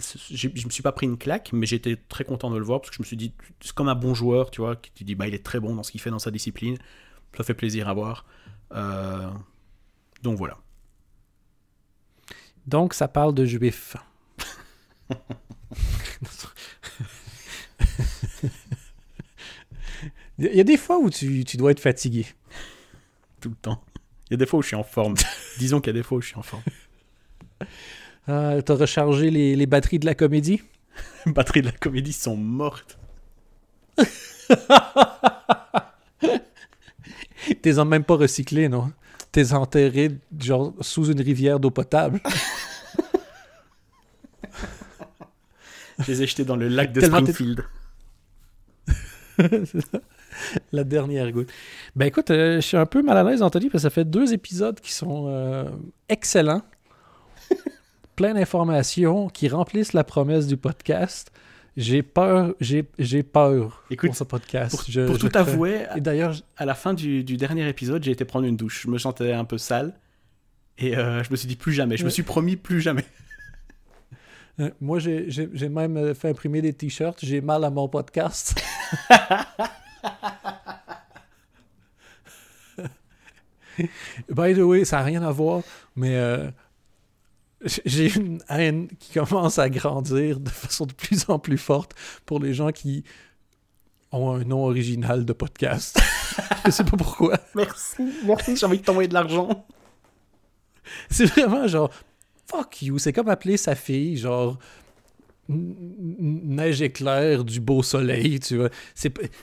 c'est- 0.00 0.18
je 0.36 0.48
me 0.66 0.70
suis 0.70 0.82
pas 0.82 0.92
pris 0.92 1.06
une 1.06 1.16
claque, 1.18 1.50
mais 1.52 1.66
j'étais 1.66 1.96
très 1.96 2.24
content 2.24 2.50
de 2.50 2.58
le 2.58 2.64
voir 2.64 2.80
parce 2.80 2.90
que 2.90 2.96
je 2.96 3.02
me 3.02 3.06
suis 3.06 3.16
dit, 3.16 3.32
c'est 3.60 3.72
comme 3.72 3.88
un 3.88 3.94
bon 3.94 4.14
joueur, 4.14 4.50
tu 4.50 4.60
vois, 4.60 4.76
qui 4.76 4.90
te 4.90 5.04
dit, 5.04 5.14
bah, 5.14 5.28
il 5.28 5.34
est 5.34 5.44
très 5.44 5.60
bon 5.60 5.74
dans 5.74 5.82
ce 5.82 5.92
qu'il 5.92 6.00
fait 6.00 6.10
dans 6.10 6.18
sa 6.18 6.30
discipline. 6.30 6.76
Ça 7.36 7.44
fait 7.44 7.54
plaisir 7.54 7.88
à 7.88 7.94
voir. 7.94 8.24
Euh, 8.72 9.30
donc 10.22 10.38
voilà. 10.38 10.58
Donc, 12.66 12.94
ça 12.94 13.08
parle 13.08 13.34
de 13.34 13.44
juifs. 13.46 13.96
Il 20.38 20.54
y 20.54 20.60
a 20.60 20.64
des 20.64 20.76
fois 20.76 20.98
où 20.98 21.10
tu, 21.10 21.44
tu 21.44 21.56
dois 21.56 21.70
être 21.72 21.80
fatigué. 21.80 22.26
Tout 23.40 23.48
le 23.48 23.56
temps. 23.56 23.82
Il 24.28 24.32
y 24.32 24.34
a 24.34 24.36
des 24.36 24.46
fois 24.46 24.58
où 24.58 24.62
je 24.62 24.68
suis 24.68 24.76
en 24.76 24.84
forme. 24.84 25.14
Disons 25.58 25.80
qu'il 25.80 25.94
y 25.94 25.96
a 25.96 25.98
des 25.98 26.02
fois 26.02 26.18
où 26.18 26.20
je 26.20 26.28
suis 26.28 26.36
en 26.36 26.42
forme. 26.42 26.62
Euh, 28.28 28.60
T'as 28.66 28.74
rechargé 28.74 29.30
les, 29.30 29.56
les 29.56 29.66
batteries 29.66 29.98
de 29.98 30.06
la 30.06 30.14
comédie? 30.14 30.62
Les 31.26 31.32
batteries 31.32 31.62
de 31.62 31.66
la 31.66 31.72
comédie 31.72 32.12
sont 32.12 32.36
mortes. 32.36 32.98
T'es 37.62 37.84
même 37.84 38.04
pas 38.04 38.16
recyclé, 38.16 38.68
non? 38.68 38.92
T'es 39.32 39.52
enterré 39.52 40.10
genre 40.38 40.74
sous 40.80 41.10
une 41.10 41.20
rivière 41.20 41.60
d'eau 41.60 41.70
potable. 41.70 42.20
Je 46.00 46.12
les 46.12 46.22
ai 46.22 46.26
jetés 46.26 46.44
dans 46.44 46.56
le 46.56 46.68
lac 46.68 46.92
de 46.92 47.00
Tellement 47.00 47.18
Springfield. 47.18 47.64
C'est 49.38 49.80
ça. 49.80 50.00
La 50.72 50.84
dernière 50.84 51.32
goutte. 51.32 51.50
Ben 51.96 52.06
écoute, 52.06 52.30
euh, 52.30 52.56
je 52.56 52.60
suis 52.60 52.76
un 52.76 52.86
peu 52.86 53.02
mal 53.02 53.16
à 53.16 53.24
l'aise, 53.24 53.42
Anthony, 53.42 53.68
parce 53.68 53.82
que 53.82 53.88
ça 53.88 53.90
fait 53.90 54.04
deux 54.04 54.32
épisodes 54.32 54.78
qui 54.78 54.92
sont 54.92 55.26
euh, 55.28 55.64
excellents. 56.08 56.62
Plein 58.14 58.34
d'informations 58.34 59.28
qui 59.28 59.48
remplissent 59.48 59.92
la 59.92 60.04
promesse 60.04 60.46
du 60.46 60.56
podcast. 60.56 61.32
J'ai 61.78 62.02
peur, 62.02 62.54
j'ai 62.60 62.88
j'ai 62.98 63.22
peur 63.22 63.84
Écoute, 63.88 64.08
pour 64.08 64.16
ce 64.16 64.24
podcast. 64.24 64.74
Pour, 64.74 64.84
Je- 64.88 65.06
pour 65.06 65.14
je 65.14 65.20
tout 65.28 65.38
avouer, 65.38 65.86
Et 65.94 66.00
d'ailleurs, 66.00 66.34
à 66.56 66.64
la 66.64 66.74
fin 66.74 66.92
du, 66.92 67.22
du 67.22 67.36
dernier 67.36 67.68
épisode, 67.68 68.02
j'ai 68.02 68.10
été 68.10 68.24
prendre 68.24 68.46
une 68.46 68.56
douche. 68.56 68.82
Je 68.82 68.90
me 68.90 68.98
sentais 68.98 69.32
un 69.32 69.44
peu 69.44 69.58
sale. 69.58 69.94
Et 70.78 70.96
euh, 70.96 71.22
je 71.22 71.30
me 71.30 71.36
suis 71.36 71.46
dit 71.46 71.54
plus 71.54 71.72
jamais. 71.72 71.96
Je 71.96 72.04
me 72.04 72.10
suis 72.10 72.24
promis 72.24 72.56
plus 72.56 72.80
jamais. 72.80 73.04
euh, 74.60 74.70
moi, 74.80 74.98
j'ai 74.98 75.68
même 75.68 76.16
fait 76.16 76.30
imprimer 76.30 76.62
des 76.62 76.72
t-shirts. 76.72 77.20
J'ai 77.22 77.40
mal 77.40 77.62
à 77.62 77.70
mon 77.70 77.86
podcast. 77.88 78.60
By 84.28 84.52
the 84.52 84.58
way, 84.64 84.84
ça 84.84 84.96
n'a 84.96 85.04
rien 85.04 85.22
à 85.22 85.30
voir, 85.30 85.62
mais 85.94 86.16
euh, 86.16 86.50
j'ai 87.62 88.14
une 88.14 88.40
haine 88.48 88.88
qui 88.98 89.12
commence 89.18 89.58
à 89.58 89.68
grandir 89.68 90.40
de 90.40 90.48
façon 90.48 90.86
de 90.86 90.92
plus 90.92 91.28
en 91.28 91.38
plus 91.38 91.58
forte 91.58 91.94
pour 92.24 92.38
les 92.40 92.54
gens 92.54 92.70
qui 92.70 93.04
ont 94.12 94.32
un 94.32 94.44
nom 94.44 94.64
original 94.64 95.24
de 95.24 95.32
podcast. 95.32 96.00
Je 96.64 96.70
sais 96.70 96.84
pas 96.84 96.96
pourquoi. 96.96 97.38
Merci, 97.54 98.02
merci. 98.24 98.56
J'ai 98.56 98.66
envie 98.66 98.78
de 98.78 98.84
t'envoyer 98.84 99.08
de 99.08 99.14
l'argent. 99.14 99.66
C'est 101.10 101.26
vraiment 101.26 101.66
genre 101.66 101.90
fuck 102.46 102.82
you. 102.82 102.98
C'est 102.98 103.12
comme 103.12 103.28
appeler 103.28 103.56
sa 103.56 103.74
fille 103.74 104.16
genre 104.16 104.58
Neige 105.48 106.82
éclair 106.82 107.42
du 107.44 107.60
beau 107.60 107.82
soleil, 107.82 108.38
tu 108.40 108.58
vois. 108.58 108.68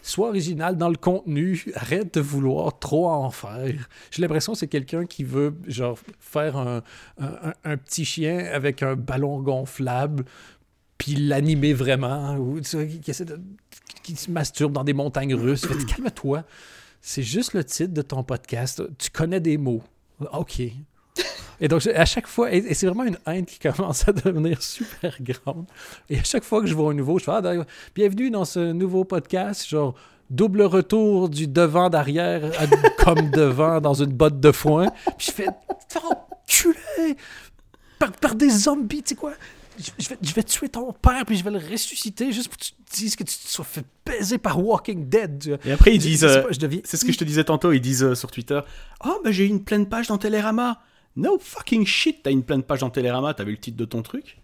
Sois 0.03 0.30
original 0.30 0.78
dans 0.78 0.89
le 0.89 0.97
contenu, 0.97 1.66
arrête 1.74 2.14
de 2.14 2.22
vouloir 2.22 2.78
trop 2.78 3.10
en 3.10 3.32
faire. 3.32 3.89
J'ai 4.12 4.22
l'impression 4.22 4.53
que 4.53 4.60
c'est 4.60 4.68
quelqu'un 4.68 5.06
qui 5.06 5.24
veut 5.24 5.56
genre 5.68 5.97
faire 6.20 6.58
un, 6.58 6.84
un- 7.18 7.78
petit 7.78 8.06
chien 8.06 8.38
avec 8.53 8.84
un 8.84 8.95
ballon 8.95 9.41
gonflable 9.41 10.26
puis 10.97 11.16
l'animer 11.16 11.74
vraiment 11.74 12.36
ou 12.38 12.62
tu 12.62 12.88
qui, 12.99 13.14
qui 14.03 14.16
se 14.16 14.32
masturbe 14.32 14.72
dans 14.74 14.84
des 14.84 14.93
montagnes 14.93 15.36
russes. 15.36 15.66
Calme-toi. 15.88 16.43
C'est 17.01 17.24
juste 17.24 17.53
le 17.53 17.64
titre 17.64 17.93
de 17.93 18.01
ton 18.01 18.24
podcast. 18.24 18.82
Tu 18.97 19.10
connais 19.10 19.39
des 19.39 19.58
mots. 19.58 19.84
OK. 20.34 20.62
Et 21.62 21.68
donc, 21.68 21.86
à 21.88 22.06
chaque 22.06 22.28
fois, 22.28 22.53
et, 22.53 22.58
et 22.58 22.74
c'est 22.74 22.86
vraiment 22.88 23.03
une 23.06 23.18
haine 23.28 23.45
qui 23.45 23.60
commence 23.60 24.08
à 24.08 24.12
devenir 24.14 24.62
super 24.62 25.16
grande. 25.22 25.66
Et 26.10 26.20
à 26.20 26.24
chaque 26.24 26.43
fois 26.43 26.62
que 26.62 26.68
je 26.68 26.74
vois 26.74 26.91
un 26.91 26.93
nouveau, 26.93 27.20
je 27.20 27.24
fais 27.26 27.32
Ah, 27.34 27.41
bienvenue 27.95 28.30
dans 28.30 28.45
ce 28.45 28.72
nouveau 28.74 29.03
podcast, 29.06 29.68
genre 29.68 29.95
double 30.30 30.64
retour 30.64 31.30
du 31.30 31.47
devant 31.47 31.89
d'arrière 31.89 32.51
comme 33.03 33.30
devant 33.32 33.80
dans 33.80 33.93
une 33.93 34.12
botte 34.12 34.39
de 34.39 34.51
foin. 34.51 34.88
Puis 35.18 35.28
je 35.28 35.32
fais 35.32 35.47
enculé 36.03 37.16
par, 37.99 38.12
par 38.12 38.36
des 38.36 38.49
zombies, 38.49 39.03
tu 39.03 39.10
sais 39.10 39.16
quoi? 39.16 39.34
Je, 39.78 39.91
je 39.99 40.10
vais, 40.10 40.18
je 40.22 40.34
vais 40.34 40.43
tuer 40.43 40.70
ton 40.70 40.93
père, 40.93 41.26
puis 41.26 41.36
je 41.38 41.43
vais 41.43 41.51
le 41.51 41.60
ressusciter 41.60 42.32
juste 42.32 42.47
pour 42.47 42.58
que 42.58 42.64
tu 42.64 42.72
te 42.72 42.95
dises 42.95 43.16
que 43.18 43.24
tu 43.26 43.36
te 43.38 43.47
sois 43.49 43.66
fait 43.66 43.84
baiser 44.06 44.38
par 44.38 44.64
Walking 44.64 45.10
Dead. 45.10 45.60
Et 45.66 45.72
après, 45.74 45.93
ils 45.93 45.99
disent. 45.99 46.24
euh, 46.24 46.43
C'est 46.86 46.95
ce 46.97 47.03
que 47.03 47.12
je 47.12 47.18
te 47.18 47.26
disais 47.26 47.43
tantôt. 47.43 47.74
Ils 47.74 47.82
disent 47.82 48.03
euh, 48.03 48.16
sur 48.16 48.32
Twitter 48.32 48.62
Oh, 49.06 49.20
bah 49.24 49.32
j'ai 49.32 49.45
une 49.45 49.64
pleine 49.64 49.86
page 49.88 50.08
dans 50.08 50.18
Télérama. 50.18 50.80
No 51.16 51.38
fucking 51.39 51.86
shit, 51.86 52.24
t'as 52.24 52.32
une 52.32 52.43
pleine 52.43 52.63
page 52.63 52.80
dans 52.82 52.89
Télérama. 52.89 53.34
T'as 53.34 53.43
vu 53.43 53.51
le 53.51 53.57
titre 53.57 53.78
de 53.78 53.86
ton 53.86 54.01
truc 54.01 54.41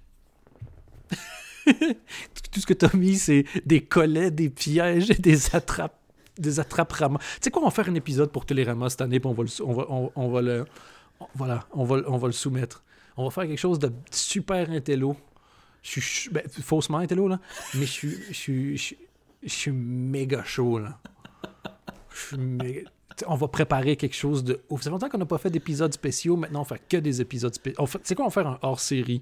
tout 2.52 2.60
ce 2.60 2.66
que 2.66 2.74
t'as 2.74 2.96
mis, 2.96 3.18
c'est 3.18 3.46
des 3.66 3.82
collets, 3.82 4.32
des 4.32 4.50
pièges 4.50 5.12
et 5.12 5.16
des 5.16 5.56
attrapes. 5.56 5.98
Des 6.38 6.60
attrapes. 6.60 6.94
Tu 6.98 7.06
sais 7.42 7.52
quoi, 7.52 7.62
on 7.62 7.66
va 7.66 7.72
faire 7.72 7.90
un 7.90 7.96
épisode 7.96 8.32
pour 8.32 8.46
Télérama 8.46 8.90
cette 8.90 9.02
année, 9.02 9.20
puis 9.20 9.28
on 9.30 9.34
va 9.34 9.44
le, 9.44 9.50
on 9.64 9.74
va, 9.74 9.86
on, 10.16 10.30
va 10.32 10.42
le, 10.42 10.66
voilà, 11.36 11.68
on 11.72 11.84
va, 11.84 11.98
on 12.08 12.18
va 12.18 12.28
le 12.28 12.34
soumettre. 12.34 12.84
On 13.18 13.26
va 13.26 13.32
faire 13.32 13.44
quelque 13.44 13.60
chose 13.60 13.80
de 13.80 13.92
super 14.12 14.70
intello. 14.70 15.16
Je 15.84 16.00
suis, 16.00 16.30
ben, 16.30 16.44
faussement 16.48 17.00
intello, 17.00 17.28
là, 17.28 17.40
mais 17.74 17.86
je 17.86 17.92
suis, 18.32 18.78
je 18.78 18.96
suis, 19.48 19.72
méga 19.72 20.44
chaud, 20.44 20.80
là. 20.80 21.00
Je 22.14 22.20
suis 22.20 22.38
méga- 22.38 22.88
On 23.28 23.36
va 23.36 23.48
préparer 23.48 23.96
quelque 23.96 24.16
chose 24.16 24.44
de 24.44 24.62
ouf. 24.70 24.82
Ça 24.82 24.86
fait 24.86 24.90
longtemps 24.92 25.10
qu'on 25.10 25.18
n'a 25.18 25.26
pas 25.26 25.38
fait 25.38 25.50
d'épisodes 25.50 25.94
spéciaux. 25.94 26.38
Maintenant, 26.38 26.62
on 26.62 26.66
fait 26.66 26.82
que 26.88 26.98
des 26.98 27.22
épisodes 27.22 27.54
spéciaux. 27.54 27.86
C'est 28.04 28.16
quoi, 28.16 28.26
on 28.26 28.30
va 28.30 28.34
faire 28.34 28.48
un 28.48 28.60
hors-série? 28.62 29.22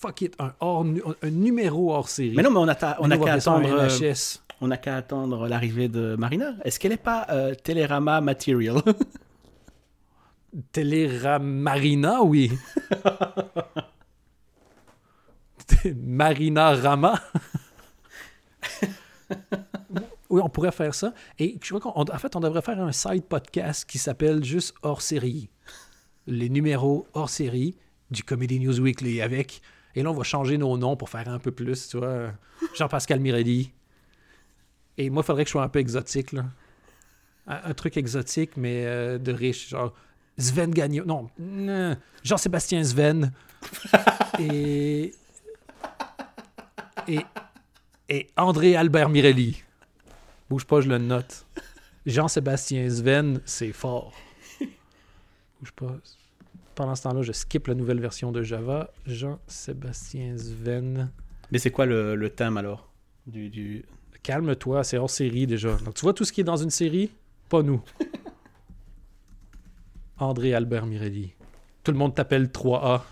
Fuck 0.00 0.22
it, 0.22 0.34
un, 0.40 0.52
hors, 0.60 0.84
un 1.22 1.30
numéro 1.30 1.94
hors-série. 1.94 2.34
Mais 2.34 2.42
non, 2.42 2.50
mais 2.50 2.58
on 2.58 2.68
a, 2.68 2.96
on 3.00 3.08
qu'à 3.24 3.34
attendre. 3.34 3.68
euh, 3.72 3.86
NHS. 3.88 4.40
on 4.60 4.68
n'a 4.68 4.76
qu'à 4.76 4.96
attendre 4.96 5.46
l'arrivée 5.46 5.88
de 5.88 6.16
Marina. 6.18 6.54
Est-ce 6.64 6.80
qu'elle 6.80 6.90
n'est 6.90 6.96
pas 6.96 7.26
euh, 7.30 7.54
Télérama 7.54 8.20
Material? 8.20 8.82
Téléramarina, 10.72 12.22
oui. 12.22 12.50
Marina 15.96 16.74
Rama. 16.74 17.20
oui, 20.30 20.40
on 20.44 20.48
pourrait 20.48 20.72
faire 20.72 20.94
ça. 20.94 21.14
Et 21.38 21.58
je 21.62 21.74
crois 21.74 21.80
qu'en 21.80 22.02
en 22.02 22.18
fait, 22.18 22.36
on 22.36 22.40
devrait 22.40 22.62
faire 22.62 22.80
un 22.80 22.92
side 22.92 23.24
podcast 23.24 23.88
qui 23.88 23.98
s'appelle 23.98 24.44
juste 24.44 24.74
hors 24.82 25.02
série. 25.02 25.48
Les 26.26 26.48
numéros 26.48 27.06
hors 27.14 27.30
série 27.30 27.76
du 28.10 28.22
Comedy 28.22 28.60
News 28.60 28.78
Weekly 28.80 29.22
avec. 29.22 29.62
Et 29.94 30.02
là, 30.02 30.10
on 30.10 30.14
va 30.14 30.24
changer 30.24 30.58
nos 30.58 30.76
noms 30.76 30.96
pour 30.96 31.08
faire 31.08 31.28
un 31.28 31.38
peu 31.38 31.50
plus, 31.50 31.88
tu 31.88 31.98
vois. 31.98 32.32
Jean-Pascal 32.76 33.20
Mirelli. 33.20 33.72
Et 34.98 35.10
moi, 35.10 35.22
il 35.22 35.26
faudrait 35.26 35.44
que 35.44 35.48
je 35.48 35.52
sois 35.52 35.62
un 35.62 35.68
peu 35.68 35.78
exotique, 35.78 36.32
là. 36.32 36.44
Un, 37.46 37.70
un 37.70 37.74
truc 37.74 37.96
exotique, 37.96 38.56
mais 38.56 38.84
euh, 38.84 39.18
de 39.18 39.32
riche. 39.32 39.70
Genre 39.70 39.94
Sven 40.36 40.70
Gagnon. 40.70 41.04
Non, 41.06 41.30
non, 41.38 41.96
Jean-Sébastien 42.22 42.84
Sven. 42.84 43.32
et, 44.38 45.12
et. 47.08 47.20
Et 48.10 48.26
André 48.38 48.74
Albert 48.74 49.10
Mirelli. 49.10 49.62
Bouge 50.50 50.64
pas, 50.64 50.80
je 50.80 50.88
le 50.88 50.98
note. 50.98 51.46
Jean-Sébastien 52.06 52.88
Sven, 52.88 53.40
c'est 53.44 53.72
fort. 53.72 54.12
Bouge 55.60 55.72
pas. 55.72 55.96
Pendant 56.74 56.94
ce 56.94 57.02
temps-là, 57.02 57.22
je 57.22 57.32
skip 57.32 57.66
la 57.66 57.74
nouvelle 57.74 58.00
version 58.00 58.32
de 58.32 58.42
Java. 58.42 58.90
Jean-Sébastien 59.06 60.38
Sven. 60.38 61.10
Mais 61.50 61.58
c'est 61.58 61.70
quoi 61.70 61.86
le, 61.86 62.14
le 62.14 62.30
thème 62.30 62.56
alors? 62.56 62.90
Du, 63.26 63.50
du... 63.50 63.84
Calme-toi, 64.22 64.84
c'est 64.84 64.96
hors 64.96 65.10
série 65.10 65.46
déjà. 65.46 65.76
Donc 65.76 65.94
tu 65.94 66.02
vois 66.02 66.14
tout 66.14 66.24
ce 66.24 66.32
qui 66.32 66.40
est 66.40 66.44
dans 66.44 66.56
une 66.56 66.70
série, 66.70 67.10
pas 67.48 67.62
nous. 67.62 67.82
André 70.18 70.54
Albert 70.54 70.86
Mirelli. 70.86 71.34
Tout 71.84 71.92
le 71.92 71.98
monde 71.98 72.14
t'appelle 72.14 72.46
3A. 72.46 73.02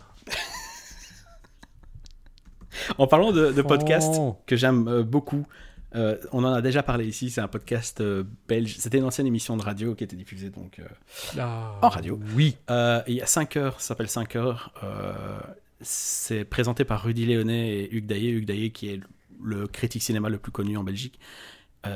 En 2.98 3.06
parlant 3.06 3.32
de, 3.32 3.52
de 3.52 3.62
podcast 3.62 4.14
que 4.46 4.56
j'aime 4.56 4.88
euh, 4.88 5.02
beaucoup, 5.02 5.46
euh, 5.94 6.16
on 6.32 6.44
en 6.44 6.52
a 6.52 6.60
déjà 6.62 6.82
parlé 6.82 7.06
ici, 7.06 7.30
c'est 7.30 7.40
un 7.40 7.48
podcast 7.48 8.00
euh, 8.00 8.24
belge. 8.48 8.76
C'était 8.78 8.98
une 8.98 9.04
ancienne 9.04 9.26
émission 9.26 9.56
de 9.56 9.62
radio 9.62 9.94
qui 9.94 10.04
était 10.04 10.16
diffusée 10.16 10.50
donc 10.50 10.78
euh, 10.78 10.84
Ah, 11.38 11.78
En 11.82 11.88
radio. 11.88 12.18
Oui. 12.34 12.56
Il 13.06 13.14
y 13.14 13.20
a 13.22 13.26
5 13.26 13.56
heures, 13.56 13.80
ça 13.80 13.88
s'appelle 13.88 14.08
5 14.08 14.36
heures. 14.36 14.72
C'est 15.80 16.44
présenté 16.44 16.84
par 16.84 17.02
Rudy 17.04 17.26
Léonet 17.26 17.68
et 17.80 17.94
Hugues 17.94 18.06
Daillé. 18.06 18.30
Hugues 18.30 18.46
Daillé 18.46 18.70
qui 18.70 18.88
est 18.88 19.00
le 19.42 19.66
critique 19.66 20.02
cinéma 20.02 20.28
le 20.28 20.38
plus 20.38 20.52
connu 20.52 20.76
en 20.76 20.84
Belgique. 20.84 21.18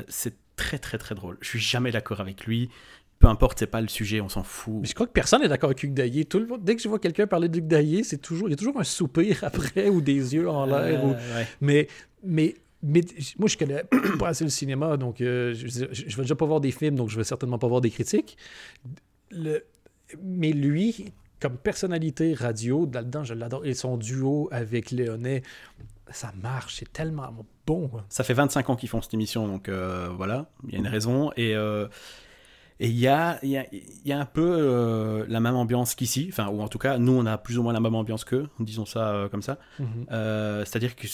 C'est 0.08 0.34
très 0.56 0.78
très 0.78 0.98
très 0.98 1.14
drôle. 1.14 1.36
Je 1.40 1.48
suis 1.48 1.58
jamais 1.60 1.90
d'accord 1.90 2.20
avec 2.20 2.44
lui. 2.46 2.68
Peu 3.18 3.26
importe, 3.28 3.58
c'est 3.58 3.66
pas 3.66 3.80
le 3.82 3.88
sujet, 3.88 4.20
on 4.22 4.28
s'en 4.30 4.42
fout. 4.42 4.76
Mais 4.80 4.86
je 4.88 4.94
crois 4.94 5.06
que 5.06 5.12
personne 5.12 5.42
n'est 5.42 5.48
d'accord 5.48 5.68
avec 5.68 5.82
Hugues 5.82 5.92
Daillé. 5.94 6.24
Tout 6.24 6.38
le 6.38 6.46
monde, 6.46 6.62
dès 6.64 6.74
que 6.76 6.80
je 6.82 6.88
vois 6.88 6.98
quelqu'un 6.98 7.26
parler 7.26 7.48
d'Hugues 7.50 7.66
Daillé, 7.66 8.02
c'est 8.02 8.16
toujours, 8.18 8.48
il 8.48 8.52
y 8.52 8.54
a 8.54 8.56
toujours 8.56 8.78
un 8.80 8.84
soupir 8.84 9.40
après 9.44 9.88
ou 9.90 10.00
des 10.00 10.34
yeux 10.34 10.48
en 10.48 10.64
l'air. 10.64 11.04
ou- 11.04 11.10
ouais. 11.10 11.46
Mais, 11.60 11.88
mais, 12.22 12.54
mais 12.82 13.02
moi, 13.38 13.48
je 13.48 13.56
connais 13.56 13.84
pas 14.18 14.28
assez 14.28 14.44
le 14.44 14.50
cinéma, 14.50 14.96
donc 14.96 15.20
euh, 15.20 15.54
je, 15.54 15.66
je, 15.68 16.16
vais 16.16 16.22
déjà 16.22 16.34
pas 16.34 16.46
voir 16.46 16.60
des 16.60 16.70
films, 16.70 16.96
donc 16.96 17.08
je 17.10 17.16
vais 17.16 17.24
certainement 17.24 17.58
pas 17.58 17.68
voir 17.68 17.80
des 17.80 17.90
critiques. 17.90 18.36
Le, 19.30 19.64
mais 20.22 20.52
lui, 20.52 21.12
comme 21.40 21.56
personnalité 21.56 22.34
radio, 22.34 22.88
là-dedans, 22.92 23.24
je 23.24 23.34
l'adore. 23.34 23.64
Et 23.66 23.74
son 23.74 23.96
duo 23.96 24.48
avec 24.50 24.90
Léonet, 24.90 25.42
ça 26.10 26.32
marche, 26.42 26.76
c'est 26.76 26.92
tellement 26.92 27.30
bon. 27.66 27.90
hein. 27.96 28.04
Ça 28.08 28.24
fait 28.24 28.34
25 28.34 28.70
ans 28.70 28.76
qu'ils 28.76 28.88
font 28.88 29.00
cette 29.02 29.14
émission, 29.14 29.46
donc 29.46 29.68
euh, 29.68 30.08
voilà, 30.16 30.50
il 30.66 30.72
y 30.72 30.76
a 30.76 30.78
une 30.78 30.88
raison. 30.88 31.32
Et 31.36 31.54
euh, 31.54 31.86
et 32.82 32.88
il 32.88 32.98
y 32.98 33.08
a, 33.08 33.38
y, 33.44 33.58
a, 33.58 33.66
y 34.06 34.10
a 34.10 34.18
un 34.18 34.24
peu 34.24 34.56
euh, 34.58 35.26
la 35.28 35.38
même 35.40 35.54
ambiance 35.54 35.94
qu'ici, 35.94 36.28
enfin, 36.32 36.48
ou 36.48 36.62
en 36.62 36.68
tout 36.68 36.78
cas, 36.78 36.96
nous, 36.96 37.12
on 37.12 37.26
a 37.26 37.36
plus 37.36 37.58
ou 37.58 37.62
moins 37.62 37.74
la 37.74 37.80
même 37.80 37.94
ambiance 37.94 38.24
qu'eux, 38.24 38.48
disons 38.58 38.86
ça 38.86 39.08
euh, 39.10 39.28
comme 39.28 39.42
ça. 39.42 39.58
Mhm. 39.78 39.86
Euh, 40.10 40.64
C'est-à-dire 40.64 40.96
que 40.96 41.06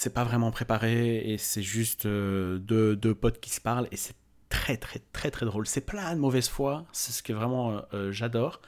c'est 0.00 0.14
pas 0.14 0.24
vraiment 0.24 0.50
préparé 0.50 1.18
et 1.30 1.36
c'est 1.36 1.62
juste 1.62 2.06
euh, 2.06 2.58
deux, 2.58 2.96
deux 2.96 3.14
potes 3.14 3.38
qui 3.38 3.50
se 3.50 3.60
parlent 3.60 3.86
et 3.92 3.96
c'est 3.96 4.14
très 4.48 4.78
très 4.78 5.00
très 5.12 5.30
très 5.30 5.44
drôle. 5.44 5.66
C'est 5.66 5.82
plein 5.84 6.14
de 6.14 6.20
mauvaise 6.20 6.48
foi, 6.48 6.86
c'est 6.92 7.12
ce 7.12 7.22
que 7.22 7.34
vraiment 7.34 7.72
euh, 7.72 7.80
euh, 7.92 8.12
j'adore. 8.12 8.62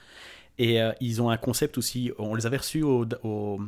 Et 0.58 0.78
ils 1.00 1.22
ont 1.22 1.30
un 1.30 1.38
concept 1.38 1.78
aussi, 1.78 2.12
on 2.18 2.34
les 2.34 2.44
avait 2.44 2.58
reçus 2.58 2.82
au, 2.82 3.06
au- 3.24 3.60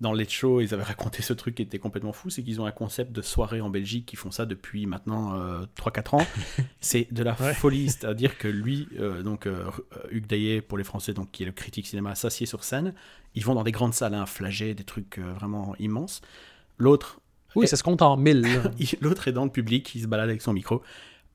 dans 0.00 0.14
les 0.14 0.26
shows, 0.26 0.62
ils 0.62 0.72
avaient 0.72 0.82
raconté 0.82 1.20
ce 1.22 1.34
truc 1.34 1.54
qui 1.56 1.62
était 1.62 1.78
complètement 1.78 2.14
fou, 2.14 2.30
c'est 2.30 2.42
qu'ils 2.42 2.60
ont 2.62 2.66
un 2.66 2.72
concept 2.72 3.12
de 3.12 3.20
soirée 3.20 3.60
en 3.60 3.68
Belgique 3.68 4.06
qui 4.06 4.16
font 4.16 4.30
ça 4.30 4.46
depuis 4.46 4.86
maintenant 4.86 5.38
euh, 5.38 5.66
3-4 5.76 6.14
ans. 6.16 6.26
c'est 6.80 7.06
de 7.12 7.22
la 7.22 7.34
Ouais. 7.38 7.52
folie, 7.52 7.90
c'est-à-dire 7.90 8.38
que 8.38 8.48
lui, 8.48 8.88
euh, 8.98 9.22
donc 9.22 9.46
euh, 9.46 9.64
Hugues 10.10 10.26
Daillet 10.26 10.62
pour 10.62 10.78
les 10.78 10.84
Français, 10.84 11.12
donc 11.12 11.30
qui 11.30 11.42
est 11.42 11.46
le 11.46 11.52
critique 11.52 11.86
cinéma, 11.86 12.14
s'assied 12.14 12.46
sur 12.46 12.64
scène. 12.64 12.94
Ils 13.34 13.44
vont 13.44 13.54
dans 13.54 13.62
des 13.62 13.72
grandes 13.72 13.94
salles, 13.94 14.14
un 14.14 14.26
flagey, 14.26 14.74
des 14.74 14.84
trucs 14.84 15.18
vraiment 15.18 15.76
immenses. 15.78 16.22
L'autre, 16.78 17.20
Oui, 17.54 17.68
ça 17.68 17.76
se 17.76 17.82
compte 17.82 18.02
en 18.02 18.16
mille. 18.16 18.46
l'autre 19.00 19.28
est 19.28 19.32
dans 19.32 19.44
le 19.44 19.50
public, 19.50 19.94
il 19.94 20.02
se 20.02 20.06
balade 20.06 20.28
avec 20.28 20.42
son 20.42 20.52
micro. 20.52 20.82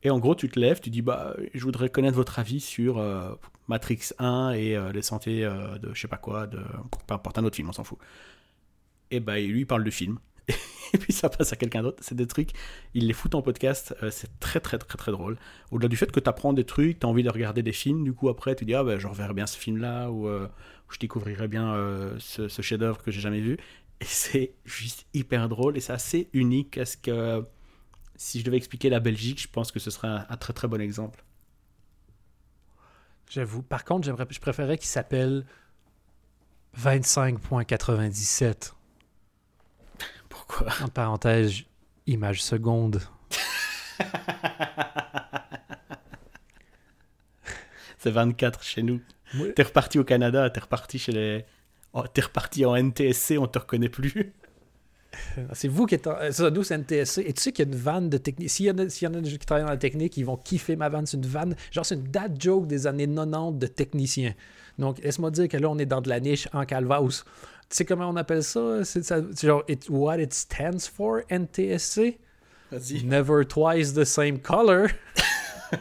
Et 0.04 0.10
en 0.10 0.20
gros, 0.20 0.36
tu 0.36 0.50
te 0.50 0.60
lèves, 0.60 0.80
tu 0.80 0.90
dis 0.90 1.02
bah, 1.02 1.36
je 1.54 1.64
voudrais 1.64 1.90
connaître 1.90 2.16
votre 2.16 2.40
avis 2.40 2.60
sur 2.62 3.00
euh, 3.00 3.34
Matrix 3.68 4.12
1 4.18 4.52
et 4.52 4.76
euh, 4.76 4.92
les 4.94 5.02
santé 5.02 5.44
euh, 5.44 5.78
de 5.78 5.94
je 5.94 6.00
sais 6.00 6.08
pas 6.08 6.18
quoi, 6.18 6.48
de 6.48 6.60
peu 7.08 7.14
importe 7.14 7.38
un 7.38 7.44
autre 7.44 7.58
film, 7.58 7.70
on 7.70 7.74
s'en 7.74 7.84
fout. 7.84 8.00
Et 9.12 9.20
bah, 9.20 9.40
lui, 9.40 9.62
il 9.62 9.68
parle 9.68 9.84
du 9.84 9.92
film. 9.92 10.20
Et 10.94 10.98
puis 10.98 11.14
ça 11.14 11.30
passe 11.30 11.54
à 11.54 11.56
quelqu'un 11.56 11.84
d'autre. 11.84 12.02
C'est 12.02 12.16
des 12.16 12.26
trucs, 12.26 12.52
il 12.94 13.08
les 13.08 13.14
fout 13.14 13.36
en 13.36 13.42
podcast. 13.42 13.94
c'est 14.10 14.40
très, 14.40 14.60
très, 14.60 14.80
très, 14.80 14.98
très 14.98 15.12
drôle. 15.12 15.38
Au-delà 15.70 15.88
du 15.88 15.98
fait 15.98 16.12
que 16.12 16.20
tu 16.20 16.30
apprends 16.30 16.54
des 16.54 16.64
trucs, 16.64 17.00
tu 17.00 17.06
as 17.06 17.10
envie 17.10 17.22
de 17.22 17.30
regarder 17.30 17.62
des 17.62 17.74
films, 17.74 18.04
du 18.04 18.14
coup, 18.14 18.30
après, 18.30 18.56
tu 18.56 18.66
dis 18.66 18.74
ah 18.74 18.84
bah, 18.84 18.98
je 18.98 19.06
reverrai 19.06 19.36
bien 19.36 19.46
ce 19.46 19.58
film-là 19.58 20.10
ou 20.10 20.28
je 20.90 20.98
découvrirai 20.98 21.48
bien 21.48 21.76
ce, 22.18 22.48
ce 22.48 22.62
chef-d'œuvre 22.64 23.04
que 23.04 23.12
j'ai 23.12 23.22
jamais 23.22 23.42
vu. 23.42 23.58
Et 24.02 24.06
c'est 24.06 24.54
juste 24.66 25.06
hyper 25.14 25.50
drôle 25.50 25.78
et 25.78 25.82
c'est 25.82 25.94
assez 25.94 26.30
unique 26.34 26.78
à 26.78 26.86
ce 26.86 26.98
que 26.98 27.46
si 28.16 28.40
je 28.40 28.46
devais 28.46 28.58
expliquer 28.58 28.90
la 28.90 29.00
Belgique, 29.00 29.42
je 29.42 29.48
pense 29.48 29.72
que 29.72 29.80
ce 29.80 29.92
serait 29.92 30.08
un, 30.08 30.26
un 30.30 30.38
très 30.38 30.54
très 30.54 30.68
bon 30.68 30.80
exemple. 30.82 31.24
J'avoue. 33.30 33.62
Par 33.62 33.86
contre, 33.86 34.06
j'aimerais, 34.06 34.26
je 34.30 34.40
préférais 34.40 34.78
qu'il 34.78 34.88
s'appelle 34.88 35.46
25.97. 36.78 38.74
Pourquoi? 40.30 40.68
En 40.82 40.88
parenthèse, 40.88 41.62
image 42.08 42.42
seconde. 42.42 43.02
C'est 48.00 48.12
24 48.12 48.64
chez 48.64 48.82
nous. 48.82 49.02
T'es 49.56 49.64
reparti 49.64 50.00
au 50.00 50.04
Canada, 50.04 50.50
t'es 50.50 50.62
reparti 50.62 50.98
chez 50.98 51.12
les. 51.12 51.46
Oh, 51.94 52.04
t'es 52.14 52.22
reparti 52.22 52.66
en 52.66 52.76
NTSC, 52.76 53.38
on 53.40 53.48
te 53.48 53.60
reconnaît 53.60 53.90
plus. 53.90 54.34
C'est 55.54 55.68
vous 55.68 55.86
qui 55.88 55.96
êtes 55.96 56.06
en... 56.08 56.16
euh, 56.20 56.32
Ça, 56.32 56.50
nous, 56.52 56.64
c'est 56.64 56.78
NTSC. 56.78 57.24
Et 57.26 57.34
tu 57.34 57.42
sais 57.42 57.52
qu'il 57.52 57.68
y 57.68 57.70
a 57.70 57.74
une 57.74 57.78
vanne 57.80 58.10
de 58.10 58.18
technique. 58.18 58.50
S'il 58.52 58.68
y, 58.68 58.72
en 58.72 58.78
a- 58.78 58.90
s'il 58.90 59.08
y 59.08 59.12
en 59.12 59.16
a 59.16 59.22
qui 59.22 59.38
travaillent 59.40 59.66
dans 59.66 59.72
la 59.72 59.78
technique, 59.78 60.16
ils 60.18 60.24
vont 60.26 60.38
kiffer 60.38 60.76
ma 60.76 60.88
vanne. 60.88 61.08
C'est 61.08 61.18
une 61.18 61.26
vanne. 61.26 61.56
Genre, 61.72 61.84
c'est 61.86 61.96
une 61.96 62.04
dad 62.04 62.40
joke 62.40 62.68
des 62.68 62.86
années 62.86 63.08
90 63.08 63.58
de 63.58 63.68
techniciens. 63.68 64.36
Donc, 64.78 65.00
laisse-moi 65.00 65.32
dire 65.32 65.48
que 65.48 65.58
là, 65.58 65.68
on 65.70 65.80
est 65.80 65.88
dans 65.88 66.00
de 66.02 66.10
la 66.10 66.20
niche 66.20 66.48
en 66.54 66.64
calvaus. 66.64 67.24
Tu 67.70 67.76
sais 67.78 67.86
comment 67.86 68.08
on 68.08 68.16
appelle 68.18 68.44
ça? 68.44 68.86
C'est 68.86 69.04
ça- 69.04 69.22
c'est 69.36 69.48
genre, 69.48 69.64
it, 69.68 69.88
what 69.90 70.20
it 70.22 70.32
stands 70.34 70.88
for, 70.94 71.22
NTSC? 71.30 72.20
Vas-y. 72.72 73.04
Never 73.04 73.46
twice 73.46 73.94
the 73.96 74.04
same 74.06 74.38
color. 74.40 74.90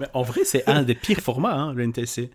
Mais 0.00 0.06
en 0.14 0.22
vrai, 0.22 0.44
c'est 0.44 0.66
un 0.68 0.82
des 0.82 0.94
pires 0.94 1.20
formats, 1.20 1.54
hein, 1.54 1.74
le 1.74 1.84
NTSC. 1.86 2.30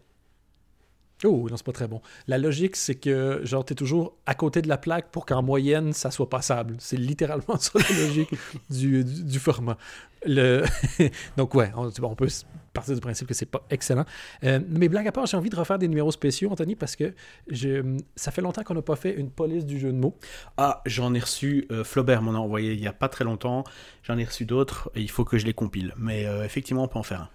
Oh, 1.25 1.47
non, 1.49 1.57
c'est 1.57 1.65
pas 1.65 1.71
très 1.71 1.87
bon. 1.87 2.01
La 2.27 2.37
logique, 2.37 2.75
c'est 2.75 2.95
que, 2.95 3.41
genre, 3.43 3.65
t'es 3.65 3.75
toujours 3.75 4.15
à 4.25 4.35
côté 4.35 4.61
de 4.61 4.67
la 4.67 4.77
plaque 4.77 5.09
pour 5.11 5.25
qu'en 5.25 5.43
moyenne, 5.43 5.93
ça 5.93 6.11
soit 6.11 6.29
passable. 6.29 6.75
C'est 6.79 6.97
littéralement 6.97 7.57
ça 7.59 7.71
la 7.75 8.07
logique 8.07 8.29
du, 8.69 9.03
du, 9.03 9.39
format. 9.39 9.77
Le... 10.25 10.63
Donc, 11.37 11.55
ouais, 11.55 11.71
on, 11.75 12.15
peut 12.15 12.27
partir 12.73 12.93
du 12.93 13.01
principe 13.01 13.27
que 13.27 13.33
c'est 13.33 13.45
pas 13.45 13.65
excellent. 13.69 14.05
Euh, 14.43 14.59
mais 14.67 14.89
blague 14.89 15.07
à 15.07 15.11
part, 15.11 15.25
j'ai 15.25 15.37
envie 15.37 15.49
de 15.49 15.55
refaire 15.55 15.79
des 15.79 15.87
numéros 15.87 16.11
spéciaux, 16.11 16.51
Anthony, 16.51 16.75
parce 16.75 16.95
que 16.95 17.13
ça 18.15 18.31
fait 18.31 18.41
longtemps 18.41 18.63
qu'on 18.63 18.75
n'a 18.75 18.81
pas 18.81 18.95
fait 18.95 19.13
une 19.15 19.31
police 19.31 19.65
du 19.65 19.79
jeu 19.79 19.91
de 19.91 19.97
mots. 19.97 20.17
Ah, 20.57 20.81
j'en 20.85 21.13
ai 21.13 21.19
reçu, 21.19 21.67
euh, 21.71 21.83
Flaubert 21.83 22.21
m'en 22.21 22.33
a 22.33 22.37
envoyé 22.37 22.73
il 22.73 22.79
y 22.79 22.87
a 22.87 22.93
pas 22.93 23.09
très 23.09 23.23
longtemps. 23.23 23.63
J'en 24.03 24.17
ai 24.17 24.25
reçu 24.25 24.45
d'autres 24.45 24.91
et 24.95 25.01
il 25.01 25.09
faut 25.09 25.25
que 25.25 25.37
je 25.37 25.45
les 25.45 25.53
compile. 25.53 25.93
Mais 25.97 26.25
euh, 26.25 26.43
effectivement, 26.43 26.83
on 26.83 26.87
peut 26.87 26.99
en 26.99 27.03
faire 27.03 27.21
un. 27.21 27.29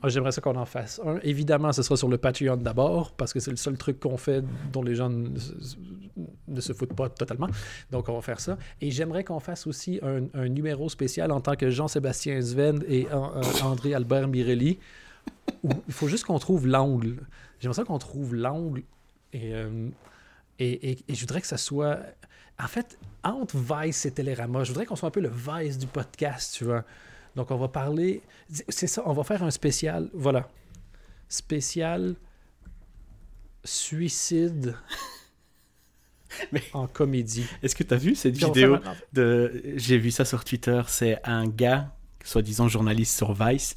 Ah, 0.00 0.08
J'aimerais 0.08 0.30
ça 0.30 0.40
qu'on 0.40 0.54
en 0.54 0.64
fasse 0.64 1.00
un. 1.04 1.18
Évidemment, 1.24 1.72
ce 1.72 1.82
sera 1.82 1.96
sur 1.96 2.08
le 2.08 2.18
Patreon 2.18 2.56
d'abord, 2.56 3.12
parce 3.12 3.32
que 3.32 3.40
c'est 3.40 3.50
le 3.50 3.56
seul 3.56 3.76
truc 3.76 3.98
qu'on 3.98 4.16
fait 4.16 4.44
dont 4.72 4.82
les 4.82 4.94
gens 4.94 5.08
ne, 5.10 5.36
se- 6.60 6.72
foutent 6.72 6.94
pas 6.94 7.08
totalement. 7.08 7.48
Donc, 7.90 8.08
on 8.08 8.14
va 8.14 8.20
faire 8.22 8.38
ça. 8.40 8.58
Et 8.80 8.90
j'aimerais 8.92 9.24
qu'on 9.24 9.40
fasse 9.40 9.66
aussi 9.66 9.98
un, 10.02 10.48
numéro 10.48 10.88
spécial 10.88 11.32
en 11.32 11.40
tant 11.40 11.56
que 11.56 11.68
Jean-Sébastien 11.70 12.40
Sven 12.40 12.84
et 12.88 13.08
euh, 13.12 13.42
André 13.64 13.92
Albert 13.94 14.28
Mirelli. 14.28 14.78
il 15.64 15.92
faut 15.92 16.06
juste 16.08 16.24
qu'on 16.24 16.38
trouve 16.38 16.66
l'angle. 16.68 17.16
J'aimerais 17.60 17.74
ça 17.76 17.84
qu'on 17.84 17.98
trouve 17.98 18.36
l'angle. 18.36 18.82
Et, 19.32 19.52
euh, 19.52 19.88
et, 20.60 20.90
et- 20.92 20.98
et 21.08 21.14
je 21.14 21.20
voudrais 21.20 21.40
que 21.40 21.46
ça 21.48 21.58
soit. 21.58 21.98
En 22.62 22.68
fait, 22.68 22.98
entre 23.24 23.56
Vice 23.56 24.06
et 24.06 24.12
Télérama, 24.12 24.62
je 24.64 24.68
voudrais 24.70 24.86
qu'on 24.86 24.96
soit 24.96 25.08
un 25.08 25.12
peu 25.12 25.20
le 25.20 25.30
Vice 25.30 25.76
du 25.78 25.86
podcast, 25.86 26.54
tu 26.56 26.64
vois. 26.64 26.84
Donc, 27.36 27.50
on 27.50 27.56
va 27.56 27.68
parler. 27.68 28.22
C'est 28.68 28.86
ça, 28.86 29.02
on 29.06 29.12
va 29.12 29.24
faire 29.24 29.42
un 29.42 29.50
spécial. 29.50 30.08
Voilà. 30.14 30.48
Spécial 31.28 32.14
suicide 33.64 34.74
Mais- 36.52 36.62
en 36.72 36.86
comédie. 36.86 37.46
Est-ce 37.62 37.74
que 37.74 37.82
tu 37.82 37.94
as 37.94 37.96
vu 37.96 38.14
cette 38.14 38.34
Puis 38.36 38.44
vidéo 38.44 38.78
de... 39.12 39.62
J'ai 39.76 39.98
vu 39.98 40.10
ça 40.10 40.24
sur 40.24 40.44
Twitter. 40.44 40.80
C'est 40.86 41.18
un 41.24 41.46
gars, 41.46 41.94
soi-disant 42.24 42.68
journaliste 42.68 43.16
sur 43.16 43.32
Vice. 43.32 43.76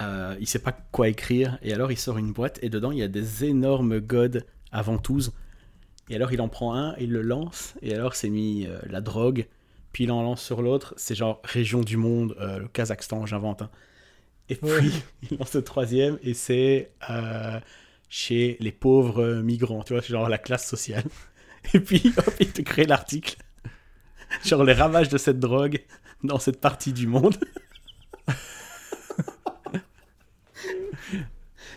Euh, 0.00 0.36
il 0.40 0.46
sait 0.46 0.58
pas 0.58 0.72
quoi 0.72 1.08
écrire. 1.08 1.58
Et 1.62 1.72
alors, 1.72 1.90
il 1.90 1.96
sort 1.96 2.18
une 2.18 2.32
boîte. 2.32 2.58
Et 2.62 2.68
dedans, 2.68 2.90
il 2.90 2.98
y 2.98 3.02
a 3.02 3.08
des 3.08 3.44
énormes 3.44 4.00
godes 4.00 4.44
à 4.72 4.82
ventouses. 4.82 5.32
Et 6.08 6.16
alors, 6.16 6.32
il 6.32 6.40
en 6.40 6.48
prend 6.48 6.74
un, 6.74 6.94
il 6.98 7.10
le 7.10 7.22
lance. 7.22 7.74
Et 7.82 7.94
alors, 7.94 8.14
c'est 8.14 8.28
mis 8.30 8.66
euh, 8.66 8.78
la 8.88 9.00
drogue. 9.00 9.46
Puis 9.96 10.04
il 10.04 10.10
en 10.10 10.20
lance 10.22 10.42
sur 10.42 10.60
l'autre. 10.60 10.92
C'est 10.98 11.14
genre 11.14 11.40
région 11.42 11.80
du 11.80 11.96
monde, 11.96 12.36
euh, 12.38 12.58
le 12.58 12.68
Kazakhstan, 12.68 13.24
j'invente. 13.24 13.62
hein. 13.62 13.70
Et 14.50 14.56
puis, 14.56 14.68
Ouais. 14.68 14.82
il 15.30 15.38
lance 15.38 15.54
le 15.54 15.64
troisième. 15.64 16.18
Et 16.22 16.34
c'est 16.34 16.90
euh, 17.08 17.58
chez 18.10 18.58
les 18.60 18.72
pauvres 18.72 19.22
euh, 19.22 19.42
migrants. 19.42 19.82
Tu 19.84 19.94
vois, 19.94 20.02
c'est 20.02 20.10
genre 20.10 20.28
la 20.28 20.36
classe 20.36 20.68
sociale. 20.68 21.04
Et 21.72 21.80
puis, 21.80 22.12
hop, 22.14 22.30
il 22.40 22.52
te 22.52 22.60
crée 22.60 22.84
l'article. 22.84 23.36
Genre 24.44 24.64
les 24.64 24.74
ravages 24.74 25.08
de 25.08 25.16
cette 25.16 25.40
drogue 25.40 25.82
dans 26.22 26.38
cette 26.38 26.60
partie 26.60 26.92
du 26.92 27.06
monde. 27.06 27.38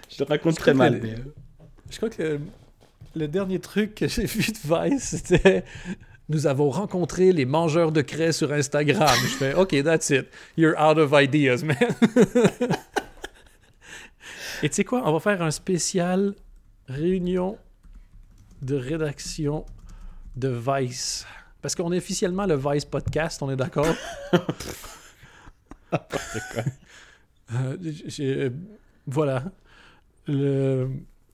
Je 0.10 0.18
le 0.20 0.26
raconte 0.26 0.58
très 0.58 0.74
mal. 0.74 1.00
mais, 1.02 1.16
Je 1.90 1.96
crois 1.96 2.10
que 2.10 2.22
le, 2.22 2.42
le 3.16 3.28
dernier 3.30 3.60
truc 3.60 3.96
que 3.96 4.10
j'ai 4.10 4.26
vu 4.26 4.52
de 4.52 4.58
Vice, 4.90 5.22
c'était 5.26 5.64
Nous 6.30 6.46
avons 6.46 6.70
rencontré 6.70 7.32
les 7.32 7.46
mangeurs 7.46 7.92
de 7.92 8.02
craie 8.02 8.32
sur 8.32 8.54
Instagram. 8.54 9.10
Je 9.24 9.36
fais 9.36 9.54
OK, 9.56 9.76
that's 9.84 10.12
it. 10.12 10.28
You're 10.56 10.76
out 10.80 10.98
of 11.00 11.12
ideas, 11.14 11.64
man. 11.64 11.76
Et 14.62 14.70
tu 14.70 14.76
sais 14.76 14.84
quoi? 14.84 15.02
On 15.06 15.14
va 15.14 15.20
faire 15.20 15.42
un 15.42 15.52
spécial 15.52 16.36
réunion 16.88 17.58
de 18.62 18.76
rédaction 18.76 19.66
de 20.36 20.50
Vice. 20.50 21.26
Parce 21.62 21.76
qu'on 21.76 21.92
est 21.92 21.98
officiellement 21.98 22.46
le 22.46 22.56
Vice 22.56 22.86
Podcast, 22.86 23.42
on 23.42 23.50
est 23.50 23.58
d'accord? 23.58 23.88
Euh, 27.52 27.76
euh, 28.20 28.50
voilà. 29.08 29.44
Le... 30.28 30.88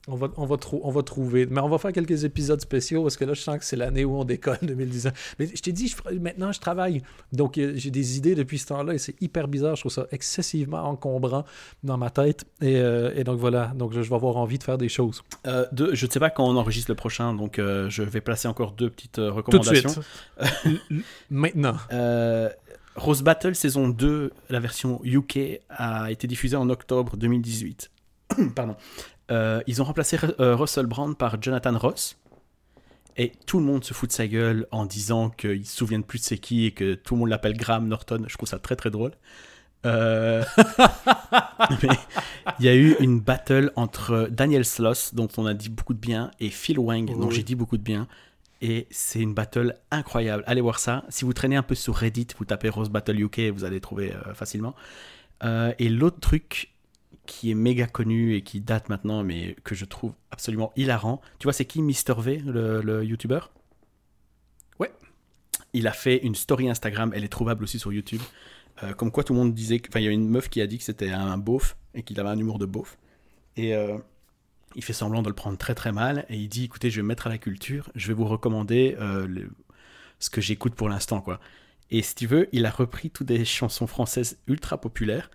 On 0.08 0.14
va, 0.14 0.28
on, 0.36 0.46
va 0.46 0.56
trou- 0.56 0.80
on 0.84 0.90
va 0.92 1.02
trouver. 1.02 1.46
Mais 1.46 1.60
on 1.60 1.68
va 1.68 1.78
faire 1.78 1.92
quelques 1.92 2.22
épisodes 2.24 2.60
spéciaux 2.60 3.02
parce 3.02 3.16
que 3.16 3.24
là, 3.24 3.34
je 3.34 3.40
sens 3.40 3.58
que 3.58 3.64
c'est 3.64 3.74
l'année 3.76 4.04
où 4.04 4.16
on 4.16 4.24
décolle, 4.24 4.58
2019. 4.62 5.34
Mais 5.40 5.46
je 5.52 5.60
t'ai 5.60 5.72
dit, 5.72 5.88
je 5.88 5.96
maintenant, 6.18 6.52
je 6.52 6.60
travaille. 6.60 7.02
Donc, 7.32 7.58
euh, 7.58 7.72
j'ai 7.74 7.90
des 7.90 8.16
idées 8.16 8.36
depuis 8.36 8.58
ce 8.58 8.66
temps-là 8.66 8.94
et 8.94 8.98
c'est 8.98 9.20
hyper 9.20 9.48
bizarre. 9.48 9.74
Je 9.74 9.80
trouve 9.82 9.92
ça 9.92 10.06
excessivement 10.12 10.82
encombrant 10.84 11.44
dans 11.82 11.98
ma 11.98 12.10
tête. 12.10 12.44
Et, 12.60 12.76
euh, 12.76 13.12
et 13.16 13.24
donc, 13.24 13.40
voilà. 13.40 13.72
Donc, 13.74 13.92
je, 13.94 14.02
je 14.02 14.08
vais 14.08 14.14
avoir 14.14 14.36
envie 14.36 14.58
de 14.58 14.62
faire 14.64 14.78
des 14.78 14.88
choses. 14.88 15.22
Euh, 15.46 15.66
je 15.92 16.06
ne 16.06 16.10
sais 16.10 16.20
pas 16.20 16.30
quand 16.30 16.46
on 16.46 16.56
enregistre 16.56 16.90
le 16.92 16.94
prochain, 16.96 17.34
donc 17.34 17.58
euh, 17.58 17.90
je 17.90 18.02
vais 18.04 18.20
placer 18.20 18.46
encore 18.46 18.72
deux 18.72 18.90
petites 18.90 19.18
euh, 19.18 19.30
Tout 19.30 19.32
de 19.32 19.36
recommandations. 19.58 19.90
suite. 20.62 20.82
maintenant. 21.30 21.76
Rose 22.94 23.22
Battle 23.22 23.54
saison 23.54 23.88
2, 23.88 24.30
la 24.48 24.60
version 24.60 25.00
UK, 25.04 25.60
a 25.68 26.10
été 26.10 26.26
diffusée 26.26 26.56
en 26.56 26.70
octobre 26.70 27.16
2018. 27.16 27.90
Pardon. 28.54 28.74
Euh, 29.30 29.60
ils 29.66 29.82
ont 29.82 29.84
remplacé 29.84 30.18
euh, 30.40 30.54
Russell 30.54 30.86
Brand 30.86 31.16
par 31.16 31.40
Jonathan 31.40 31.76
Ross. 31.76 32.18
Et 33.18 33.32
tout 33.46 33.58
le 33.58 33.64
monde 33.64 33.82
se 33.82 33.94
fout 33.94 34.10
de 34.10 34.14
sa 34.14 34.26
gueule 34.26 34.66
en 34.70 34.84
disant 34.84 35.30
qu'ils 35.30 35.64
se 35.64 35.76
souviennent 35.76 36.04
plus 36.04 36.18
de 36.18 36.24
c'est 36.24 36.38
qui 36.38 36.66
et 36.66 36.72
que 36.72 36.94
tout 36.94 37.14
le 37.14 37.20
monde 37.20 37.30
l'appelle 37.30 37.56
Graham 37.56 37.88
Norton. 37.88 38.24
Je 38.26 38.36
trouve 38.36 38.48
ça 38.48 38.58
très 38.58 38.76
très 38.76 38.90
drôle. 38.90 39.12
Euh, 39.86 40.44
il 42.58 42.64
y 42.64 42.68
a 42.68 42.74
eu 42.74 42.96
une 43.00 43.20
battle 43.20 43.72
entre 43.76 44.28
Daniel 44.30 44.64
Sloss, 44.64 45.14
dont 45.14 45.28
on 45.38 45.46
a 45.46 45.54
dit 45.54 45.70
beaucoup 45.70 45.94
de 45.94 45.98
bien, 45.98 46.30
et 46.40 46.50
Phil 46.50 46.78
Wang, 46.78 47.06
dont 47.18 47.30
j'ai 47.30 47.42
dit 47.42 47.54
beaucoup 47.54 47.78
de 47.78 47.82
bien. 47.82 48.06
Et 48.62 48.86
c'est 48.90 49.20
une 49.20 49.34
battle 49.34 49.74
incroyable. 49.90 50.42
Allez 50.46 50.60
voir 50.60 50.78
ça. 50.78 51.04
Si 51.08 51.24
vous 51.24 51.32
traînez 51.32 51.56
un 51.56 51.62
peu 51.62 51.74
sur 51.74 51.94
Reddit, 51.94 52.28
vous 52.38 52.44
tapez 52.44 52.68
Rose 52.68 52.88
Battle 52.88 53.20
UK, 53.20 53.40
vous 53.52 53.64
allez 53.64 53.80
trouver 53.80 54.12
euh, 54.12 54.34
facilement. 54.34 54.74
Euh, 55.44 55.72
et 55.78 55.88
l'autre 55.88 56.20
truc 56.20 56.72
qui 57.26 57.50
est 57.50 57.54
méga 57.54 57.86
connu 57.86 58.34
et 58.34 58.42
qui 58.42 58.60
date 58.60 58.88
maintenant, 58.88 59.22
mais 59.24 59.56
que 59.64 59.74
je 59.74 59.84
trouve 59.84 60.14
absolument 60.30 60.72
hilarant, 60.76 61.20
tu 61.38 61.44
vois, 61.44 61.52
c'est 61.52 61.64
qui 61.66 61.82
Mr. 61.82 62.14
V, 62.18 62.38
le, 62.44 62.80
le 62.80 63.04
YouTuber? 63.04 63.40
Ouais. 64.78 64.92
Il 65.72 65.86
a 65.86 65.92
fait 65.92 66.18
une 66.18 66.34
story 66.34 66.68
Instagram, 66.70 67.12
elle 67.14 67.24
est 67.24 67.28
trouvable 67.28 67.64
aussi 67.64 67.78
sur 67.78 67.92
YouTube. 67.92 68.22
Euh, 68.82 68.92
comme 68.92 69.10
quoi 69.10 69.24
tout 69.24 69.32
le 69.32 69.38
monde 69.38 69.54
disait, 69.54 69.80
enfin 69.88 70.00
il 70.00 70.04
y 70.04 70.08
a 70.08 70.10
une 70.10 70.28
meuf 70.28 70.48
qui 70.48 70.60
a 70.60 70.66
dit 70.66 70.78
que 70.78 70.84
c'était 70.84 71.10
un 71.10 71.38
beauf 71.38 71.76
et 71.94 72.02
qu'il 72.02 72.20
avait 72.20 72.28
un 72.28 72.38
humour 72.38 72.58
de 72.58 72.66
beauf. 72.66 72.98
Et 73.56 73.74
euh, 73.74 73.96
il 74.74 74.84
fait 74.84 74.92
semblant 74.92 75.22
de 75.22 75.28
le 75.28 75.34
prendre 75.34 75.56
très 75.56 75.74
très 75.74 75.92
mal 75.92 76.26
et 76.28 76.36
il 76.36 76.48
dit 76.48 76.64
écoutez 76.64 76.90
je 76.90 76.96
vais 76.96 77.02
me 77.02 77.08
mettre 77.08 77.26
à 77.26 77.30
la 77.30 77.38
culture, 77.38 77.90
je 77.94 78.08
vais 78.08 78.12
vous 78.14 78.26
recommander 78.26 78.96
euh, 79.00 79.26
le- 79.26 79.50
ce 80.18 80.28
que 80.28 80.42
j'écoute 80.42 80.74
pour 80.74 80.90
l'instant 80.90 81.22
quoi. 81.22 81.40
Et 81.90 82.02
si 82.02 82.14
tu 82.14 82.26
veux, 82.26 82.48
il 82.52 82.66
a 82.66 82.70
repris 82.70 83.08
toutes 83.10 83.28
des 83.28 83.44
chansons 83.46 83.86
françaises 83.86 84.38
ultra 84.46 84.78
populaires, 84.78 85.30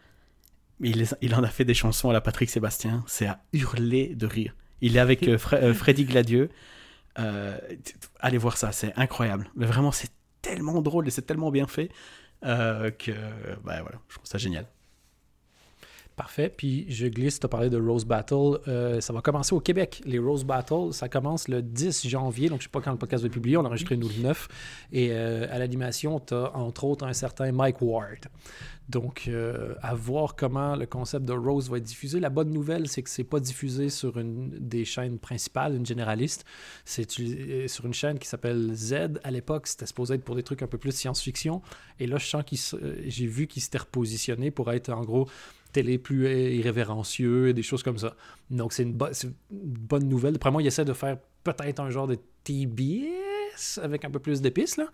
il, 0.81 1.35
en 1.35 1.43
a 1.43 1.47
fait 1.47 1.65
des 1.65 1.73
chansons 1.73 2.09
à 2.09 2.13
la 2.13 2.21
Patrick 2.21 2.49
Sébastien, 2.49 3.03
c'est 3.07 3.27
à 3.27 3.41
hurler 3.53 4.15
de 4.15 4.25
rire. 4.25 4.55
Il 4.81 4.97
est 4.97 4.99
avec 4.99 5.27
euh, 5.27 5.37
Fre- 5.37 5.61
euh, 5.61 5.73
Freddy 5.73 6.05
Gladieux. 6.05 6.49
Euh, 7.19 7.57
allez 8.19 8.37
voir 8.37 8.57
ça, 8.57 8.71
c'est 8.71 8.93
incroyable. 8.97 9.49
Mais 9.55 9.65
vraiment, 9.65 9.91
c'est 9.91 10.11
tellement 10.41 10.81
drôle 10.81 11.07
et 11.07 11.11
c'est 11.11 11.21
tellement 11.21 11.51
bien 11.51 11.67
fait 11.67 11.89
que 12.41 13.11
bah, 13.63 13.81
voilà, 13.81 13.99
je 14.09 14.15
trouve 14.15 14.25
ça 14.25 14.39
génial. 14.39 14.65
Parfait. 16.15 16.53
Puis 16.55 16.85
je 16.89 17.07
glisse, 17.07 17.39
tu 17.39 17.45
as 17.45 17.49
parlé 17.49 17.69
de 17.69 17.79
Rose 17.79 18.05
Battle. 18.05 18.59
Euh, 18.67 18.99
ça 18.99 19.13
va 19.13 19.21
commencer 19.21 19.55
au 19.55 19.61
Québec. 19.61 20.01
Les 20.05 20.19
Rose 20.19 20.43
Battle, 20.43 20.91
ça 20.91 21.07
commence 21.07 21.47
le 21.47 21.61
10 21.61 22.07
janvier. 22.07 22.49
Donc 22.49 22.59
je 22.59 22.65
ne 22.65 22.67
sais 22.67 22.71
pas 22.71 22.81
quand 22.81 22.91
le 22.91 22.97
podcast 22.97 23.23
va 23.23 23.27
être 23.27 23.33
publié. 23.33 23.55
On 23.55 23.63
a 23.63 23.67
enregistré 23.67 23.95
nous 23.95 24.09
le 24.09 24.21
9. 24.21 24.47
Et 24.91 25.09
euh, 25.11 25.47
à 25.49 25.57
l'animation, 25.57 26.19
tu 26.19 26.33
as 26.33 26.55
entre 26.55 26.83
autres 26.83 27.05
un 27.05 27.13
certain 27.13 27.51
Mike 27.53 27.81
Ward. 27.81 28.27
Donc 28.89 29.23
euh, 29.29 29.73
à 29.81 29.95
voir 29.95 30.35
comment 30.35 30.75
le 30.75 30.85
concept 30.85 31.23
de 31.25 31.31
Rose 31.31 31.69
va 31.69 31.77
être 31.77 31.83
diffusé. 31.83 32.19
La 32.19 32.29
bonne 32.29 32.51
nouvelle, 32.51 32.89
c'est 32.89 33.03
que 33.03 33.09
c'est 33.09 33.23
pas 33.23 33.39
diffusé 33.39 33.89
sur 33.89 34.19
une 34.19 34.49
des 34.49 34.83
chaînes 34.83 35.17
principales, 35.17 35.75
une 35.75 35.85
généraliste. 35.85 36.43
C'est 36.83 37.09
sur 37.09 37.85
une 37.85 37.93
chaîne 37.93 38.19
qui 38.19 38.27
s'appelle 38.27 38.73
Z. 38.73 39.21
À 39.23 39.31
l'époque, 39.31 39.67
c'était 39.67 39.85
supposé 39.85 40.15
être 40.15 40.25
pour 40.25 40.35
des 40.35 40.43
trucs 40.43 40.61
un 40.61 40.67
peu 40.67 40.77
plus 40.77 40.91
science-fiction. 40.91 41.61
Et 41.99 42.05
là, 42.05 42.17
je 42.17 42.27
sens 42.27 42.43
qu'il 42.43 42.59
j'ai 43.07 43.27
vu 43.27 43.47
qu'il 43.47 43.61
s'était 43.61 43.77
repositionné 43.77 44.51
pour 44.51 44.71
être 44.73 44.89
en 44.89 45.01
gros 45.01 45.27
télé 45.71 45.97
plus 45.97 46.27
irrévérencieux 46.55 47.49
et 47.49 47.53
des 47.53 47.63
choses 47.63 47.83
comme 47.83 47.97
ça. 47.97 48.15
Donc, 48.49 48.73
c'est 48.73 48.83
une, 48.83 48.93
bo- 48.93 49.11
c'est 49.11 49.27
une 49.27 49.33
bonne 49.51 50.07
nouvelle. 50.07 50.35
Après 50.35 50.51
moi, 50.51 50.61
il 50.61 50.67
essaie 50.67 50.85
de 50.85 50.93
faire 50.93 51.17
peut-être 51.43 51.79
un 51.79 51.89
genre 51.89 52.07
de 52.07 52.17
TBS 52.43 53.79
avec 53.81 54.05
un 54.05 54.09
peu 54.11 54.19
plus 54.19 54.41
d'épices, 54.41 54.77
là. 54.77 54.85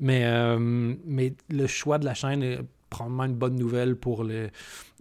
Mais, 0.00 0.24
euh, 0.24 0.94
mais 1.04 1.34
le 1.50 1.66
choix 1.66 1.98
de 1.98 2.04
la 2.04 2.14
chaîne 2.14 2.42
est 2.42 2.60
probablement 2.90 3.24
une 3.24 3.34
bonne 3.34 3.56
nouvelle 3.56 3.96
pour 3.96 4.22
les, 4.24 4.50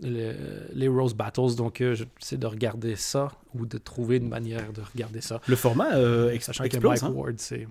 les, 0.01 0.33
les 0.73 0.87
Rose 0.87 1.13
Battles. 1.13 1.55
Donc, 1.57 1.81
euh, 1.81 1.95
j'essaie 1.95 2.37
de 2.37 2.47
regarder 2.47 2.95
ça 2.95 3.31
ou 3.53 3.65
de 3.65 3.77
trouver 3.77 4.17
une 4.17 4.29
manière 4.29 4.73
de 4.73 4.81
regarder 4.81 5.21
ça. 5.21 5.41
Le 5.47 5.55
format 5.55 5.95
euh, 5.95 6.31
ex- 6.31 6.45
Sachant 6.45 6.63
que 6.63 6.67
explose. 6.67 7.01
Mike 7.03 7.03
hein. 7.03 7.15
Ward, 7.15 7.35
c'est... 7.37 7.67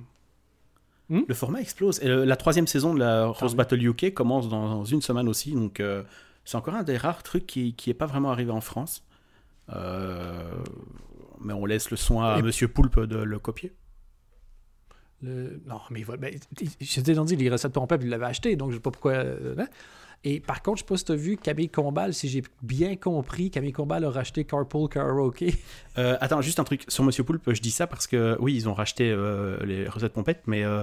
Le 1.11 1.35
format 1.35 1.61
explose. 1.61 2.01
Et 2.03 2.09
la 2.09 2.37
troisième 2.37 2.67
saison 2.67 2.95
de 2.95 3.01
la 3.01 3.27
Rose. 3.27 3.55
Battle 3.55 3.83
UK 3.85 4.15
commence 4.15 4.49
dans 4.49 4.85
une 4.85 5.03
semaine 5.03 5.29
aussi. 5.29 5.53
Donc, 5.53 5.79
euh, 5.81 6.03
c'est 6.45 6.57
encore 6.57 6.75
un 6.75 6.83
des 6.83 6.97
rares 6.97 7.23
trucs 7.23 7.47
qui 7.47 7.75
n'est 7.87 7.95
pas 7.95 8.07
vraiment 8.07 8.31
arrivé 8.31 8.51
en 8.51 8.61
France. 8.61 9.05
Euh, 9.73 10.51
mais 11.41 11.53
on 11.53 11.65
laisse 11.67 11.91
le 11.91 11.97
soin 11.97 12.35
à 12.35 12.39
Et- 12.39 12.43
Monsieur 12.43 12.69
Poulpe 12.69 13.01
de 13.01 13.17
le 13.17 13.39
copier. 13.39 13.73
Le- 15.23 15.61
Non, 15.67 15.81
mais 15.91 16.01
il 16.01 16.07
va- 16.07 16.17
ben, 16.17 16.35
je 16.81 17.01
t'ai 17.01 17.15
dit, 17.15 17.37
les 17.37 17.51
recettes 17.51 17.73
pompées, 17.73 17.97
il 18.01 18.09
l'avait 18.09 18.27
acheté, 18.27 18.57
donc 18.57 18.71
je 18.71 18.77
sais 18.77 18.81
pas 18.83 18.91
pourquoi. 18.91 19.13
euh, 19.13 19.55
hein. 19.59 19.67
Et 20.25 20.39
par 20.39 20.63
contre, 20.63 20.79
je 20.79 20.83
sais 20.83 20.89
pas 20.89 20.97
si 20.97 21.05
tu 21.05 21.13
as 21.13 21.17
vu 21.17 21.37
Camille 21.37 21.69
Combal, 21.69 22.15
si 22.15 22.29
j'ai 22.29 22.43
bien 22.63 22.95
compris, 22.95 23.51
Camille 23.51 23.73
Combal 23.73 24.05
a 24.05 24.11
racheté 24.11 24.45
Carpool 24.45 24.89
Karaoke. 24.89 25.55
Euh, 25.99 26.17
attends, 26.21 26.41
juste 26.41 26.59
un 26.59 26.65
truc 26.65 26.85
sur 26.89 27.05
Monsieur 27.05 27.23
Poulpe, 27.25 27.53
je 27.53 27.61
dis 27.61 27.71
ça 27.73 27.87
parce 27.87 28.07
que 28.07 28.37
oui, 28.41 28.55
ils 28.55 28.69
ont 28.69 28.73
racheté 28.75 29.11
euh, 29.11 29.59
les 29.67 29.87
recettes 29.89 30.13
pompettes, 30.15 30.43
mais 30.47 30.65
euh, 30.65 30.83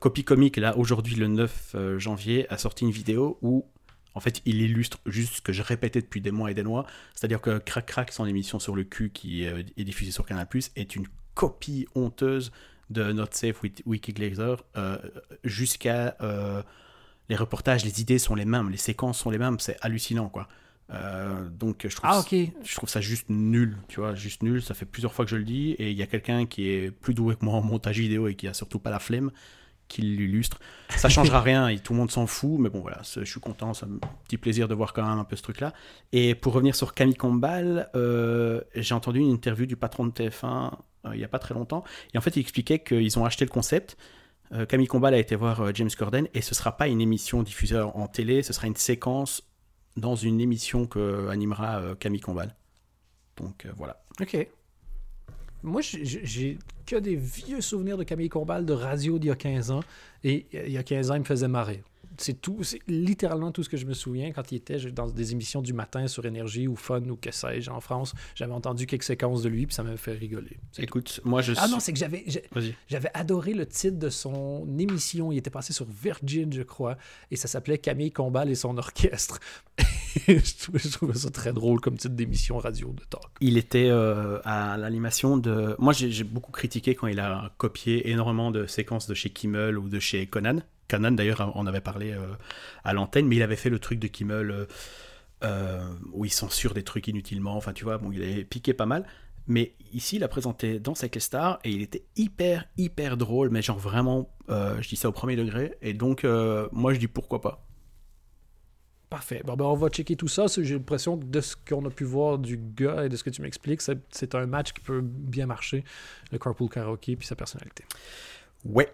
Copy 0.00 0.24
Comic, 0.24 0.56
là, 0.56 0.76
aujourd'hui, 0.78 1.16
le 1.16 1.26
9 1.28 1.72
euh, 1.74 1.98
janvier, 1.98 2.48
a 2.50 2.56
sorti 2.56 2.84
une 2.84 2.90
vidéo 2.90 3.38
où, 3.42 3.66
en 4.18 4.20
fait, 4.20 4.42
il 4.44 4.60
illustre 4.60 4.98
juste 5.06 5.36
ce 5.36 5.40
que 5.40 5.52
je 5.52 5.62
répétais 5.62 6.02
depuis 6.02 6.20
des 6.20 6.30
mois 6.30 6.50
et 6.50 6.54
des 6.54 6.62
mois, 6.62 6.86
c'est-à-dire 7.14 7.40
que 7.40 7.58
Crac 7.58 7.86
Crac, 7.86 8.12
son 8.12 8.26
émission 8.26 8.58
sur 8.58 8.76
le 8.76 8.84
cul 8.84 9.10
qui 9.10 9.46
euh, 9.46 9.62
est 9.76 9.84
diffusée 9.84 10.10
sur 10.10 10.26
Canal+, 10.26 10.46
est 10.76 10.96
une 10.96 11.06
copie 11.34 11.86
honteuse 11.94 12.52
de 12.90 13.12
Not 13.12 13.28
Safe 13.30 13.62
with 13.62 13.82
Wiki 13.86 14.12
Glazer 14.12 14.56
euh, 14.76 14.98
jusqu'à... 15.44 16.16
euh, 16.20 16.62
les 17.28 17.36
reportages, 17.36 17.84
les 17.84 18.00
idées 18.00 18.18
sont 18.18 18.34
les 18.34 18.44
mêmes, 18.44 18.70
les 18.70 18.78
séquences 18.78 19.18
sont 19.18 19.30
les 19.30 19.38
mêmes, 19.38 19.58
c'est 19.58 19.76
hallucinant, 19.82 20.28
quoi. 20.28 20.48
Euh, 20.90 21.48
donc, 21.50 21.86
je 21.86 21.94
trouve 21.94 22.10
Ah, 22.10 22.24
je 22.30 22.74
trouve 22.74 22.88
ça 22.88 23.00
juste 23.00 23.26
nul, 23.28 23.76
tu 23.88 24.00
vois, 24.00 24.14
juste 24.14 24.42
nul. 24.42 24.62
Ça 24.62 24.72
fait 24.74 24.86
plusieurs 24.86 25.12
fois 25.12 25.26
que 25.26 25.30
je 25.30 25.36
le 25.36 25.44
dis, 25.44 25.72
et 25.72 25.90
il 25.90 25.96
y 25.96 26.02
a 26.02 26.06
quelqu'un 26.06 26.46
qui 26.46 26.68
est 26.68 26.90
plus 26.90 27.14
doué 27.14 27.36
que 27.36 27.44
moi 27.44 27.54
en 27.54 27.62
montage 27.62 27.98
vidéo 27.98 28.28
et 28.28 28.34
qui 28.34 28.48
a 28.48 28.54
surtout 28.54 28.78
pas 28.78 28.90
la 28.90 28.98
flemme, 28.98 29.30
qui 29.88 30.02
l'illustre. 30.02 30.58
Ça 30.90 31.08
changera 31.08 31.40
rien 31.42 31.68
et 31.68 31.78
tout 31.78 31.92
le 31.92 31.98
monde 31.98 32.10
s'en 32.10 32.26
fout, 32.26 32.58
mais 32.58 32.68
bon 32.68 32.80
voilà, 32.80 33.00
je 33.02 33.24
suis 33.24 33.40
content, 33.40 33.74
ça 33.74 33.86
me 33.86 33.98
petit 34.24 34.38
plaisir 34.38 34.68
de 34.68 34.74
voir 34.74 34.92
quand 34.92 35.02
même 35.02 35.18
un 35.18 35.24
peu 35.24 35.36
ce 35.36 35.42
truc-là. 35.42 35.72
Et 36.12 36.34
pour 36.34 36.52
revenir 36.52 36.76
sur 36.76 36.94
Camille 36.94 37.16
Combal, 37.16 37.90
euh, 37.94 38.60
j'ai 38.74 38.94
entendu 38.94 39.20
une 39.20 39.30
interview 39.30 39.66
du 39.66 39.76
patron 39.76 40.06
de 40.06 40.12
TF1 40.12 40.72
euh, 41.06 41.10
il 41.14 41.20
y 41.20 41.24
a 41.24 41.28
pas 41.28 41.38
très 41.38 41.54
longtemps, 41.54 41.84
et 42.14 42.18
en 42.18 42.20
fait 42.20 42.36
il 42.36 42.40
expliquait 42.40 42.80
qu'ils 42.80 43.18
ont 43.18 43.24
acheté 43.24 43.44
le 43.44 43.50
concept. 43.50 43.96
Euh, 44.52 44.66
Camille 44.66 44.86
Combal 44.86 45.14
a 45.14 45.18
été 45.18 45.36
voir 45.36 45.74
James 45.74 45.90
Corden 45.96 46.26
et 46.32 46.40
ce 46.40 46.54
sera 46.54 46.76
pas 46.76 46.88
une 46.88 47.00
émission 47.00 47.42
diffusée 47.42 47.80
en 47.80 48.06
télé, 48.06 48.42
ce 48.42 48.52
sera 48.52 48.66
une 48.66 48.76
séquence 48.76 49.42
dans 49.96 50.14
une 50.14 50.40
émission 50.40 50.86
que 50.86 51.28
animera 51.28 51.82
Camille 51.98 52.20
Combal. 52.20 52.54
Donc 53.36 53.66
voilà. 53.76 54.02
Ok. 54.20 54.48
Moi, 55.62 55.80
j'ai- 55.82 56.58
que 56.86 56.96
des 56.96 57.16
vieux 57.16 57.60
souvenirs 57.60 57.98
de 57.98 58.04
Camille 58.04 58.28
Combal 58.28 58.64
de 58.64 58.72
radio 58.72 59.18
d'il 59.18 59.28
y 59.28 59.30
a 59.30 59.36
15 59.36 59.70
ans. 59.70 59.82
Et 60.24 60.46
il 60.52 60.72
y 60.72 60.78
a 60.78 60.82
15 60.82 61.10
ans, 61.10 61.14
il 61.14 61.20
me 61.20 61.24
faisait 61.24 61.48
marrer. 61.48 61.82
C'est 62.20 62.40
tout, 62.40 62.64
c'est 62.64 62.80
littéralement 62.88 63.52
tout 63.52 63.62
ce 63.62 63.68
que 63.68 63.76
je 63.76 63.86
me 63.86 63.92
souviens 63.94 64.32
quand 64.32 64.50
il 64.50 64.56
était 64.56 64.78
dans 64.90 65.06
des 65.06 65.30
émissions 65.30 65.62
du 65.62 65.72
matin 65.72 66.08
sur 66.08 66.26
Énergie 66.26 66.66
ou 66.66 66.74
Fun 66.74 67.02
ou 67.08 67.14
que 67.14 67.30
sais-je 67.30 67.70
en 67.70 67.80
France. 67.80 68.12
J'avais 68.34 68.52
entendu 68.54 68.86
quelques 68.86 69.04
séquences 69.04 69.42
de 69.42 69.48
lui, 69.48 69.66
puis 69.66 69.74
ça 69.74 69.84
m'avait 69.84 69.96
fait 69.96 70.14
rigoler. 70.14 70.56
Tout. 70.74 70.82
Écoute, 70.82 71.20
moi 71.24 71.42
je. 71.42 71.52
Ah 71.56 71.68
non, 71.68 71.78
c'est 71.78 71.92
que 71.92 71.98
j'avais 71.98 72.24
j'avais 72.88 73.10
adoré 73.14 73.54
le 73.54 73.66
titre 73.66 73.98
de 74.00 74.10
son 74.10 74.66
émission. 74.80 75.30
Il 75.30 75.38
était 75.38 75.50
passé 75.50 75.72
sur 75.72 75.86
Virgin, 75.86 76.52
je 76.52 76.62
crois, 76.62 76.96
et 77.30 77.36
ça 77.36 77.46
s'appelait 77.46 77.78
Camille 77.78 78.10
Combal 78.10 78.50
et 78.50 78.56
son 78.56 78.76
orchestre. 78.78 79.38
je, 80.28 80.88
trouvais 80.92 81.14
ça 81.14 81.30
très 81.30 81.52
drôle 81.52 81.80
comme 81.80 81.96
titre 81.96 82.14
d'émission 82.14 82.58
radio 82.58 82.92
de 82.92 83.04
talk. 83.04 83.30
Il 83.40 83.56
était 83.56 83.88
euh, 83.90 84.40
à 84.44 84.76
l'animation 84.76 85.36
de. 85.36 85.76
Moi 85.78 85.92
j'ai 85.92 86.24
beaucoup 86.24 86.52
critiqué 86.52 86.94
quand 86.94 87.06
il 87.06 87.20
a 87.20 87.52
copié 87.58 88.10
énormément 88.10 88.50
de 88.50 88.66
séquences 88.66 89.06
de 89.06 89.14
chez 89.14 89.30
Kimmel 89.30 89.78
ou 89.78 89.88
de 89.88 89.98
chez 89.98 90.26
Conan. 90.26 90.60
Conan 90.88 91.12
d'ailleurs 91.12 91.52
on 91.54 91.66
avait 91.66 91.80
parlé 91.80 92.12
euh, 92.12 92.26
à 92.84 92.92
l'antenne, 92.92 93.26
mais 93.26 93.36
il 93.36 93.42
avait 93.42 93.56
fait 93.56 93.70
le 93.70 93.78
truc 93.78 93.98
de 93.98 94.06
Kimmel. 94.06 94.66
euh, 95.44 95.94
où 96.12 96.24
il 96.24 96.32
censure 96.32 96.74
des 96.74 96.82
trucs 96.82 97.06
inutilement. 97.06 97.56
Enfin, 97.56 97.72
tu 97.72 97.84
vois, 97.84 97.96
bon, 97.98 98.10
il 98.10 98.22
est 98.22 98.42
piqué 98.44 98.74
pas 98.74 98.86
mal. 98.86 99.06
Mais 99.46 99.74
ici, 99.92 100.16
il 100.16 100.24
a 100.24 100.28
présenté 100.28 100.80
dans 100.80 100.94
Star 100.96 101.60
et 101.62 101.70
il 101.70 101.80
était 101.80 102.02
hyper, 102.16 102.64
hyper 102.76 103.16
drôle, 103.16 103.48
mais 103.50 103.62
genre 103.62 103.78
vraiment, 103.78 104.28
je 104.48 104.88
dis 104.88 104.96
ça 104.96 105.08
au 105.08 105.12
premier 105.12 105.36
degré. 105.36 105.76
Et 105.80 105.94
donc, 105.94 106.24
moi, 106.72 106.92
je 106.92 106.98
dis 106.98 107.06
pourquoi 107.06 107.40
pas. 107.40 107.67
Parfait. 109.10 109.42
Bon, 109.44 109.56
ben, 109.56 109.64
on 109.64 109.74
va 109.74 109.88
checker 109.88 110.16
tout 110.16 110.28
ça. 110.28 110.46
J'ai 110.48 110.74
l'impression 110.74 111.16
que 111.16 111.24
de 111.24 111.40
ce 111.40 111.56
qu'on 111.56 111.84
a 111.86 111.90
pu 111.90 112.04
voir 112.04 112.38
du 112.38 112.58
gars 112.58 113.06
et 113.06 113.08
de 113.08 113.16
ce 113.16 113.24
que 113.24 113.30
tu 113.30 113.40
m'expliques, 113.40 113.80
c'est 113.80 114.34
un 114.34 114.46
match 114.46 114.72
qui 114.72 114.80
peut 114.80 115.00
bien 115.02 115.46
marcher, 115.46 115.84
le 116.30 116.38
Carpool 116.38 116.68
Karaoke 116.68 117.16
puis 117.16 117.26
sa 117.26 117.34
personnalité. 117.34 117.84
Ouais. 118.64 118.92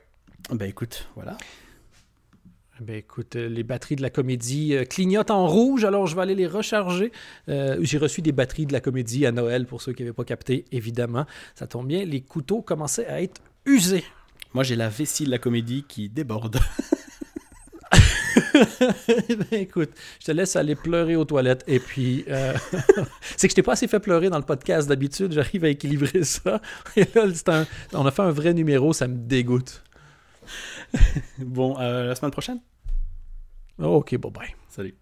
Ben 0.51 0.69
écoute, 0.69 1.09
voilà. 1.17 1.37
Ben 2.81 2.97
écoute, 2.97 3.37
euh, 3.37 3.49
les 3.49 3.63
batteries 3.63 3.95
de 3.95 4.03
la 4.03 4.11
comédie 4.11 4.75
euh, 4.75 4.85
clignotent 4.85 5.31
en 5.31 5.47
rouge, 5.47 5.85
alors 5.85 6.09
je 6.09 6.17
vais 6.17 6.23
aller 6.23 6.35
les 6.35 6.49
recharger. 6.49 7.13
Euh, 7.49 7.79
j'ai 7.81 7.99
reçu 7.99 8.21
des 8.21 8.33
batteries 8.33 8.67
de 8.67 8.73
la 8.73 8.81
comédie 8.81 9.27
à 9.27 9.33
Noël 9.33 9.65
pour 9.67 9.81
ceux 9.81 9.93
qui 9.93 10.03
n'avaient 10.03 10.13
pas 10.13 10.25
capté, 10.25 10.65
évidemment. 10.73 11.25
Ça 11.55 11.69
tombe 11.69 11.87
bien, 11.87 12.05
les 12.05 12.21
couteaux 12.21 12.63
commençaient 12.63 13.07
à 13.07 13.23
être 13.23 13.41
usés. 13.65 14.05
Moi, 14.55 14.65
j'ai 14.65 14.77
la 14.77 14.89
vessie 14.89 15.25
de 15.25 15.31
la 15.31 15.39
comédie 15.39 15.85
qui 15.87 16.09
déborde. 16.09 16.59
ben 19.29 19.61
écoute, 19.61 19.91
je 20.21 20.27
te 20.27 20.33
laisse 20.33 20.57
aller 20.57 20.75
pleurer 20.75 21.17
aux 21.17 21.25
toilettes. 21.25 21.65
Et 21.67 21.81
puis, 21.81 22.25
c'est 23.37 23.49
que 23.49 23.53
je 23.53 23.57
t'ai 23.57 23.63
pas 23.63 23.73
assez 23.73 23.89
fait 23.89 24.01
pleurer 24.01 24.31
dans 24.31 24.39
le 24.39 24.45
podcast 24.45 24.89
d'habitude. 24.89 25.33
J'arrive 25.33 25.65
à 25.65 25.69
équilibrer 25.69 26.23
ça. 26.25 26.61
Et 26.97 27.07
là, 27.15 27.27
un... 27.49 27.67
on 27.93 28.07
a 28.07 28.11
fait 28.11 28.23
un 28.23 28.31
vrai 28.31 28.55
numéro, 28.55 28.93
ça 28.93 29.09
me 29.09 29.17
dégoûte. 29.17 29.83
bon, 31.39 31.79
euh, 31.81 32.07
la 32.07 32.15
semaine 32.15 32.31
prochaine? 32.31 32.61
Ok, 33.79 34.17
bye 34.17 34.31
bye. 34.31 34.55
Salut. 34.69 34.95